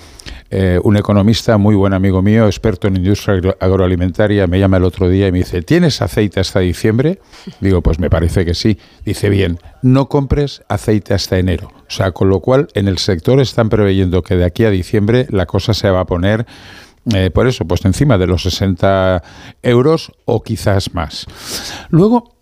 Eh, 0.53 0.81
un 0.83 0.97
economista 0.97 1.59
muy 1.59 1.77
buen 1.77 1.93
amigo 1.93 2.23
mío, 2.23 2.47
experto 2.47 2.89
en 2.89 2.97
industria 2.97 3.55
agroalimentaria, 3.61 4.49
me 4.49 4.59
llama 4.59 4.79
el 4.79 4.85
otro 4.85 5.09
día 5.09 5.29
y 5.29 5.33
me 5.33 5.39
dice, 5.39 5.63
¿tienes 5.63 6.03
aceite 6.03 6.41
hasta 6.41 6.59
diciembre? 6.59 7.21
Digo, 7.61 7.83
pues 7.83 8.01
me 8.01 8.11
parece 8.11 8.45
que 8.45 8.55
sí. 8.55 8.77
Dice, 9.05 9.29
bien, 9.29 9.61
no 9.83 10.09
compres 10.09 10.63
aceite 10.69 11.15
hasta 11.15 11.39
enero. 11.39 11.71
O 11.77 11.91
sea, 11.91 12.11
con 12.11 12.29
lo 12.29 12.41
cual 12.41 12.67
en 12.75 12.89
el 12.89 12.99
sector 12.99 13.41
están 13.41 13.69
preveyendo 13.69 14.23
que 14.23 14.37
de 14.37 14.45
aquí 14.45 14.65
a 14.65 14.71
diciembre 14.71 15.27
la 15.31 15.47
cosa 15.47 15.73
se 15.75 15.89
va 15.91 16.01
a 16.01 16.07
poner... 16.07 16.47
Eh, 17.15 17.31
por 17.31 17.47
eso, 17.47 17.65
pues 17.65 17.83
encima 17.87 18.19
de 18.19 18.27
los 18.27 18.43
60 18.43 19.23
euros 19.63 20.13
o 20.27 20.43
quizás 20.43 20.93
más. 20.93 21.27
Luego, 21.89 22.35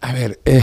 a 0.00 0.12
ver, 0.12 0.40
eh, 0.44 0.62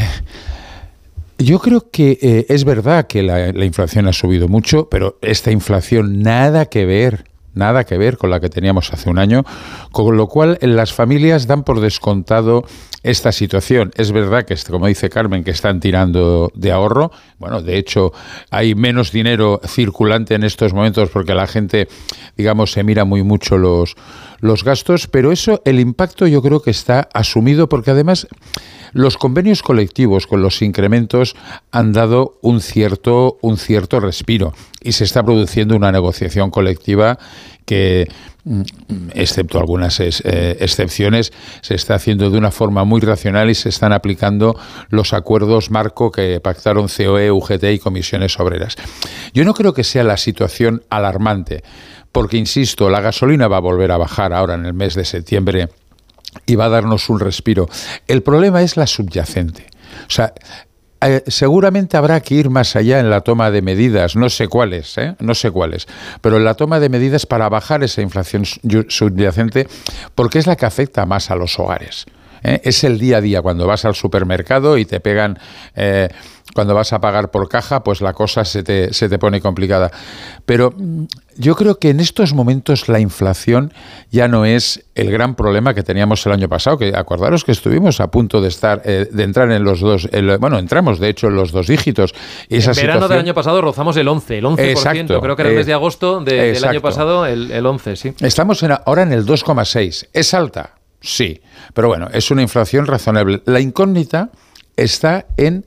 yo 1.38 1.60
creo 1.60 1.90
que 1.92 2.18
eh, 2.22 2.46
es 2.50 2.64
verdad 2.64 3.08
que 3.08 3.24
la, 3.24 3.50
inflación 3.64 4.08
ha 4.08 4.14
subido 4.14 4.48
mucho, 4.48 4.90
pero 4.90 5.18
esta 5.22 5.52
inflación 5.52 6.22
nada 6.22 6.66
que 6.66 6.86
ver, 6.86 7.26
nada 7.54 7.84
que 7.84 7.98
ver 7.98 8.18
con 8.18 8.30
la 8.30 8.40
que 8.40 8.50
teníamos 8.50 8.92
hace 8.92 9.10
un 9.10 9.20
año, 9.20 9.44
con 9.92 10.18
lo 10.18 10.28
cual 10.28 10.58
las 10.62 10.94
familias 10.94 11.48
dan 11.48 11.64
por 11.64 11.80
descontado 11.80 12.64
esta 13.08 13.32
situación. 13.32 13.92
Es 13.96 14.12
verdad 14.12 14.46
que, 14.46 14.56
como 14.70 14.88
dice 14.88 15.10
Carmen, 15.10 15.46
que 15.46 15.52
están 15.52 15.80
tirando 15.80 16.52
de 16.54 16.74
ahorro. 16.74 17.12
Bueno, 17.40 17.62
de 17.62 17.78
hecho, 17.78 18.12
hay 18.52 18.76
menos 18.76 19.14
dinero 19.14 19.62
circulante 19.66 20.36
en 20.36 20.44
estos 20.44 20.74
momentos 20.74 21.10
porque 21.10 21.34
la 21.34 21.48
gente, 21.48 21.88
digamos, 22.36 22.74
se 22.74 22.84
mira 22.84 23.06
muy 23.06 23.24
mucho 23.24 23.58
los, 23.58 23.96
los 24.42 24.66
gastos, 24.66 25.08
pero 25.08 25.32
eso, 25.32 25.62
el 25.64 25.80
impacto 25.80 26.28
yo 26.28 26.42
creo 26.42 26.62
que 26.62 26.72
está 26.72 27.08
asumido 27.14 27.70
porque 27.70 27.92
además 27.92 28.28
los 28.92 29.18
convenios 29.18 29.64
colectivos 29.64 30.28
con 30.28 30.42
los 30.42 30.62
incrementos 30.62 31.36
han 31.72 31.94
dado 31.94 32.38
un 32.42 32.62
cierto, 32.62 33.38
un 33.42 33.58
cierto 33.58 34.00
respiro 34.00 34.54
y 34.82 34.94
se 34.94 35.04
está 35.04 35.24
produciendo 35.24 35.76
una 35.76 35.92
negociación 35.92 36.52
colectiva 36.52 37.20
que 37.68 38.08
mm, 38.46 38.62
excepto 39.14 39.60
algunas 39.60 40.00
eh, 40.00 40.58
excepciones, 40.60 41.34
se 41.62 41.76
está 41.76 41.96
haciendo 41.96 42.32
de 42.32 42.38
una 42.38 42.50
forma 42.50 42.86
muy 42.86 43.02
racional 43.02 43.50
y 43.50 43.56
se 43.56 43.70
están 43.70 43.92
aplicando 43.92 44.58
los 44.90 45.14
acuerdos 45.14 45.70
marco 45.70 46.10
que 46.10 46.40
pactaron 46.40 46.88
COE, 46.88 47.30
UGT 47.30 47.64
y 47.74 47.80
comisiones 47.80 48.40
obreras. 48.40 48.78
Yo 49.34 49.44
no 49.44 49.54
creo 49.54 49.74
que 49.74 49.84
sea 49.84 50.04
la 50.04 50.18
situación 50.18 50.82
alarmante, 50.90 51.62
porque, 52.12 52.38
insisto, 52.38 52.90
la 52.90 53.02
gasolina 53.02 53.48
va 53.48 53.58
a 53.58 53.62
volver 53.62 53.92
a 53.92 53.98
bajar 53.98 54.34
ahora 54.34 54.56
en 54.56 54.66
el 54.66 54.74
mes 54.74 54.96
de 54.96 55.04
septiembre 55.04 55.68
y 56.46 56.56
va 56.56 56.66
a 56.66 56.70
darnos 56.70 57.10
un 57.10 57.20
respiro. 57.20 57.68
El 58.08 58.24
problema 58.24 58.62
es 58.62 58.78
la 58.78 58.88
subyacente. 58.88 59.68
O 60.08 60.10
sea, 60.10 60.34
eh, 61.02 61.24
seguramente 61.28 61.96
habrá 61.98 62.20
que 62.22 62.36
ir 62.36 62.50
más 62.50 62.76
allá 62.76 63.00
en 63.00 63.10
la 63.10 63.22
toma 63.22 63.52
de 63.52 63.62
medidas, 63.62 64.16
no 64.16 64.30
sé 64.30 64.48
cuáles, 64.48 64.98
¿eh? 64.98 65.16
no 65.20 65.36
sé 65.36 65.52
cuáles, 65.52 65.88
pero 66.22 66.38
en 66.38 66.44
la 66.44 66.56
toma 66.56 66.80
de 66.80 66.90
medidas 66.90 67.26
para 67.26 67.50
bajar 67.50 67.84
esa 67.84 68.02
inflación 68.02 68.46
subyacente, 68.46 69.68
porque 70.16 70.40
es 70.40 70.48
la 70.48 70.56
que 70.56 70.66
afecta 70.66 71.06
más 71.06 71.30
a 71.30 71.36
los 71.36 71.60
hogares. 71.60 72.06
¿eh? 72.44 72.62
Es 72.64 72.84
el 72.84 72.98
día 72.98 73.18
a 73.18 73.22
día 73.22 73.42
cuando 73.42 73.68
vas 73.68 73.86
al 73.86 73.96
supermercado 73.96 74.78
y 74.78 74.86
te 74.86 75.00
pegan 75.00 75.38
cuando 76.58 76.74
vas 76.74 76.92
a 76.92 77.00
pagar 77.00 77.30
por 77.30 77.48
caja, 77.50 77.84
pues 77.84 78.02
la 78.02 78.14
cosa 78.14 78.44
se 78.44 78.64
te, 78.64 78.92
se 78.92 79.08
te 79.10 79.20
pone 79.20 79.42
complicada. 79.42 79.92
Pero 80.44 80.74
yo 81.36 81.56
creo 81.56 81.78
que 81.78 81.92
en 81.92 82.00
estos 82.00 82.34
momentos 82.34 82.90
la 82.90 83.00
inflación 83.00 83.72
ya 84.10 84.28
no 84.28 84.44
es 84.44 84.84
el 84.96 85.12
gran 85.12 85.36
problema 85.36 85.76
que 85.76 85.84
teníamos 85.84 86.26
el 86.26 86.32
año 86.32 86.50
pasado, 86.50 86.80
que 86.80 86.94
acordaros 86.96 87.44
que 87.44 87.52
estuvimos 87.52 88.00
a 88.00 88.10
punto 88.10 88.42
de 88.42 88.48
estar 88.48 88.82
eh, 88.86 89.08
de 89.12 89.24
entrar 89.24 89.52
en 89.52 89.64
los 89.64 89.82
dos, 89.82 90.10
bueno, 90.40 90.58
entramos 90.58 90.98
de 90.98 91.10
hecho 91.10 91.28
en 91.28 91.36
los 91.36 91.52
dos 91.52 91.68
dígitos. 91.68 92.16
Esa 92.50 92.72
en 92.72 92.78
verano 92.78 93.08
del 93.08 93.20
año 93.20 93.36
pasado 93.36 93.62
rozamos 93.62 93.96
el 93.98 94.08
11, 94.08 94.40
el 94.40 94.46
11%, 94.46 95.22
creo 95.22 95.36
que 95.36 95.42
era 95.44 95.52
el 95.52 95.58
mes 95.58 95.68
de 95.68 95.74
eh, 95.74 95.76
agosto 95.76 96.22
del 96.22 96.66
año 96.66 96.82
pasado 96.82 97.28
el, 97.28 97.52
el 97.52 97.66
11, 97.68 97.96
sí. 97.96 98.14
Estamos 98.20 98.64
ahora 98.64 99.04
en 99.04 99.12
el 99.12 99.28
2,6. 99.28 100.08
¿Es 100.12 100.34
alta? 100.34 100.72
Sí, 101.02 101.40
pero 101.76 101.88
bueno, 101.88 102.08
es 102.12 102.32
una 102.32 102.42
inflación 102.42 102.88
razonable. 102.88 103.44
La 103.46 103.60
incógnita 103.60 104.32
está 104.76 105.28
en 105.38 105.64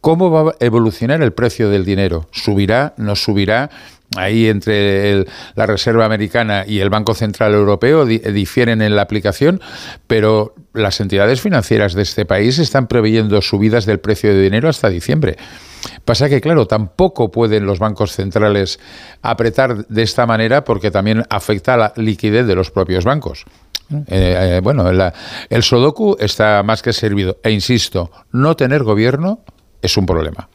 ¿Cómo 0.00 0.30
va 0.30 0.52
a 0.52 0.54
evolucionar 0.60 1.22
el 1.22 1.32
precio 1.32 1.68
del 1.68 1.84
dinero? 1.84 2.26
¿Subirá? 2.30 2.94
¿No 2.96 3.16
subirá? 3.16 3.70
Ahí 4.16 4.48
entre 4.48 5.24
la 5.54 5.66
Reserva 5.66 6.04
Americana 6.04 6.64
y 6.66 6.80
el 6.80 6.90
Banco 6.90 7.14
Central 7.14 7.54
Europeo 7.54 8.04
difieren 8.04 8.82
en 8.82 8.96
la 8.96 9.02
aplicación, 9.02 9.60
pero 10.08 10.54
las 10.72 11.00
entidades 11.00 11.40
financieras 11.40 11.94
de 11.94 12.02
este 12.02 12.24
país 12.24 12.58
están 12.58 12.88
preveyendo 12.88 13.40
subidas 13.40 13.86
del 13.86 14.00
precio 14.00 14.30
de 14.30 14.42
dinero 14.42 14.68
hasta 14.68 14.88
diciembre. 14.88 15.36
Pasa 16.04 16.28
que, 16.28 16.40
claro, 16.40 16.66
tampoco 16.66 17.30
pueden 17.30 17.66
los 17.66 17.78
bancos 17.78 18.12
centrales 18.12 18.80
apretar 19.22 19.86
de 19.86 20.02
esta 20.02 20.26
manera 20.26 20.64
porque 20.64 20.90
también 20.90 21.24
afecta 21.30 21.74
a 21.74 21.76
la 21.76 21.92
liquidez 21.96 22.46
de 22.46 22.56
los 22.56 22.70
propios 22.72 23.04
bancos. 23.04 23.44
Eh, 23.92 24.56
eh, 24.56 24.60
bueno, 24.62 24.88
el 24.88 25.62
Sodoku 25.62 26.16
está 26.18 26.62
más 26.64 26.82
que 26.82 26.92
servido. 26.92 27.38
E 27.44 27.50
insisto, 27.50 28.10
no 28.32 28.56
tener 28.56 28.82
gobierno 28.82 29.44
es 29.82 29.96
un 29.96 30.06
problema. 30.06 30.48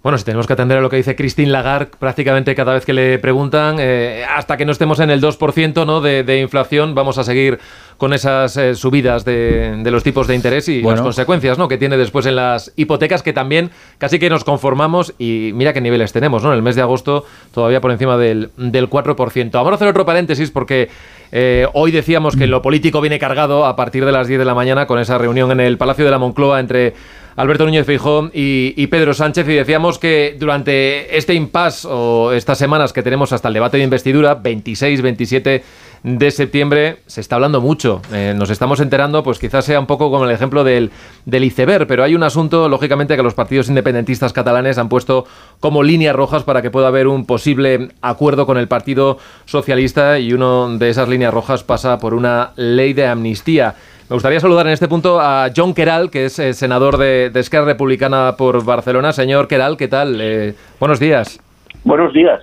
Bueno, 0.00 0.16
si 0.16 0.24
tenemos 0.24 0.46
que 0.46 0.52
atender 0.52 0.78
a 0.78 0.80
lo 0.80 0.88
que 0.88 0.96
dice 0.96 1.16
Christine 1.16 1.50
Lagarde 1.50 1.90
prácticamente 1.98 2.54
cada 2.54 2.72
vez 2.72 2.86
que 2.86 2.92
le 2.92 3.18
preguntan, 3.18 3.78
eh, 3.80 4.24
hasta 4.32 4.56
que 4.56 4.64
no 4.64 4.70
estemos 4.70 5.00
en 5.00 5.10
el 5.10 5.20
2% 5.20 5.84
¿no? 5.84 6.00
de, 6.00 6.40
inflación, 6.40 6.94
vamos 6.94 7.18
a 7.18 7.24
seguir 7.24 7.58
con 7.96 8.12
esas 8.12 8.56
eh, 8.56 8.76
subidas 8.76 9.24
de, 9.24 9.82
los 9.84 10.04
tipos 10.04 10.28
de 10.28 10.36
interés 10.36 10.68
y 10.68 10.82
las 10.82 11.00
consecuencias 11.00 11.58
¿no? 11.58 11.66
que 11.66 11.78
tiene 11.78 11.96
después 11.96 12.26
en 12.26 12.36
las 12.36 12.72
hipotecas, 12.76 13.24
que 13.24 13.32
también 13.32 13.72
casi 13.98 14.20
que 14.20 14.30
nos 14.30 14.44
conformamos 14.44 15.14
y 15.18 15.50
mira 15.54 15.72
qué 15.72 15.80
niveles 15.80 16.12
tenemos. 16.12 16.44
¿no? 16.44 16.50
En 16.52 16.56
el 16.56 16.62
mes 16.62 16.76
de 16.76 16.82
agosto 16.82 17.26
todavía 17.52 17.80
por 17.80 17.90
encima 17.90 18.16
del, 18.16 18.52
del 18.56 18.88
4%. 18.88 19.50
Vamos 19.50 19.72
a 19.72 19.74
hacer 19.74 19.88
otro 19.88 20.06
paréntesis 20.06 20.52
porque 20.52 20.90
eh, 21.32 21.66
hoy 21.74 21.90
decíamos 21.90 22.36
que 22.36 22.46
lo 22.46 22.62
político 22.62 23.00
viene 23.00 23.18
cargado 23.18 23.66
a 23.66 23.76
partir 23.76 24.04
de 24.04 24.12
las 24.12 24.28
10 24.28 24.38
de 24.38 24.44
la 24.44 24.54
mañana 24.54 24.86
con 24.86 24.98
esa 24.98 25.18
reunión 25.18 25.50
en 25.50 25.60
el 25.60 25.76
Palacio 25.76 26.04
de 26.04 26.10
la 26.10 26.18
Moncloa 26.18 26.60
entre 26.60 26.94
Alberto 27.38 27.64
Núñez 27.64 27.86
Feijóo 27.86 28.30
y, 28.34 28.84
Pedro 28.88 29.14
Sánchez 29.14 29.48
y 29.48 29.54
decíamos 29.54 30.00
que 30.00 30.36
durante 30.40 31.16
este 31.16 31.34
impasse 31.34 31.86
o 31.88 32.32
estas 32.32 32.58
semanas 32.58 32.92
que 32.92 33.04
tenemos 33.04 33.32
hasta 33.32 33.46
el 33.46 33.54
debate 33.54 33.76
de 33.76 33.84
investidura, 33.84 34.34
26, 34.34 35.02
27 35.02 35.62
de 36.02 36.30
septiembre, 36.32 36.96
se 37.06 37.20
está 37.20 37.36
hablando 37.36 37.60
mucho. 37.60 38.02
Eh, 38.12 38.34
nos 38.36 38.50
estamos 38.50 38.80
enterando, 38.80 39.22
pues 39.22 39.38
quizás 39.38 39.64
sea 39.64 39.78
un 39.78 39.86
poco 39.86 40.10
como 40.10 40.24
el 40.24 40.32
ejemplo 40.32 40.64
del, 40.64 40.90
del 41.26 41.44
iceberg, 41.44 41.86
pero 41.86 42.02
hay 42.02 42.16
un 42.16 42.24
asunto, 42.24 42.68
lógicamente, 42.68 43.14
que 43.14 43.22
los 43.22 43.34
partidos 43.34 43.68
independentistas 43.68 44.32
catalanes 44.32 44.76
han 44.76 44.88
puesto 44.88 45.24
como 45.60 45.84
líneas 45.84 46.16
rojas 46.16 46.42
para 46.42 46.60
que 46.60 46.72
pueda 46.72 46.88
haber 46.88 47.06
un 47.06 47.24
posible 47.24 47.90
acuerdo 48.02 48.46
con 48.46 48.58
el 48.58 48.66
Partido 48.66 49.18
Socialista 49.44 50.18
y 50.18 50.32
uno 50.32 50.76
de 50.76 50.90
esas 50.90 51.08
líneas 51.08 51.32
rojas 51.32 51.62
pasa 51.62 52.00
por 52.00 52.14
una 52.14 52.50
ley 52.56 52.94
de 52.94 53.06
amnistía. 53.06 53.76
Me 54.08 54.14
gustaría 54.14 54.40
saludar 54.40 54.66
en 54.66 54.72
este 54.72 54.88
punto 54.88 55.20
a 55.20 55.48
John 55.54 55.74
Queral, 55.74 56.10
que 56.10 56.24
es 56.24 56.38
eh, 56.38 56.54
senador 56.54 56.96
de, 56.96 57.26
Esquerra 57.34 57.66
Republicana 57.66 58.36
por 58.38 58.64
Barcelona. 58.64 59.12
Señor 59.12 59.48
Queral, 59.48 59.76
¿qué 59.76 59.86
tal? 59.86 60.18
Eh, 60.18 60.54
buenos 60.80 60.98
días. 60.98 61.38
Buenos 61.84 62.14
días. 62.14 62.42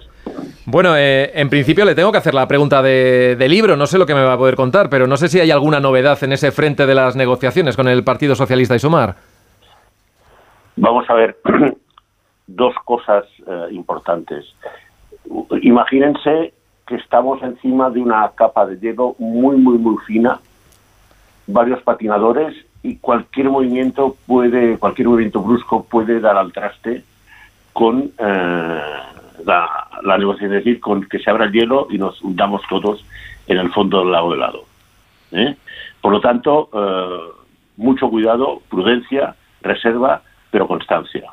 Bueno, 0.68 0.96
eh, 0.96 1.32
en 1.34 1.50
principio 1.50 1.84
le 1.84 1.96
tengo 1.96 2.12
que 2.12 2.20
hacer 2.20 2.36
la 2.36 2.48
pregunta 2.48 2.84
de, 2.84 3.48
libro. 3.50 3.76
No 3.76 3.88
sé 3.88 3.98
lo 3.98 4.06
que 4.06 4.14
me 4.14 4.24
va 4.24 4.34
a 4.34 4.38
poder 4.38 4.56
contar, 4.56 4.92
pero 4.92 5.08
no 5.08 5.18
sé 5.18 5.28
si 5.28 5.40
hay 5.40 5.50
alguna 5.50 5.80
novedad 5.80 6.24
en 6.24 6.34
ese 6.34 6.52
frente 6.52 6.86
de 6.86 6.94
las 6.94 7.16
negociaciones 7.16 7.76
con 7.76 7.88
el 7.88 8.04
Partido 8.04 8.36
Socialista 8.36 8.76
y 8.76 8.80
Sumar. 8.80 9.16
Vamos 10.76 11.10
a 11.10 11.16
ver, 11.16 11.38
dos 12.46 12.76
cosas 12.86 13.26
importantes. 13.72 14.46
Imagínense 15.64 16.54
que 16.86 16.96
estamos 16.98 17.42
encima 17.42 17.90
de 17.90 18.02
una 18.02 18.30
capa 18.36 18.68
de 18.68 18.78
hielo 18.78 19.16
muy, 19.18 19.58
muy, 19.58 19.80
muy 19.80 19.98
fina 20.06 20.40
varios 21.48 21.82
patinadores 21.84 22.56
y 22.84 22.98
cualquier 22.98 23.50
movimiento 23.50 24.16
puede, 24.28 24.78
cualquier 24.78 25.08
movimiento 25.08 25.42
brusco 25.42 25.86
puede 25.86 26.20
dar 26.20 26.38
al 26.38 26.52
traste 26.52 27.04
con 27.74 28.12
eh, 28.18 28.82
la, 29.46 30.18
negociación, 30.18 30.54
es 30.54 30.64
decir, 30.64 30.80
con 30.80 31.04
que 31.04 31.20
se 31.20 31.30
abra 31.30 31.46
el 31.46 31.52
hielo 31.52 31.88
y 31.90 31.98
nos 31.98 32.22
hundamos 32.22 32.62
todos 32.70 33.04
en 33.48 33.58
el 33.58 33.72
fondo 33.72 34.00
del 34.00 34.12
lago 34.12 34.34
helado. 34.34 34.64
¿eh? 35.32 35.56
Por 36.02 36.12
lo 36.12 36.22
tanto, 36.22 36.70
eh, 36.74 37.42
mucho 37.78 38.10
cuidado, 38.10 38.62
prudencia, 38.70 39.36
reserva, 39.62 40.22
pero 40.52 40.68
constancia. 40.68 41.32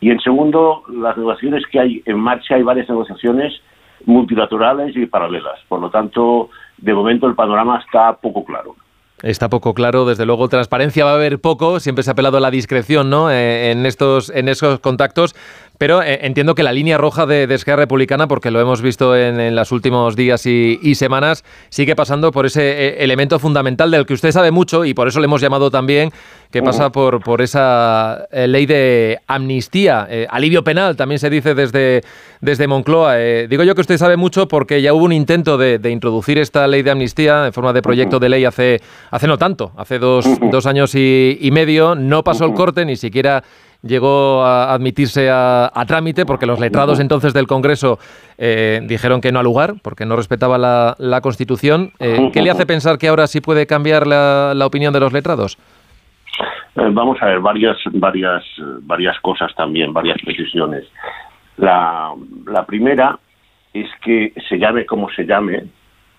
Y 0.00 0.10
en 0.10 0.20
segundo, 0.20 0.82
las 0.88 1.16
negociaciones 1.16 1.66
que 1.66 1.80
hay 1.80 2.02
en 2.04 2.18
marcha, 2.18 2.56
hay 2.56 2.62
varias 2.62 2.88
negociaciones 2.88 3.60
multilaterales 4.04 4.94
y 4.96 5.06
paralelas. 5.06 5.60
Por 5.66 5.80
lo 5.80 5.90
tanto, 5.90 6.50
de 6.76 6.92
momento 6.92 7.26
el 7.26 7.34
panorama 7.34 7.78
está 7.78 8.12
poco 8.14 8.44
claro. 8.44 8.76
Está 9.24 9.48
poco 9.48 9.72
claro, 9.72 10.04
desde 10.04 10.26
luego 10.26 10.50
transparencia 10.50 11.06
va 11.06 11.12
a 11.12 11.14
haber 11.14 11.40
poco, 11.40 11.80
siempre 11.80 12.04
se 12.04 12.10
ha 12.10 12.12
apelado 12.12 12.36
a 12.36 12.40
la 12.40 12.50
discreción 12.50 13.08
¿no? 13.08 13.30
Eh, 13.30 13.70
en, 13.70 13.86
estos, 13.86 14.28
en 14.28 14.50
esos 14.50 14.80
contactos, 14.80 15.34
pero 15.78 16.02
eh, 16.02 16.20
entiendo 16.22 16.54
que 16.54 16.62
la 16.62 16.72
línea 16.72 16.98
roja 16.98 17.26
de, 17.26 17.44
Esquerra 17.54 17.82
Republicana, 17.82 18.26
porque 18.26 18.50
lo 18.50 18.60
hemos 18.60 18.82
visto 18.82 19.16
en, 19.16 19.38
en 19.38 19.54
los 19.54 19.70
últimos 19.72 20.16
días 20.16 20.46
y, 20.46 20.94
semanas, 20.94 21.44
sigue 21.68 21.96
pasando 21.96 22.30
por 22.30 22.46
ese 22.46 22.62
eh, 22.62 23.04
elemento 23.04 23.38
fundamental 23.38 23.90
del 23.90 24.06
que 24.06 24.14
usted 24.14 24.32
sabe 24.32 24.50
mucho 24.50 24.84
y 24.84 24.94
por 24.94 25.08
eso 25.08 25.20
le 25.20 25.26
hemos 25.26 25.40
llamado 25.40 25.70
también, 25.70 26.10
que 26.50 26.62
pasa 26.62 26.90
por, 26.90 27.20
por 27.20 27.42
esa 27.42 28.28
ley 28.30 28.64
de 28.64 29.18
amnistía, 29.26 30.06
alivio 30.28 30.62
penal, 30.62 30.94
también 30.94 31.18
se 31.18 31.28
dice 31.28 31.52
desde, 31.54 32.02
desde 32.40 32.68
Moncloa. 32.68 33.16
digo 33.16 33.64
yo 33.64 33.74
que 33.74 33.80
usted 33.80 33.98
sabe 33.98 34.16
mucho 34.16 34.46
porque 34.46 34.80
ya 34.80 34.94
hubo 34.94 35.04
un 35.04 35.12
intento 35.12 35.58
de, 35.58 35.80
de 35.80 35.90
introducir 35.90 36.38
esta 36.38 36.68
ley 36.68 36.82
de 36.82 36.92
amnistía 36.92 37.46
en 37.46 37.52
forma 37.52 37.72
de 37.72 37.82
proyecto 37.82 38.20
de 38.20 38.28
ley 38.28 38.44
hace 38.44 38.80
hace 39.10 39.26
no 39.26 39.38
tanto, 39.38 39.72
hace 39.76 39.98
dos, 39.98 40.26
años 40.66 40.94
y, 40.94 41.48
medio, 41.52 41.94
no 41.94 42.24
pasó 42.24 42.44
el 42.46 42.54
corte, 42.54 42.84
ni 42.84 42.96
siquiera 42.96 43.44
llegó 43.84 44.42
a 44.42 44.72
admitirse 44.72 45.28
a, 45.30 45.70
trámite 45.86 46.24
porque 46.26 46.46
los 46.46 46.58
letrados 46.58 47.00
entonces 47.00 47.34
del 47.34 47.46
Congreso 47.46 47.98
eh, 48.38 48.80
dijeron 48.84 49.20
que 49.20 49.32
no 49.32 49.38
al 49.38 49.44
lugar 49.44 49.74
porque 49.82 50.06
no 50.06 50.16
respetaba 50.16 50.58
la, 50.58 51.20
Constitución. 51.22 51.92
Eh, 52.00 52.30
¿Qué 52.32 52.42
le 52.42 52.50
hace 52.50 52.66
pensar 52.66 52.98
que 52.98 53.08
ahora 53.08 53.26
sí 53.26 53.40
puede 53.40 53.66
cambiar 53.66 54.06
la, 54.06 54.66
opinión 54.66 54.92
de 54.92 55.00
los 55.00 55.12
letrados? 55.12 55.58
Eh, 56.76 56.88
vamos 56.90 57.18
a 57.22 57.26
ver 57.26 57.40
varias, 57.40 57.76
varias, 57.92 58.44
varias 58.82 59.18
cosas 59.20 59.54
también, 59.54 59.92
varias 59.92 60.18
precisiones. 60.22 60.84
La, 61.56 62.12
la 62.46 62.66
primera 62.66 63.18
es 63.72 63.88
que 64.02 64.32
se 64.48 64.58
llame 64.58 64.84
como 64.86 65.10
se 65.10 65.24
llame 65.24 65.64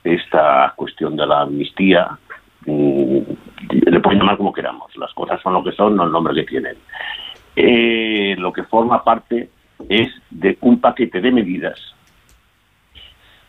esta 0.04 0.74
cuestión 0.76 1.16
de 1.16 1.26
la 1.26 1.42
amnistía, 1.42 2.18
Mm, 2.66 3.20
le 3.70 4.00
pueden 4.00 4.20
llamar 4.20 4.38
como 4.38 4.52
queramos, 4.52 4.96
las 4.98 5.14
cosas 5.14 5.40
son 5.42 5.54
lo 5.54 5.64
que 5.64 5.72
son, 5.74 5.96
no 5.96 6.04
el 6.04 6.12
nombre 6.12 6.34
que 6.34 6.44
tienen. 6.44 6.76
Eh, 7.56 8.36
lo 8.38 8.52
que 8.52 8.64
forma 8.64 9.04
parte 9.04 9.50
es 9.90 10.10
de 10.30 10.58
un 10.62 10.82
paquete 10.82 11.22
de 11.22 11.32
medidas 11.32 11.80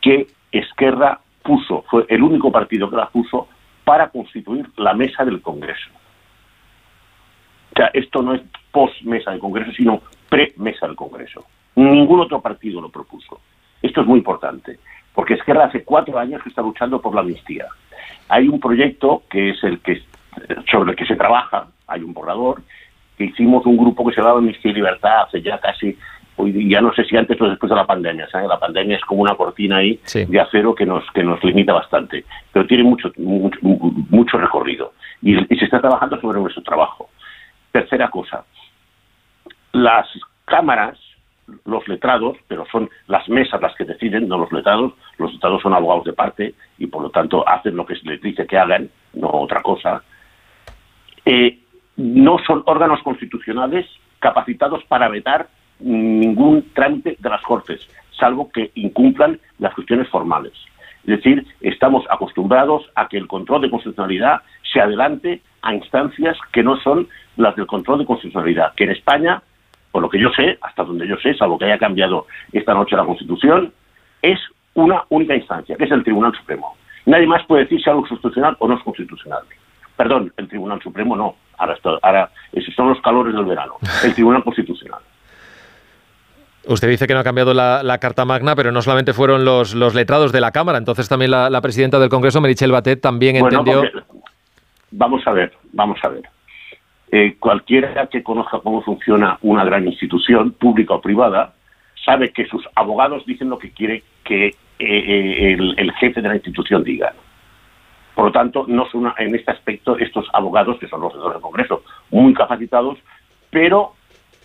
que 0.00 0.28
Esquerra 0.52 1.20
puso, 1.42 1.82
fue 1.90 2.06
el 2.08 2.22
único 2.22 2.52
partido 2.52 2.88
que 2.88 2.96
la 2.96 3.08
puso 3.08 3.48
para 3.84 4.08
constituir 4.08 4.68
la 4.76 4.94
mesa 4.94 5.24
del 5.24 5.42
Congreso. 5.42 5.90
O 7.72 7.76
sea, 7.76 7.90
esto 7.92 8.22
no 8.22 8.34
es 8.34 8.42
post-mesa 8.70 9.32
del 9.32 9.40
Congreso, 9.40 9.72
sino 9.72 10.02
pre-mesa 10.28 10.86
del 10.86 10.96
Congreso. 10.96 11.44
Ningún 11.74 12.20
otro 12.20 12.40
partido 12.40 12.80
lo 12.80 12.90
propuso. 12.90 13.40
Esto 13.82 14.00
es 14.00 14.06
muy 14.06 14.18
importante, 14.18 14.78
porque 15.14 15.34
Esquerra 15.34 15.66
hace 15.66 15.84
cuatro 15.84 16.18
años 16.18 16.42
que 16.42 16.48
está 16.48 16.62
luchando 16.62 17.00
por 17.00 17.14
la 17.14 17.20
amnistía. 17.20 17.66
Hay 18.28 18.48
un 18.48 18.60
proyecto 18.60 19.24
que 19.28 19.50
es 19.50 19.62
el 19.64 19.80
que 19.80 20.02
sobre 20.70 20.90
el 20.90 20.96
que 20.96 21.06
se 21.06 21.16
trabaja, 21.16 21.68
hay 21.86 22.02
un 22.02 22.12
borrador, 22.12 22.62
que 23.16 23.24
hicimos 23.24 23.64
un 23.66 23.76
grupo 23.76 24.06
que 24.06 24.14
se 24.14 24.20
llamaba 24.20 24.38
Amnistía 24.38 24.70
y 24.70 24.74
Libertad 24.74 25.22
hace 25.22 25.42
ya 25.42 25.58
casi, 25.58 25.96
hoy 26.36 26.68
ya 26.68 26.80
no 26.80 26.92
sé 26.94 27.04
si 27.04 27.16
antes 27.16 27.40
o 27.40 27.48
después 27.48 27.70
de 27.70 27.76
la 27.76 27.86
pandemia, 27.86 28.28
la 28.32 28.58
pandemia 28.58 28.96
es 28.96 29.04
como 29.04 29.22
una 29.22 29.34
cortina 29.34 29.78
ahí 29.78 30.00
de 30.12 30.40
acero 30.40 30.74
que 30.74 30.86
nos, 30.86 31.04
que 31.12 31.22
nos 31.22 31.42
limita 31.42 31.72
bastante, 31.72 32.24
pero 32.52 32.66
tiene 32.66 32.84
mucho, 32.84 33.10
mucho, 33.16 34.38
recorrido 34.38 34.92
y, 35.22 35.36
y 35.52 35.58
se 35.58 35.64
está 35.64 35.80
trabajando 35.80 36.20
sobre 36.20 36.40
nuestro 36.40 36.62
trabajo. 36.62 37.10
Tercera 37.72 38.08
cosa, 38.10 38.44
las 39.72 40.06
cámaras 40.44 40.98
los 41.64 41.86
letrados, 41.88 42.36
pero 42.48 42.64
son 42.70 42.90
las 43.06 43.28
mesas 43.28 43.60
las 43.60 43.74
que 43.76 43.84
deciden, 43.84 44.28
no 44.28 44.38
los 44.38 44.52
letrados. 44.52 44.94
Los 45.18 45.32
letrados 45.32 45.62
son 45.62 45.74
abogados 45.74 46.04
de 46.04 46.12
parte 46.12 46.54
y 46.78 46.86
por 46.86 47.02
lo 47.02 47.10
tanto 47.10 47.48
hacen 47.48 47.76
lo 47.76 47.86
que 47.86 47.96
se 47.96 48.08
les 48.08 48.20
dice 48.20 48.46
que 48.46 48.58
hagan, 48.58 48.90
no 49.14 49.30
otra 49.30 49.62
cosa. 49.62 50.02
Eh, 51.24 51.58
no 51.96 52.38
son 52.46 52.62
órganos 52.66 53.02
constitucionales 53.02 53.86
capacitados 54.18 54.84
para 54.84 55.08
vetar 55.08 55.48
ningún 55.80 56.70
trámite 56.74 57.16
de 57.18 57.28
las 57.28 57.42
Cortes, 57.42 57.80
salvo 58.18 58.50
que 58.50 58.70
incumplan 58.74 59.38
las 59.58 59.74
cuestiones 59.74 60.08
formales. 60.08 60.52
Es 61.06 61.18
decir, 61.18 61.46
estamos 61.60 62.04
acostumbrados 62.10 62.90
a 62.94 63.08
que 63.08 63.16
el 63.16 63.28
control 63.28 63.62
de 63.62 63.70
constitucionalidad 63.70 64.40
se 64.72 64.80
adelante 64.80 65.40
a 65.62 65.74
instancias 65.74 66.36
que 66.52 66.62
no 66.62 66.76
son 66.80 67.08
las 67.36 67.54
del 67.56 67.66
control 67.66 68.00
de 68.00 68.06
constitucionalidad, 68.06 68.74
que 68.74 68.84
en 68.84 68.90
España 68.90 69.42
por 69.96 70.02
lo 70.02 70.10
que 70.10 70.20
yo 70.20 70.28
sé, 70.36 70.58
hasta 70.60 70.84
donde 70.84 71.08
yo 71.08 71.16
sé, 71.16 71.32
salvo 71.32 71.56
que 71.56 71.64
haya 71.64 71.78
cambiado 71.78 72.26
esta 72.52 72.74
noche 72.74 72.94
la 72.96 73.06
Constitución, 73.06 73.72
es 74.20 74.38
una 74.74 75.04
única 75.08 75.34
instancia, 75.34 75.74
que 75.74 75.84
es 75.84 75.90
el 75.90 76.04
Tribunal 76.04 76.34
Supremo. 76.34 76.76
Nadie 77.06 77.26
más 77.26 77.46
puede 77.46 77.62
decir 77.62 77.82
si 77.82 77.88
algo 77.88 78.02
es 78.02 78.10
constitucional 78.10 78.58
o 78.58 78.68
no 78.68 78.74
es 78.74 78.82
constitucional. 78.82 79.40
Perdón, 79.96 80.34
el 80.36 80.48
Tribunal 80.48 80.82
Supremo 80.82 81.16
no. 81.16 81.36
Ahora, 81.58 81.76
ahora 82.02 82.30
esos 82.52 82.74
son 82.74 82.88
los 82.88 83.00
calores 83.00 83.34
del 83.34 83.44
verano. 83.44 83.74
El 84.04 84.14
Tribunal 84.14 84.44
Constitucional. 84.44 85.00
Usted 86.68 86.88
dice 86.88 87.06
que 87.06 87.14
no 87.14 87.20
ha 87.20 87.24
cambiado 87.24 87.54
la, 87.54 87.98
Carta 87.98 88.24
Magna, 88.24 88.56
pero 88.56 88.72
no 88.72 88.82
solamente 88.82 89.12
fueron 89.12 89.44
los, 89.44 89.74
los 89.74 89.94
letrados 89.94 90.32
de 90.32 90.40
la 90.40 90.50
Cámara, 90.50 90.78
entonces 90.78 91.08
también 91.08 91.30
la, 91.30 91.60
presidenta 91.60 91.98
del 91.98 92.08
Congreso, 92.08 92.40
Merichel 92.40 92.72
Batet, 92.72 93.00
también 93.00 93.36
entendió... 93.36 93.82
Vamos 94.90 95.26
a 95.26 95.32
ver, 95.32 95.52
vamos 95.72 95.98
a 96.02 96.08
ver. 96.08 96.22
Eh, 97.12 97.36
cualquiera 97.38 98.06
que 98.08 98.22
conozca 98.22 98.58
cómo 98.60 98.82
funciona 98.82 99.38
una 99.42 99.64
gran 99.64 99.86
institución, 99.86 100.52
pública 100.52 100.94
o 100.94 101.00
privada, 101.00 101.54
sabe 102.04 102.32
que 102.32 102.46
sus 102.46 102.64
abogados 102.74 103.24
dicen 103.26 103.48
lo 103.48 103.58
que 103.58 103.70
quiere 103.70 104.02
que 104.24 104.46
eh, 104.46 104.54
eh, 104.78 105.56
el, 105.76 105.92
jefe 105.92 106.20
de 106.20 106.28
la 106.28 106.34
institución 106.34 106.82
diga. 106.82 107.14
Por 108.16 108.24
lo 108.24 108.32
tanto, 108.32 108.64
no 108.66 108.88
son 108.88 109.12
en 109.18 109.34
este 109.34 109.50
aspecto 109.50 109.98
estos 109.98 110.26
abogados, 110.32 110.78
que 110.78 110.88
son 110.88 111.02
los 111.02 111.12
del 111.12 111.42
Congreso, 111.42 111.82
muy 112.10 112.32
capacitados, 112.32 112.98
pero 113.50 113.92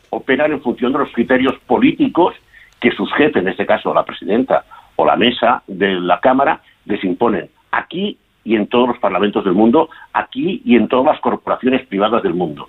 operan 0.09 0.51
en 0.51 0.61
función 0.61 0.91
de 0.91 0.99
los 0.99 1.11
criterios 1.13 1.57
políticos 1.67 2.35
que 2.81 2.91
sus 2.91 3.09
jefes, 3.13 3.41
en 3.41 3.47
este 3.47 3.65
caso 3.65 3.93
la 3.93 4.03
presidenta 4.03 4.65
o 4.97 5.05
la 5.05 5.15
mesa 5.15 5.63
de 5.67 5.93
la 6.01 6.19
Cámara, 6.19 6.59
les 6.83 7.01
imponen. 7.05 7.49
Aquí 7.71 8.17
y 8.43 8.57
en 8.57 8.67
todos 8.67 8.89
los 8.89 8.97
parlamentos 8.97 9.45
del 9.45 9.53
mundo, 9.53 9.89
aquí 10.11 10.61
y 10.65 10.75
en 10.75 10.89
todas 10.89 11.05
las 11.05 11.21
corporaciones 11.21 11.87
privadas 11.87 12.23
del 12.23 12.33
mundo. 12.33 12.67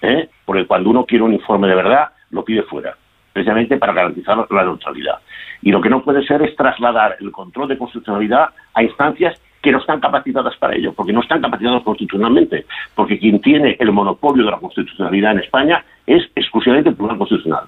¿eh? 0.00 0.30
Porque 0.46 0.66
cuando 0.66 0.88
uno 0.88 1.04
quiere 1.04 1.22
un 1.22 1.34
informe 1.34 1.68
de 1.68 1.74
verdad, 1.74 2.12
lo 2.30 2.46
pide 2.46 2.62
fuera, 2.62 2.96
precisamente 3.34 3.76
para 3.76 3.92
garantizar 3.92 4.38
la 4.50 4.64
neutralidad. 4.64 5.18
Y 5.60 5.70
lo 5.70 5.82
que 5.82 5.90
no 5.90 6.02
puede 6.02 6.24
ser 6.24 6.40
es 6.40 6.56
trasladar 6.56 7.18
el 7.20 7.30
control 7.30 7.68
de 7.68 7.76
constitucionalidad 7.76 8.48
a 8.72 8.82
instancias 8.82 9.38
que 9.62 9.72
no 9.72 9.78
están 9.78 10.00
capacitadas 10.00 10.56
para 10.56 10.74
ello, 10.74 10.92
porque 10.94 11.12
no 11.12 11.20
están 11.20 11.40
capacitadas 11.40 11.82
constitucionalmente, 11.82 12.66
porque 12.94 13.18
quien 13.18 13.40
tiene 13.40 13.76
el 13.78 13.92
monopolio 13.92 14.44
de 14.44 14.50
la 14.50 14.58
constitucionalidad 14.58 15.32
en 15.32 15.40
España 15.40 15.84
es 16.06 16.22
exclusivamente 16.34 16.90
el 16.90 16.94
Tribunal 16.96 17.18
Constitucional. 17.18 17.64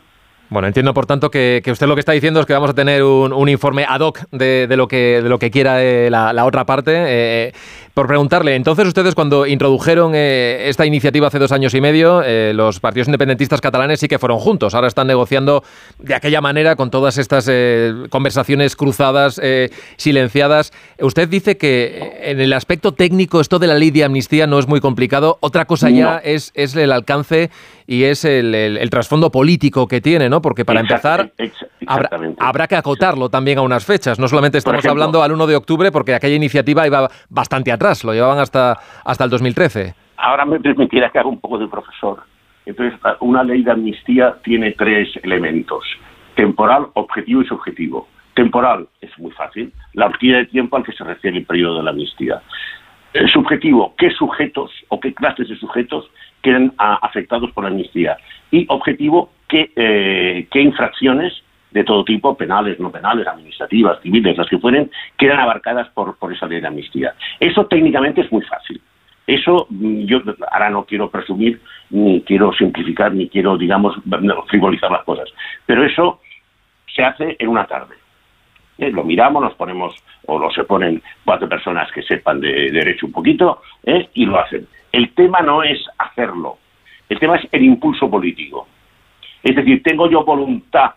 Bueno, 0.53 0.69
entiendo 0.69 0.93
por 0.93 1.07
tanto 1.07 1.31
que, 1.31 1.63
usted 1.67 1.87
lo 1.87 1.95
que 1.95 2.01
está 2.01 2.13
diciendo 2.13 2.39
es 2.39 2.45
que 2.45 2.53
vamos 2.53 2.69
a 2.69 2.75
tener 2.75 3.03
un, 3.03 3.49
informe 3.49 3.87
ad 3.89 4.01
hoc 4.01 4.21
de, 4.33 4.67
lo, 4.77 4.87
que, 4.87 5.23
de 5.23 5.29
lo 5.31 5.39
que 5.39 5.51
quiera 5.51 5.83
eh, 5.83 6.11
la, 6.11 6.45
otra 6.45 6.67
parte. 6.67 6.93
Eh, 6.95 7.53
por 7.95 8.07
preguntarle, 8.07 8.55
entonces 8.55 8.87
ustedes 8.87 9.15
cuando 9.15 9.47
introdujeron 9.47 10.13
eh, 10.15 10.69
esta 10.69 10.85
iniciativa 10.85 11.29
hace 11.29 11.39
dos 11.39 11.53
años 11.53 11.75
y 11.75 11.81
medio, 11.81 12.23
los 12.53 12.81
partidos 12.81 13.09
independentistas 13.09 13.61
catalanes 13.61 14.01
sí 14.01 14.09
que 14.09 14.19
fueron 14.19 14.39
juntos. 14.39 14.75
Ahora 14.75 14.89
están 14.89 15.07
negociando 15.07 15.63
de 15.99 16.15
aquella 16.15 16.43
manera 16.43 16.77
con 16.77 16.91
todas 16.91 17.17
estas 17.17 17.51
conversaciones 18.11 18.77
cruzadas, 18.77 19.41
silenciadas. 19.97 20.73
Usted 21.01 21.29
dice 21.29 21.57
que 21.57 22.21
en 22.23 22.41
el 22.41 22.53
aspecto 22.55 22.93
técnico 22.93 23.41
esto 23.41 23.59
de 23.59 23.67
la 23.67 23.75
ley 23.75 23.91
de 23.91 24.05
amnistía 24.05 24.47
no 24.47 24.59
es 24.59 24.67
muy 24.67 24.81
complicado. 24.81 25.37
Otra 25.41 25.67
cosa 25.67 25.91
ya 25.91 26.19
es, 26.19 26.51
es 26.55 26.75
el 26.77 26.93
alcance 26.93 27.51
y 27.93 28.05
es 28.05 28.25
el, 28.25 28.89
trasfondo 28.89 29.31
político 29.31 29.87
que 29.87 30.01
tiene, 30.01 30.31
¿no? 30.31 30.41
Porque 30.41 30.65
para 30.65 30.81
empezar, 30.81 31.31
habrá, 32.39 32.67
que 32.67 32.75
acotarlo 32.75 33.29
también 33.29 33.59
a 33.59 33.61
unas 33.61 33.85
fechas. 33.85 34.19
No 34.19 34.29
solamente 34.29 34.57
estamos 34.57 34.87
hablando 34.87 35.23
al 35.23 35.31
1 35.31 35.47
de 35.47 35.57
octubre, 35.57 35.93
porque 35.93 36.15
aquella 36.15 36.35
iniciativa 36.35 36.87
iba 36.87 37.11
bastante 37.29 37.71
atrás, 37.71 38.03
lo 38.03 38.15
llevaban 38.15 38.39
hasta, 38.39 38.79
hasta 39.05 39.25
el 39.25 39.29
2013. 39.29 39.95
Ahora 40.17 40.47
me 40.47 40.59
permitirá 40.59 41.11
que 41.11 41.19
haga 41.19 41.29
un 41.29 41.39
poco 41.39 41.59
de 41.59 41.69
profesor. 41.69 42.23
Entonces, 42.65 42.99
una 43.21 43.45
ley 43.45 43.63
de 43.63 43.73
amnistía 43.73 44.37
tiene 44.43 44.73
tres 44.73 45.11
elementos, 45.23 45.85
temporal, 46.35 46.87
objetivo 46.95 47.43
y 47.43 47.47
subjetivo. 47.47 48.09
Temporal 48.33 48.89
es 49.03 49.11
muy 49.19 49.33
fácil, 49.33 49.71
la 49.93 50.07
horquilla 50.07 50.39
de 50.39 50.47
tiempo 50.47 50.79
al 50.79 50.85
que 50.85 50.93
se 50.93 51.05
refiere 51.05 51.37
el 51.37 51.45
periodo 51.45 51.77
de 51.77 51.83
la 51.83 51.91
amnistía. 51.91 52.41
El 53.13 53.29
subjetivo, 53.31 53.95
qué 53.99 54.11
sujetos 54.11 54.71
o 54.89 54.99
qué 54.99 55.13
clases 55.13 55.49
de 55.49 55.57
sujetos 55.57 56.11
queden 56.43 56.73
afectados 56.79 57.51
por 57.53 57.65
la 57.65 57.71
amnistía. 57.71 58.17
Y 58.51 58.67
objetivo, 58.69 59.31
qué, 59.49 59.71
eh, 59.77 60.47
qué 60.51 60.61
infracciones 60.61 61.33
de 61.71 61.85
todo 61.85 62.05
tipo, 62.05 62.37
penales, 62.37 62.79
no 62.79 62.91
penales, 62.91 63.27
administrativas, 63.27 64.01
civiles, 64.03 64.37
las 64.37 64.49
que 64.49 64.59
fueren, 64.59 64.91
quedan 65.17 65.41
abarcadas 65.41 65.89
por, 65.91 66.17
por 66.19 66.33
esa 66.33 66.47
ley 66.47 66.61
de 66.61 66.67
amnistía. 66.67 67.15
Eso 67.41 67.67
técnicamente 67.67 68.21
es 68.23 68.33
muy 68.33 68.43
fácil. 68.43 68.81
Eso 69.27 69.67
mm, 69.71 70.05
yo 70.05 70.21
ahora 70.51 70.71
no 70.71 70.85
quiero 70.85 71.11
presumir, 71.11 71.61
ni 71.91 72.23
quiero 72.23 72.53
simplificar, 72.53 73.15
ni 73.15 73.29
quiero, 73.29 73.57
digamos, 73.57 73.97
frivolizar 74.49 74.91
las 74.91 75.05
cosas. 75.05 75.29
Pero 75.67 75.85
eso 75.85 76.21
se 76.95 77.03
hace 77.03 77.37
en 77.39 77.49
una 77.49 77.67
tarde. 77.67 77.95
¿Eh? 78.79 78.91
Lo 78.91 79.05
miramos, 79.05 79.43
nos 79.43 79.55
ponemos, 79.55 79.95
o 80.27 80.39
lo 80.39 80.51
se 80.51 80.65
ponen 80.65 81.03
cuatro 81.25 81.49
personas 81.49 81.91
que 81.93 82.03
sepan 82.03 82.41
de, 82.41 82.71
derecho 82.71 83.07
un 83.07 83.13
poquito, 83.13 83.63
¿eh? 83.85 84.09
y 84.15 84.27
lo 84.27 84.39
hacen. 84.39 84.67
El 84.91 85.15
tema 85.15 85.41
no 85.41 85.63
es 85.63 85.79
hacerlo, 85.99 86.59
el 87.09 87.19
tema 87.19 87.37
es 87.37 87.49
el 87.53 87.63
impulso 87.63 88.11
político. 88.11 88.67
Es 89.43 89.57
decir, 89.57 89.83
tengo 89.83 90.09
yo 90.09 90.25
voluntad 90.25 90.93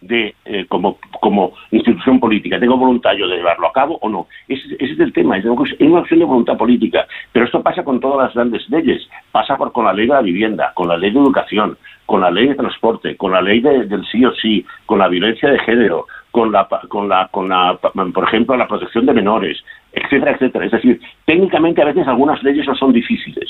de 0.00 0.34
eh, 0.44 0.66
como, 0.68 0.98
como 1.20 1.54
institución 1.70 2.20
política, 2.20 2.60
¿tengo 2.60 2.76
voluntad 2.76 3.12
yo 3.14 3.26
de 3.26 3.36
llevarlo 3.36 3.68
a 3.68 3.72
cabo 3.72 3.98
o 4.02 4.08
no? 4.08 4.26
Ese, 4.48 4.76
es 4.78 4.98
el 4.98 5.12
tema, 5.12 5.38
es 5.38 5.44
una 5.44 6.00
opción 6.00 6.20
de 6.20 6.26
voluntad 6.26 6.56
política. 6.58 7.06
Pero 7.32 7.46
esto 7.46 7.62
pasa 7.62 7.84
con 7.84 8.00
todas 8.00 8.26
las 8.26 8.34
grandes 8.34 8.68
leyes, 8.68 9.08
pasa 9.32 9.56
por, 9.56 9.72
con 9.72 9.86
la 9.86 9.92
ley 9.92 10.06
de 10.06 10.14
la 10.14 10.20
vivienda, 10.20 10.72
con 10.74 10.88
la 10.88 10.98
ley 10.98 11.10
de 11.10 11.20
educación, 11.20 11.78
con 12.06 12.20
la 12.20 12.30
ley 12.30 12.48
de 12.48 12.54
transporte, 12.54 13.16
con 13.16 13.32
la 13.32 13.40
ley 13.40 13.60
del 13.60 14.04
sí 14.10 14.24
o 14.24 14.34
sí, 14.34 14.66
con 14.84 14.98
la 14.98 15.08
violencia 15.08 15.48
de 15.48 15.58
género, 15.60 16.06
con 16.34 16.50
la, 16.50 16.66
con 16.88 17.08
la, 17.08 17.28
con 17.28 17.48
la, 17.48 17.78
por 18.12 18.24
ejemplo, 18.24 18.56
la 18.56 18.66
protección 18.66 19.06
de 19.06 19.12
menores, 19.12 19.62
etcétera, 19.92 20.32
etcétera. 20.32 20.64
Es 20.64 20.72
decir, 20.72 21.00
técnicamente 21.24 21.80
a 21.80 21.84
veces 21.84 22.08
algunas 22.08 22.42
leyes 22.42 22.66
no 22.66 22.74
son 22.74 22.92
difíciles. 22.92 23.48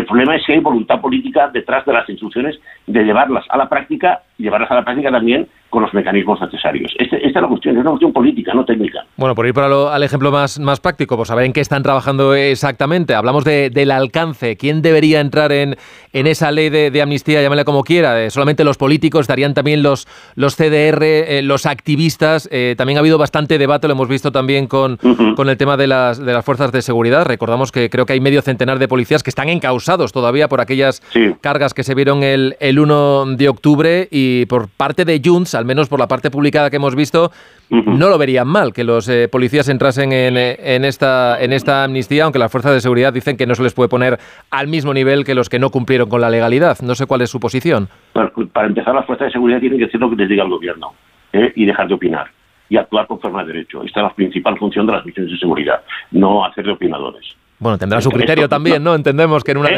El 0.00 0.06
problema 0.06 0.34
es 0.34 0.46
que 0.46 0.54
hay 0.54 0.60
voluntad 0.60 0.98
política 0.98 1.50
detrás 1.52 1.84
de 1.84 1.92
las 1.92 2.08
instituciones 2.08 2.58
de 2.86 3.04
llevarlas 3.04 3.44
a 3.50 3.58
la 3.58 3.68
práctica 3.68 4.22
y 4.38 4.44
llevarlas 4.44 4.70
a 4.70 4.76
la 4.76 4.82
práctica 4.82 5.10
también 5.10 5.46
con 5.68 5.82
los 5.82 5.94
mecanismos 5.94 6.40
necesarios. 6.40 6.92
Este, 6.98 7.16
esta 7.24 7.38
es 7.38 7.42
la 7.42 7.48
cuestión, 7.48 7.76
es 7.76 7.82
una 7.82 7.90
cuestión 7.90 8.12
política, 8.12 8.52
no 8.54 8.64
técnica. 8.64 9.04
Bueno, 9.16 9.36
por 9.36 9.46
ir 9.46 9.54
por 9.54 9.62
al 9.64 10.02
ejemplo 10.02 10.32
más, 10.32 10.58
más 10.58 10.80
práctico, 10.80 11.16
por 11.16 11.26
saber 11.26 11.44
en 11.44 11.52
qué 11.52 11.60
están 11.60 11.82
trabajando 11.82 12.34
exactamente, 12.34 13.14
hablamos 13.14 13.44
de, 13.44 13.70
del 13.70 13.92
alcance. 13.92 14.56
¿Quién 14.56 14.82
debería 14.82 15.20
entrar 15.20 15.52
en, 15.52 15.76
en 16.12 16.26
esa 16.26 16.50
ley 16.50 16.70
de, 16.70 17.00
amnistía, 17.00 17.40
llámela 17.40 17.64
como 17.64 17.84
quiera? 17.84 18.24
Eh, 18.24 18.30
¿Solamente 18.30 18.64
los 18.64 18.78
políticos? 18.78 19.20
¿Estarían 19.20 19.54
también 19.54 19.82
los, 19.82 20.08
los 20.34 20.56
CDR, 20.56 21.02
eh, 21.02 21.42
los 21.44 21.66
activistas? 21.66 22.48
Eh, 22.50 22.74
también 22.76 22.96
ha 22.96 23.00
habido 23.00 23.18
bastante 23.18 23.56
debate, 23.56 23.86
lo 23.86 23.92
hemos 23.92 24.08
visto 24.08 24.32
también 24.32 24.66
con, 24.66 24.98
con 25.36 25.48
el 25.48 25.56
tema 25.56 25.76
de 25.76 25.86
las, 25.86 26.18
de 26.18 26.32
las 26.32 26.44
fuerzas 26.44 26.72
de 26.72 26.82
seguridad. 26.82 27.26
Recordamos 27.26 27.70
que 27.70 27.90
creo 27.90 28.06
que 28.06 28.14
hay 28.14 28.20
medio 28.20 28.42
centenar 28.42 28.80
de 28.80 28.88
policías 28.88 29.22
que 29.22 29.30
están 29.30 29.48
encausados 29.48 29.89
todavía 30.12 30.48
por 30.48 30.60
aquellas 30.60 31.02
cargas 31.40 31.74
que 31.74 31.82
se 31.82 31.94
vieron 31.94 32.22
el, 32.22 32.56
el 32.60 32.78
1 32.78 33.36
de 33.36 33.48
octubre 33.48 34.08
y 34.10 34.46
por 34.46 34.68
parte 34.68 35.04
de 35.04 35.20
Junts, 35.24 35.54
al 35.54 35.64
menos 35.64 35.88
por 35.88 35.98
la 35.98 36.08
parte 36.08 36.30
publicada 36.30 36.70
que 36.70 36.76
hemos 36.76 36.94
visto, 36.94 37.30
no 37.70 38.08
lo 38.08 38.18
verían 38.18 38.48
mal 38.48 38.72
que 38.72 38.84
los 38.84 39.08
eh, 39.08 39.28
policías 39.28 39.68
entrasen 39.68 40.12
en, 40.12 40.36
eh, 40.36 40.56
en, 40.58 40.84
esta, 40.84 41.40
en 41.40 41.52
esta 41.52 41.84
amnistía, 41.84 42.24
aunque 42.24 42.38
las 42.38 42.50
fuerzas 42.50 42.72
de 42.72 42.80
seguridad 42.80 43.12
dicen 43.12 43.36
que 43.36 43.46
no 43.46 43.54
se 43.54 43.62
les 43.62 43.74
puede 43.74 43.88
poner 43.88 44.18
al 44.50 44.66
mismo 44.68 44.92
nivel 44.92 45.24
que 45.24 45.34
los 45.34 45.48
que 45.48 45.58
no 45.58 45.70
cumplieron 45.70 46.08
con 46.08 46.20
la 46.20 46.30
legalidad. 46.30 46.78
No 46.82 46.94
sé 46.94 47.06
cuál 47.06 47.22
es 47.22 47.30
su 47.30 47.38
posición. 47.38 47.88
Para, 48.12 48.66
empezar, 48.66 48.94
las 48.94 49.06
fuerzas 49.06 49.26
de 49.26 49.32
seguridad 49.32 49.60
tienen 49.60 49.78
que 49.78 49.84
hacer 49.84 50.00
lo 50.00 50.10
que 50.10 50.16
les 50.16 50.28
diga 50.28 50.44
el 50.44 50.50
gobierno 50.50 50.94
¿eh? 51.32 51.52
y 51.54 51.64
dejar 51.64 51.88
de 51.88 51.94
opinar 51.94 52.26
y 52.68 52.76
actuar 52.76 53.06
conforme 53.06 53.40
a 53.40 53.44
derecho. 53.44 53.82
Esta 53.84 54.00
es 54.00 54.04
la 54.04 54.14
principal 54.14 54.58
función 54.58 54.86
de 54.86 54.92
las 54.92 55.04
misiones 55.04 55.32
de 55.32 55.38
seguridad, 55.38 55.82
no 56.12 56.44
hacer 56.44 56.64
de 56.64 56.72
opinadores. 56.72 57.36
Bueno, 57.60 57.76
tendrán 57.76 58.00
su 58.00 58.10
criterio 58.10 58.48
también, 58.48 58.82
¿no? 58.82 58.94
Entendemos 58.94 59.44
que 59.44 59.52
en 59.52 59.58
una 59.58 59.70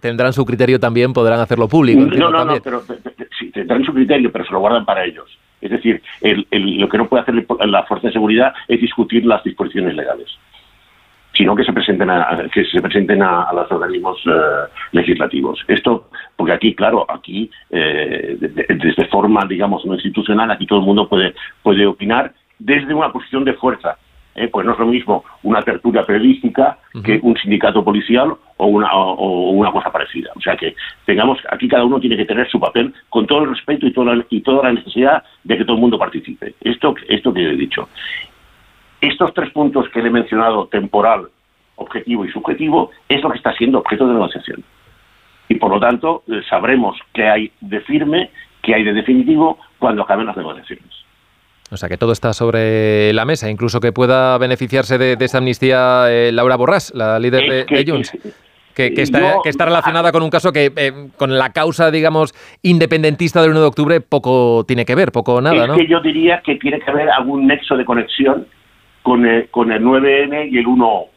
tendrán 0.00 0.32
su 0.32 0.44
criterio 0.46 0.80
también, 0.80 1.12
podrán 1.12 1.40
hacerlo 1.40 1.68
público. 1.68 2.00
No, 2.00 2.30
no, 2.30 2.44
no, 2.44 2.60
pero 2.62 2.82
sí, 3.38 3.50
tendrán 3.50 3.84
su 3.84 3.92
criterio, 3.92 4.32
pero 4.32 4.46
se 4.46 4.52
lo 4.52 4.60
guardan 4.60 4.86
para 4.86 5.04
ellos. 5.04 5.38
Es 5.60 5.70
decir, 5.70 6.02
lo 6.22 6.88
que 6.88 6.98
no 6.98 7.08
puede 7.08 7.22
hacer 7.22 7.34
la 7.66 7.82
fuerza 7.84 8.06
de 8.06 8.12
seguridad 8.14 8.54
es 8.66 8.80
discutir 8.80 9.26
las 9.26 9.44
disposiciones 9.44 9.94
legales, 9.94 10.28
sino 11.34 11.54
que 11.54 11.64
se 11.64 11.72
presenten 11.72 12.08
a, 12.08 12.48
que 12.52 12.64
se 12.64 12.80
presenten 12.80 13.22
a, 13.22 13.52
los 13.52 13.70
organismos 13.72 14.18
eh, 14.26 14.70
legislativos. 14.92 15.62
Esto, 15.68 16.08
porque 16.34 16.52
aquí, 16.52 16.74
claro, 16.74 17.04
aquí 17.10 17.50
eh, 17.70 18.36
desde 18.40 19.06
forma, 19.08 19.44
digamos, 19.46 19.84
no 19.84 19.94
institucional, 19.94 20.50
aquí 20.50 20.66
todo 20.66 20.78
el 20.78 20.86
mundo 20.86 21.08
puede 21.08 21.34
puede 21.62 21.86
opinar 21.86 22.32
desde 22.58 22.94
una 22.94 23.12
posición 23.12 23.44
de 23.44 23.54
fuerza 23.54 23.98
¿eh? 24.38 24.48
pues 24.48 24.64
no 24.64 24.72
es 24.72 24.78
lo 24.78 24.86
mismo 24.86 25.24
una 25.42 25.60
apertura 25.60 26.06
periodística 26.06 26.78
que 27.04 27.20
un 27.22 27.36
sindicato 27.36 27.84
policial 27.84 28.34
o 28.56 28.66
una, 28.66 28.92
o, 28.92 29.50
una 29.50 29.70
cosa 29.70 29.90
parecida. 29.90 30.30
O 30.36 30.40
sea 30.40 30.56
que 30.56 30.74
tengamos, 31.04 31.38
aquí 31.50 31.68
cada 31.68 31.84
uno 31.84 32.00
tiene 32.00 32.16
que 32.16 32.24
tener 32.24 32.48
su 32.48 32.60
papel 32.60 32.94
con 33.08 33.26
todo 33.26 33.44
el 33.44 33.50
respeto 33.50 33.86
y 33.86 33.92
toda 33.92 34.14
la, 34.14 34.24
y 34.30 34.40
toda 34.40 34.64
la 34.64 34.72
necesidad 34.72 35.22
de 35.44 35.58
que 35.58 35.64
todo 35.64 35.76
el 35.76 35.82
mundo 35.82 35.98
participe. 35.98 36.54
Esto, 36.60 36.94
esto 37.08 37.32
que 37.32 37.42
he 37.42 37.56
dicho. 37.56 37.88
Estos 39.00 39.32
tres 39.34 39.50
puntos 39.50 39.88
que 39.90 40.02
le 40.02 40.08
he 40.08 40.12
mencionado, 40.12 40.66
temporal, 40.66 41.28
objetivo 41.76 42.24
y 42.24 42.32
subjetivo, 42.32 42.90
es 43.08 43.22
lo 43.22 43.30
que 43.30 43.38
está 43.38 43.52
siendo 43.52 43.78
objeto 43.78 44.06
de 44.06 44.14
negociación. 44.14 44.64
Y 45.48 45.54
por 45.54 45.70
lo 45.70 45.80
tanto, 45.80 46.24
eh, 46.28 46.42
sabremos 46.48 46.98
qué 47.14 47.28
hay 47.28 47.52
de 47.60 47.80
firme, 47.80 48.30
qué 48.62 48.74
hay 48.74 48.84
de 48.84 48.92
definitivo 48.92 49.58
cuando 49.78 50.02
acaben 50.02 50.26
las 50.26 50.36
negociaciones. 50.36 50.97
O 51.70 51.76
sea, 51.76 51.88
que 51.88 51.98
todo 51.98 52.12
está 52.12 52.32
sobre 52.32 53.12
la 53.12 53.24
mesa, 53.24 53.50
incluso 53.50 53.80
que 53.80 53.92
pueda 53.92 54.38
beneficiarse 54.38 54.96
de, 54.96 55.16
esa 55.20 55.38
amnistía 55.38 56.06
eh, 56.08 56.32
Laura 56.32 56.56
Borrás, 56.56 56.92
la 56.94 57.18
líder 57.18 57.66
de, 57.66 57.84
Junts. 57.86 58.12
Que, 58.74 58.92
está, 59.02 59.38
que, 59.42 59.48
está, 59.48 59.64
relacionada 59.64 60.12
con 60.12 60.22
un 60.22 60.30
caso 60.30 60.52
que 60.52 60.70
eh, 60.76 60.92
con 61.16 61.36
la 61.36 61.50
causa, 61.50 61.90
digamos, 61.90 62.32
independentista 62.62 63.42
del 63.42 63.50
1 63.50 63.60
de 63.60 63.66
octubre 63.66 64.00
poco 64.00 64.64
tiene 64.68 64.84
que 64.84 64.94
ver, 64.94 65.10
poco 65.10 65.34
o 65.34 65.40
nada, 65.40 65.64
es 65.64 65.72
que 65.72 65.88
yo 65.88 66.00
diría 66.00 66.40
que 66.44 66.54
tiene 66.54 66.78
que 66.78 66.88
haber 66.88 67.10
algún 67.10 67.48
nexo 67.48 67.76
de 67.76 67.84
conexión 67.84 68.46
con 69.02 69.26
el, 69.26 69.48
con 69.48 69.72
el 69.72 69.82
9N 69.82 70.52
y 70.52 70.58
el 70.58 70.66
1O. 70.66 71.08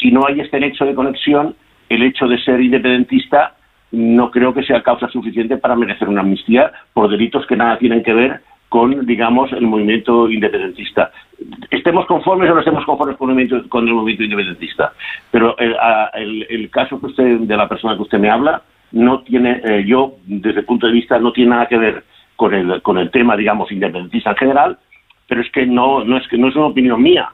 Si 0.00 0.10
no 0.10 0.26
hay 0.26 0.40
este 0.40 0.60
nexo 0.60 0.84
de 0.84 0.94
conexión, 0.94 1.56
el 1.88 2.02
hecho 2.02 2.26
de 2.26 2.38
ser 2.44 2.60
independentista 2.60 3.54
no 3.92 4.30
creo 4.30 4.52
que 4.52 4.62
sea 4.62 4.82
causa 4.82 5.08
suficiente 5.08 5.56
para 5.56 5.76
merecer 5.76 6.08
una 6.08 6.20
amnistía 6.20 6.72
por 6.92 7.10
delitos 7.10 7.46
que 7.46 7.56
nada 7.56 7.78
tienen 7.78 8.02
que 8.02 8.12
ver 8.12 8.42
con, 8.70 9.04
digamos, 9.04 9.52
el 9.52 9.66
movimiento 9.66 10.30
independentista. 10.30 11.10
Estemos 11.70 12.06
conformes 12.06 12.48
o 12.48 12.54
no 12.54 12.60
estemos 12.60 12.84
conformes 12.84 13.16
con 13.16 13.28
el 13.28 13.34
movimiento, 13.34 13.68
con 13.68 13.86
el 13.86 13.94
movimiento 13.94 14.22
independentista, 14.22 14.92
pero 15.30 15.56
el, 15.58 16.46
el, 16.48 16.70
caso 16.70 17.00
que 17.00 17.06
usted, 17.06 17.40
de 17.40 17.56
la 17.56 17.68
persona 17.68 17.96
que 17.96 18.02
usted 18.02 18.20
me 18.20 18.30
habla, 18.30 18.62
no 18.92 19.22
tiene, 19.22 19.60
eh, 19.64 19.84
yo, 19.84 20.14
desde 20.24 20.60
el 20.60 20.66
punto 20.66 20.86
de 20.86 20.92
vista, 20.92 21.18
no 21.18 21.32
tiene 21.32 21.50
nada 21.50 21.66
que 21.66 21.78
ver 21.78 22.04
con 22.36 22.54
el, 22.54 22.80
con 22.80 22.96
el 22.98 23.10
tema, 23.10 23.36
digamos, 23.36 23.72
independentista 23.72 24.30
en 24.30 24.36
general, 24.36 24.78
pero 25.26 25.40
es 25.40 25.50
que 25.50 25.66
no, 25.66 26.04
no 26.04 26.16
es 26.16 26.28
que 26.28 26.38
no 26.38 26.46
es 26.46 26.54
una 26.54 26.66
opinión 26.66 27.02
mía, 27.02 27.28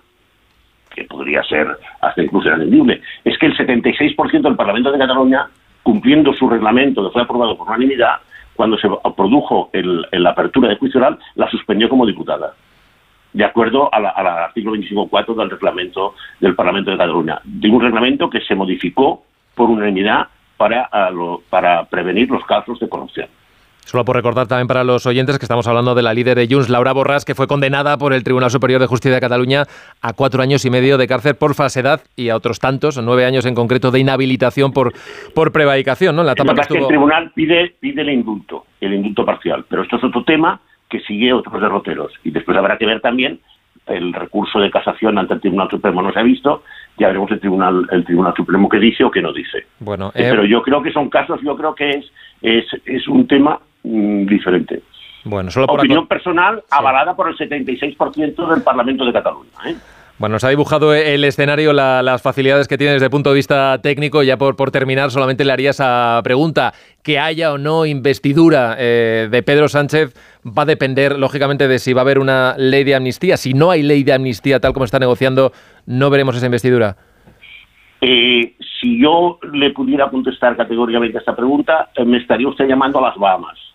que 0.95 1.05
podría 1.05 1.43
ser 1.43 1.69
hasta 2.01 2.23
incluso 2.23 2.49
inentendible, 2.49 3.03
es 3.25 3.37
que 3.37 3.45
el 3.45 3.57
76% 3.59 4.41
del 4.41 4.57
Parlamento 4.57 4.91
de 4.91 4.99
Cataluña, 4.99 5.49
cumpliendo 5.83 6.33
su 6.33 6.49
reglamento 6.49 7.05
que 7.05 7.13
fue 7.13 7.23
aprobado 7.23 7.59
por 7.59 7.69
unanimidad, 7.69 8.21
cuando 8.57 8.79
se 8.79 8.89
produjo 9.17 9.71
la 9.73 10.31
apertura 10.31 10.69
de 10.69 10.77
juicio 10.77 10.99
oral, 10.99 11.19
la 11.35 11.49
suspendió 11.51 11.89
como 11.89 12.07
diputada, 12.07 12.55
de 13.33 13.45
acuerdo 13.45 13.93
al 13.93 14.07
artículo 14.07 14.77
25.4 14.77 15.35
del 15.35 15.51
reglamento 15.51 16.15
del 16.41 16.55
Parlamento 16.55 16.91
de 16.91 16.97
Cataluña. 16.97 17.41
De 17.45 17.69
un 17.69 17.83
reglamento 17.83 18.31
que 18.31 18.41
se 18.41 18.55
modificó 18.55 19.25
por 19.55 19.69
unanimidad 19.69 20.29
para, 20.57 20.89
para 21.51 21.85
prevenir 21.85 22.31
los 22.31 22.45
casos 22.45 22.81
de 22.81 22.89
corrupción. 22.89 23.29
Solo 23.87 24.05
por 24.05 24.17
recordar 24.17 24.49
también 24.49 24.67
para 24.67 24.83
los 24.83 25.07
oyentes 25.07 25.39
que 25.39 25.45
estamos 25.45 25.69
hablando 25.69 25.95
de 25.95 26.03
la 26.03 26.13
líder 26.13 26.37
de 26.37 26.49
Junts, 26.51 26.69
Laura 26.69 26.93
Borràs, 26.93 27.25
que 27.25 27.37
fue 27.37 27.47
condenada 27.47 27.97
por 27.99 28.13
el 28.13 28.25
Tribunal 28.25 28.51
Superior 28.51 28.81
de 28.81 28.89
Justicia 28.89 29.15
de 29.15 29.21
Cataluña 29.21 29.63
a 30.03 30.13
cuatro 30.13 30.43
años 30.43 30.65
y 30.65 30.71
medio 30.71 30.99
de 30.99 31.07
cárcel 31.07 31.37
por 31.37 31.55
falsedad 31.55 32.01
y 32.17 32.31
a 32.31 32.37
otros 32.37 32.59
tantos, 32.59 33.01
nueve 33.01 33.25
años 33.25 33.47
en 33.47 33.55
concreto, 33.55 33.93
de 33.93 34.01
inhabilitación 34.01 34.73
por, 34.73 34.93
por 35.37 35.53
prevaricación. 35.53 36.17
¿no? 36.17 36.25
La 36.25 36.33
etapa 36.33 36.53
que, 36.67 36.79
el 36.79 36.89
tribunal 36.89 37.31
pide, 37.33 37.77
pide 37.79 38.03
el 38.03 38.11
indulto, 38.11 38.67
el 38.81 38.93
indulto 38.93 39.25
parcial, 39.25 39.65
pero 39.69 39.83
esto 39.83 39.99
es 39.99 40.03
otro 40.05 40.25
tema 40.25 40.61
que 40.91 40.99
sigue 41.03 41.33
otros 41.33 41.61
derroteros. 41.61 42.13
Y 42.25 42.33
después 42.33 42.59
habrá 42.59 42.79
que 42.79 42.87
ver 42.87 43.01
también 43.01 43.39
el 43.87 44.13
recurso 44.13 44.59
de 44.59 44.69
casación 44.69 45.17
ante 45.17 45.35
el 45.35 45.41
Tribunal 45.41 45.71
Supremo 45.71 46.03
no 46.03 46.13
se 46.13 46.19
ha 46.19 46.25
visto, 46.25 46.65
ya 46.99 47.07
veremos 47.07 47.31
el 47.31 47.39
Tribunal, 47.39 47.87
el 47.93 48.05
Tribunal 48.05 48.35
Supremo 48.37 48.69
qué 48.69 48.81
dice 48.81 49.05
o 49.05 49.13
qué 49.13 49.23
no 49.23 49.33
dice. 49.33 49.67
Bueno, 49.79 50.11
eh, 50.15 50.27
Pero 50.29 50.45
yo 50.45 50.61
creo 50.63 50.83
que 50.83 50.91
son 50.91 51.09
casos, 51.09 51.41
yo 51.45 51.57
creo 51.57 51.73
que 51.75 51.91
es, 51.91 52.13
es, 52.43 52.67
es 52.85 53.07
un 53.07 53.29
tema 53.29 53.61
Mm, 53.87 54.27
diferente. 54.27 54.83
Bueno, 55.25 55.51
solo 55.51 55.67
por 55.67 55.79
Opinión 55.79 56.09
personal 56.09 56.63
avalada 56.71 57.15
por 57.15 57.29
el 57.29 57.37
76% 57.37 58.49
del 58.49 58.63
Parlamento 58.63 59.05
de 59.05 59.13
Cataluña. 59.13 59.51
¿eh? 59.67 59.77
Bueno, 60.19 60.35
nos 60.35 60.45
ha 60.45 60.49
dibujado 60.49 60.95
el 60.95 61.25
escenario, 61.25 61.73
las 61.73 62.23
facilidades 62.23 62.67
que 62.69 62.79
tiene 62.79 62.95
desde 62.95 63.07
el 63.07 63.11
punto 63.11 63.31
de 63.31 63.37
vista 63.37 63.79
técnico. 63.83 64.23
Ya 64.23 64.39
por, 64.39 64.57
por 64.57 64.71
terminar, 64.71 65.11
solamente 65.11 65.45
le 65.45 65.53
haría 65.53 65.71
esa 65.71 66.21
pregunta. 66.25 66.73
Que 67.03 67.19
haya 67.19 67.53
o 67.53 67.59
no 67.59 67.87
investidura 67.87 68.77
eh, 68.79 69.29
de 69.31 69.43
Pedro 69.43 69.69
Sánchez 69.69 70.15
va 70.45 70.63
a 70.63 70.67
depender, 70.67 71.19
lógicamente, 71.19 71.69
de 71.69 71.79
si 71.79 71.93
va 71.93 72.01
a 72.01 72.05
haber 72.05 72.19
una 72.19 72.55
ley 72.57 72.83
de 72.83 72.95
amnistía. 72.95 73.37
Si 73.37 73.53
no 73.53 73.71
hay 73.71 73.83
ley 73.83 74.03
de 74.05 74.15
amnistía 74.15 74.59
tal 74.59 74.73
como 74.73 74.85
está 74.85 74.99
negociando, 74.99 75.53
no 75.87 76.11
veremos 76.11 76.35
esa 76.35 76.47
investidura. 76.47 76.97
Eh, 78.01 78.55
si 78.81 79.01
yo 79.01 79.39
le 79.53 79.71
pudiera 79.71 80.09
contestar 80.09 80.57
categóricamente 80.57 81.19
a 81.19 81.21
esta 81.21 81.37
pregunta, 81.37 81.91
me 82.05 82.19
estaría 82.19 82.49
usted 82.49 82.67
llamando 82.67 82.99
a 82.99 83.09
las 83.09 83.17
Bahamas 83.17 83.67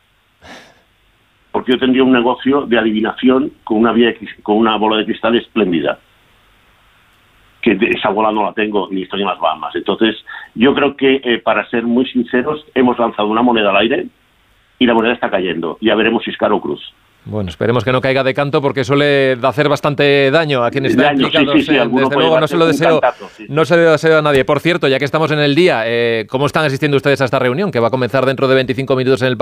porque 1.52 1.74
yo 1.74 1.80
tendría 1.80 2.04
un 2.04 2.12
negocio 2.12 2.62
de 2.62 2.78
adivinación 2.78 3.52
con 3.64 3.78
una, 3.78 3.92
vía 3.92 4.14
con 4.44 4.58
una 4.58 4.78
bola 4.78 4.98
de 4.98 5.06
cristal 5.06 5.36
espléndida. 5.36 6.00
Que 7.62 7.78
esa 7.96 8.10
bola 8.10 8.32
no 8.32 8.44
la 8.44 8.54
tengo 8.54 8.88
ni 8.90 9.04
estoy 9.04 9.22
en 9.22 9.28
las 9.28 9.40
Bahamas. 9.40 9.76
Entonces, 9.76 10.16
yo 10.56 10.74
creo 10.74 10.96
que, 10.96 11.22
eh, 11.24 11.40
para 11.40 11.68
ser 11.70 11.84
muy 11.84 12.06
sinceros, 12.06 12.66
hemos 12.74 12.98
lanzado 12.98 13.28
una 13.28 13.42
moneda 13.42 13.70
al 13.70 13.78
aire 13.78 14.08
y 14.80 14.86
la 14.86 14.94
moneda 14.94 15.14
está 15.14 15.30
cayendo. 15.30 15.78
Ya 15.82 15.94
veremos 15.96 16.24
si 16.24 16.32
es 16.32 16.38
caro 16.38 16.60
cruz. 16.60 16.82
Bueno, 17.24 17.50
esperemos 17.50 17.84
que 17.84 17.92
no 17.92 18.02
caiga 18.02 18.24
de 18.24 18.34
canto 18.34 18.62
porque 18.62 18.84
suele 18.84 19.38
hacer 19.44 19.70
bastante 19.70 20.32
daño 20.32 20.64
a 20.64 20.72
quienes 20.72 20.92
están 20.92 21.22
implicados. 21.22 21.54
desde 21.68 22.16
luego 22.16 22.40
no 22.40 22.48
se 22.48 22.58
lo 22.58 22.66
deseo, 22.66 23.00
no 23.48 23.64
se 23.64 23.76
lo 23.76 23.92
deseo 23.92 24.18
a 24.18 24.22
nadie. 24.24 24.44
Por 24.44 24.60
cierto, 24.60 24.88
ya 24.88 24.98
que 24.98 25.06
estamos 25.06 25.32
en 25.32 25.40
el 25.40 25.54
día, 25.54 25.84
eh, 25.86 26.26
¿cómo 26.28 26.48
están 26.48 26.66
asistiendo 26.66 26.98
ustedes 26.98 27.22
a 27.22 27.26
esta 27.26 27.38
reunión 27.38 27.72
que 27.72 27.80
va 27.80 27.90
a 27.90 27.92
comenzar 27.92 28.26
dentro 28.26 28.48
de 28.48 28.56
25 28.56 28.96
minutos 28.96 29.22
en 29.22 29.28
el, 29.28 29.38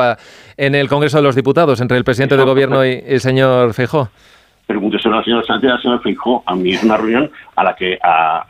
en 0.57 0.75
el 0.75 0.89
Congreso 0.89 1.17
de 1.17 1.23
los 1.23 1.35
Diputados 1.35 1.79
entre 1.79 1.97
el 1.97 2.03
presidente 2.03 2.35
del 2.35 2.45
Gobierno 2.45 2.85
y 2.85 3.01
el 3.05 3.21
señor 3.21 3.73
Feijó? 3.73 4.09
Pregúntese 4.67 5.07
a 5.07 5.11
la 5.11 5.23
señora 5.23 5.47
Sánchez 5.47 5.71
al 5.71 5.81
señor 5.81 6.01
Feijó. 6.01 6.43
A 6.45 6.55
mí 6.55 6.71
es 6.71 6.83
una 6.83 6.97
reunión 6.97 7.31
a 7.55 7.63
la 7.63 7.75
que 7.75 7.97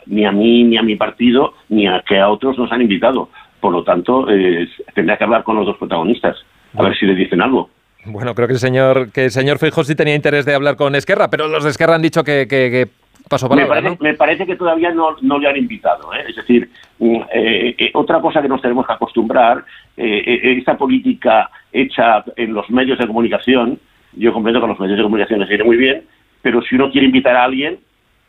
ni 0.08 0.26
a 0.26 0.32
mí, 0.32 0.64
ni 0.64 0.78
a 0.78 0.82
mi 0.82 0.96
partido, 0.96 1.54
ni 1.70 1.88
a 1.88 2.02
que 2.02 2.20
a 2.20 2.30
otros 2.30 2.58
nos 2.58 2.72
han 2.72 2.82
invitado. 2.82 3.30
Por 3.60 3.74
lo 3.74 3.84
tanto, 3.84 4.28
eh, 4.30 4.68
tendría 4.96 5.18
que 5.18 5.24
hablar 5.24 5.44
con 5.44 5.56
los 5.56 5.68
dos 5.68 5.78
protagonistas, 5.78 6.36
a 6.76 6.82
ver 6.82 6.98
si 6.98 7.06
le 7.06 7.14
dicen 7.14 7.42
algo. 7.42 7.70
Bueno, 8.12 8.34
creo 8.34 8.48
que 8.48 8.54
el 8.54 8.60
señor 8.60 9.12
que 9.12 9.26
el 9.26 9.32
señor 9.32 9.60
Feijóo 9.60 9.84
sí 9.84 9.96
tenía 9.96 10.16
interés 10.16 10.46
de 10.46 10.56
hablar 10.56 10.76
con 10.76 10.96
Esquerra, 10.96 11.30
pero 11.30 11.48
los 11.48 11.64
de 11.64 11.70
Esquerra 11.70 11.96
han 11.96 12.02
dicho 12.02 12.24
que, 12.24 12.48
que, 12.48 12.88
pasó 13.30 13.48
me 13.50 13.66
parece, 13.66 13.98
me 14.00 14.14
parece 14.16 14.46
que 14.46 14.56
todavía 14.56 14.92
no, 14.92 15.16
no 15.22 15.38
le 15.38 15.48
han 15.48 15.58
invitado. 15.58 16.14
¿eh? 16.14 16.26
Es 16.28 16.36
decir, 16.36 16.70
mm, 16.98 17.16
eh, 17.32 17.76
eh, 17.78 17.92
otra 17.94 18.20
cosa 18.20 18.42
que 18.42 18.48
nos 18.48 18.62
tenemos 18.62 18.86
que 18.88 18.94
acostumbrar, 18.94 19.64
esta 19.96 20.78
política 20.78 21.50
hecha 21.74 22.24
en 22.38 22.54
los 22.54 22.70
medios 22.70 22.98
de 22.98 23.06
comunicación, 23.06 23.78
yo 24.14 24.32
comprendo 24.32 24.62
que 24.62 24.68
los 24.68 24.80
medios 24.80 24.98
de 24.98 25.04
comunicación 25.04 25.42
les 25.42 25.50
viene 25.50 25.66
muy 25.66 25.76
bien, 25.76 26.04
pero 26.42 26.62
si 26.62 26.76
uno 26.76 26.90
quiere 26.90 27.08
invitar 27.08 27.36
a 27.36 27.44
alguien, 27.44 27.80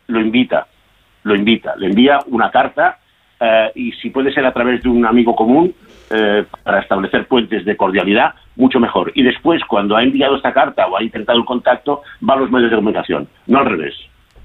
lo 0.07 0.19
invita, 0.19 0.67
lo 1.23 1.33
invita, 1.33 1.73
le 1.77 1.87
envía 1.87 2.19
una 2.27 2.51
carta 2.51 2.97
y 3.73 3.93
si 3.93 4.09
puede 4.09 4.33
ser 4.33 4.45
a 4.45 4.51
través 4.51 4.83
de 4.83 4.89
un 4.89 5.05
amigo 5.05 5.33
común, 5.33 5.73
eh, 6.13 6.43
para 6.63 6.81
establecer 6.81 7.25
puentes 7.25 7.63
de 7.63 7.77
cordialidad, 7.77 8.35
mucho 8.61 8.79
mejor. 8.79 9.11
Y 9.15 9.23
después, 9.23 9.61
cuando 9.67 9.97
ha 9.97 10.03
enviado 10.03 10.37
esta 10.37 10.53
carta 10.53 10.87
o 10.87 10.97
ha 10.97 11.03
intentado 11.03 11.37
el 11.37 11.45
contacto, 11.45 12.01
va 12.27 12.35
a 12.35 12.37
los 12.37 12.51
medios 12.51 12.69
de 12.71 12.77
comunicación, 12.77 13.27
no 13.47 13.59
al 13.59 13.65
revés. 13.65 13.95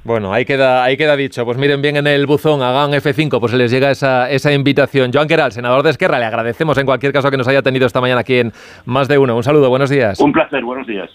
Bueno, 0.02 0.32
ahí 0.32 0.44
queda, 0.44 0.84
ahí 0.84 0.96
queda 0.96 1.16
dicho. 1.16 1.44
Pues 1.44 1.58
miren 1.58 1.82
bien 1.82 1.96
en 1.96 2.06
el 2.06 2.26
buzón, 2.26 2.62
hagan 2.62 2.92
F5, 2.92 3.40
pues 3.40 3.50
se 3.50 3.58
les 3.58 3.72
llega 3.72 3.90
esa, 3.90 4.30
esa 4.30 4.52
invitación. 4.52 5.10
Joan 5.12 5.26
Queral, 5.26 5.50
senador 5.50 5.82
de 5.82 5.90
Esquerra, 5.90 6.20
le 6.20 6.24
agradecemos 6.24 6.78
en 6.78 6.86
cualquier 6.86 7.12
caso 7.12 7.28
que 7.28 7.36
nos 7.36 7.48
haya 7.48 7.62
tenido 7.62 7.86
esta 7.86 8.00
mañana 8.00 8.20
aquí 8.20 8.38
en 8.38 8.52
Más 8.84 9.08
de 9.08 9.18
Uno. 9.18 9.36
Un 9.36 9.42
saludo, 9.42 9.68
buenos 9.68 9.90
días. 9.90 10.20
Un 10.20 10.32
placer, 10.32 10.64
buenos 10.64 10.86
días. 10.86 11.10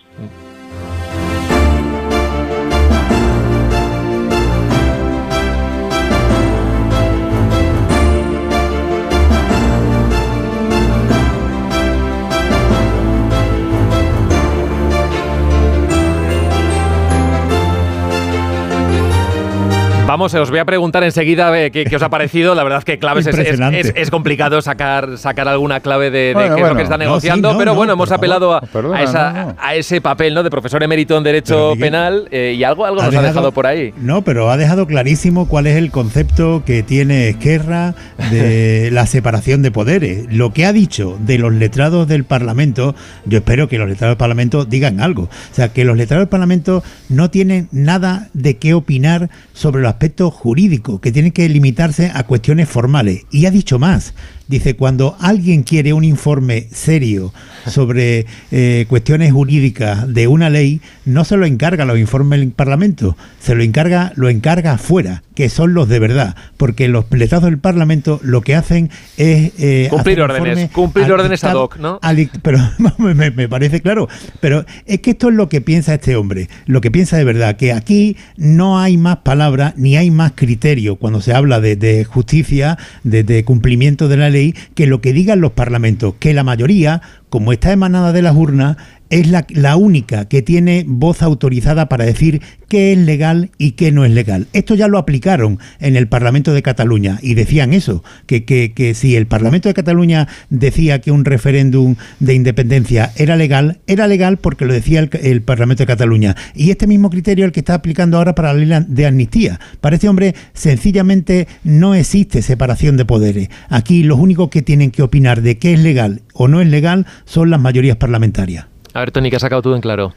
Vamos, 20.12 20.34
os 20.34 20.50
voy 20.50 20.60
a 20.60 20.66
preguntar 20.66 21.06
enseguida 21.06 21.58
eh, 21.58 21.72
qué, 21.72 21.96
os 21.96 22.02
ha 22.02 22.10
parecido. 22.10 22.54
La 22.54 22.66
verdad 22.66 22.84
que 22.84 23.00
claves 23.00 23.28
es, 23.28 24.12
complicado 24.12 24.62
sacar, 24.62 25.18
sacar 25.18 25.48
alguna 25.48 25.80
clave 25.80 26.12
de, 26.12 26.34
qué 26.36 26.62
es 26.62 26.68
lo 26.68 26.76
que 26.76 26.84
está 26.84 26.98
negociando, 26.98 27.58
pero 27.58 27.76
bueno, 27.76 27.94
hemos 27.94 28.12
apelado 28.12 28.54
a, 28.54 29.74
ese 29.74 30.02
papel 30.02 30.34
¿no? 30.34 30.44
de 30.44 30.50
profesor 30.50 30.84
emérito 30.84 31.18
en 31.18 31.24
Derecho 31.24 31.76
Penal 31.80 32.28
eh, 32.30 32.56
y 32.58 32.66
algo, 32.66 32.86
algo 32.86 33.02
nos 33.02 33.16
ha 33.16 33.22
dejado 33.22 33.54
por 33.54 33.66
ahí. 33.66 33.94
No, 33.96 34.22
pero 34.22 34.52
ha 34.52 34.58
dejado 34.58 34.86
clarísimo 34.86 35.48
cuál 35.48 35.66
es 35.66 35.78
el 35.78 35.92
concepto 35.92 36.64
que 36.66 36.84
tiene 36.84 37.30
Esquerra 37.30 37.96
de 38.32 38.90
la 38.92 39.06
separación 39.06 39.62
de 39.62 39.72
poderes. 39.72 40.26
Lo 40.30 40.52
que 40.52 40.66
ha 40.66 40.74
dicho 40.74 41.18
de 41.22 41.38
los 41.38 41.54
letrados 41.54 42.10
del 42.10 42.26
Parlamento, 42.26 42.96
yo 43.24 43.38
espero 43.38 43.70
que 43.70 43.78
los 43.78 43.88
letrados 43.88 44.12
del 44.12 44.20
Parlamento 44.20 44.66
digan 44.66 45.00
algo. 45.00 45.24
O 45.24 45.56
sea, 45.56 45.70
que 45.70 45.86
los 45.86 45.96
letrados 45.96 46.24
del 46.24 46.30
Parlamento 46.30 46.84
no 47.08 47.30
tienen 47.30 47.70
nada 47.72 48.28
de 48.34 48.58
qué 48.58 48.74
opinar 48.74 49.30
sobre 49.54 49.82
los 49.82 50.01
aspecto 50.02 50.32
jurídico, 50.32 51.00
que 51.00 51.12
tiene 51.12 51.30
que 51.30 51.48
limitarse 51.48 52.12
a 52.16 52.24
cuestiones 52.24 52.68
formales. 52.68 53.28
Y 53.30 53.46
ha 53.46 53.52
dicho 53.52 53.78
más, 53.78 54.16
Dice, 54.52 54.76
cuando 54.76 55.16
alguien 55.22 55.64
quiere 55.64 55.94
un 55.94 56.04
informe 56.04 56.68
serio 56.74 57.34
sobre 57.68 58.26
eh, 58.52 58.86
cuestiones 58.90 59.32
jurídicas 59.32 60.14
de 60.14 60.28
una 60.28 60.50
ley, 60.50 60.82
no 61.06 61.24
se 61.24 61.38
lo 61.38 61.46
encarga 61.46 61.86
los 61.86 61.98
informes 61.98 62.42
del 62.42 62.52
Parlamento, 62.52 63.16
se 63.40 63.56
lo 63.56 63.64
encarga, 63.64 64.12
lo 64.18 64.28
encarga 64.28 64.74
afuera, 64.74 65.24
que 65.36 65.48
son 65.48 65.74
los 65.74 65.88
de 65.88 66.00
verdad, 66.00 66.36
porque 66.58 66.90
los 66.90 67.06
pletados 67.06 67.46
del 67.46 67.60
Parlamento 67.60 68.20
lo 68.24 68.42
que 68.42 68.56
hacen 68.56 68.90
es 69.16 69.54
eh, 69.58 69.88
cumplir 69.90 70.20
órdenes, 70.20 70.70
cumplir 70.72 71.10
órdenes 71.10 71.46
ad 71.46 71.56
hoc, 71.56 71.78
¿no? 71.78 72.02
pero 72.42 72.60
me, 72.98 73.32
me, 73.32 73.48
parece 73.48 73.80
claro, 73.80 74.10
pero 74.42 74.66
es 74.86 75.00
que 75.00 75.12
esto 75.12 75.30
es 75.30 75.36
lo 75.36 75.48
que 75.48 75.62
piensa 75.62 75.94
este 75.94 76.18
hombre, 76.18 76.50
lo 76.66 76.82
que 76.82 76.92
piensa 76.92 77.16
de 77.16 77.24
verdad, 77.24 77.56
que 77.56 77.72
aquí 77.72 78.18
no 78.36 78.80
hay 78.80 78.98
más 78.98 79.20
palabras 79.20 79.76
ni 79.78 79.96
hay 79.96 80.12
más 80.12 80.34
criterio 80.36 80.98
cuando 80.98 81.22
se 81.22 81.34
habla 81.34 81.62
de, 81.62 82.04
justicia, 82.04 82.78
de 83.06 83.46
cumplimiento 83.46 84.10
de 84.10 84.18
la 84.18 84.30
ley 84.30 84.41
que 84.76 84.88
lo 84.88 85.02
que 85.02 85.14
digan 85.14 85.42
los 85.42 85.52
parlamentos, 85.52 86.16
que 86.20 86.34
la 86.34 86.44
mayoría, 86.44 87.02
como 87.32 87.54
está 87.54 87.72
emanada 87.72 88.12
de 88.12 88.22
las 88.22 88.36
urnas, 88.36 88.76
es 89.12 89.28
la, 89.28 89.76
única 89.76 90.26
que 90.26 90.42
tiene 90.42 90.86
voz 90.88 91.22
autorizada 91.22 91.90
para 91.90 92.06
decir 92.06 92.42
qué 92.70 92.94
es 92.94 92.98
legal 92.98 93.52
y 93.58 93.72
qué 93.72 93.92
no 93.92 94.06
es 94.06 94.12
legal. 94.12 94.48
Esto 94.54 94.74
ya 94.74 94.88
lo 94.88 94.98
aplicaron 94.98 95.60
en 95.82 95.98
el 95.98 96.08
Parlamento 96.08 96.54
de 96.54 96.62
Cataluña 96.62 97.20
y 97.22 97.34
decían 97.34 97.74
eso, 97.74 98.06
que, 98.26 98.46
que, 98.46 98.72
que 98.72 98.94
si 98.94 99.18
el 99.18 99.28
Parlamento 99.28 99.68
de 99.68 99.74
Cataluña 99.74 100.30
decía 100.50 101.02
que 101.02 101.12
un 101.12 101.26
referéndum 101.26 101.96
de 102.22 102.36
independencia 102.36 103.12
era 103.18 103.36
legal, 103.36 103.82
era 103.86 104.08
legal 104.08 104.38
porque 104.38 104.64
lo 104.64 104.74
decía 104.74 105.02
el, 105.02 105.42
Parlamento 105.42 105.84
de 105.84 105.88
Cataluña. 105.88 106.38
Y 106.56 106.72
este 106.72 106.88
mismo 106.88 107.10
criterio 107.10 107.44
es 107.44 107.50
el 107.50 107.52
que 107.52 107.60
está 107.60 107.74
aplicando 107.74 108.16
ahora 108.16 108.34
para 108.34 108.54
la 108.54 108.80
ley 108.80 108.86
de 108.88 109.08
amnistía. 109.08 109.60
Para 109.82 109.96
este 109.96 110.08
hombre, 110.08 110.36
sencillamente 110.54 111.50
no 111.66 111.96
existe 111.96 112.42
separación 112.42 112.96
de 112.96 113.04
poderes. 113.04 113.50
Aquí 113.68 114.04
los 114.04 114.20
únicos 114.20 114.50
que 114.50 114.62
tienen 114.62 114.92
que 114.92 115.04
opinar 115.04 115.42
de 115.42 115.58
qué 115.58 115.74
es 115.74 115.82
legal 115.82 116.22
o 116.34 116.48
no 116.48 116.62
es 116.62 116.68
legal 116.68 117.06
son 117.32 117.50
las 117.50 117.62
mayorías 117.62 117.96
parlamentarias. 117.96 118.68
A 118.94 119.00
ver, 119.00 119.12
Tony, 119.12 119.30
que 119.30 119.38
has 119.38 119.42
sacado 119.42 119.62
tú 119.62 119.74
en 119.74 119.80
claro. 119.80 120.14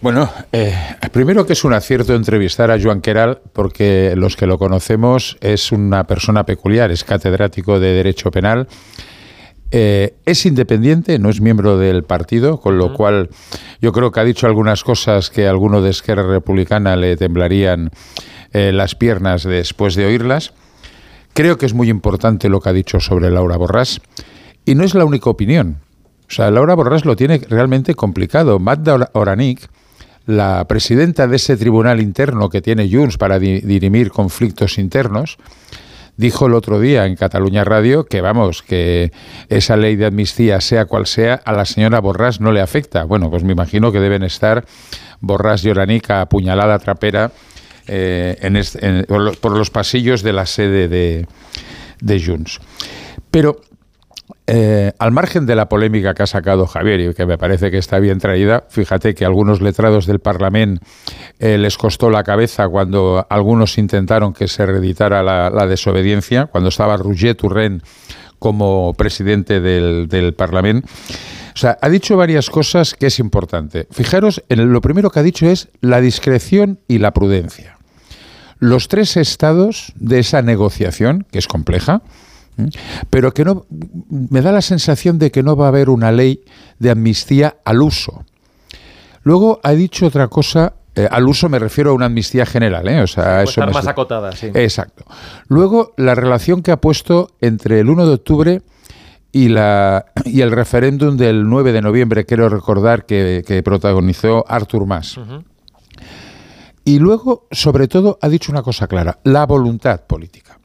Bueno, 0.00 0.30
eh, 0.52 0.74
primero 1.12 1.44
que 1.44 1.52
es 1.52 1.64
un 1.64 1.74
acierto 1.74 2.14
entrevistar 2.14 2.70
a 2.70 2.80
Joan 2.80 3.02
Queral, 3.02 3.40
porque 3.52 4.14
los 4.16 4.36
que 4.36 4.46
lo 4.46 4.56
conocemos 4.56 5.36
es 5.42 5.70
una 5.70 6.04
persona 6.04 6.44
peculiar, 6.44 6.90
es 6.90 7.04
catedrático 7.04 7.78
de 7.78 7.92
Derecho 7.92 8.30
Penal. 8.30 8.68
Eh, 9.70 10.14
es 10.24 10.46
independiente, 10.46 11.18
no 11.18 11.28
es 11.28 11.42
miembro 11.42 11.76
del 11.76 12.04
partido, 12.04 12.58
con 12.58 12.78
lo 12.78 12.94
cual 12.94 13.28
yo 13.82 13.92
creo 13.92 14.10
que 14.10 14.20
ha 14.20 14.24
dicho 14.24 14.46
algunas 14.46 14.82
cosas 14.82 15.28
que 15.28 15.46
a 15.46 15.50
alguno 15.50 15.82
de 15.82 15.90
Esquerra 15.90 16.26
Republicana 16.26 16.96
le 16.96 17.16
temblarían 17.16 17.90
eh, 18.54 18.72
las 18.72 18.94
piernas 18.94 19.42
después 19.42 19.94
de 19.94 20.06
oírlas. 20.06 20.54
Creo 21.34 21.58
que 21.58 21.66
es 21.66 21.74
muy 21.74 21.90
importante 21.90 22.48
lo 22.48 22.60
que 22.60 22.70
ha 22.70 22.72
dicho 22.72 22.98
sobre 22.98 23.30
Laura 23.30 23.58
Borrás. 23.58 24.00
Y 24.64 24.74
no 24.74 24.84
es 24.84 24.94
la 24.94 25.04
única 25.04 25.28
opinión. 25.28 25.85
O 26.28 26.32
sea, 26.32 26.50
Laura 26.50 26.74
Borrás 26.74 27.04
lo 27.04 27.16
tiene 27.16 27.40
realmente 27.48 27.94
complicado. 27.94 28.58
Magda 28.58 29.10
Oranik, 29.12 29.68
la 30.26 30.64
presidenta 30.66 31.26
de 31.26 31.36
ese 31.36 31.56
tribunal 31.56 32.00
interno 32.00 32.50
que 32.50 32.60
tiene 32.60 32.90
Junts 32.90 33.16
para 33.16 33.38
dirimir 33.38 34.10
conflictos 34.10 34.78
internos, 34.78 35.38
dijo 36.16 36.46
el 36.46 36.54
otro 36.54 36.80
día 36.80 37.06
en 37.06 37.14
Cataluña 37.14 37.62
Radio 37.64 38.04
que, 38.04 38.20
vamos, 38.20 38.62
que 38.62 39.12
esa 39.48 39.76
ley 39.76 39.96
de 39.96 40.06
amnistía, 40.06 40.60
sea 40.60 40.86
cual 40.86 41.06
sea, 41.06 41.34
a 41.44 41.52
la 41.52 41.64
señora 41.64 42.00
Borrás 42.00 42.40
no 42.40 42.52
le 42.52 42.60
afecta. 42.60 43.04
Bueno, 43.04 43.30
pues 43.30 43.44
me 43.44 43.52
imagino 43.52 43.92
que 43.92 44.00
deben 44.00 44.24
estar 44.24 44.64
Borrás 45.20 45.64
y 45.64 45.70
Oranik 45.70 46.10
a 46.10 46.26
puñalada 46.26 46.78
trapera 46.78 47.30
eh, 47.86 48.36
en 48.40 49.06
por 49.40 49.56
los 49.56 49.70
pasillos 49.70 50.22
de 50.22 50.32
la 50.32 50.46
sede 50.46 50.88
de, 50.88 51.26
de 52.00 52.24
Junts. 52.24 52.58
Pero 53.30 53.60
eh, 54.48 54.92
al 54.98 55.10
margen 55.10 55.44
de 55.44 55.56
la 55.56 55.68
polémica 55.68 56.14
que 56.14 56.22
ha 56.22 56.26
sacado 56.26 56.66
Javier 56.66 57.00
y 57.00 57.14
que 57.14 57.26
me 57.26 57.36
parece 57.36 57.70
que 57.70 57.78
está 57.78 57.98
bien 57.98 58.18
traída, 58.18 58.64
fíjate 58.68 59.14
que 59.14 59.24
algunos 59.24 59.60
letrados 59.60 60.06
del 60.06 60.20
Parlamento 60.20 60.84
eh, 61.40 61.58
les 61.58 61.76
costó 61.76 62.10
la 62.10 62.22
cabeza 62.22 62.68
cuando 62.68 63.26
algunos 63.28 63.76
intentaron 63.76 64.32
que 64.32 64.46
se 64.46 64.64
reeditara 64.64 65.22
la, 65.22 65.66
desobediencia, 65.66 66.46
cuando 66.46 66.68
estaba 66.68 66.96
Roger 66.96 67.34
Turren 67.34 67.82
como 68.38 68.94
presidente 68.94 69.60
del, 69.60 70.06
del 70.08 70.34
Parlamento. 70.34 70.88
O 71.54 71.58
sea, 71.58 71.78
ha 71.80 71.88
dicho 71.88 72.16
varias 72.16 72.48
cosas 72.48 72.94
que 72.94 73.06
es 73.06 73.18
importante. 73.18 73.88
Fijaros, 73.90 74.44
en 74.48 74.72
lo 74.72 74.80
primero 74.80 75.10
que 75.10 75.18
ha 75.18 75.24
dicho 75.24 75.46
es 75.46 75.68
la 75.80 76.00
discreción 76.00 76.78
y 76.86 76.98
la 76.98 77.12
prudencia. 77.12 77.78
Los 78.58 78.88
tres 78.88 79.16
estados 79.16 79.92
de 79.96 80.20
esa 80.20 80.40
negociación, 80.42 81.26
que 81.32 81.38
es 81.38 81.48
compleja, 81.48 82.02
pero 83.10 83.32
que 83.32 83.44
no 83.44 83.66
me 84.08 84.40
da 84.40 84.52
la 84.52 84.62
sensación 84.62 85.18
de 85.18 85.30
que 85.30 85.42
no 85.42 85.56
va 85.56 85.66
a 85.66 85.68
haber 85.68 85.90
una 85.90 86.12
ley 86.12 86.42
de 86.78 86.90
amnistía 86.90 87.56
al 87.64 87.82
uso. 87.82 88.24
Luego 89.22 89.60
ha 89.62 89.72
dicho 89.72 90.06
otra 90.06 90.28
cosa, 90.28 90.74
eh, 90.94 91.08
al 91.10 91.26
uso 91.26 91.48
me 91.48 91.58
refiero 91.58 91.90
a 91.90 91.94
una 91.94 92.06
amnistía 92.06 92.46
general, 92.46 92.88
¿eh? 92.88 93.02
o 93.02 93.06
sea, 93.06 93.42
eso 93.42 93.60
estar 93.60 93.72
más 93.72 93.86
acotada, 93.86 94.32
sí. 94.32 94.50
Exacto. 94.54 95.04
Luego 95.48 95.92
la 95.96 96.14
relación 96.14 96.62
que 96.62 96.70
ha 96.70 96.80
puesto 96.80 97.30
entre 97.40 97.80
el 97.80 97.90
1 97.90 98.06
de 98.06 98.14
octubre 98.14 98.62
y, 99.32 99.48
la, 99.48 100.06
y 100.24 100.40
el 100.40 100.52
referéndum 100.52 101.16
del 101.16 101.48
9 101.48 101.72
de 101.72 101.82
noviembre, 101.82 102.24
quiero 102.24 102.48
recordar, 102.48 103.04
que, 103.04 103.44
que 103.46 103.62
protagonizó 103.62 104.44
Artur 104.48 104.86
Mas. 104.86 105.18
Y 106.84 107.00
luego, 107.00 107.48
sobre 107.50 107.88
todo, 107.88 108.16
ha 108.22 108.28
dicho 108.28 108.52
una 108.52 108.62
cosa 108.62 108.86
clara, 108.86 109.18
la 109.24 109.44
voluntad 109.44 110.02
política. 110.06 110.55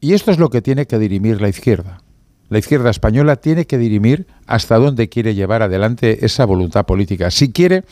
Y 0.00 0.14
esto 0.14 0.30
es 0.30 0.38
lo 0.38 0.50
que 0.50 0.62
tiene 0.62 0.86
que 0.86 0.98
dirimir 0.98 1.40
la 1.40 1.48
izquierda. 1.48 2.00
La 2.48 2.58
izquierda 2.58 2.90
española 2.90 3.36
tiene 3.36 3.66
que 3.66 3.78
dirimir 3.78 4.26
hasta 4.46 4.76
dónde 4.76 5.08
quiere 5.08 5.34
llevar 5.34 5.62
adelante 5.62 6.24
esa 6.24 6.46
voluntad 6.46 6.86
política. 6.86 7.30
Si 7.30 7.52
quiere 7.52 7.84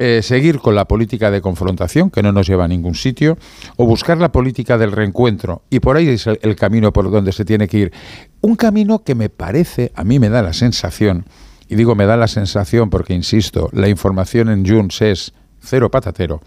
eh, 0.00 0.20
seguir 0.22 0.58
con 0.58 0.74
la 0.74 0.86
política 0.86 1.30
de 1.30 1.40
confrontación, 1.40 2.10
que 2.10 2.22
no 2.22 2.32
nos 2.32 2.46
lleva 2.46 2.64
a 2.64 2.68
ningún 2.68 2.94
sitio, 2.94 3.36
o 3.76 3.84
buscar 3.84 4.18
la 4.18 4.32
política 4.32 4.78
del 4.78 4.92
reencuentro. 4.92 5.62
Y 5.70 5.80
por 5.80 5.96
ahí 5.96 6.08
es 6.08 6.26
el, 6.26 6.38
el 6.42 6.56
camino 6.56 6.92
por 6.92 7.10
donde 7.10 7.32
se 7.32 7.44
tiene 7.44 7.68
que 7.68 7.78
ir. 7.78 7.92
Un 8.40 8.56
camino 8.56 9.00
que 9.00 9.14
me 9.14 9.28
parece, 9.28 9.92
a 9.94 10.04
mí 10.04 10.18
me 10.18 10.28
da 10.28 10.42
la 10.42 10.52
sensación, 10.52 11.26
y 11.68 11.74
digo 11.74 11.94
me 11.94 12.06
da 12.06 12.16
la 12.16 12.28
sensación 12.28 12.90
porque, 12.90 13.12
insisto, 13.12 13.68
la 13.72 13.88
información 13.88 14.48
en 14.48 14.66
Junts 14.66 15.02
es 15.02 15.32
cero 15.60 15.90
patatero, 15.90 16.42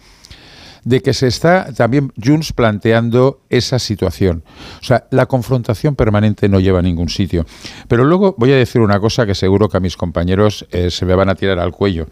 de 0.84 1.00
que 1.00 1.12
se 1.12 1.26
está 1.26 1.72
también 1.72 2.12
Junts 2.22 2.52
planteando 2.52 3.40
esa 3.50 3.78
situación. 3.78 4.42
O 4.80 4.84
sea, 4.84 5.06
la 5.10 5.26
confrontación 5.26 5.96
permanente 5.96 6.48
no 6.48 6.60
lleva 6.60 6.80
a 6.80 6.82
ningún 6.82 7.08
sitio. 7.08 7.46
Pero 7.88 8.04
luego 8.04 8.34
voy 8.38 8.52
a 8.52 8.56
decir 8.56 8.80
una 8.80 9.00
cosa 9.00 9.26
que 9.26 9.34
seguro 9.34 9.68
que 9.68 9.76
a 9.76 9.80
mis 9.80 9.96
compañeros 9.96 10.66
eh, 10.70 10.90
se 10.90 11.06
me 11.06 11.14
van 11.14 11.28
a 11.28 11.34
tirar 11.34 11.58
al 11.58 11.72
cuello. 11.72 12.06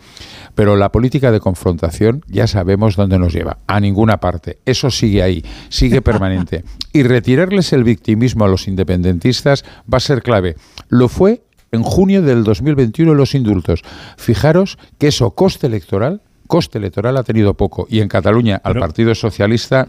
Pero 0.55 0.77
la 0.77 0.93
política 0.93 1.33
de 1.33 1.41
confrontación 1.41 2.25
ya 2.29 2.47
sabemos 2.47 2.97
dónde 2.97 3.18
nos 3.18 3.33
lleva, 3.33 3.59
a 3.66 3.81
ninguna 3.81 4.18
parte. 4.18 4.59
Eso 4.64 4.91
sigue 4.91 5.23
ahí, 5.23 5.45
sigue 5.68 6.03
permanente. 6.03 6.64
Y 6.93 7.03
retirarles 7.03 7.73
el 7.73 7.85
victimismo 7.85 8.45
a 8.45 8.49
los 8.49 8.68
independentistas 8.68 9.64
va 9.93 9.99
a 9.99 10.01
ser 10.01 10.23
clave. 10.23 10.57
Lo 10.89 11.09
fue 11.09 11.43
en 11.73 11.83
junio 11.83 12.23
del 12.23 12.45
2021 12.45 13.14
los 13.14 13.35
indultos. 13.35 13.83
Fijaros 14.16 14.79
que 14.99 15.09
eso 15.09 15.31
coste 15.33 15.66
electoral 15.66 16.23
coste 16.51 16.78
electoral 16.78 17.16
ha 17.16 17.22
tenido 17.22 17.55
poco 17.55 17.86
y 17.88 18.01
en 18.01 18.09
Cataluña 18.09 18.61
al 18.62 18.74
Partido 18.74 19.14
Socialista 19.14 19.88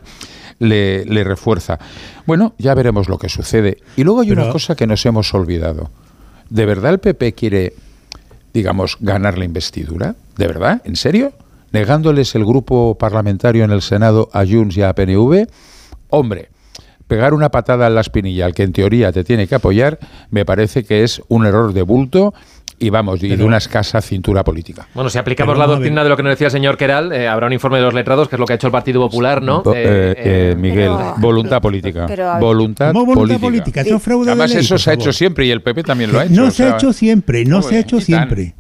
le, 0.60 1.04
le, 1.06 1.24
refuerza. 1.24 1.80
Bueno, 2.28 2.54
ya 2.60 2.76
veremos 2.76 3.10
lo 3.10 3.18
que 3.18 3.30
sucede. 3.30 3.80
Y 3.98 4.04
luego 4.04 4.22
hay 4.22 4.30
Pero, 4.30 4.44
una 4.44 4.52
cosa 4.52 4.76
que 4.76 4.86
nos 4.86 5.04
hemos 5.08 5.34
olvidado. 5.34 5.90
¿De 6.52 6.68
verdad 6.68 6.92
el 6.92 7.00
PP 7.00 7.34
quiere, 7.34 7.74
digamos, 8.54 8.98
ganar 9.00 9.40
la 9.40 9.46
investidura? 9.46 10.16
¿De 10.38 10.48
verdad? 10.48 10.84
¿En 10.86 10.96
serio? 10.96 11.34
¿Negándoles 11.72 12.36
el 12.36 12.46
grupo 12.46 12.96
parlamentario 12.96 13.64
en 13.64 13.72
el 13.72 13.82
Senado 13.82 14.30
a 14.32 14.46
Junts 14.46 14.78
y 14.78 14.84
a 14.84 14.94
PNV? 14.94 15.48
Hombre, 16.10 16.50
pegar 17.08 17.34
una 17.34 17.50
patada 17.50 17.88
en 17.88 17.96
la 17.96 18.02
espinilla 18.02 18.46
al 18.46 18.54
que 18.54 18.64
en 18.64 18.72
teoría 18.72 19.12
te 19.12 19.24
tiene 19.24 19.48
que 19.48 19.56
apoyar 19.56 20.00
me 20.30 20.46
parece 20.46 20.84
que 20.84 21.04
es 21.04 21.22
un 21.28 21.46
error 21.46 21.74
de 21.74 21.82
bulto 21.82 22.34
y 22.82 22.90
vamos, 22.90 23.22
y 23.24 23.36
de 23.36 23.44
una 23.44 23.58
escasa 23.58 24.02
cintura 24.02 24.44
política. 24.44 24.88
Bueno, 24.96 25.10
si 25.10 25.20
aplicamos 25.20 25.58
la 25.58 25.68
doctrina 25.68 26.04
de 26.04 26.10
lo 26.10 26.18
que 26.18 26.24
nos 26.24 26.32
decía 26.32 26.48
el 26.48 26.52
señor 26.52 26.78
Keral, 26.78 27.14
eh, 27.14 27.28
habrá 27.28 27.46
un 27.46 27.54
informe 27.54 27.78
de 27.78 27.84
los 27.84 27.94
letrados, 27.94 28.28
que 28.28 28.36
es 28.36 28.40
lo 28.40 28.46
que 28.46 28.54
ha 28.54 28.56
hecho 28.56 28.68
el 28.68 28.72
Partido 28.72 29.00
Popular, 29.00 29.42
¿no? 29.42 29.62
Bo 29.62 29.74
eh, 29.76 30.16
eh, 30.18 30.56
Miguel, 30.58 30.92
pero, 30.98 31.16
voluntad 31.18 31.62
política. 31.62 32.06
Pero, 32.08 32.40
voluntad, 32.40 32.92
no, 32.92 33.06
voluntad 33.06 33.40
política. 33.40 33.48
política. 33.48 33.82
Eso 33.82 33.96
es 33.98 34.04
fraude 34.04 34.32
Además, 34.32 34.50
de 34.50 34.56
ley, 34.56 34.66
eso 34.66 34.78
se 34.80 34.90
ha 34.90 34.94
hecho 34.94 35.14
siempre 35.14 35.46
y 35.46 35.52
el 35.52 35.62
PP 35.62 35.84
también 35.84 36.12
lo 36.12 36.20
ha 36.20 36.26
hecho. 36.26 36.34
No 36.34 36.48
o 36.48 36.52
se 36.52 36.58
sea, 36.64 36.74
ha 36.74 36.78
hecho 36.78 36.92
siempre, 36.92 37.46
no 37.46 37.62
se 37.62 37.76
ha 37.76 37.80
hecho 37.80 38.02
siempre. 38.02 38.56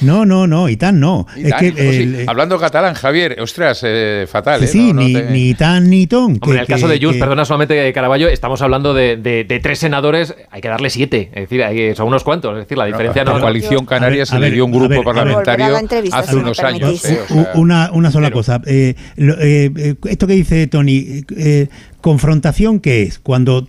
No, 0.00 0.26
no, 0.26 0.46
no, 0.46 0.68
y 0.68 0.76
tan 0.76 1.00
no. 1.00 1.26
Y 1.36 1.48
tan, 1.48 1.52
es 1.52 1.54
que, 1.54 1.72
pues 1.72 1.96
sí, 1.96 2.02
el, 2.02 2.28
hablando 2.28 2.58
catalán, 2.58 2.94
Javier, 2.94 3.40
ostras, 3.40 3.80
eh, 3.84 4.26
fatal. 4.28 4.60
Sí, 4.60 4.64
¿eh? 4.64 4.68
sí 4.68 4.92
no, 4.92 5.02
ni, 5.02 5.12
te... 5.12 5.22
ni, 5.30 5.54
tan 5.54 5.90
ni 5.90 6.06
ton. 6.06 6.38
Hombre, 6.40 6.52
en 6.52 6.58
el 6.58 6.66
caso 6.66 6.88
de 6.88 7.00
Junts, 7.00 7.18
perdona 7.18 7.44
solamente, 7.44 7.92
Caraballo, 7.92 8.28
estamos 8.28 8.60
hablando 8.62 8.94
de, 8.94 9.16
de, 9.16 9.44
de, 9.44 9.60
tres 9.60 9.78
senadores, 9.78 10.34
hay 10.50 10.60
que 10.60 10.68
darle 10.68 10.90
siete. 10.90 11.30
Es 11.32 11.42
decir, 11.42 11.62
hay, 11.62 11.94
son 11.94 12.08
unos 12.08 12.24
cuantos. 12.24 12.52
Es 12.52 12.64
decir, 12.64 12.78
la 12.78 12.86
diferencia 12.86 13.24
no. 13.24 13.32
no. 13.32 13.38
La 13.38 13.42
coalición 13.42 13.86
Canaria 13.86 14.26
se 14.26 14.38
le 14.38 14.50
dio 14.50 14.64
un 14.64 14.72
grupo 14.72 14.88
ver, 14.88 15.02
parlamentario 15.02 15.76
hace 16.12 16.36
unos 16.36 16.60
años. 16.60 17.04
Eh, 17.04 17.20
o 17.22 17.26
sea, 17.26 17.50
una, 17.54 17.90
una 17.92 18.10
sola 18.10 18.28
pero, 18.28 18.36
cosa. 18.36 18.60
Eh, 18.66 18.94
lo, 19.16 19.34
eh, 19.40 19.94
esto 20.08 20.26
que 20.26 20.34
dice 20.34 20.66
Tony, 20.66 21.24
eh, 21.36 21.68
confrontación, 22.04 22.80
¿qué 22.80 23.04
es? 23.04 23.18
Cuando 23.18 23.66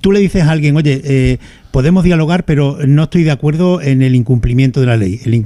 tú 0.00 0.10
le 0.10 0.18
dices 0.18 0.42
a 0.42 0.50
alguien, 0.50 0.76
oye, 0.76 1.00
eh, 1.04 1.38
podemos 1.70 2.02
dialogar, 2.02 2.44
pero 2.44 2.76
no 2.84 3.04
estoy 3.04 3.22
de 3.22 3.30
acuerdo 3.30 3.80
en 3.80 4.02
el 4.02 4.16
incumplimiento 4.16 4.80
de 4.80 4.86
la 4.86 4.96
ley. 4.96 5.20
El 5.24 5.40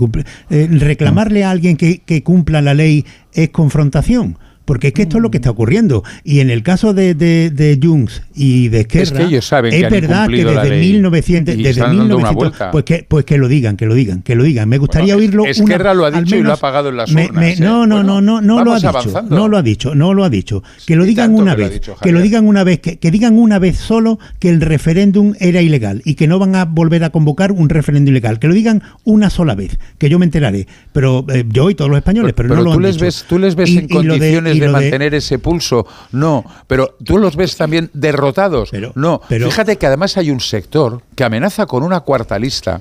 eh, 0.49 0.67
reclamarle 0.71 1.45
a 1.45 1.51
alguien 1.51 1.77
que, 1.77 1.99
que, 1.99 2.23
cumpla 2.23 2.63
la 2.63 2.73
ley 2.73 3.05
es 3.35 3.51
confrontación. 3.51 4.39
Porque 4.65 4.89
es 4.89 4.93
que 4.93 5.03
esto 5.03 5.17
es 5.19 5.23
lo 5.23 5.31
que 5.31 5.39
está 5.39 5.51
ocurriendo. 5.51 6.05
Y 6.25 6.41
en 6.41 6.51
el 6.51 6.63
caso 6.63 6.95
de, 6.95 7.15
de, 7.15 7.51
de 7.51 7.79
Junts 7.83 8.23
y 8.35 8.69
de 8.69 8.81
Esquerra, 8.81 9.03
es, 9.03 9.13
que 9.13 9.23
ellos 9.23 9.47
saben 9.47 9.73
es 9.73 9.83
que 9.83 9.89
verdad 9.89 10.29
que 10.29 10.45
desde 10.45 10.81
1900, 10.81 11.57
desde 11.57 11.89
1900 11.89 12.53
pues 12.71 12.85
que 12.85 13.05
pues 13.09 13.25
que 13.25 13.39
lo 13.39 13.49
digan, 13.49 13.77
que 13.77 13.87
lo 13.87 13.95
digan, 13.95 14.23
que 14.23 14.35
lo 14.35 14.45
digan. 14.45 14.69
Me 14.69 14.79
gustaría 14.79 15.15
bueno, 15.15 15.27
oírlo. 15.27 15.47
Esquerra 15.47 15.93
una, 15.93 15.95
lo 15.95 16.05
ha 16.07 16.11
dicho 16.11 16.37
y 16.37 16.43
lo 16.43 16.53
ha 16.53 16.57
pagado 16.57 16.89
en 16.89 16.97
las 16.97 17.11
urnas. 17.11 17.33
Me, 17.33 17.41
me, 17.41 17.53
¿eh? 17.53 17.57
no, 17.59 17.87
no, 17.87 17.97
bueno, 17.97 18.21
no, 18.21 18.41
no, 18.41 18.41
no 18.41 18.65
lo 18.65 18.73
ha 18.73 18.79
dicho. 18.81 19.23
No 19.29 19.49
lo 19.49 19.57
ha 19.57 19.63
dicho, 19.63 19.95
no 19.95 20.15
lo 20.15 20.25
ha 20.25 20.31
dicho. 20.31 20.63
Que 20.87 20.97
lo 20.97 21.05
digan 21.05 21.35
una 21.35 21.57
que 21.57 21.63
vez, 21.63 21.73
dicho, 21.73 21.97
que 22.01 22.13
lo 22.13 22.21
digan 22.21 22.47
una 22.47 22.65
vez, 22.65 22.81
que, 22.81 22.99
que 22.99 23.11
digan 23.11 23.39
una 23.39 23.59
vez 23.59 23.79
solo 23.79 24.19
que 24.39 24.49
el 24.49 24.61
referéndum 24.61 25.35
era 25.41 25.61
ilegal 25.61 26.03
y 26.05 26.15
que 26.15 26.27
no 26.27 26.39
van 26.39 26.55
a 26.55 26.65
volver 26.65 27.05
a 27.05 27.11
convocar 27.11 27.53
un 27.53 27.69
referéndum 27.69 28.13
ilegal. 28.13 28.39
Que 28.39 28.49
lo 28.49 28.55
digan 28.55 28.83
una 29.05 29.31
sola 29.31 29.55
vez, 29.55 29.79
que 29.99 30.09
yo 30.09 30.19
me 30.19 30.25
enteraré. 30.25 30.67
Pero 30.93 31.25
eh, 31.29 31.45
yo 31.49 31.71
y 31.71 31.75
todos 31.75 31.91
los 31.91 31.99
españoles, 31.99 32.33
pero, 32.37 32.49
pero, 32.49 32.61
no 32.61 32.65
lo 32.65 32.71
tú 32.73 32.77
han 32.79 32.83
les 32.83 32.95
dicho. 32.95 33.05
ves, 33.05 33.25
tú 33.29 33.39
les 33.39 33.55
ves 33.55 33.71
Y- 33.71 33.79
en 33.79 33.89
condiciones 33.89 34.52
de, 34.61 34.69
mantener 34.69 35.15
ese 35.15 35.39
pulso, 35.39 35.87
no, 36.13 36.45
pero 36.67 36.97
tú 37.05 37.19
los 37.19 37.37
ves 37.37 37.57
también 37.57 37.91
derrotados, 37.93 38.71
no. 38.95 39.21
pero- 39.29 39.51
Fíjate 39.51 39.77
que 39.77 39.87
además 39.87 40.17
hay 40.17 40.31
un 40.31 40.41
sector 40.41 41.03
que 41.15 41.25
amenaza 41.25 41.67
con 41.67 41.83
una 41.83 42.01
cuarta 42.01 42.39
lista 42.39 42.81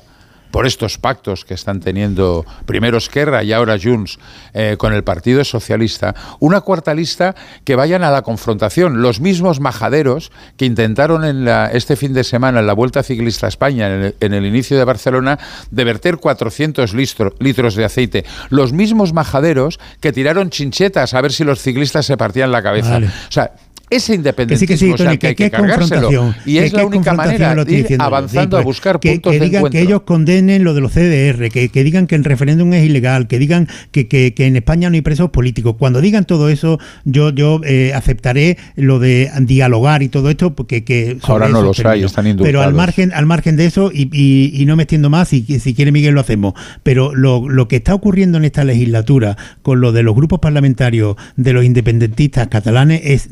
por 0.52 0.68
estos 0.68 0.98
pactos 0.98 1.46
que 1.46 1.54
están 1.54 1.80
teniendo 1.80 2.46
primero 2.66 2.98
Esquerra 2.98 3.44
y 3.44 3.54
ahora 3.54 3.78
Junts 3.82 4.20
eh, 4.54 4.76
con 4.78 4.94
el 4.94 5.04
Partido 5.04 5.44
Socialista, 5.44 6.14
una 6.40 6.62
cuarta 6.62 6.94
lista 6.94 7.36
que 7.64 7.76
vayan 7.76 8.04
a 8.04 8.12
la 8.12 8.22
confrontación. 8.22 9.02
Los 9.02 9.20
mismos 9.22 9.60
majaderos 9.60 10.32
que 10.58 10.66
intentaron 10.66 11.24
en 11.26 11.46
la, 11.46 11.68
este 11.68 11.96
fin 11.96 12.14
de 12.14 12.24
semana 12.24 12.60
en 12.60 12.68
la 12.68 12.74
Vuelta 12.74 13.02
Ciclista 13.04 13.46
a 13.46 13.50
España, 13.50 13.88
en 13.88 14.02
el, 14.04 14.16
en 14.20 14.34
el 14.34 14.46
inicio 14.46 14.78
de 14.78 14.84
Barcelona, 14.84 15.40
de 15.72 15.84
verter 15.84 16.18
400 16.18 16.94
litro- 16.94 17.34
litros 17.40 17.76
de 17.76 17.86
aceite. 17.86 18.26
Los 18.50 18.74
mismos 18.74 19.14
majaderos 19.14 19.80
que 20.00 20.12
tiraron 20.12 20.50
chinchetas 20.50 21.14
a 21.14 21.22
ver 21.22 21.32
si 21.32 21.44
los 21.44 21.62
ciclistas 21.62 22.06
se 22.06 22.18
partían 22.18 22.52
la 22.52 22.62
cabeza. 22.62 22.92
Vale. 22.92 23.08
O 23.08 23.32
sea, 23.32 23.52
ese 23.92 24.14
Que 24.14 24.16
independentismo 24.16 24.60
sí, 24.60 24.68
que 24.68 24.78
sí, 24.78 25.18
que 25.20 25.28
hay 25.28 25.36
que, 25.36 25.52
confrontación. 25.52 26.36
Y 26.46 26.58
es 26.58 26.74
la 26.74 26.86
única 26.86 27.14
manera 27.14 27.54
de 27.64 27.74
ir 27.74 27.96
avanzando 28.00 28.58
Sí, 28.58 28.62
a 28.62 28.64
pues, 28.64 28.66
buscar 28.66 29.00
que, 29.00 29.12
puntos 29.14 29.34
que 29.34 29.40
de 29.40 29.46
digan 29.46 29.60
encuentro. 29.60 29.78
que 29.80 29.84
ellos 29.86 30.02
condenen 30.04 30.64
lo 30.64 30.74
de 30.74 30.82
los 30.82 30.94
CDR, 30.94 31.50
que, 31.52 31.70
que 31.70 31.84
digan 31.84 32.08
que 32.08 32.16
el 32.16 32.24
referéndum 32.24 32.74
es 32.74 32.84
ilegal, 32.86 33.28
que 33.28 33.38
digan 33.38 33.68
que, 33.92 34.08
que, 34.08 34.34
en 34.38 34.56
España 34.56 34.90
no 34.90 34.96
hay 34.96 35.02
presos 35.02 35.30
políticos. 35.30 35.76
Cuando 35.78 36.02
digan 36.02 36.26
todo 36.26 36.50
eso, 36.50 36.80
yo 37.06 37.30
yo 37.32 37.62
eh, 37.66 37.92
aceptaré 37.94 38.58
lo 38.76 39.00
de 39.00 39.30
dialogar 39.42 40.02
y 40.04 40.10
todo 40.10 40.30
esto, 40.30 40.56
porque 40.56 40.84
que 40.84 41.18
Ahora 41.24 41.50
no 41.50 41.62
los 41.62 41.80
hay, 41.86 42.04
están 42.04 42.24
Pero 42.24 42.62
al 42.62 42.70
indultados. 42.70 42.74
margen 42.74 43.12
al 43.14 43.26
margen 43.26 43.58
de 43.58 43.66
eso 43.66 43.92
y, 43.94 44.10
y, 44.14 44.52
y 44.62 44.66
no 44.66 44.76
me 44.76 44.84
extiendo 44.84 45.10
más, 45.10 45.34
y 45.34 45.44
si 45.60 45.74
quiere 45.76 45.92
Miguel 45.92 46.14
lo 46.16 46.22
hacemos. 46.22 46.54
Pero 46.84 47.14
lo, 47.14 47.48
lo 47.50 47.68
que 47.68 47.76
está 47.76 47.94
ocurriendo 47.94 48.38
en 48.38 48.46
esta 48.46 48.64
legislatura 48.64 49.38
con 49.62 49.82
lo 49.82 49.92
de 49.92 50.04
los 50.04 50.16
grupos 50.16 50.40
parlamentarios 50.40 51.16
de 51.36 51.54
los 51.54 51.66
independentistas 51.66 52.48
catalanes 52.48 53.02
es 53.04 53.28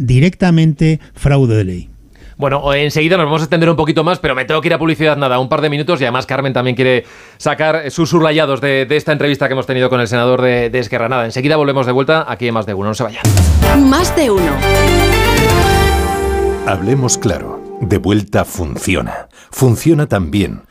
fraude 1.14 1.56
de 1.56 1.64
ley. 1.64 1.90
Bueno, 2.38 2.74
enseguida 2.74 3.18
nos 3.18 3.26
vamos 3.26 3.42
a 3.42 3.44
extender 3.44 3.70
un 3.70 3.76
poquito 3.76 4.06
más, 4.06 4.20
pero 4.20 4.34
me 4.34 4.46
tengo 4.46 4.62
que 4.62 4.70
ir 4.70 4.74
a 4.74 4.80
publicidad 4.80 5.18
nada, 5.18 5.40
un 5.40 5.50
par 5.50 5.60
de 5.60 5.70
minutos 5.70 6.00
y 6.00 6.06
además 6.06 6.26
Carmen 6.26 6.54
también 6.54 6.74
quiere 6.74 7.04
sacar 7.38 7.92
sus 7.92 8.10
subrayados 8.10 8.62
de, 8.62 8.86
de 8.86 8.96
esta 8.96 9.12
entrevista 9.12 9.48
que 9.48 9.54
hemos 9.54 9.66
tenido 9.66 9.90
con 9.90 10.00
el 10.00 10.08
senador 10.08 10.42
de, 10.42 10.70
de 10.70 10.80
Esquerra. 10.80 11.10
Nada, 11.10 11.26
enseguida 11.26 11.58
volvemos 11.58 11.86
de 11.86 11.92
vuelta 11.92 12.26
aquí 12.30 12.48
en 12.48 12.54
Más 12.54 12.66
de 12.66 12.74
Uno, 12.74 12.88
no 12.88 12.96
se 12.96 13.04
vayan. 13.04 13.24
Más 13.90 14.16
de 14.16 14.32
uno. 14.32 14.54
Hablemos 16.66 17.18
claro. 17.18 17.62
De 17.82 17.98
vuelta 17.98 18.46
funciona. 18.46 19.28
Funciona 19.52 20.08
tan 20.08 20.32
bien 20.32 20.62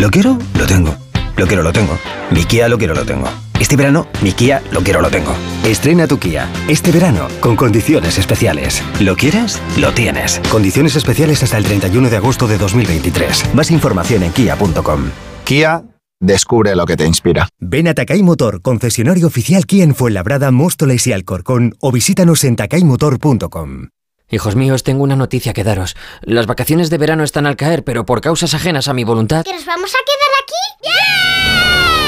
Lo 0.00 0.10
quiero, 0.10 0.38
lo 0.58 0.66
tengo. 0.66 0.94
Lo 1.36 1.46
quiero, 1.46 1.62
lo 1.62 1.72
tengo. 1.72 1.98
Mi 2.30 2.44
Kia 2.44 2.68
lo 2.68 2.78
quiero, 2.78 2.94
lo 2.94 3.04
tengo. 3.04 3.28
Este 3.58 3.76
verano, 3.76 4.06
mi 4.22 4.32
Kia 4.32 4.62
lo 4.70 4.82
quiero, 4.82 5.00
lo 5.00 5.10
tengo. 5.10 5.34
Estrena 5.64 6.06
tu 6.06 6.18
Kia. 6.18 6.50
Este 6.68 6.92
verano, 6.92 7.28
con 7.40 7.56
condiciones 7.56 8.18
especiales. 8.18 8.82
¿Lo 9.00 9.16
quieres? 9.16 9.60
Lo 9.78 9.92
tienes. 9.92 10.40
Condiciones 10.50 10.96
especiales 10.96 11.42
hasta 11.42 11.56
el 11.56 11.64
31 11.64 12.10
de 12.10 12.16
agosto 12.16 12.46
de 12.46 12.58
2023. 12.58 13.54
Más 13.54 13.70
información 13.70 14.22
en 14.22 14.32
kia.com. 14.32 15.10
Kia, 15.44 15.82
descubre 16.20 16.76
lo 16.76 16.84
que 16.84 16.96
te 16.96 17.06
inspira. 17.06 17.48
Ven 17.58 17.88
a 17.88 17.94
Takay 17.94 18.22
Motor, 18.22 18.60
concesionario 18.60 19.26
oficial 19.26 19.64
Kia 19.64 19.84
en 19.84 19.94
Fuenlabrada, 19.94 20.50
Móstoles 20.50 21.06
y 21.06 21.12
Alcorcón 21.12 21.74
o 21.80 21.90
visítanos 21.92 22.44
en 22.44 22.56
takaymotor.com. 22.56 23.88
Hijos 24.28 24.56
míos, 24.56 24.82
tengo 24.82 25.04
una 25.04 25.14
noticia 25.14 25.52
que 25.52 25.62
daros. 25.62 25.96
Las 26.22 26.46
vacaciones 26.46 26.90
de 26.90 26.98
verano 26.98 27.22
están 27.22 27.46
al 27.46 27.56
caer, 27.56 27.84
pero 27.84 28.04
por 28.04 28.20
causas 28.20 28.54
ajenas 28.54 28.88
a 28.88 28.92
mi 28.92 29.04
voluntad... 29.04 29.44
¿Que 29.44 29.52
nos 29.52 29.64
vamos 29.64 29.92
a 29.94 29.98
quedar 30.04 30.30
aquí? 30.42 30.56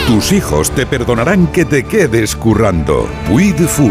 Tus 0.09 0.33
hijos 0.33 0.71
te 0.73 0.87
perdonarán 0.87 1.47
que 1.49 1.65
te 1.65 1.85
quedes 1.85 2.35
currando. 2.35 3.07
Puy 3.29 3.53
de 3.53 3.69
Fou, 3.69 3.91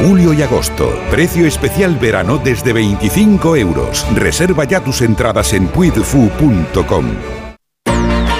julio 0.00 0.32
y 0.32 0.42
agosto. 0.42 0.98
Precio 1.10 1.46
especial 1.46 1.96
verano 1.96 2.38
desde 2.38 2.72
25 2.72 3.54
euros. 3.54 4.06
Reserva 4.14 4.64
ya 4.64 4.82
tus 4.82 5.02
entradas 5.02 5.52
en 5.52 5.68
puydefou.com. 5.68 7.47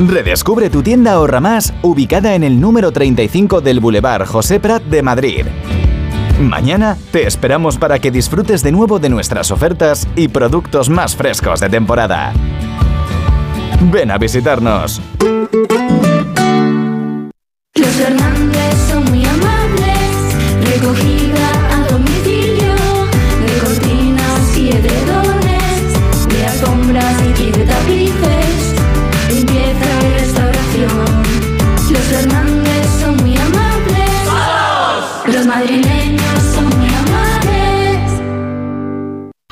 Redescubre 0.00 0.70
tu 0.70 0.82
tienda 0.82 1.12
Ahorra 1.12 1.40
Más 1.40 1.72
ubicada 1.82 2.34
en 2.34 2.42
el 2.42 2.60
número 2.60 2.90
35 2.90 3.60
del 3.60 3.78
Boulevard 3.78 4.26
José 4.26 4.58
Prat 4.58 4.82
de 4.82 5.02
Madrid. 5.02 5.46
Mañana 6.40 6.96
te 7.12 7.28
esperamos 7.28 7.78
para 7.78 8.00
que 8.00 8.10
disfrutes 8.10 8.64
de 8.64 8.72
nuevo 8.72 8.98
de 8.98 9.08
nuestras 9.08 9.52
ofertas 9.52 10.08
y 10.16 10.26
productos 10.26 10.90
más 10.90 11.14
frescos 11.14 11.60
de 11.60 11.68
temporada. 11.68 12.32
Ven 13.92 14.10
a 14.10 14.18
visitarnos. 14.18 15.00
Los 17.76 18.43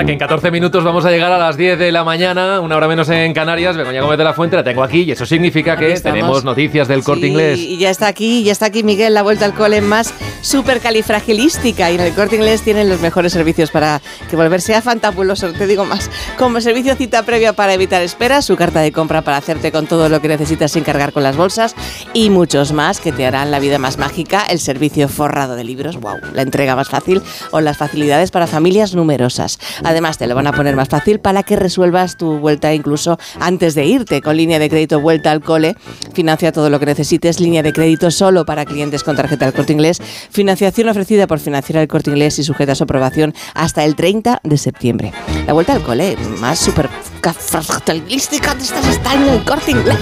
Que 0.00 0.12
en 0.12 0.18
14 0.18 0.50
minutos 0.50 0.82
vamos 0.82 1.04
a 1.04 1.10
llegar 1.10 1.30
a 1.30 1.36
las 1.36 1.58
10 1.58 1.78
de 1.78 1.92
la 1.92 2.04
mañana, 2.04 2.60
una 2.60 2.74
hora 2.74 2.88
menos 2.88 3.10
en 3.10 3.34
Canarias. 3.34 3.76
Begoña 3.76 4.00
Gómez 4.00 4.16
de 4.16 4.24
la 4.24 4.32
Fuente 4.32 4.56
la 4.56 4.64
tengo 4.64 4.82
aquí 4.82 5.02
y 5.02 5.10
eso 5.10 5.26
significa 5.26 5.76
que 5.76 5.92
estamos. 5.92 6.18
tenemos 6.18 6.44
noticias 6.44 6.88
del 6.88 7.04
corte 7.04 7.20
Sí, 7.22 7.28
inglés. 7.28 7.58
Y 7.58 7.76
ya 7.76 7.90
está 7.90 8.06
aquí, 8.06 8.42
ya 8.42 8.52
está 8.52 8.66
aquí 8.66 8.82
Miguel, 8.82 9.12
la 9.12 9.22
vuelta 9.22 9.44
al 9.44 9.52
cole 9.52 9.82
más 9.82 10.14
supercalifragilística. 10.40 11.90
Y 11.90 11.96
en 11.96 12.00
el 12.00 12.14
corte 12.14 12.36
inglés 12.36 12.62
tienen 12.62 12.88
los 12.88 13.00
mejores 13.00 13.34
servicios 13.34 13.70
para 13.70 14.00
que 14.30 14.36
volver 14.36 14.62
sea 14.62 14.80
fantabuloso. 14.80 15.52
Te 15.52 15.66
digo 15.66 15.84
más. 15.84 16.10
Como 16.38 16.62
servicio 16.62 16.94
cita 16.96 17.22
previa 17.24 17.52
para 17.52 17.74
evitar 17.74 18.00
esperas, 18.00 18.46
su 18.46 18.56
carta 18.56 18.80
de 18.80 18.92
compra 18.92 19.20
para 19.20 19.36
hacerte 19.36 19.70
con 19.70 19.86
todo 19.86 20.08
lo 20.08 20.22
que 20.22 20.28
necesitas 20.28 20.72
sin 20.72 20.82
cargar 20.82 21.12
con 21.12 21.22
las 21.22 21.36
bolsas 21.36 21.74
y 22.14 22.30
muchos 22.30 22.72
más 22.72 23.00
que 23.00 23.12
te 23.12 23.26
harán 23.26 23.50
la 23.50 23.58
vida 23.58 23.78
más 23.78 23.98
mágica. 23.98 24.46
El 24.48 24.60
servicio 24.60 25.08
forrado 25.10 25.56
de 25.56 25.64
libros, 25.64 26.00
wow, 26.00 26.16
la 26.32 26.40
entrega 26.40 26.74
más 26.74 26.88
fácil 26.88 27.20
o 27.50 27.60
las 27.60 27.76
facilidades 27.76 28.30
para 28.30 28.46
familias 28.46 28.94
numerosas. 28.94 29.58
Además, 29.90 30.18
te 30.18 30.26
lo 30.26 30.34
van 30.34 30.46
a 30.46 30.52
poner 30.52 30.76
más 30.76 30.88
fácil 30.88 31.18
para 31.20 31.42
que 31.42 31.56
resuelvas 31.56 32.16
tu 32.16 32.38
vuelta 32.38 32.72
incluso 32.72 33.18
antes 33.40 33.74
de 33.74 33.86
irte. 33.86 34.22
Con 34.22 34.36
línea 34.36 34.58
de 34.58 34.68
crédito 34.68 35.00
vuelta 35.00 35.32
al 35.32 35.40
cole, 35.40 35.74
financia 36.14 36.52
todo 36.52 36.70
lo 36.70 36.78
que 36.78 36.86
necesites. 36.86 37.40
Línea 37.40 37.62
de 37.62 37.72
crédito 37.72 38.10
solo 38.10 38.44
para 38.46 38.64
clientes 38.64 39.02
con 39.02 39.16
tarjeta 39.16 39.46
del 39.46 39.54
corte 39.54 39.72
inglés. 39.72 40.00
Financiación 40.30 40.88
ofrecida 40.88 41.26
por 41.26 41.40
Financiera 41.40 41.80
del 41.80 41.88
Corte 41.88 42.10
Inglés 42.10 42.38
y 42.38 42.44
sujeta 42.44 42.72
a 42.72 42.74
su 42.74 42.84
aprobación 42.84 43.34
hasta 43.54 43.84
el 43.84 43.96
30 43.96 44.40
de 44.42 44.58
septiembre. 44.58 45.12
La 45.46 45.52
vuelta 45.52 45.72
al 45.72 45.82
cole, 45.82 46.16
más 46.38 46.58
super 46.58 46.88
fragilística 47.20 48.54
de 48.54 48.62
estas 48.62 48.86
está 48.86 49.14
en 49.14 49.28
el 49.28 49.44
corte 49.44 49.72
inglés. 49.72 49.98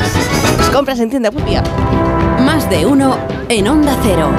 Las 0.58 0.70
compras 0.70 1.00
en 1.00 1.10
tienda 1.10 1.30
Wipia. 1.30 1.62
Más 2.40 2.68
de 2.70 2.86
uno 2.86 3.18
en 3.48 3.68
Onda 3.68 3.96
Cero. 4.02 4.30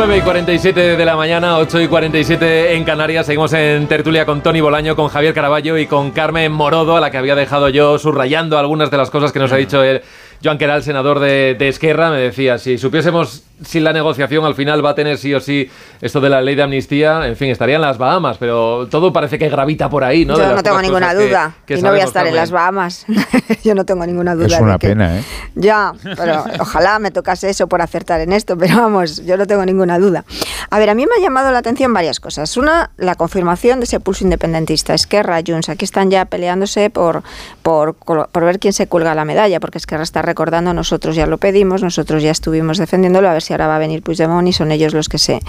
Nueve 0.00 0.16
y 0.16 0.22
47 0.22 0.96
de 0.96 1.04
la 1.04 1.14
mañana, 1.14 1.58
8 1.58 1.82
y 1.82 1.86
47 1.86 2.74
en 2.74 2.84
Canarias. 2.84 3.26
Seguimos 3.26 3.52
en 3.52 3.86
tertulia 3.86 4.24
con 4.24 4.42
Tony 4.42 4.62
Bolaño, 4.62 4.96
con 4.96 5.08
Javier 5.08 5.34
Caraballo 5.34 5.76
y 5.76 5.86
con 5.86 6.12
Carmen 6.12 6.50
Morodo, 6.52 6.96
a 6.96 7.00
la 7.00 7.10
que 7.10 7.18
había 7.18 7.34
dejado 7.34 7.68
yo 7.68 7.98
subrayando 7.98 8.58
algunas 8.58 8.90
de 8.90 8.96
las 8.96 9.10
cosas 9.10 9.30
que 9.30 9.40
nos 9.40 9.52
ha 9.52 9.56
dicho 9.56 9.82
el 9.82 10.00
Joan 10.42 10.56
Queral, 10.56 10.82
senador 10.82 11.18
de, 11.18 11.54
de 11.54 11.68
Esquerra. 11.68 12.08
Me 12.08 12.16
decía, 12.16 12.56
si 12.56 12.78
supiésemos 12.78 13.42
si 13.64 13.80
la 13.80 13.92
negociación 13.92 14.44
al 14.44 14.54
final 14.54 14.84
va 14.84 14.90
a 14.90 14.94
tener 14.94 15.18
sí 15.18 15.34
o 15.34 15.40
sí 15.40 15.70
esto 16.00 16.20
de 16.20 16.30
la 16.30 16.40
ley 16.40 16.54
de 16.54 16.62
amnistía, 16.62 17.26
en 17.26 17.36
fin, 17.36 17.50
estaría 17.50 17.76
en 17.76 17.82
las 17.82 17.98
Bahamas, 17.98 18.36
pero 18.38 18.86
todo 18.90 19.12
parece 19.12 19.38
que 19.38 19.48
gravita 19.48 19.88
por 19.90 20.02
ahí, 20.04 20.24
¿no? 20.24 20.36
Yo 20.36 20.54
no 20.54 20.62
tengo 20.62 20.80
ninguna 20.80 21.08
cosas 21.08 21.18
que- 21.22 21.28
duda. 21.28 21.54
que 21.66 21.74
y 21.78 21.82
no 21.82 21.90
voy 21.90 22.00
a 22.00 22.04
estar 22.04 22.26
en 22.26 22.34
las 22.36 22.50
Bahamas. 22.50 23.06
Yo 23.64 23.74
no 23.74 23.84
tengo 23.84 24.06
ninguna 24.06 24.34
duda. 24.34 24.46
Es 24.46 24.56
de 24.56 24.62
una 24.62 24.78
que- 24.78 24.88
pena, 24.88 25.18
¿eh? 25.18 25.24
Ya, 25.54 25.92
pero 26.16 26.44
ojalá 26.60 26.98
me 26.98 27.10
tocase 27.10 27.50
eso 27.50 27.66
por 27.66 27.82
acertar 27.82 28.20
en 28.20 28.32
esto, 28.32 28.56
pero 28.58 28.76
vamos, 28.76 29.24
yo 29.26 29.36
no 29.36 29.46
tengo 29.46 29.64
ninguna 29.66 29.98
duda. 29.98 30.24
A 30.70 30.78
ver, 30.78 30.88
a 30.90 30.94
mí 30.94 31.04
me 31.06 31.12
ha 31.18 31.20
llamado 31.22 31.50
la 31.50 31.58
atención 31.58 31.92
varias 31.92 32.20
cosas. 32.20 32.56
Una, 32.56 32.90
la 32.96 33.14
confirmación 33.16 33.80
de 33.80 33.84
ese 33.84 34.00
pulso 34.00 34.24
independentista. 34.24 34.94
Esquerra, 34.94 35.40
Junts, 35.46 35.68
aquí 35.68 35.84
están 35.84 36.10
ya 36.10 36.24
peleándose 36.24 36.90
por, 36.90 37.22
por, 37.62 37.94
por 37.94 38.44
ver 38.44 38.58
quién 38.58 38.72
se 38.72 38.86
cuelga 38.86 39.14
la 39.14 39.24
medalla, 39.24 39.60
porque 39.60 39.78
Esquerra 39.78 40.02
está 40.04 40.22
recordando, 40.22 40.72
nosotros 40.72 41.16
ya 41.16 41.26
lo 41.26 41.38
pedimos, 41.38 41.82
nosotros 41.82 42.22
ya 42.22 42.30
estuvimos 42.30 42.78
defendiéndolo, 42.78 43.28
a 43.28 43.32
ver 43.32 43.42
si 43.42 43.49
y 43.50 43.52
ahora 43.52 43.66
va 43.66 43.76
a 43.76 43.78
venir 43.78 44.02
Puigdemont 44.02 44.46
y 44.48 44.52
son 44.52 44.72
ellos 44.72 44.94
los 44.94 45.08
que 45.08 45.18
se, 45.18 45.40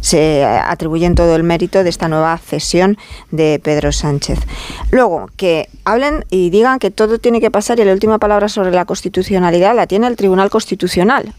se 0.00 0.44
atribuyen 0.44 1.14
todo 1.14 1.36
el 1.36 1.44
mérito 1.44 1.84
de 1.84 1.90
esta 1.90 2.08
nueva 2.08 2.36
cesión 2.38 2.98
de 3.30 3.60
Pedro 3.62 3.92
Sánchez. 3.92 4.40
Luego, 4.90 5.30
que 5.36 5.68
hablen 5.84 6.24
y 6.30 6.50
digan 6.50 6.78
que 6.78 6.90
todo 6.90 7.18
tiene 7.18 7.40
que 7.40 7.50
pasar 7.50 7.78
y 7.78 7.84
la 7.84 7.92
última 7.92 8.18
palabra 8.18 8.48
sobre 8.48 8.70
la 8.70 8.84
constitucionalidad 8.84 9.74
la 9.74 9.86
tiene 9.86 10.06
el 10.06 10.16
Tribunal 10.16 10.50
Constitucional. 10.50 11.32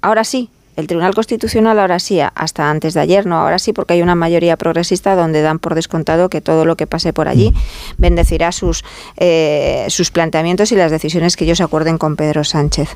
Ahora 0.00 0.24
sí, 0.24 0.50
el 0.78 0.86
Tribunal 0.86 1.12
Constitucional 1.12 1.76
ahora 1.80 1.98
sí, 1.98 2.20
hasta 2.20 2.70
antes 2.70 2.94
de 2.94 3.00
ayer, 3.00 3.26
no 3.26 3.36
ahora 3.36 3.58
sí, 3.58 3.72
porque 3.72 3.94
hay 3.94 4.02
una 4.02 4.14
mayoría 4.14 4.56
progresista 4.56 5.16
donde 5.16 5.42
dan 5.42 5.58
por 5.58 5.74
descontado 5.74 6.28
que 6.28 6.40
todo 6.40 6.64
lo 6.64 6.76
que 6.76 6.86
pase 6.86 7.12
por 7.12 7.26
allí 7.26 7.52
bendecirá 7.96 8.52
sus, 8.52 8.84
eh, 9.16 9.86
sus 9.88 10.12
planteamientos 10.12 10.70
y 10.70 10.76
las 10.76 10.92
decisiones 10.92 11.36
que 11.36 11.44
ellos 11.44 11.60
acuerden 11.60 11.98
con 11.98 12.14
Pedro 12.14 12.44
Sánchez. 12.44 12.90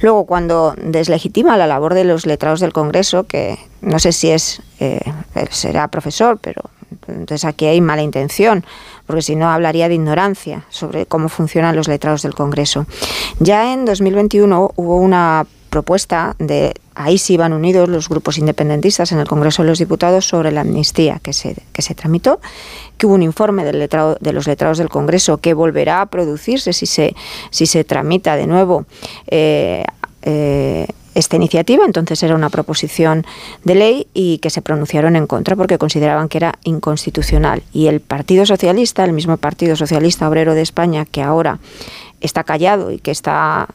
Luego, 0.00 0.26
cuando 0.26 0.76
deslegitima 0.80 1.56
la 1.56 1.66
labor 1.66 1.94
de 1.94 2.04
los 2.04 2.24
letrados 2.24 2.60
del 2.60 2.72
Congreso, 2.72 3.24
que 3.24 3.58
no 3.80 3.98
sé 3.98 4.12
si 4.12 4.30
es 4.30 4.62
eh, 4.78 5.00
será 5.50 5.88
profesor, 5.88 6.38
pero 6.40 6.62
entonces 7.08 7.44
aquí 7.44 7.66
hay 7.66 7.80
mala 7.80 8.02
intención, 8.02 8.64
porque 9.08 9.22
si 9.22 9.34
no 9.34 9.50
hablaría 9.50 9.88
de 9.88 9.96
ignorancia 9.96 10.66
sobre 10.68 11.06
cómo 11.06 11.28
funcionan 11.28 11.74
los 11.74 11.88
letrados 11.88 12.22
del 12.22 12.34
Congreso. 12.34 12.86
Ya 13.40 13.72
en 13.72 13.86
2021 13.86 14.70
hubo 14.76 14.96
una 14.98 15.46
propuesta 15.74 16.36
de 16.38 16.72
ahí 16.94 17.18
sí 17.18 17.36
van 17.36 17.52
unidos 17.52 17.88
los 17.88 18.08
grupos 18.08 18.38
independentistas 18.38 19.10
en 19.10 19.18
el 19.18 19.26
Congreso 19.26 19.62
de 19.64 19.70
los 19.70 19.80
Diputados 19.80 20.24
sobre 20.24 20.52
la 20.52 20.60
amnistía 20.60 21.18
que 21.20 21.32
se, 21.32 21.56
que 21.72 21.82
se 21.82 21.96
tramitó, 21.96 22.40
que 22.96 23.06
hubo 23.06 23.16
un 23.16 23.24
informe 23.24 23.64
de 23.64 23.72
los 24.32 24.46
letrados 24.46 24.78
del 24.78 24.88
Congreso 24.88 25.38
que 25.38 25.52
volverá 25.52 26.00
a 26.00 26.06
producirse 26.06 26.72
si 26.72 26.86
se, 26.86 27.16
si 27.50 27.66
se 27.66 27.82
tramita 27.82 28.36
de 28.36 28.46
nuevo. 28.46 28.86
Eh, 29.26 29.82
eh, 30.22 30.86
esta 31.16 31.34
iniciativa, 31.34 31.84
entonces 31.84 32.22
era 32.22 32.36
una 32.36 32.50
proposición 32.50 33.26
de 33.64 33.74
ley 33.74 34.06
y 34.14 34.38
que 34.38 34.50
se 34.50 34.62
pronunciaron 34.62 35.16
en 35.16 35.26
contra 35.26 35.56
porque 35.56 35.78
consideraban 35.78 36.28
que 36.28 36.38
era 36.38 36.54
inconstitucional. 36.62 37.64
Y 37.72 37.88
el 37.88 37.98
Partido 37.98 38.46
Socialista, 38.46 39.04
el 39.04 39.12
mismo 39.12 39.36
Partido 39.38 39.74
Socialista 39.74 40.28
Obrero 40.28 40.54
de 40.54 40.62
España, 40.62 41.04
que 41.04 41.22
ahora 41.22 41.58
está 42.20 42.44
callado 42.44 42.92
y 42.92 42.98
que 42.98 43.10
está 43.10 43.68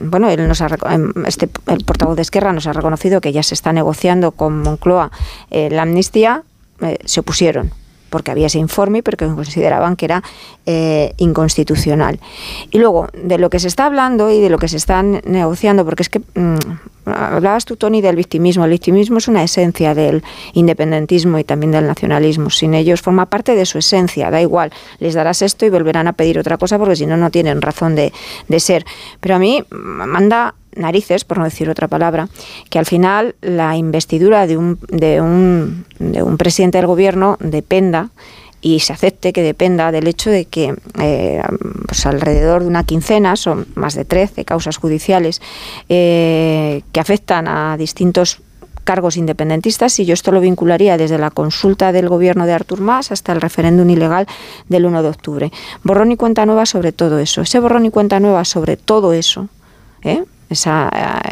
bueno, 0.00 0.28
él 0.30 0.46
nos 0.48 0.60
ha, 0.60 0.68
em, 0.90 1.12
este, 1.26 1.48
el 1.66 1.84
portavoz 1.84 2.16
de 2.16 2.22
Esquerra 2.22 2.52
nos 2.52 2.66
ha 2.66 2.72
reconocido 2.72 3.20
que 3.20 3.32
ya 3.32 3.42
se 3.42 3.54
está 3.54 3.72
negociando 3.72 4.32
con 4.32 4.62
Moncloa 4.62 5.10
eh, 5.50 5.70
la 5.70 5.82
amnistía, 5.82 6.42
eh, 6.80 6.98
se 7.04 7.20
opusieron 7.20 7.72
porque 8.10 8.30
había 8.30 8.46
ese 8.46 8.58
informe, 8.58 9.02
pero 9.02 9.16
que 9.16 9.26
consideraban 9.26 9.96
que 9.96 10.04
era 10.06 10.22
eh, 10.66 11.14
inconstitucional. 11.18 12.20
Y 12.70 12.78
luego, 12.78 13.08
de 13.12 13.38
lo 13.38 13.50
que 13.50 13.58
se 13.58 13.68
está 13.68 13.86
hablando 13.86 14.30
y 14.30 14.40
de 14.40 14.48
lo 14.48 14.58
que 14.58 14.68
se 14.68 14.76
está 14.76 15.02
negociando, 15.02 15.84
porque 15.84 16.02
es 16.02 16.08
que 16.08 16.18
mm, 16.18 16.56
hablabas 17.06 17.64
tú, 17.64 17.76
Tony, 17.76 18.00
del 18.00 18.16
victimismo. 18.16 18.64
El 18.64 18.70
victimismo 18.70 19.18
es 19.18 19.28
una 19.28 19.42
esencia 19.42 19.94
del 19.94 20.22
independentismo 20.54 21.38
y 21.38 21.44
también 21.44 21.72
del 21.72 21.86
nacionalismo. 21.86 22.50
Sin 22.50 22.74
ellos 22.74 23.00
forma 23.02 23.26
parte 23.26 23.54
de 23.54 23.66
su 23.66 23.78
esencia, 23.78 24.30
da 24.30 24.40
igual, 24.40 24.72
les 24.98 25.14
darás 25.14 25.42
esto 25.42 25.66
y 25.66 25.70
volverán 25.70 26.08
a 26.08 26.12
pedir 26.12 26.38
otra 26.38 26.58
cosa 26.58 26.78
porque 26.78 26.96
si 26.96 27.06
no, 27.06 27.16
no 27.16 27.30
tienen 27.30 27.62
razón 27.62 27.94
de, 27.94 28.12
de 28.48 28.60
ser. 28.60 28.84
Pero 29.20 29.36
a 29.36 29.38
mí 29.38 29.62
manda 29.70 30.54
narices, 30.76 31.24
por 31.24 31.38
no 31.38 31.44
decir 31.44 31.68
otra 31.68 31.88
palabra, 31.88 32.28
que 32.70 32.78
al 32.78 32.86
final 32.86 33.34
la 33.40 33.76
investidura 33.76 34.46
de 34.46 34.56
un, 34.56 34.78
de 34.88 35.20
un, 35.20 35.86
de 35.98 36.22
un 36.22 36.36
presidente 36.36 36.78
del 36.78 36.86
gobierno 36.86 37.36
dependa 37.40 38.10
y 38.60 38.80
se 38.80 38.92
acepte 38.92 39.32
que 39.32 39.42
dependa 39.42 39.92
del 39.92 40.08
hecho 40.08 40.30
de 40.30 40.46
que 40.46 40.74
eh, 41.00 41.42
pues 41.86 42.04
alrededor 42.06 42.62
de 42.62 42.68
una 42.68 42.84
quincena, 42.84 43.36
son 43.36 43.66
más 43.74 43.94
de 43.94 44.04
13 44.04 44.44
causas 44.44 44.76
judiciales 44.76 45.40
eh, 45.88 46.82
que 46.92 47.00
afectan 47.00 47.46
a 47.48 47.76
distintos 47.76 48.40
cargos 48.82 49.16
independentistas 49.16 49.98
y 49.98 50.04
yo 50.04 50.14
esto 50.14 50.32
lo 50.32 50.40
vincularía 50.40 50.96
desde 50.96 51.18
la 51.18 51.30
consulta 51.30 51.92
del 51.92 52.08
gobierno 52.08 52.46
de 52.46 52.52
Artur 52.52 52.80
Mas 52.80 53.12
hasta 53.12 53.32
el 53.32 53.40
referéndum 53.40 53.90
ilegal 53.90 54.26
del 54.68 54.86
1 54.86 55.02
de 55.02 55.08
octubre. 55.08 55.52
Borrón 55.82 56.12
y 56.12 56.16
cuenta 56.16 56.46
nueva 56.46 56.66
sobre 56.66 56.92
todo 56.92 57.18
eso. 57.18 57.42
Ese 57.42 57.58
borrón 57.58 57.84
y 57.84 57.90
cuenta 57.90 58.20
nueva 58.20 58.44
sobre 58.44 58.76
todo 58.76 59.12
eso, 59.12 59.48
¿eh? 60.02 60.24
Esa, 60.48 60.90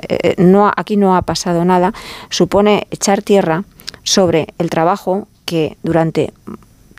eh, 0.08 0.34
no, 0.38 0.70
aquí 0.76 0.96
no 0.96 1.16
ha 1.16 1.22
pasado 1.22 1.64
nada, 1.64 1.92
supone 2.30 2.86
echar 2.90 3.22
tierra 3.22 3.64
sobre 4.02 4.48
el 4.58 4.70
trabajo 4.70 5.28
que 5.44 5.76
durante 5.82 6.32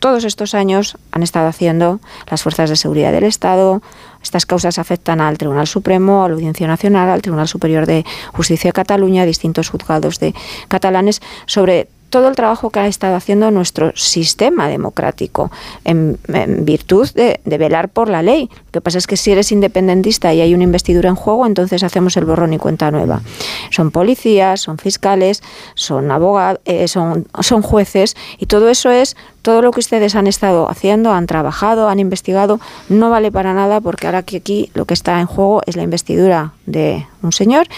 todos 0.00 0.24
estos 0.24 0.54
años 0.54 0.96
han 1.10 1.22
estado 1.22 1.48
haciendo 1.48 2.00
las 2.30 2.42
fuerzas 2.42 2.70
de 2.70 2.76
seguridad 2.76 3.12
del 3.12 3.24
Estado. 3.24 3.82
Estas 4.22 4.46
causas 4.46 4.78
afectan 4.78 5.20
al 5.20 5.38
Tribunal 5.38 5.66
Supremo, 5.66 6.24
a 6.24 6.28
la 6.28 6.34
Audiencia 6.34 6.66
Nacional, 6.66 7.08
al 7.08 7.22
Tribunal 7.22 7.48
Superior 7.48 7.86
de 7.86 8.04
Justicia 8.32 8.68
de 8.68 8.72
Cataluña, 8.72 9.22
a 9.22 9.26
distintos 9.26 9.68
juzgados 9.68 10.20
de 10.20 10.34
catalanes 10.68 11.22
sobre 11.46 11.88
todo 12.10 12.28
el 12.28 12.36
trabajo 12.36 12.70
que 12.70 12.80
ha 12.80 12.86
estado 12.86 13.16
haciendo 13.16 13.50
nuestro 13.50 13.92
sistema 13.96 14.68
democrático 14.68 15.50
en, 15.84 16.18
virtud 16.64 17.08
de, 17.12 17.40
velar 17.44 17.88
por 17.88 18.08
la 18.08 18.22
ley. 18.22 18.48
Lo 18.66 18.72
que 18.72 18.80
pasa 18.80 18.98
es 18.98 19.06
que 19.06 19.16
si 19.16 19.32
eres 19.32 19.52
independentista 19.52 20.32
y 20.32 20.40
hay 20.40 20.54
una 20.54 20.64
investidura 20.64 21.08
en 21.08 21.16
juego, 21.16 21.46
entonces 21.46 21.82
hacemos 21.82 22.16
el 22.16 22.24
borrón 22.24 22.52
y 22.52 22.58
cuenta 22.58 22.90
nueva. 22.90 23.22
Son 23.70 23.90
policías, 23.90 24.60
son 24.60 24.78
fiscales, 24.78 25.42
son 25.74 26.10
abogados, 26.10 26.60
eh, 26.64 26.88
son, 26.88 27.26
son 27.40 27.62
jueces 27.62 28.16
y 28.38 28.46
todo 28.46 28.68
eso 28.68 28.90
es 28.90 29.16
todo 29.42 29.62
lo 29.62 29.70
que 29.70 29.80
ustedes 29.80 30.14
han 30.16 30.26
estado 30.26 30.68
haciendo, 30.68 31.12
han 31.12 31.26
trabajado, 31.26 31.88
han 31.88 32.00
investigado, 32.00 32.60
no 32.88 33.10
vale 33.10 33.30
para 33.30 33.54
nada 33.54 33.80
porque 33.80 34.06
ahora 34.06 34.22
que 34.22 34.38
aquí 34.38 34.70
lo 34.74 34.86
que 34.86 34.94
está 34.94 35.20
en 35.20 35.26
juego 35.26 35.62
es 35.66 35.76
la 35.76 35.82
investidura 35.82 36.52
de 36.66 37.06
un 37.22 37.32
señor 37.32 37.68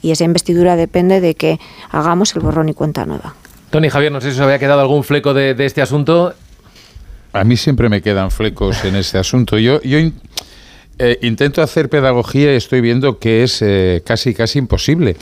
y 0.00 0.10
esa 0.10 0.24
investidura 0.24 0.76
depende 0.76 1.20
de 1.20 1.34
que 1.34 1.60
hagamos 1.90 2.34
el 2.34 2.40
borrón 2.40 2.68
y 2.68 2.74
cuenta 2.74 3.04
nueva. 3.04 3.34
Tony 3.70 3.90
Javier, 3.90 4.12
no 4.12 4.20
sé 4.20 4.30
si 4.30 4.36
os 4.36 4.40
había 4.40 4.58
quedado 4.58 4.80
algún 4.80 5.04
fleco 5.04 5.34
de, 5.34 5.54
este 5.58 5.82
asunto. 5.82 6.34
A 7.32 7.44
mí 7.44 7.56
siempre 7.56 7.88
me 7.88 8.00
quedan 8.00 8.30
flecos 8.30 8.84
en 8.84 8.96
este 8.96 9.18
asunto. 9.18 9.58
Yo, 9.58 9.82
yo 9.82 9.98
eh, 10.98 11.18
intento 11.22 11.62
hacer 11.62 11.90
pedagogía 11.90 12.52
y 12.54 12.56
estoy 12.56 12.80
viendo 12.80 13.18
que 13.18 13.42
es 13.42 13.60
eh, 13.60 14.02
casi, 14.04 14.34
casi 14.34 14.58
imposible. 14.58 15.16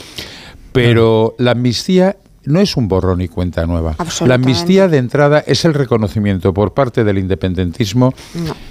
Pero 0.73 1.35
la 1.39 1.53
amnistía 1.53 2.17
no 2.45 2.61
es 2.61 2.77
un 2.77 2.87
borrón 2.87 3.21
y 3.21 3.29
cuenta 3.29 3.67
nueva. 3.67 3.97
La 4.25 4.35
amnistía 4.35 4.89
de 4.89 4.99
entrada 4.99 5.43
es 5.47 5.65
el 5.65 5.75
reconocimiento 5.75 6.55
por 6.55 6.75
parte 6.75 7.03
del 7.03 7.19
independentismo 7.19 8.15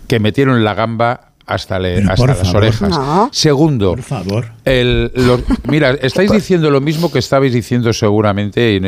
que 0.07 0.19
metieron 0.19 0.63
la 0.63 0.73
gamba 0.73 1.24
hasta, 1.45 1.79
las 1.79 2.19
orejas. 2.53 2.99
Segundo, 3.31 3.91
por 3.91 4.01
favor. 4.01 4.45
El, 4.63 5.11
mira, 5.67 5.91
estáis 5.91 6.31
diciendo 6.31 6.71
lo 6.71 6.81
mismo 6.81 7.11
que 7.11 7.19
estabais 7.19 7.53
diciendo 7.53 7.93
seguramente 7.93 8.79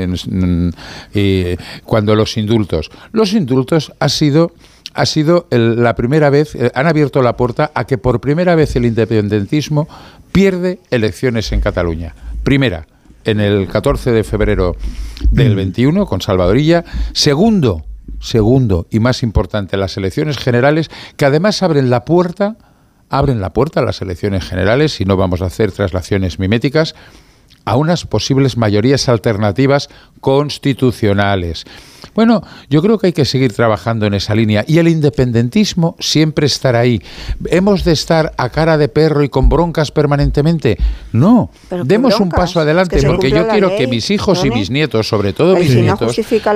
cuando 1.86 2.16
los 2.16 2.38
indultos. 2.38 2.90
Los 3.12 3.34
indultos 3.34 3.94
ha 4.00 4.10
sido 4.10 4.52
ha 4.94 5.06
sido 5.06 5.46
la 5.52 5.96
primera 5.96 6.32
vez, 6.32 6.56
eh, 6.56 6.72
han 6.74 6.88
abierto 6.88 7.22
la 7.22 7.38
puerta 7.38 7.72
a 7.76 7.86
que 7.86 8.00
por 8.00 8.20
primera 8.20 8.56
vez 8.56 8.76
el 8.76 8.86
independentismo 8.86 9.88
pierde 10.32 10.80
elecciones 10.90 11.52
en 11.52 11.62
Cataluña. 11.62 12.16
Primera, 12.42 12.88
en 13.24 13.40
el 13.40 13.68
14 13.68 14.12
de 14.12 14.24
febrero 14.24 14.76
del 15.30 15.56
21 15.56 16.02
mm. 16.02 16.08
con 16.08 16.22
Salvadorilla. 16.22 16.84
Segundo, 17.14 17.86
segundo 18.20 18.88
y 18.90 19.00
más 19.00 19.24
importante, 19.24 19.78
las 19.78 19.98
elecciones 19.98 20.38
generales, 20.38 20.90
que 21.16 21.26
además 21.26 21.64
abren 21.64 21.90
la 21.90 22.06
puerta, 22.06 22.58
abren 23.10 23.42
la 23.42 23.54
puerta 23.54 23.80
a 23.80 23.84
las 23.84 24.02
elecciones 24.02 24.44
generales, 24.44 25.00
y 25.02 25.06
no 25.06 25.18
vamos 25.18 25.42
a 25.42 25.46
hacer 25.46 25.72
traslaciones 25.72 26.40
miméticas, 26.40 26.96
a 27.66 27.76
unas 27.76 28.06
posibles 28.06 28.58
mayorías 28.58 29.10
alternativas 29.10 29.90
constitucionales. 30.22 31.66
Bueno, 32.14 32.41
yo 32.69 32.82
creo 32.82 32.98
que 32.98 33.07
hay 33.07 33.14
que 33.14 33.26
seguir 33.26 33.53
trabajando 33.53 34.06
en 34.06 34.14
esa 34.14 34.36
línea 34.36 34.64
y 34.68 34.80
el 34.80 34.88
independentismo 34.88 35.95
siempre 35.99 36.48
estará 36.48 36.80
ahí. 36.80 37.02
¿Hemos 37.45 37.84
de 37.84 37.91
estar 37.91 38.34
a 38.38 38.49
cara 38.49 38.78
de 38.78 38.90
perro 38.90 39.24
y 39.24 39.30
con 39.30 39.49
broncas 39.49 39.91
permanentemente? 39.91 40.78
No, 41.11 41.52
demos 41.84 42.19
un 42.19 42.30
paso 42.30 42.60
adelante 42.60 43.02
porque 43.06 43.30
yo 43.30 43.48
quiero 43.48 43.76
que 43.76 43.88
mis 43.88 44.10
hijos 44.11 44.44
y 44.45 44.49
mis 44.49 44.69
nietos, 44.69 45.07
sobre 45.07 45.34
todo 45.34 45.56
mis 45.56 45.76
nietos, 45.76 46.15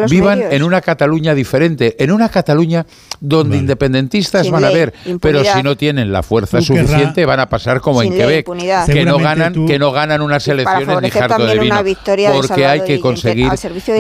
vivan 0.10 0.42
en 0.52 0.64
una 0.64 0.82
Cataluña 0.82 1.34
diferente, 1.34 1.96
en 2.04 2.12
una 2.12 2.30
Cataluña 2.30 2.86
donde 3.20 3.58
independentistas 3.58 4.50
van 4.50 4.66
a 4.66 4.70
ver, 4.70 4.94
pero 5.22 5.44
si 5.44 5.64
no 5.64 5.76
tienen 5.76 6.12
la 6.12 6.24
fuerza 6.24 6.62
suficiente 6.62 7.26
van 7.26 7.40
a 7.40 7.50
pasar 7.50 7.82
como 7.82 8.02
en 8.02 8.14
Quebec, 8.14 8.48
que 8.88 9.06
no 9.06 9.18
ganan, 9.20 9.66
que 9.66 9.80
no 9.80 9.92
ganan 9.92 10.22
unas 10.22 10.48
elecciones 10.48 11.02
ni 11.02 11.10
jarto 11.10 11.46
de 11.46 11.60
vino, 11.60 11.76
porque 12.34 12.66
hay 12.66 12.82
que 12.82 13.00
conseguir 13.00 13.50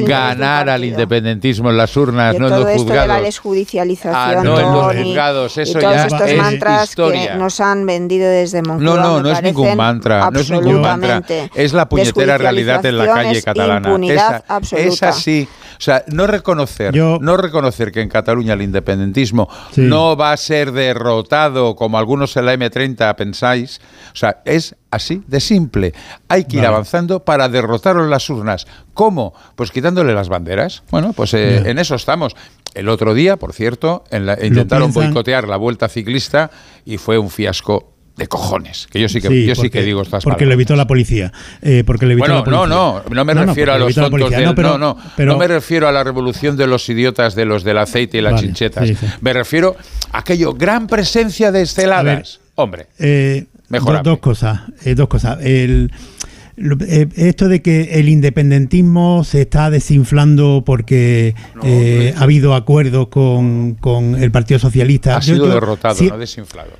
ganar 0.05 0.69
al 0.69 0.83
independentismo 0.83 1.30
en 1.31 1.77
las 1.77 1.95
urnas, 1.97 2.37
no 2.37 2.47
en 2.47 2.63
los 2.63 2.81
juzgados. 2.81 3.21
desjudicialización. 3.21 4.15
Ah, 4.15 4.41
no, 4.43 4.59
en 4.59 4.71
los 4.71 5.05
juzgados, 5.05 5.57
eso 5.57 5.77
y 5.77 5.81
todos 5.81 5.95
ya 5.95 6.05
estos 6.05 6.21
es 6.21 6.37
mantras 6.37 6.89
historia. 6.89 7.33
que 7.33 7.37
nos 7.37 7.59
han 7.59 7.85
vendido 7.85 8.29
desde 8.29 8.61
Moncloa. 8.61 8.95
No, 8.95 9.01
no, 9.01 9.21
no 9.21 9.31
es 9.31 9.41
ningún 9.41 9.75
mantra, 9.75 10.29
no 10.31 10.39
es 10.39 10.49
ningún 10.49 10.81
mantra. 10.81 11.21
Es 11.55 11.73
la 11.73 11.87
puñetera 11.87 12.37
realidad 12.37 12.85
en 12.85 12.97
la 12.97 13.07
calle 13.07 13.41
catalana. 13.41 13.97
Esa, 14.01 14.43
esa 14.77 15.11
sí. 15.11 15.47
O 15.77 15.83
sea, 15.83 16.03
no 16.07 16.27
reconocer, 16.27 16.95
no 16.95 17.37
reconocer 17.37 17.91
que 17.91 18.01
en 18.01 18.09
Cataluña 18.09 18.53
el 18.53 18.61
independentismo 18.61 19.49
no 19.75 20.15
va 20.15 20.31
a 20.31 20.37
ser 20.37 20.71
derrotado 20.71 21.75
como 21.75 21.97
algunos 21.97 22.37
en 22.37 22.45
la 22.45 22.53
M30 22.53 23.15
pensáis, 23.15 23.81
o 24.13 24.15
sea, 24.15 24.41
es 24.45 24.75
Así 24.91 25.23
de 25.25 25.39
simple. 25.39 25.93
Hay 26.27 26.43
que 26.43 26.57
ir 26.57 26.63
Vale. 26.63 26.73
avanzando 26.75 27.23
para 27.23 27.47
derrotarlo 27.47 28.03
en 28.03 28.09
las 28.09 28.29
urnas. 28.29 28.67
¿Cómo? 28.93 29.33
Pues 29.55 29.71
quitándole 29.71 30.13
las 30.13 30.27
banderas. 30.29 30.83
Bueno, 30.91 31.13
pues 31.13 31.33
eh, 31.33 31.63
en 31.69 31.79
eso 31.79 31.95
estamos. 31.95 32.35
El 32.73 32.89
otro 32.89 33.13
día, 33.13 33.37
por 33.37 33.53
cierto, 33.53 34.03
en 34.11 34.25
la- 34.25 34.37
intentaron 34.45 34.91
boicotear 34.93 35.47
la 35.47 35.55
vuelta 35.57 35.87
ciclista 35.89 36.51
y 36.85 36.97
fue 36.97 37.17
un 37.17 37.29
fiasco 37.29 37.87
de 38.17 38.27
cojones. 38.27 38.87
Que 38.91 38.99
yo 38.99 39.07
sí 39.07 39.21
que, 39.21 39.45
yo 39.45 39.55
sí 39.55 39.69
que 39.69 39.81
digo 39.81 40.01
estas 40.01 40.25
Porque 40.25 40.43
lo 40.43 40.49
palabras. 40.49 40.53
evitó 40.55 40.75
la 40.75 40.85
policía. 40.87 41.31
eh, 41.61 41.83
porque 41.85 42.05
lo 42.05 42.11
evitó 42.11 42.23
Bueno, 42.27 42.35
la 42.39 42.43
policía. 42.43 42.65
no, 42.67 42.93
no, 42.99 43.03
no 43.09 43.25
me 43.25 43.33
No, 43.33 43.41
no, 43.41 43.47
refiero 43.47 43.71
porque 43.71 43.75
a 43.75 43.79
lo 43.79 43.85
los 43.85 43.95
tontos 43.95 44.11
policía. 44.11 44.37
del, 44.39 44.45
No, 44.47 44.55
pero- 44.55 44.77
no, 44.77 44.77
no, 44.77 44.97
pero- 45.15 45.31
no 45.31 45.37
me 45.39 45.47
refiero 45.47 45.87
a 45.87 45.91
la 45.93 46.03
revolución 46.03 46.57
de 46.57 46.67
los 46.67 46.87
idiotas, 46.89 47.33
de 47.35 47.45
los 47.45 47.63
de 47.63 47.71
el 47.71 47.77
aceite 47.77 48.17
y 48.17 48.21
las 48.21 48.33
Vale, 48.33 48.47
chinchetas. 48.47 48.87
sí, 48.89 48.95
sí. 48.95 49.05
Me 49.21 49.31
refiero 49.31 49.77
a 50.11 50.17
aquello, 50.19 50.53
gran 50.53 50.87
presencia 50.87 51.51
de 51.53 51.61
esteladas. 51.61 52.41
Hombre, 52.55 52.87
Eh, 52.99 53.45
Mejorable. 53.71 54.09
dos 54.09 54.19
cosas. 54.19 54.61
eh, 54.85 54.95
dos 54.95 55.07
cosas. 55.07 55.39
El, 55.41 55.91
eh, 56.87 57.07
esto 57.15 57.47
de 57.47 57.61
que 57.61 57.99
el 57.99 58.09
independentismo 58.09 59.23
se 59.23 59.41
está 59.41 59.69
desinflando 59.69 60.63
porque 60.65 61.33
eh, 61.63 62.13
ha 62.17 62.21
habido 62.23 62.53
acuerdos 62.53 63.07
con, 63.07 63.75
con 63.75 64.15
el 64.21 64.31
Partido 64.31 64.59
Socialista. 64.59 65.17
ha 65.17 65.21
sido 65.21 65.47
yo 65.47 65.53
derrotado, 65.53 65.95
sie- 65.95 66.09
no 66.09 66.17
desinflado. 66.17 66.71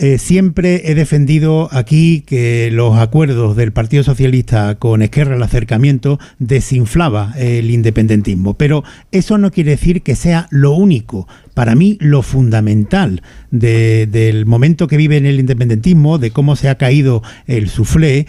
Eh, 0.00 0.18
siempre 0.18 0.90
he 0.90 0.94
defendido 0.94 1.68
aquí 1.72 2.22
que 2.26 2.70
los 2.72 2.96
acuerdos 2.98 3.56
del 3.56 3.72
Partido 3.72 4.02
Socialista 4.04 4.76
con 4.76 5.02
Esquerra, 5.02 5.36
el 5.36 5.42
acercamiento, 5.42 6.18
desinflaba 6.38 7.34
el 7.36 7.70
independentismo. 7.70 8.54
Pero 8.54 8.84
eso 9.12 9.38
no 9.38 9.50
quiere 9.50 9.72
decir 9.72 10.02
que 10.02 10.14
sea 10.16 10.46
lo 10.50 10.72
único. 10.72 11.26
Para 11.54 11.74
mí, 11.74 11.98
lo 12.00 12.22
fundamental 12.22 13.22
de- 13.50 14.06
del 14.06 14.46
momento 14.46 14.86
que 14.86 14.96
vive 14.96 15.16
en 15.16 15.26
el 15.26 15.40
independentismo, 15.40 16.18
de 16.18 16.30
cómo 16.30 16.56
se 16.56 16.68
ha 16.68 16.76
caído 16.76 17.22
el 17.46 17.68
suflé, 17.68 18.26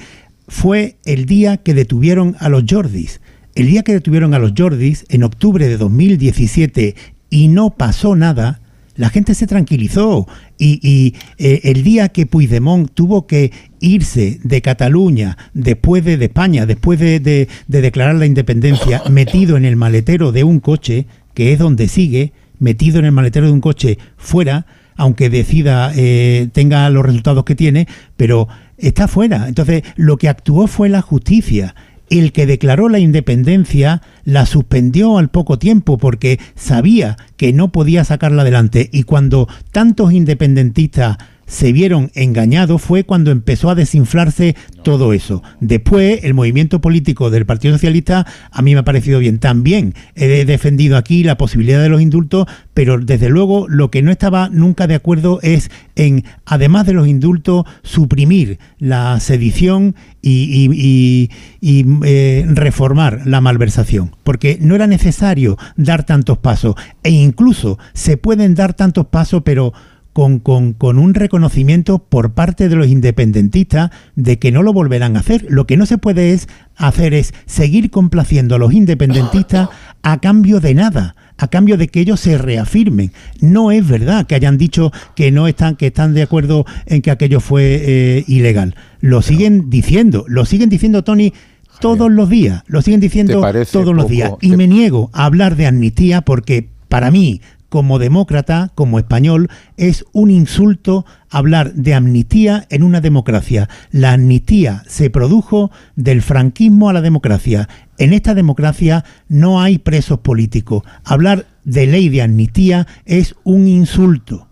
fue 0.47 0.95
el 1.05 1.25
día 1.25 1.57
que 1.57 1.73
detuvieron 1.73 2.35
a 2.39 2.49
los 2.49 2.63
Jordis. 2.67 3.21
El 3.55 3.67
día 3.67 3.83
que 3.83 3.93
detuvieron 3.93 4.33
a 4.33 4.39
los 4.39 4.53
Jordis, 4.57 5.05
en 5.09 5.23
octubre 5.23 5.67
de 5.67 5.77
2017, 5.77 6.95
y 7.29 7.47
no 7.49 7.71
pasó 7.71 8.15
nada, 8.15 8.61
la 8.99 9.09
gente 9.09 9.33
se 9.33 9.47
tranquilizó 9.47 10.27
y, 10.57 10.79
y, 10.83 11.15
eh, 11.37 11.61
el 11.63 11.83
día 11.83 12.09
que 12.09 12.25
Puigdemont 12.25 12.91
tuvo 12.93 13.27
que 13.27 13.51
irse 13.79 14.39
de 14.43 14.61
Cataluña 14.61 15.37
después 15.53 16.03
de, 16.03 16.17
de 16.17 16.25
España, 16.25 16.65
después 16.65 16.99
de, 16.99 17.21
de- 17.21 17.47
de 17.67 17.81
declarar 17.81 18.15
la 18.15 18.25
independencia, 18.25 19.01
metido 19.09 19.55
en 19.55 19.63
el 19.63 19.77
maletero 19.77 20.33
de 20.33 20.43
un 20.43 20.59
coche, 20.59 21.05
que 21.33 21.53
es 21.53 21.59
donde 21.59 21.87
sigue, 21.87 22.33
metido 22.59 22.99
en 22.99 23.05
el 23.05 23.13
maletero 23.13 23.45
de 23.45 23.53
un 23.53 23.61
coche 23.61 23.97
fuera, 24.17 24.65
aunque 24.97 25.29
decida, 25.29 25.93
eh, 25.95 26.49
tenga 26.51 26.89
los 26.89 27.05
resultados 27.05 27.45
que 27.45 27.55
tiene, 27.55 27.87
pero 28.17 28.49
está 28.77 29.07
fuera. 29.07 29.47
Entonces, 29.47 29.83
lo 29.95 30.17
que 30.17 30.27
actuó 30.27 30.67
fue 30.67 30.89
la 30.89 31.01
justicia. 31.01 31.73
El 32.09 32.31
que 32.31 32.45
declaró 32.45 32.89
la 32.89 32.99
independencia 32.99 34.01
la 34.23 34.45
suspendió 34.45 35.17
al 35.17 35.29
poco 35.29 35.59
tiempo 35.59 35.97
porque 35.97 36.39
sabía 36.55 37.17
que 37.37 37.53
no 37.53 37.71
podía 37.71 38.03
sacarla 38.03 38.41
adelante. 38.41 38.89
Y 38.91 39.03
cuando 39.03 39.47
tantos 39.71 40.11
independentistas 40.13 41.17
se 41.49 41.73
vieron 41.73 42.11
engañados 42.13 42.79
fue 42.81 43.03
cuando 43.05 43.31
empezó 43.31 43.71
a 43.71 43.75
desinflarse 43.75 44.55
todo 44.83 45.13
eso. 45.13 45.41
Después, 45.59 46.23
el 46.23 46.35
movimiento 46.35 46.79
político 46.79 47.31
del 47.31 47.47
Partido 47.47 47.73
Socialista 47.73 48.27
a 48.51 48.61
mí 48.61 48.73
me 48.75 48.81
ha 48.81 48.85
parecido 48.85 49.17
bien. 49.17 49.39
También 49.39 49.95
he 50.15 50.45
defendido 50.45 50.95
aquí 50.95 51.23
la 51.23 51.37
posibilidad 51.37 51.81
de 51.81 51.89
los 51.89 52.01
indultos, 52.01 52.45
pero 52.75 52.99
desde 52.99 53.29
luego 53.29 53.67
lo 53.67 53.89
que 53.89 54.03
no 54.03 54.11
estaba 54.11 54.47
nunca 54.49 54.85
de 54.85 54.93
acuerdo 54.93 55.39
es 55.41 55.71
en, 55.95 56.23
además 56.45 56.85
de 56.85 56.93
los 56.93 57.07
indultos, 57.07 57.65
suprimir 57.81 58.59
la 58.77 59.19
sedición 59.19 59.95
y, 60.21 60.43
y- 60.69 60.69
y- 60.71 61.29
y, 61.61 61.85
eh, 62.05 62.45
reformar 62.47 63.21
la 63.25 63.41
malversación, 63.41 64.15
porque 64.23 64.59
no 64.61 64.75
era 64.75 64.85
necesario 64.85 65.57
dar 65.77 66.05
tantos 66.05 66.37
pasos 66.37 66.75
e 67.01 67.09
incluso 67.09 67.79
se 67.93 68.17
pueden 68.17 68.53
dar 68.53 68.75
tantos 68.75 69.07
pasos, 69.07 69.41
pero 69.43 69.73
con, 70.19 70.39
con- 70.39 70.73
con 70.73 70.99
un 70.99 71.13
reconocimiento 71.13 71.99
por 71.99 72.33
parte 72.33 72.67
de 72.67 72.75
los 72.75 72.87
independentistas 72.87 73.89
de 74.17 74.37
que 74.37 74.51
no 74.51 74.63
lo 74.63 74.73
volverán 74.73 75.15
a 75.15 75.21
hacer. 75.21 75.45
Lo 75.47 75.65
que 75.65 75.77
no 75.77 75.85
se 75.85 75.97
puede 75.97 76.33
es 76.33 76.49
hacer 76.75 77.13
es 77.13 77.33
seguir 77.45 77.89
complaciendo 77.89 78.55
a 78.55 78.57
los 78.59 78.73
independentistas 78.73 79.69
a 80.03 80.19
cambio 80.19 80.59
de 80.59 80.73
nada, 80.75 81.15
a 81.37 81.47
cambio 81.47 81.77
de 81.77 81.87
que 81.87 82.01
ellos 82.01 82.19
se 82.19 82.37
reafirmen. 82.37 83.13
No 83.39 83.71
es 83.71 83.87
verdad 83.87 84.27
que 84.27 84.35
hayan 84.35 84.57
dicho 84.57 84.91
que 85.15 85.31
no 85.31 85.47
están, 85.47 85.77
que 85.77 85.87
están 85.87 86.13
de 86.13 86.23
acuerdo 86.23 86.65
en 86.85 87.01
que 87.01 87.11
aquello 87.11 87.39
fue 87.39 87.81
eh, 87.81 88.23
ilegal. 88.27 88.75
Lo 88.99 89.21
siguen 89.21 89.69
diciendo, 89.69 90.25
lo 90.27 90.43
siguen 90.43 90.67
diciendo 90.67 91.05
Tony 91.05 91.31
todos 91.79 92.11
los 92.11 92.27
días, 92.29 92.63
lo 92.67 92.81
siguen 92.81 92.99
diciendo 92.99 93.39
todos 93.71 93.95
los 93.95 94.09
días. 94.09 94.31
Y 94.41 94.57
me 94.57 94.67
niego 94.67 95.09
a 95.13 95.23
hablar 95.23 95.55
de 95.55 95.65
amnistía 95.65 96.19
porque 96.21 96.67
para 96.89 97.09
mí, 97.09 97.39
como 97.69 97.99
demócrata, 97.99 98.71
como 98.75 98.99
español, 98.99 99.49
es 99.77 100.05
un 100.11 100.31
insulto 100.31 101.05
hablar 101.29 101.73
de 101.73 101.93
amnistía 101.93 102.65
en 102.69 102.83
una 102.83 103.01
democracia. 103.01 103.69
La 103.91 104.13
amnistía 104.13 104.83
se 104.87 105.09
produjo 105.09 105.71
del 105.95 106.21
franquismo 106.21 106.89
a 106.89 106.93
la 106.93 107.01
democracia. 107.01 107.69
En 107.97 108.13
esta 108.13 108.33
democracia 108.33 109.05
no 109.27 109.61
hay 109.61 109.77
presos 109.77 110.19
políticos. 110.19 110.83
Hablar 111.03 111.45
de 111.63 111.87
ley 111.87 112.09
de 112.09 112.23
amnistía 112.23 112.87
es 113.05 113.35
un 113.43 113.67
insulto. 113.67 114.47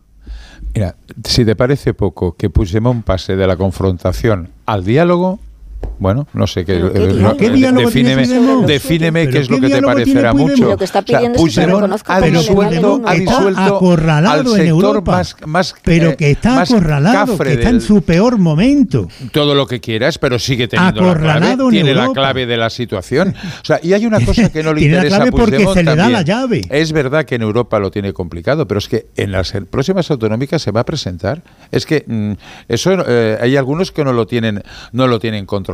Mira, 0.76 0.96
si 1.24 1.44
te 1.44 1.56
parece 1.56 1.96
poco 1.96 2.36
que 2.36 2.52
Puigdemont 2.52 3.04
pase 3.04 3.36
de 3.36 3.48
la 3.48 3.58
confrontación 3.58 4.50
al 4.68 4.86
diálogo, 4.86 5.40
bueno, 6.00 6.28
no 6.34 6.46
sé 6.46 6.64
qué. 6.64 6.74
¿Pero 6.74 6.94
qué 6.94 7.00
eh, 7.00 7.08
diálogo? 7.08 7.38
¿Qué 7.38 7.46
eh, 7.48 7.50
diálogo 7.52 7.90
defíneme, 8.68 9.30
qué 9.30 9.40
es 9.40 9.50
lo 9.50 9.60
que 9.60 9.70
te 9.70 9.82
parecerá 9.82 10.34
mucho. 10.34 10.66
Lo 10.66 10.78
que 10.78 10.84
está 10.84 11.00
O 11.00 11.04
sea, 11.04 11.20
pidiendo 11.20 11.96
es 11.96 12.04
que 12.04 12.12
ha 12.12 12.22
disuelto, 12.22 13.02
ha 13.06 13.16
Está 13.16 13.34
disuelto 13.38 13.62
acorralado 13.62 14.54
al 14.54 14.62
en 14.62 14.68
Europa, 14.68 15.12
más, 15.12 15.36
más, 15.46 15.76
pero 15.84 16.12
eh, 16.12 16.16
que 16.16 16.32
está 16.32 16.56
más 16.56 16.72
acorralado, 16.72 17.38
que 17.38 17.54
está 17.54 17.70
en 17.70 17.82
su 17.82 18.04
peor 18.04 18.38
momento. 18.38 19.08
todo 19.32 19.56
lo 19.56 19.66
que 19.66 19.80
quieras, 19.80 20.20
pero 20.20 20.38
sigue 20.38 20.68
teniendo 20.68 21.02
la 21.02 21.14
clave, 21.14 21.30
Acorralado 21.30 21.64
en 21.66 21.72
tiene 21.72 21.94
la 21.96 22.10
clave 22.10 22.46
de 22.46 22.58
la 22.58 22.70
situación. 22.70 23.34
O 23.62 23.66
sea, 23.66 23.80
y 23.82 23.94
hay 23.94 24.06
una 24.06 24.24
cosa 24.24 24.52
que 24.52 24.62
no 24.62 24.74
le 24.74 24.82
Tiene 24.88 24.98
la 24.98 25.04
interesa 25.04 25.16
clave 25.18 25.30
a 25.30 25.32
porque 25.32 25.66
se 25.74 25.84
le 25.84 25.84
da 25.84 25.96
también. 25.96 26.12
la 26.14 26.22
llave. 26.22 26.62
Es 26.70 26.92
verdad 26.92 27.26
que 27.26 27.36
en 27.36 27.42
Europa 27.42 27.80
lo 27.80 27.90
tiene 27.90 28.14
complicado, 28.14 28.68
pero 28.68 28.78
es 28.78 28.88
que 28.88 29.08
en 29.16 29.32
las 29.32 29.54
próximas 29.70 30.12
autonómicas 30.12 30.62
se 30.62 30.72
va 30.72 30.82
a 30.82 30.86
presentar. 30.86 31.42
Es 31.72 31.86
que 31.86 32.04
mm, 32.06 32.34
eso 32.68 32.92
eh, 33.08 33.38
hay 33.42 33.56
algunos 33.56 33.92
que 33.92 34.04
no 34.04 34.14
lo 34.14 34.28
tienen 34.28 34.62
no 34.92 35.08
lo 35.08 35.20
tienen 35.20 35.46
controlado. 35.46 35.67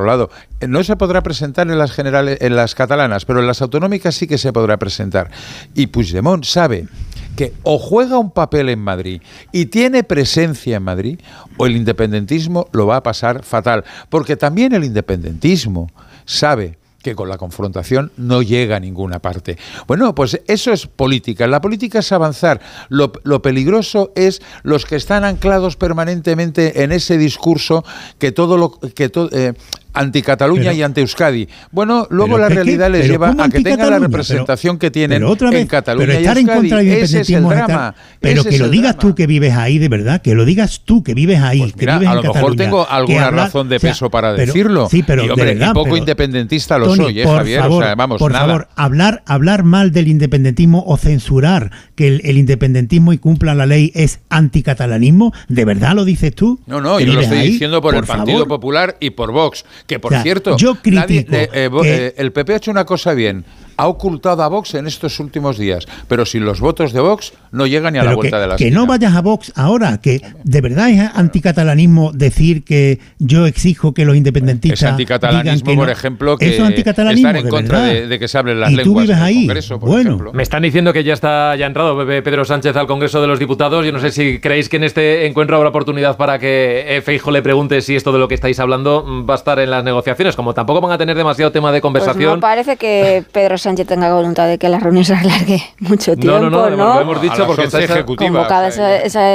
Eh, 0.60 0.68
No 0.68 0.84
se 0.84 0.96
podrá 0.96 1.22
presentar 1.22 1.70
en 1.70 1.78
las 1.78 1.92
generales 1.92 2.38
en 2.42 2.56
las 2.56 2.76
catalanas, 2.76 3.26
pero 3.26 3.40
en 3.40 3.48
las 3.48 3.62
autonómicas 3.62 4.16
sí 4.16 4.28
que 4.28 4.38
se 4.38 4.52
podrá 4.54 4.78
presentar. 4.78 5.30
Y 5.76 5.88
Puigdemont 5.88 6.44
sabe 6.46 6.88
que 7.36 7.54
o 7.64 7.80
juega 7.80 8.18
un 8.20 8.32
papel 8.32 8.70
en 8.70 8.80
Madrid 8.80 9.22
y 9.52 9.66
tiene 9.66 10.04
presencia 10.04 10.78
en 10.78 10.84
Madrid, 10.84 11.20
o 11.58 11.66
el 11.66 11.76
independentismo 11.76 12.68
lo 12.72 12.86
va 12.88 12.98
a 12.98 13.04
pasar 13.04 13.44
fatal. 13.44 13.84
Porque 14.10 14.36
también 14.38 14.74
el 14.74 14.84
independentismo 14.84 15.90
sabe 16.26 16.78
que 17.02 17.16
con 17.16 17.28
la 17.28 17.38
confrontación 17.38 18.14
no 18.16 18.42
llega 18.42 18.78
a 18.78 18.80
ninguna 18.80 19.20
parte. 19.20 19.58
Bueno, 19.88 20.16
pues 20.16 20.40
eso 20.48 20.72
es 20.72 20.88
política. 20.88 21.48
La 21.48 21.60
política 21.60 22.00
es 22.00 22.10
avanzar. 22.14 22.62
Lo, 22.88 23.12
peligroso 23.42 24.14
es 24.16 24.42
los 24.64 24.86
que 24.86 24.96
están 24.96 25.26
anclados 25.26 25.76
permanentemente 25.76 26.82
en 26.84 26.94
ese 26.94 27.18
discurso 27.18 27.84
que 28.20 28.32
todo 28.32 28.58
lo 28.58 28.72
que 28.80 29.10
to- 29.10 29.28
eh, 29.34 29.54
anti 29.94 30.22
Cataluña 30.22 30.64
Pero- 30.64 30.74
y 30.76 30.82
anti 30.84 31.02
Euskadi. 31.02 31.48
Bueno, 31.72 32.08
luego 32.10 32.38
la 32.38 32.48
que- 32.48 32.56
realidad 32.56 32.90
les 32.92 33.08
lleva 33.08 33.30
¿cómo 33.30 33.44
a 33.44 33.50
que 33.50 33.58
tengan 33.62 33.66
la 33.66 33.74
anti-Cataluña? 33.98 34.08
representación 34.08 34.78
que 34.78 34.92
tienen 34.92 35.20
Pero 35.20 35.30
otra 35.32 35.50
vez, 35.52 35.62
en 35.62 35.68
Cataluña 35.68 36.06
pero 36.08 36.20
y 36.20 36.22
estar 36.24 36.38
en 36.38 36.44
Euskadi. 36.48 36.60
contra 36.62 36.78
del 36.80 36.88
Ese 37.04 37.20
es 37.22 37.30
el 37.30 37.36
estar- 37.44 37.68
drama. 37.68 37.96
pero 38.20 38.44
que 38.44 38.58
lo 38.58 38.70
digas 38.70 38.94
drama. 38.96 39.00
tú 39.10 39.16
que 39.16 39.28
vives 39.28 39.54
ahí, 39.54 39.78
de 39.80 39.90
verdad, 39.90 40.22
que 40.22 40.34
lo 40.36 40.46
digas 40.46 40.82
tú 40.86 41.04
que 41.04 41.14
vives 41.14 41.40
ahí, 41.42 41.60
Pues 41.60 41.76
Mira, 41.78 41.94
vives 42.00 42.08
a 42.08 42.12
en 42.12 42.16
lo 42.18 42.22
mejor 42.24 42.34
Cataluña, 42.36 42.64
tengo 42.64 42.90
alguna 42.90 43.32
razón 43.32 43.70
de 43.70 43.76
o 43.76 43.80
sea, 43.80 43.92
peso 43.92 44.10
para 44.10 44.36
pero- 44.36 44.46
decirlo. 44.48 44.88
Sí, 44.90 45.04
pero 45.04 45.24
y, 45.24 45.26
de 45.28 45.32
hombre, 45.34 45.54
y 45.54 45.60
poco 45.74 45.84
pero- 45.84 45.98
independentista 45.98 46.78
lo 46.78 46.86
Tony, 46.88 46.98
soy, 47.04 47.20
eh, 47.22 47.24
por 47.24 47.38
Javier. 47.38 47.60
favor, 47.62 47.84
o 47.84 47.86
sea, 47.86 47.96
vamos, 47.96 48.20
por 48.20 48.32
nada. 48.32 48.46
favor, 48.48 48.68
hablar, 48.76 49.24
hablar 49.26 49.64
mal 49.64 49.92
del 49.92 50.08
independentismo 50.08 50.84
o 50.88 50.98
censurar 50.98 51.72
que 51.96 52.08
el, 52.08 52.22
el 52.26 52.38
independentismo 52.38 53.14
y 53.14 53.18
cumpla 53.18 53.54
la 53.54 53.66
ley 53.66 53.92
es 53.96 54.20
anticatalanismo, 54.30 55.34
¿de 55.50 55.66
verdad 55.66 55.94
lo 55.94 56.06
dices 56.06 56.34
tú? 56.34 56.60
No, 56.68 56.82
no, 56.82 56.98
¿Que 56.98 57.06
yo 57.06 57.14
lo 57.14 57.22
estoy 57.22 57.40
diciendo 57.40 57.82
por, 57.82 57.96
el 57.96 58.04
Partido. 58.04 58.48
Popular 58.48 58.98
y 59.00 59.12
por 59.12 59.32
Vox. 59.32 59.66
Que, 59.88 60.00
por 60.00 60.12
O 60.12 60.16
sea, 60.16 60.24
cierto, 60.24 60.56
yo 60.58 60.78
nadie- 60.86 61.26
eh, 61.32 61.50
eh, 61.54 61.70
eh, 61.86 62.14
el 62.18 62.32
PP 62.32 62.54
ha 62.54 62.56
hecho 62.58 62.72
una 62.72 62.86
cosa 62.86 63.14
bien. 63.14 63.44
Ha 63.78 63.88
ocultado 63.88 64.44
a 64.44 64.48
Vox 64.48 64.74
en 64.76 64.88
estos 64.88 65.20
últimos 65.20 65.58
días. 65.58 65.88
Pero 66.08 66.26
sin 66.26 66.46
los 66.46 66.60
votos 66.60 66.94
de 66.94 67.00
Vox 67.02 67.34
no 67.52 67.68
llega 67.68 67.92
ni 67.92 68.00
a 68.00 68.04
la 68.04 68.16
vuelta 68.16 68.38
que, 68.38 68.42
de 68.42 68.48
la 68.48 68.56
que 68.56 68.64
esquina. 68.66 68.80
no 68.82 68.88
vayas 68.88 69.16
a 69.16 69.22
Vox 69.22 69.52
ahora, 69.56 70.00
que 70.02 70.22
de 70.44 70.62
verdad 70.62 70.90
es 70.90 71.00
anticatalanismo 71.16 72.12
decir 72.14 72.64
que 72.64 73.00
yo 73.20 73.46
exijo 73.46 73.94
que 73.94 74.06
los 74.06 74.16
independentistas. 74.16 74.82
Es 74.82 74.90
anticatalanismo, 74.90 75.44
digan 75.54 75.60
que 75.60 75.76
por 75.76 75.86
no. 75.88 75.92
ejemplo, 75.92 76.38
que 76.38 76.46
Eso 76.48 76.64
es 76.64 76.70
anticatalanismo. 76.70 77.28
estar 77.30 77.38
en 77.40 77.44
de 77.46 77.50
contra 77.50 77.80
de, 77.82 78.08
de 78.08 78.20
que 78.20 78.28
se 78.28 78.38
hablen 78.38 78.60
las 78.60 78.72
Y 78.72 78.76
tú 78.78 78.82
lenguas 78.82 79.04
vives 79.04 79.18
en 79.18 79.22
el 79.22 79.28
ahí. 79.28 79.46
Congreso, 79.48 79.80
por 79.80 79.90
Bueno. 79.90 80.10
ejemplo. 80.12 80.34
Me 80.34 80.44
están 80.44 80.64
diciendo 80.64 80.94
que 80.94 81.04
ya 81.04 81.14
está 81.14 81.56
ya 81.56 81.66
entrado 81.66 81.98
Pepe- 81.98 82.22
Pedro 82.22 82.46
Sánchez 82.46 82.76
al 82.76 82.88
Congreso 82.88 83.22
de 83.22 83.28
los 83.28 83.40
Diputados. 83.40 83.86
Yo 83.86 83.92
no 83.92 84.00
sé 84.00 84.12
si 84.12 84.40
creéis 84.40 84.70
que 84.70 84.78
en 84.78 84.84
este 84.84 85.26
encuentro 85.26 85.56
habrá 85.58 85.70
oportunidad 85.70 86.18
para 86.18 86.40
que 86.40 87.02
Feijo 87.06 87.32
le 87.32 87.42
pregunte 87.42 87.82
si 87.82 87.96
esto 87.96 88.12
de 88.12 88.20
lo 88.20 88.28
que 88.28 88.36
estáis 88.36 88.60
hablando 88.60 89.06
va 89.26 89.34
a 89.34 89.38
estar 89.38 89.60
en 89.60 89.70
las 89.70 89.84
negociaciones. 89.84 90.36
Como 90.36 90.54
tampoco 90.54 90.82
van 90.82 90.92
a 90.92 90.98
tener 90.98 91.16
demasiado 91.18 91.52
tema 91.52 91.72
de 91.72 91.76
Pues 91.82 91.82
conversación. 91.82 92.36
no 92.36 92.40
parece 92.40 92.78
que 92.78 93.24
Pedro 93.32 93.58
Sánchez 93.64 93.88
tenga 93.88 94.14
voluntad 94.14 94.48
de 94.48 94.58
que 94.58 94.70
la 94.70 94.80
reunión 94.80 95.04
se 95.06 95.16
alargue 95.16 95.62
mucho 95.80 96.16
tiempo, 96.16 96.40
no, 96.40 96.50
no, 96.50 96.70
¿no? 96.70 96.94
lo 96.96 97.02
hemos 97.02 97.22
dicho 97.22 97.46
porque 97.48 97.64
está 97.64 97.80
esa- 97.82 98.06
convocada 98.06 98.68
esa, 98.68 98.96
esa, 98.98 99.30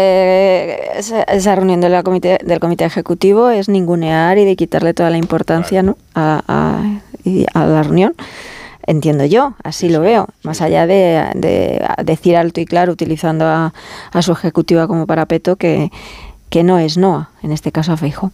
esa- 0.98 1.22
esa 1.22 1.54
reunión 1.54 1.80
de 1.80 1.88
la 1.88 2.02
comité, 2.02 2.38
del 2.44 2.60
comité 2.60 2.84
ejecutivo 2.84 3.50
es 3.50 3.68
ningunear 3.68 4.38
y 4.38 4.44
de 4.44 4.56
quitarle 4.56 4.94
toda 4.94 5.10
la 5.10 5.16
importancia 5.18 5.82
¿no? 5.82 5.96
a, 6.14 6.42
a- 6.46 7.66
la 7.66 7.82
reunión. 7.82 8.14
Entiendo 8.86 9.24
yo, 9.26 9.52
así 9.64 9.90
lo 9.90 10.00
veo, 10.00 10.28
más 10.44 10.62
allá 10.62 10.86
de, 10.86 11.22
de 11.34 11.86
decir 12.04 12.36
alto 12.38 12.60
y 12.60 12.64
claro, 12.64 12.90
utilizando 12.92 13.44
a, 13.46 13.74
a 14.12 14.22
su 14.22 14.32
ejecutiva 14.32 14.86
como 14.88 15.06
parapeto, 15.06 15.56
que, 15.56 15.90
que 16.48 16.62
no 16.62 16.78
es 16.78 16.96
NOA, 16.96 17.28
en 17.42 17.52
este 17.52 17.70
caso 17.70 17.92
a 17.92 17.98
Feijóo. 17.98 18.30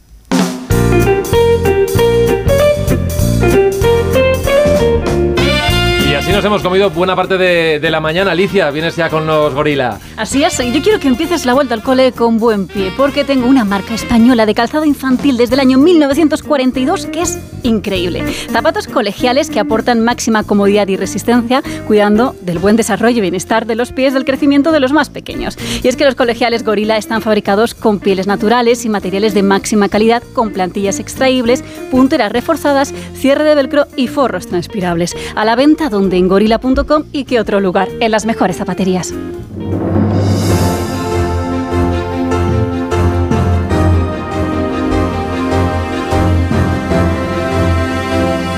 Así 6.24 6.32
nos 6.32 6.42
hemos 6.42 6.62
comido 6.62 6.88
buena 6.88 7.14
parte 7.14 7.36
de, 7.36 7.78
de 7.78 7.90
la 7.90 8.00
mañana. 8.00 8.30
Alicia, 8.30 8.70
vienes 8.70 8.96
ya 8.96 9.10
con 9.10 9.26
los 9.26 9.52
gorila. 9.52 9.98
Así 10.16 10.42
es, 10.42 10.56
yo 10.56 10.80
quiero 10.80 10.98
que 10.98 11.08
empieces 11.08 11.44
la 11.44 11.52
vuelta 11.52 11.74
al 11.74 11.82
cole 11.82 12.12
con 12.12 12.38
buen 12.38 12.66
pie, 12.66 12.90
porque 12.96 13.24
tengo 13.24 13.46
una 13.46 13.66
marca 13.66 13.92
española 13.92 14.46
de 14.46 14.54
calzado 14.54 14.86
infantil 14.86 15.36
desde 15.36 15.52
el 15.52 15.60
año 15.60 15.76
1942 15.76 17.06
que 17.08 17.20
es 17.20 17.38
increíble. 17.62 18.24
Zapatos 18.50 18.86
colegiales 18.86 19.50
que 19.50 19.60
aportan 19.60 20.00
máxima 20.00 20.44
comodidad 20.44 20.88
y 20.88 20.96
resistencia, 20.96 21.62
cuidando 21.86 22.34
del 22.40 22.58
buen 22.58 22.76
desarrollo 22.76 23.18
y 23.18 23.20
bienestar 23.20 23.66
de 23.66 23.74
los 23.74 23.92
pies 23.92 24.14
del 24.14 24.24
crecimiento 24.24 24.72
de 24.72 24.80
los 24.80 24.92
más 24.92 25.10
pequeños. 25.10 25.58
Y 25.82 25.88
es 25.88 25.96
que 25.96 26.06
los 26.06 26.14
colegiales 26.14 26.64
Gorila 26.64 26.96
están 26.96 27.20
fabricados 27.20 27.74
con 27.74 28.00
pieles 28.00 28.26
naturales 28.26 28.86
y 28.86 28.88
materiales 28.88 29.34
de 29.34 29.42
máxima 29.42 29.90
calidad, 29.90 30.22
con 30.32 30.52
plantillas 30.52 31.00
extraíbles, 31.00 31.62
punteras 31.90 32.32
reforzadas, 32.32 32.94
cierre 33.14 33.44
de 33.44 33.54
velcro 33.54 33.86
y 33.94 34.08
forros 34.08 34.46
transpirables. 34.46 35.14
A 35.34 35.44
la 35.44 35.54
venta 35.54 35.90
donde 35.90 36.13
en 36.14 36.28
gorila.com 36.28 37.04
y 37.12 37.24
qué 37.24 37.40
otro 37.40 37.60
lugar, 37.60 37.88
en 38.00 38.10
las 38.10 38.26
mejores 38.26 38.56
zapaterías. 38.56 39.12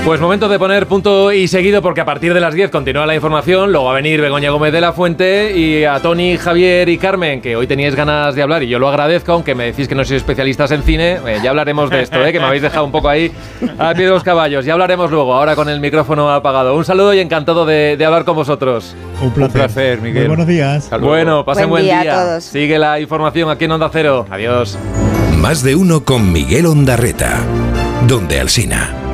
Pues 0.07 0.21
momento 0.21 0.47
de 0.47 0.57
poner 0.57 0.87
punto 0.87 1.33
y 1.33 1.49
seguido 1.49 1.81
porque 1.81 1.99
a 1.99 2.05
partir 2.05 2.33
de 2.33 2.39
las 2.39 2.53
10 2.53 2.71
continúa 2.71 3.05
la 3.05 3.13
información, 3.13 3.73
luego 3.73 3.87
va 3.87 3.91
a 3.91 3.95
venir 3.95 4.21
Begoña 4.21 4.51
Gómez 4.51 4.71
de 4.71 4.79
la 4.79 4.93
Fuente 4.93 5.51
y 5.53 5.83
a 5.83 5.99
Tony, 5.99 6.37
Javier 6.37 6.87
y 6.87 6.97
Carmen, 6.97 7.41
que 7.41 7.57
hoy 7.57 7.67
teníais 7.67 7.93
ganas 7.93 8.33
de 8.33 8.41
hablar 8.41 8.63
y 8.63 8.69
yo 8.69 8.79
lo 8.79 8.87
agradezco, 8.87 9.33
aunque 9.33 9.53
me 9.53 9.65
decís 9.65 9.85
que 9.89 9.95
no 9.95 10.05
sois 10.05 10.21
especialistas 10.21 10.71
en 10.71 10.83
cine, 10.83 11.19
eh, 11.27 11.39
ya 11.43 11.49
hablaremos 11.49 11.89
de 11.89 12.03
esto, 12.03 12.25
eh, 12.25 12.31
que 12.31 12.39
me 12.39 12.45
habéis 12.45 12.61
dejado 12.61 12.85
un 12.85 12.91
poco 12.93 13.09
ahí 13.09 13.29
al 13.77 13.97
pie 13.97 14.05
de 14.05 14.11
los 14.11 14.23
caballos, 14.23 14.63
ya 14.63 14.71
hablaremos 14.71 15.11
luego, 15.11 15.33
ahora 15.33 15.57
con 15.57 15.67
el 15.67 15.81
micrófono 15.81 16.31
apagado. 16.31 16.73
Un 16.77 16.85
saludo 16.85 17.13
y 17.13 17.19
encantado 17.19 17.65
de, 17.65 17.97
de 17.97 18.05
hablar 18.05 18.23
con 18.23 18.37
vosotros. 18.37 18.95
Un 19.21 19.31
placer. 19.31 19.99
Miguel. 19.99 20.21
Muy 20.21 20.27
buenos 20.29 20.47
días. 20.47 20.89
Bueno, 21.01 21.43
pasen 21.43 21.63
Buen 21.67 21.83
buen, 21.83 21.83
día 21.83 22.01
día. 22.03 22.21
a 22.21 22.25
todos. 22.25 22.43
Sigue 22.45 22.79
la 22.79 23.01
información 23.01 23.49
aquí 23.49 23.65
en 23.65 23.71
Onda 23.73 23.89
Cero. 23.91 24.25
Adiós. 24.29 24.77
Más 25.35 25.63
de 25.63 25.75
uno 25.75 26.05
con 26.05 26.31
Miguel 26.31 26.65
Ondarreta. 26.65 27.41
Donde 28.07 28.39
Alsina. 28.39 29.06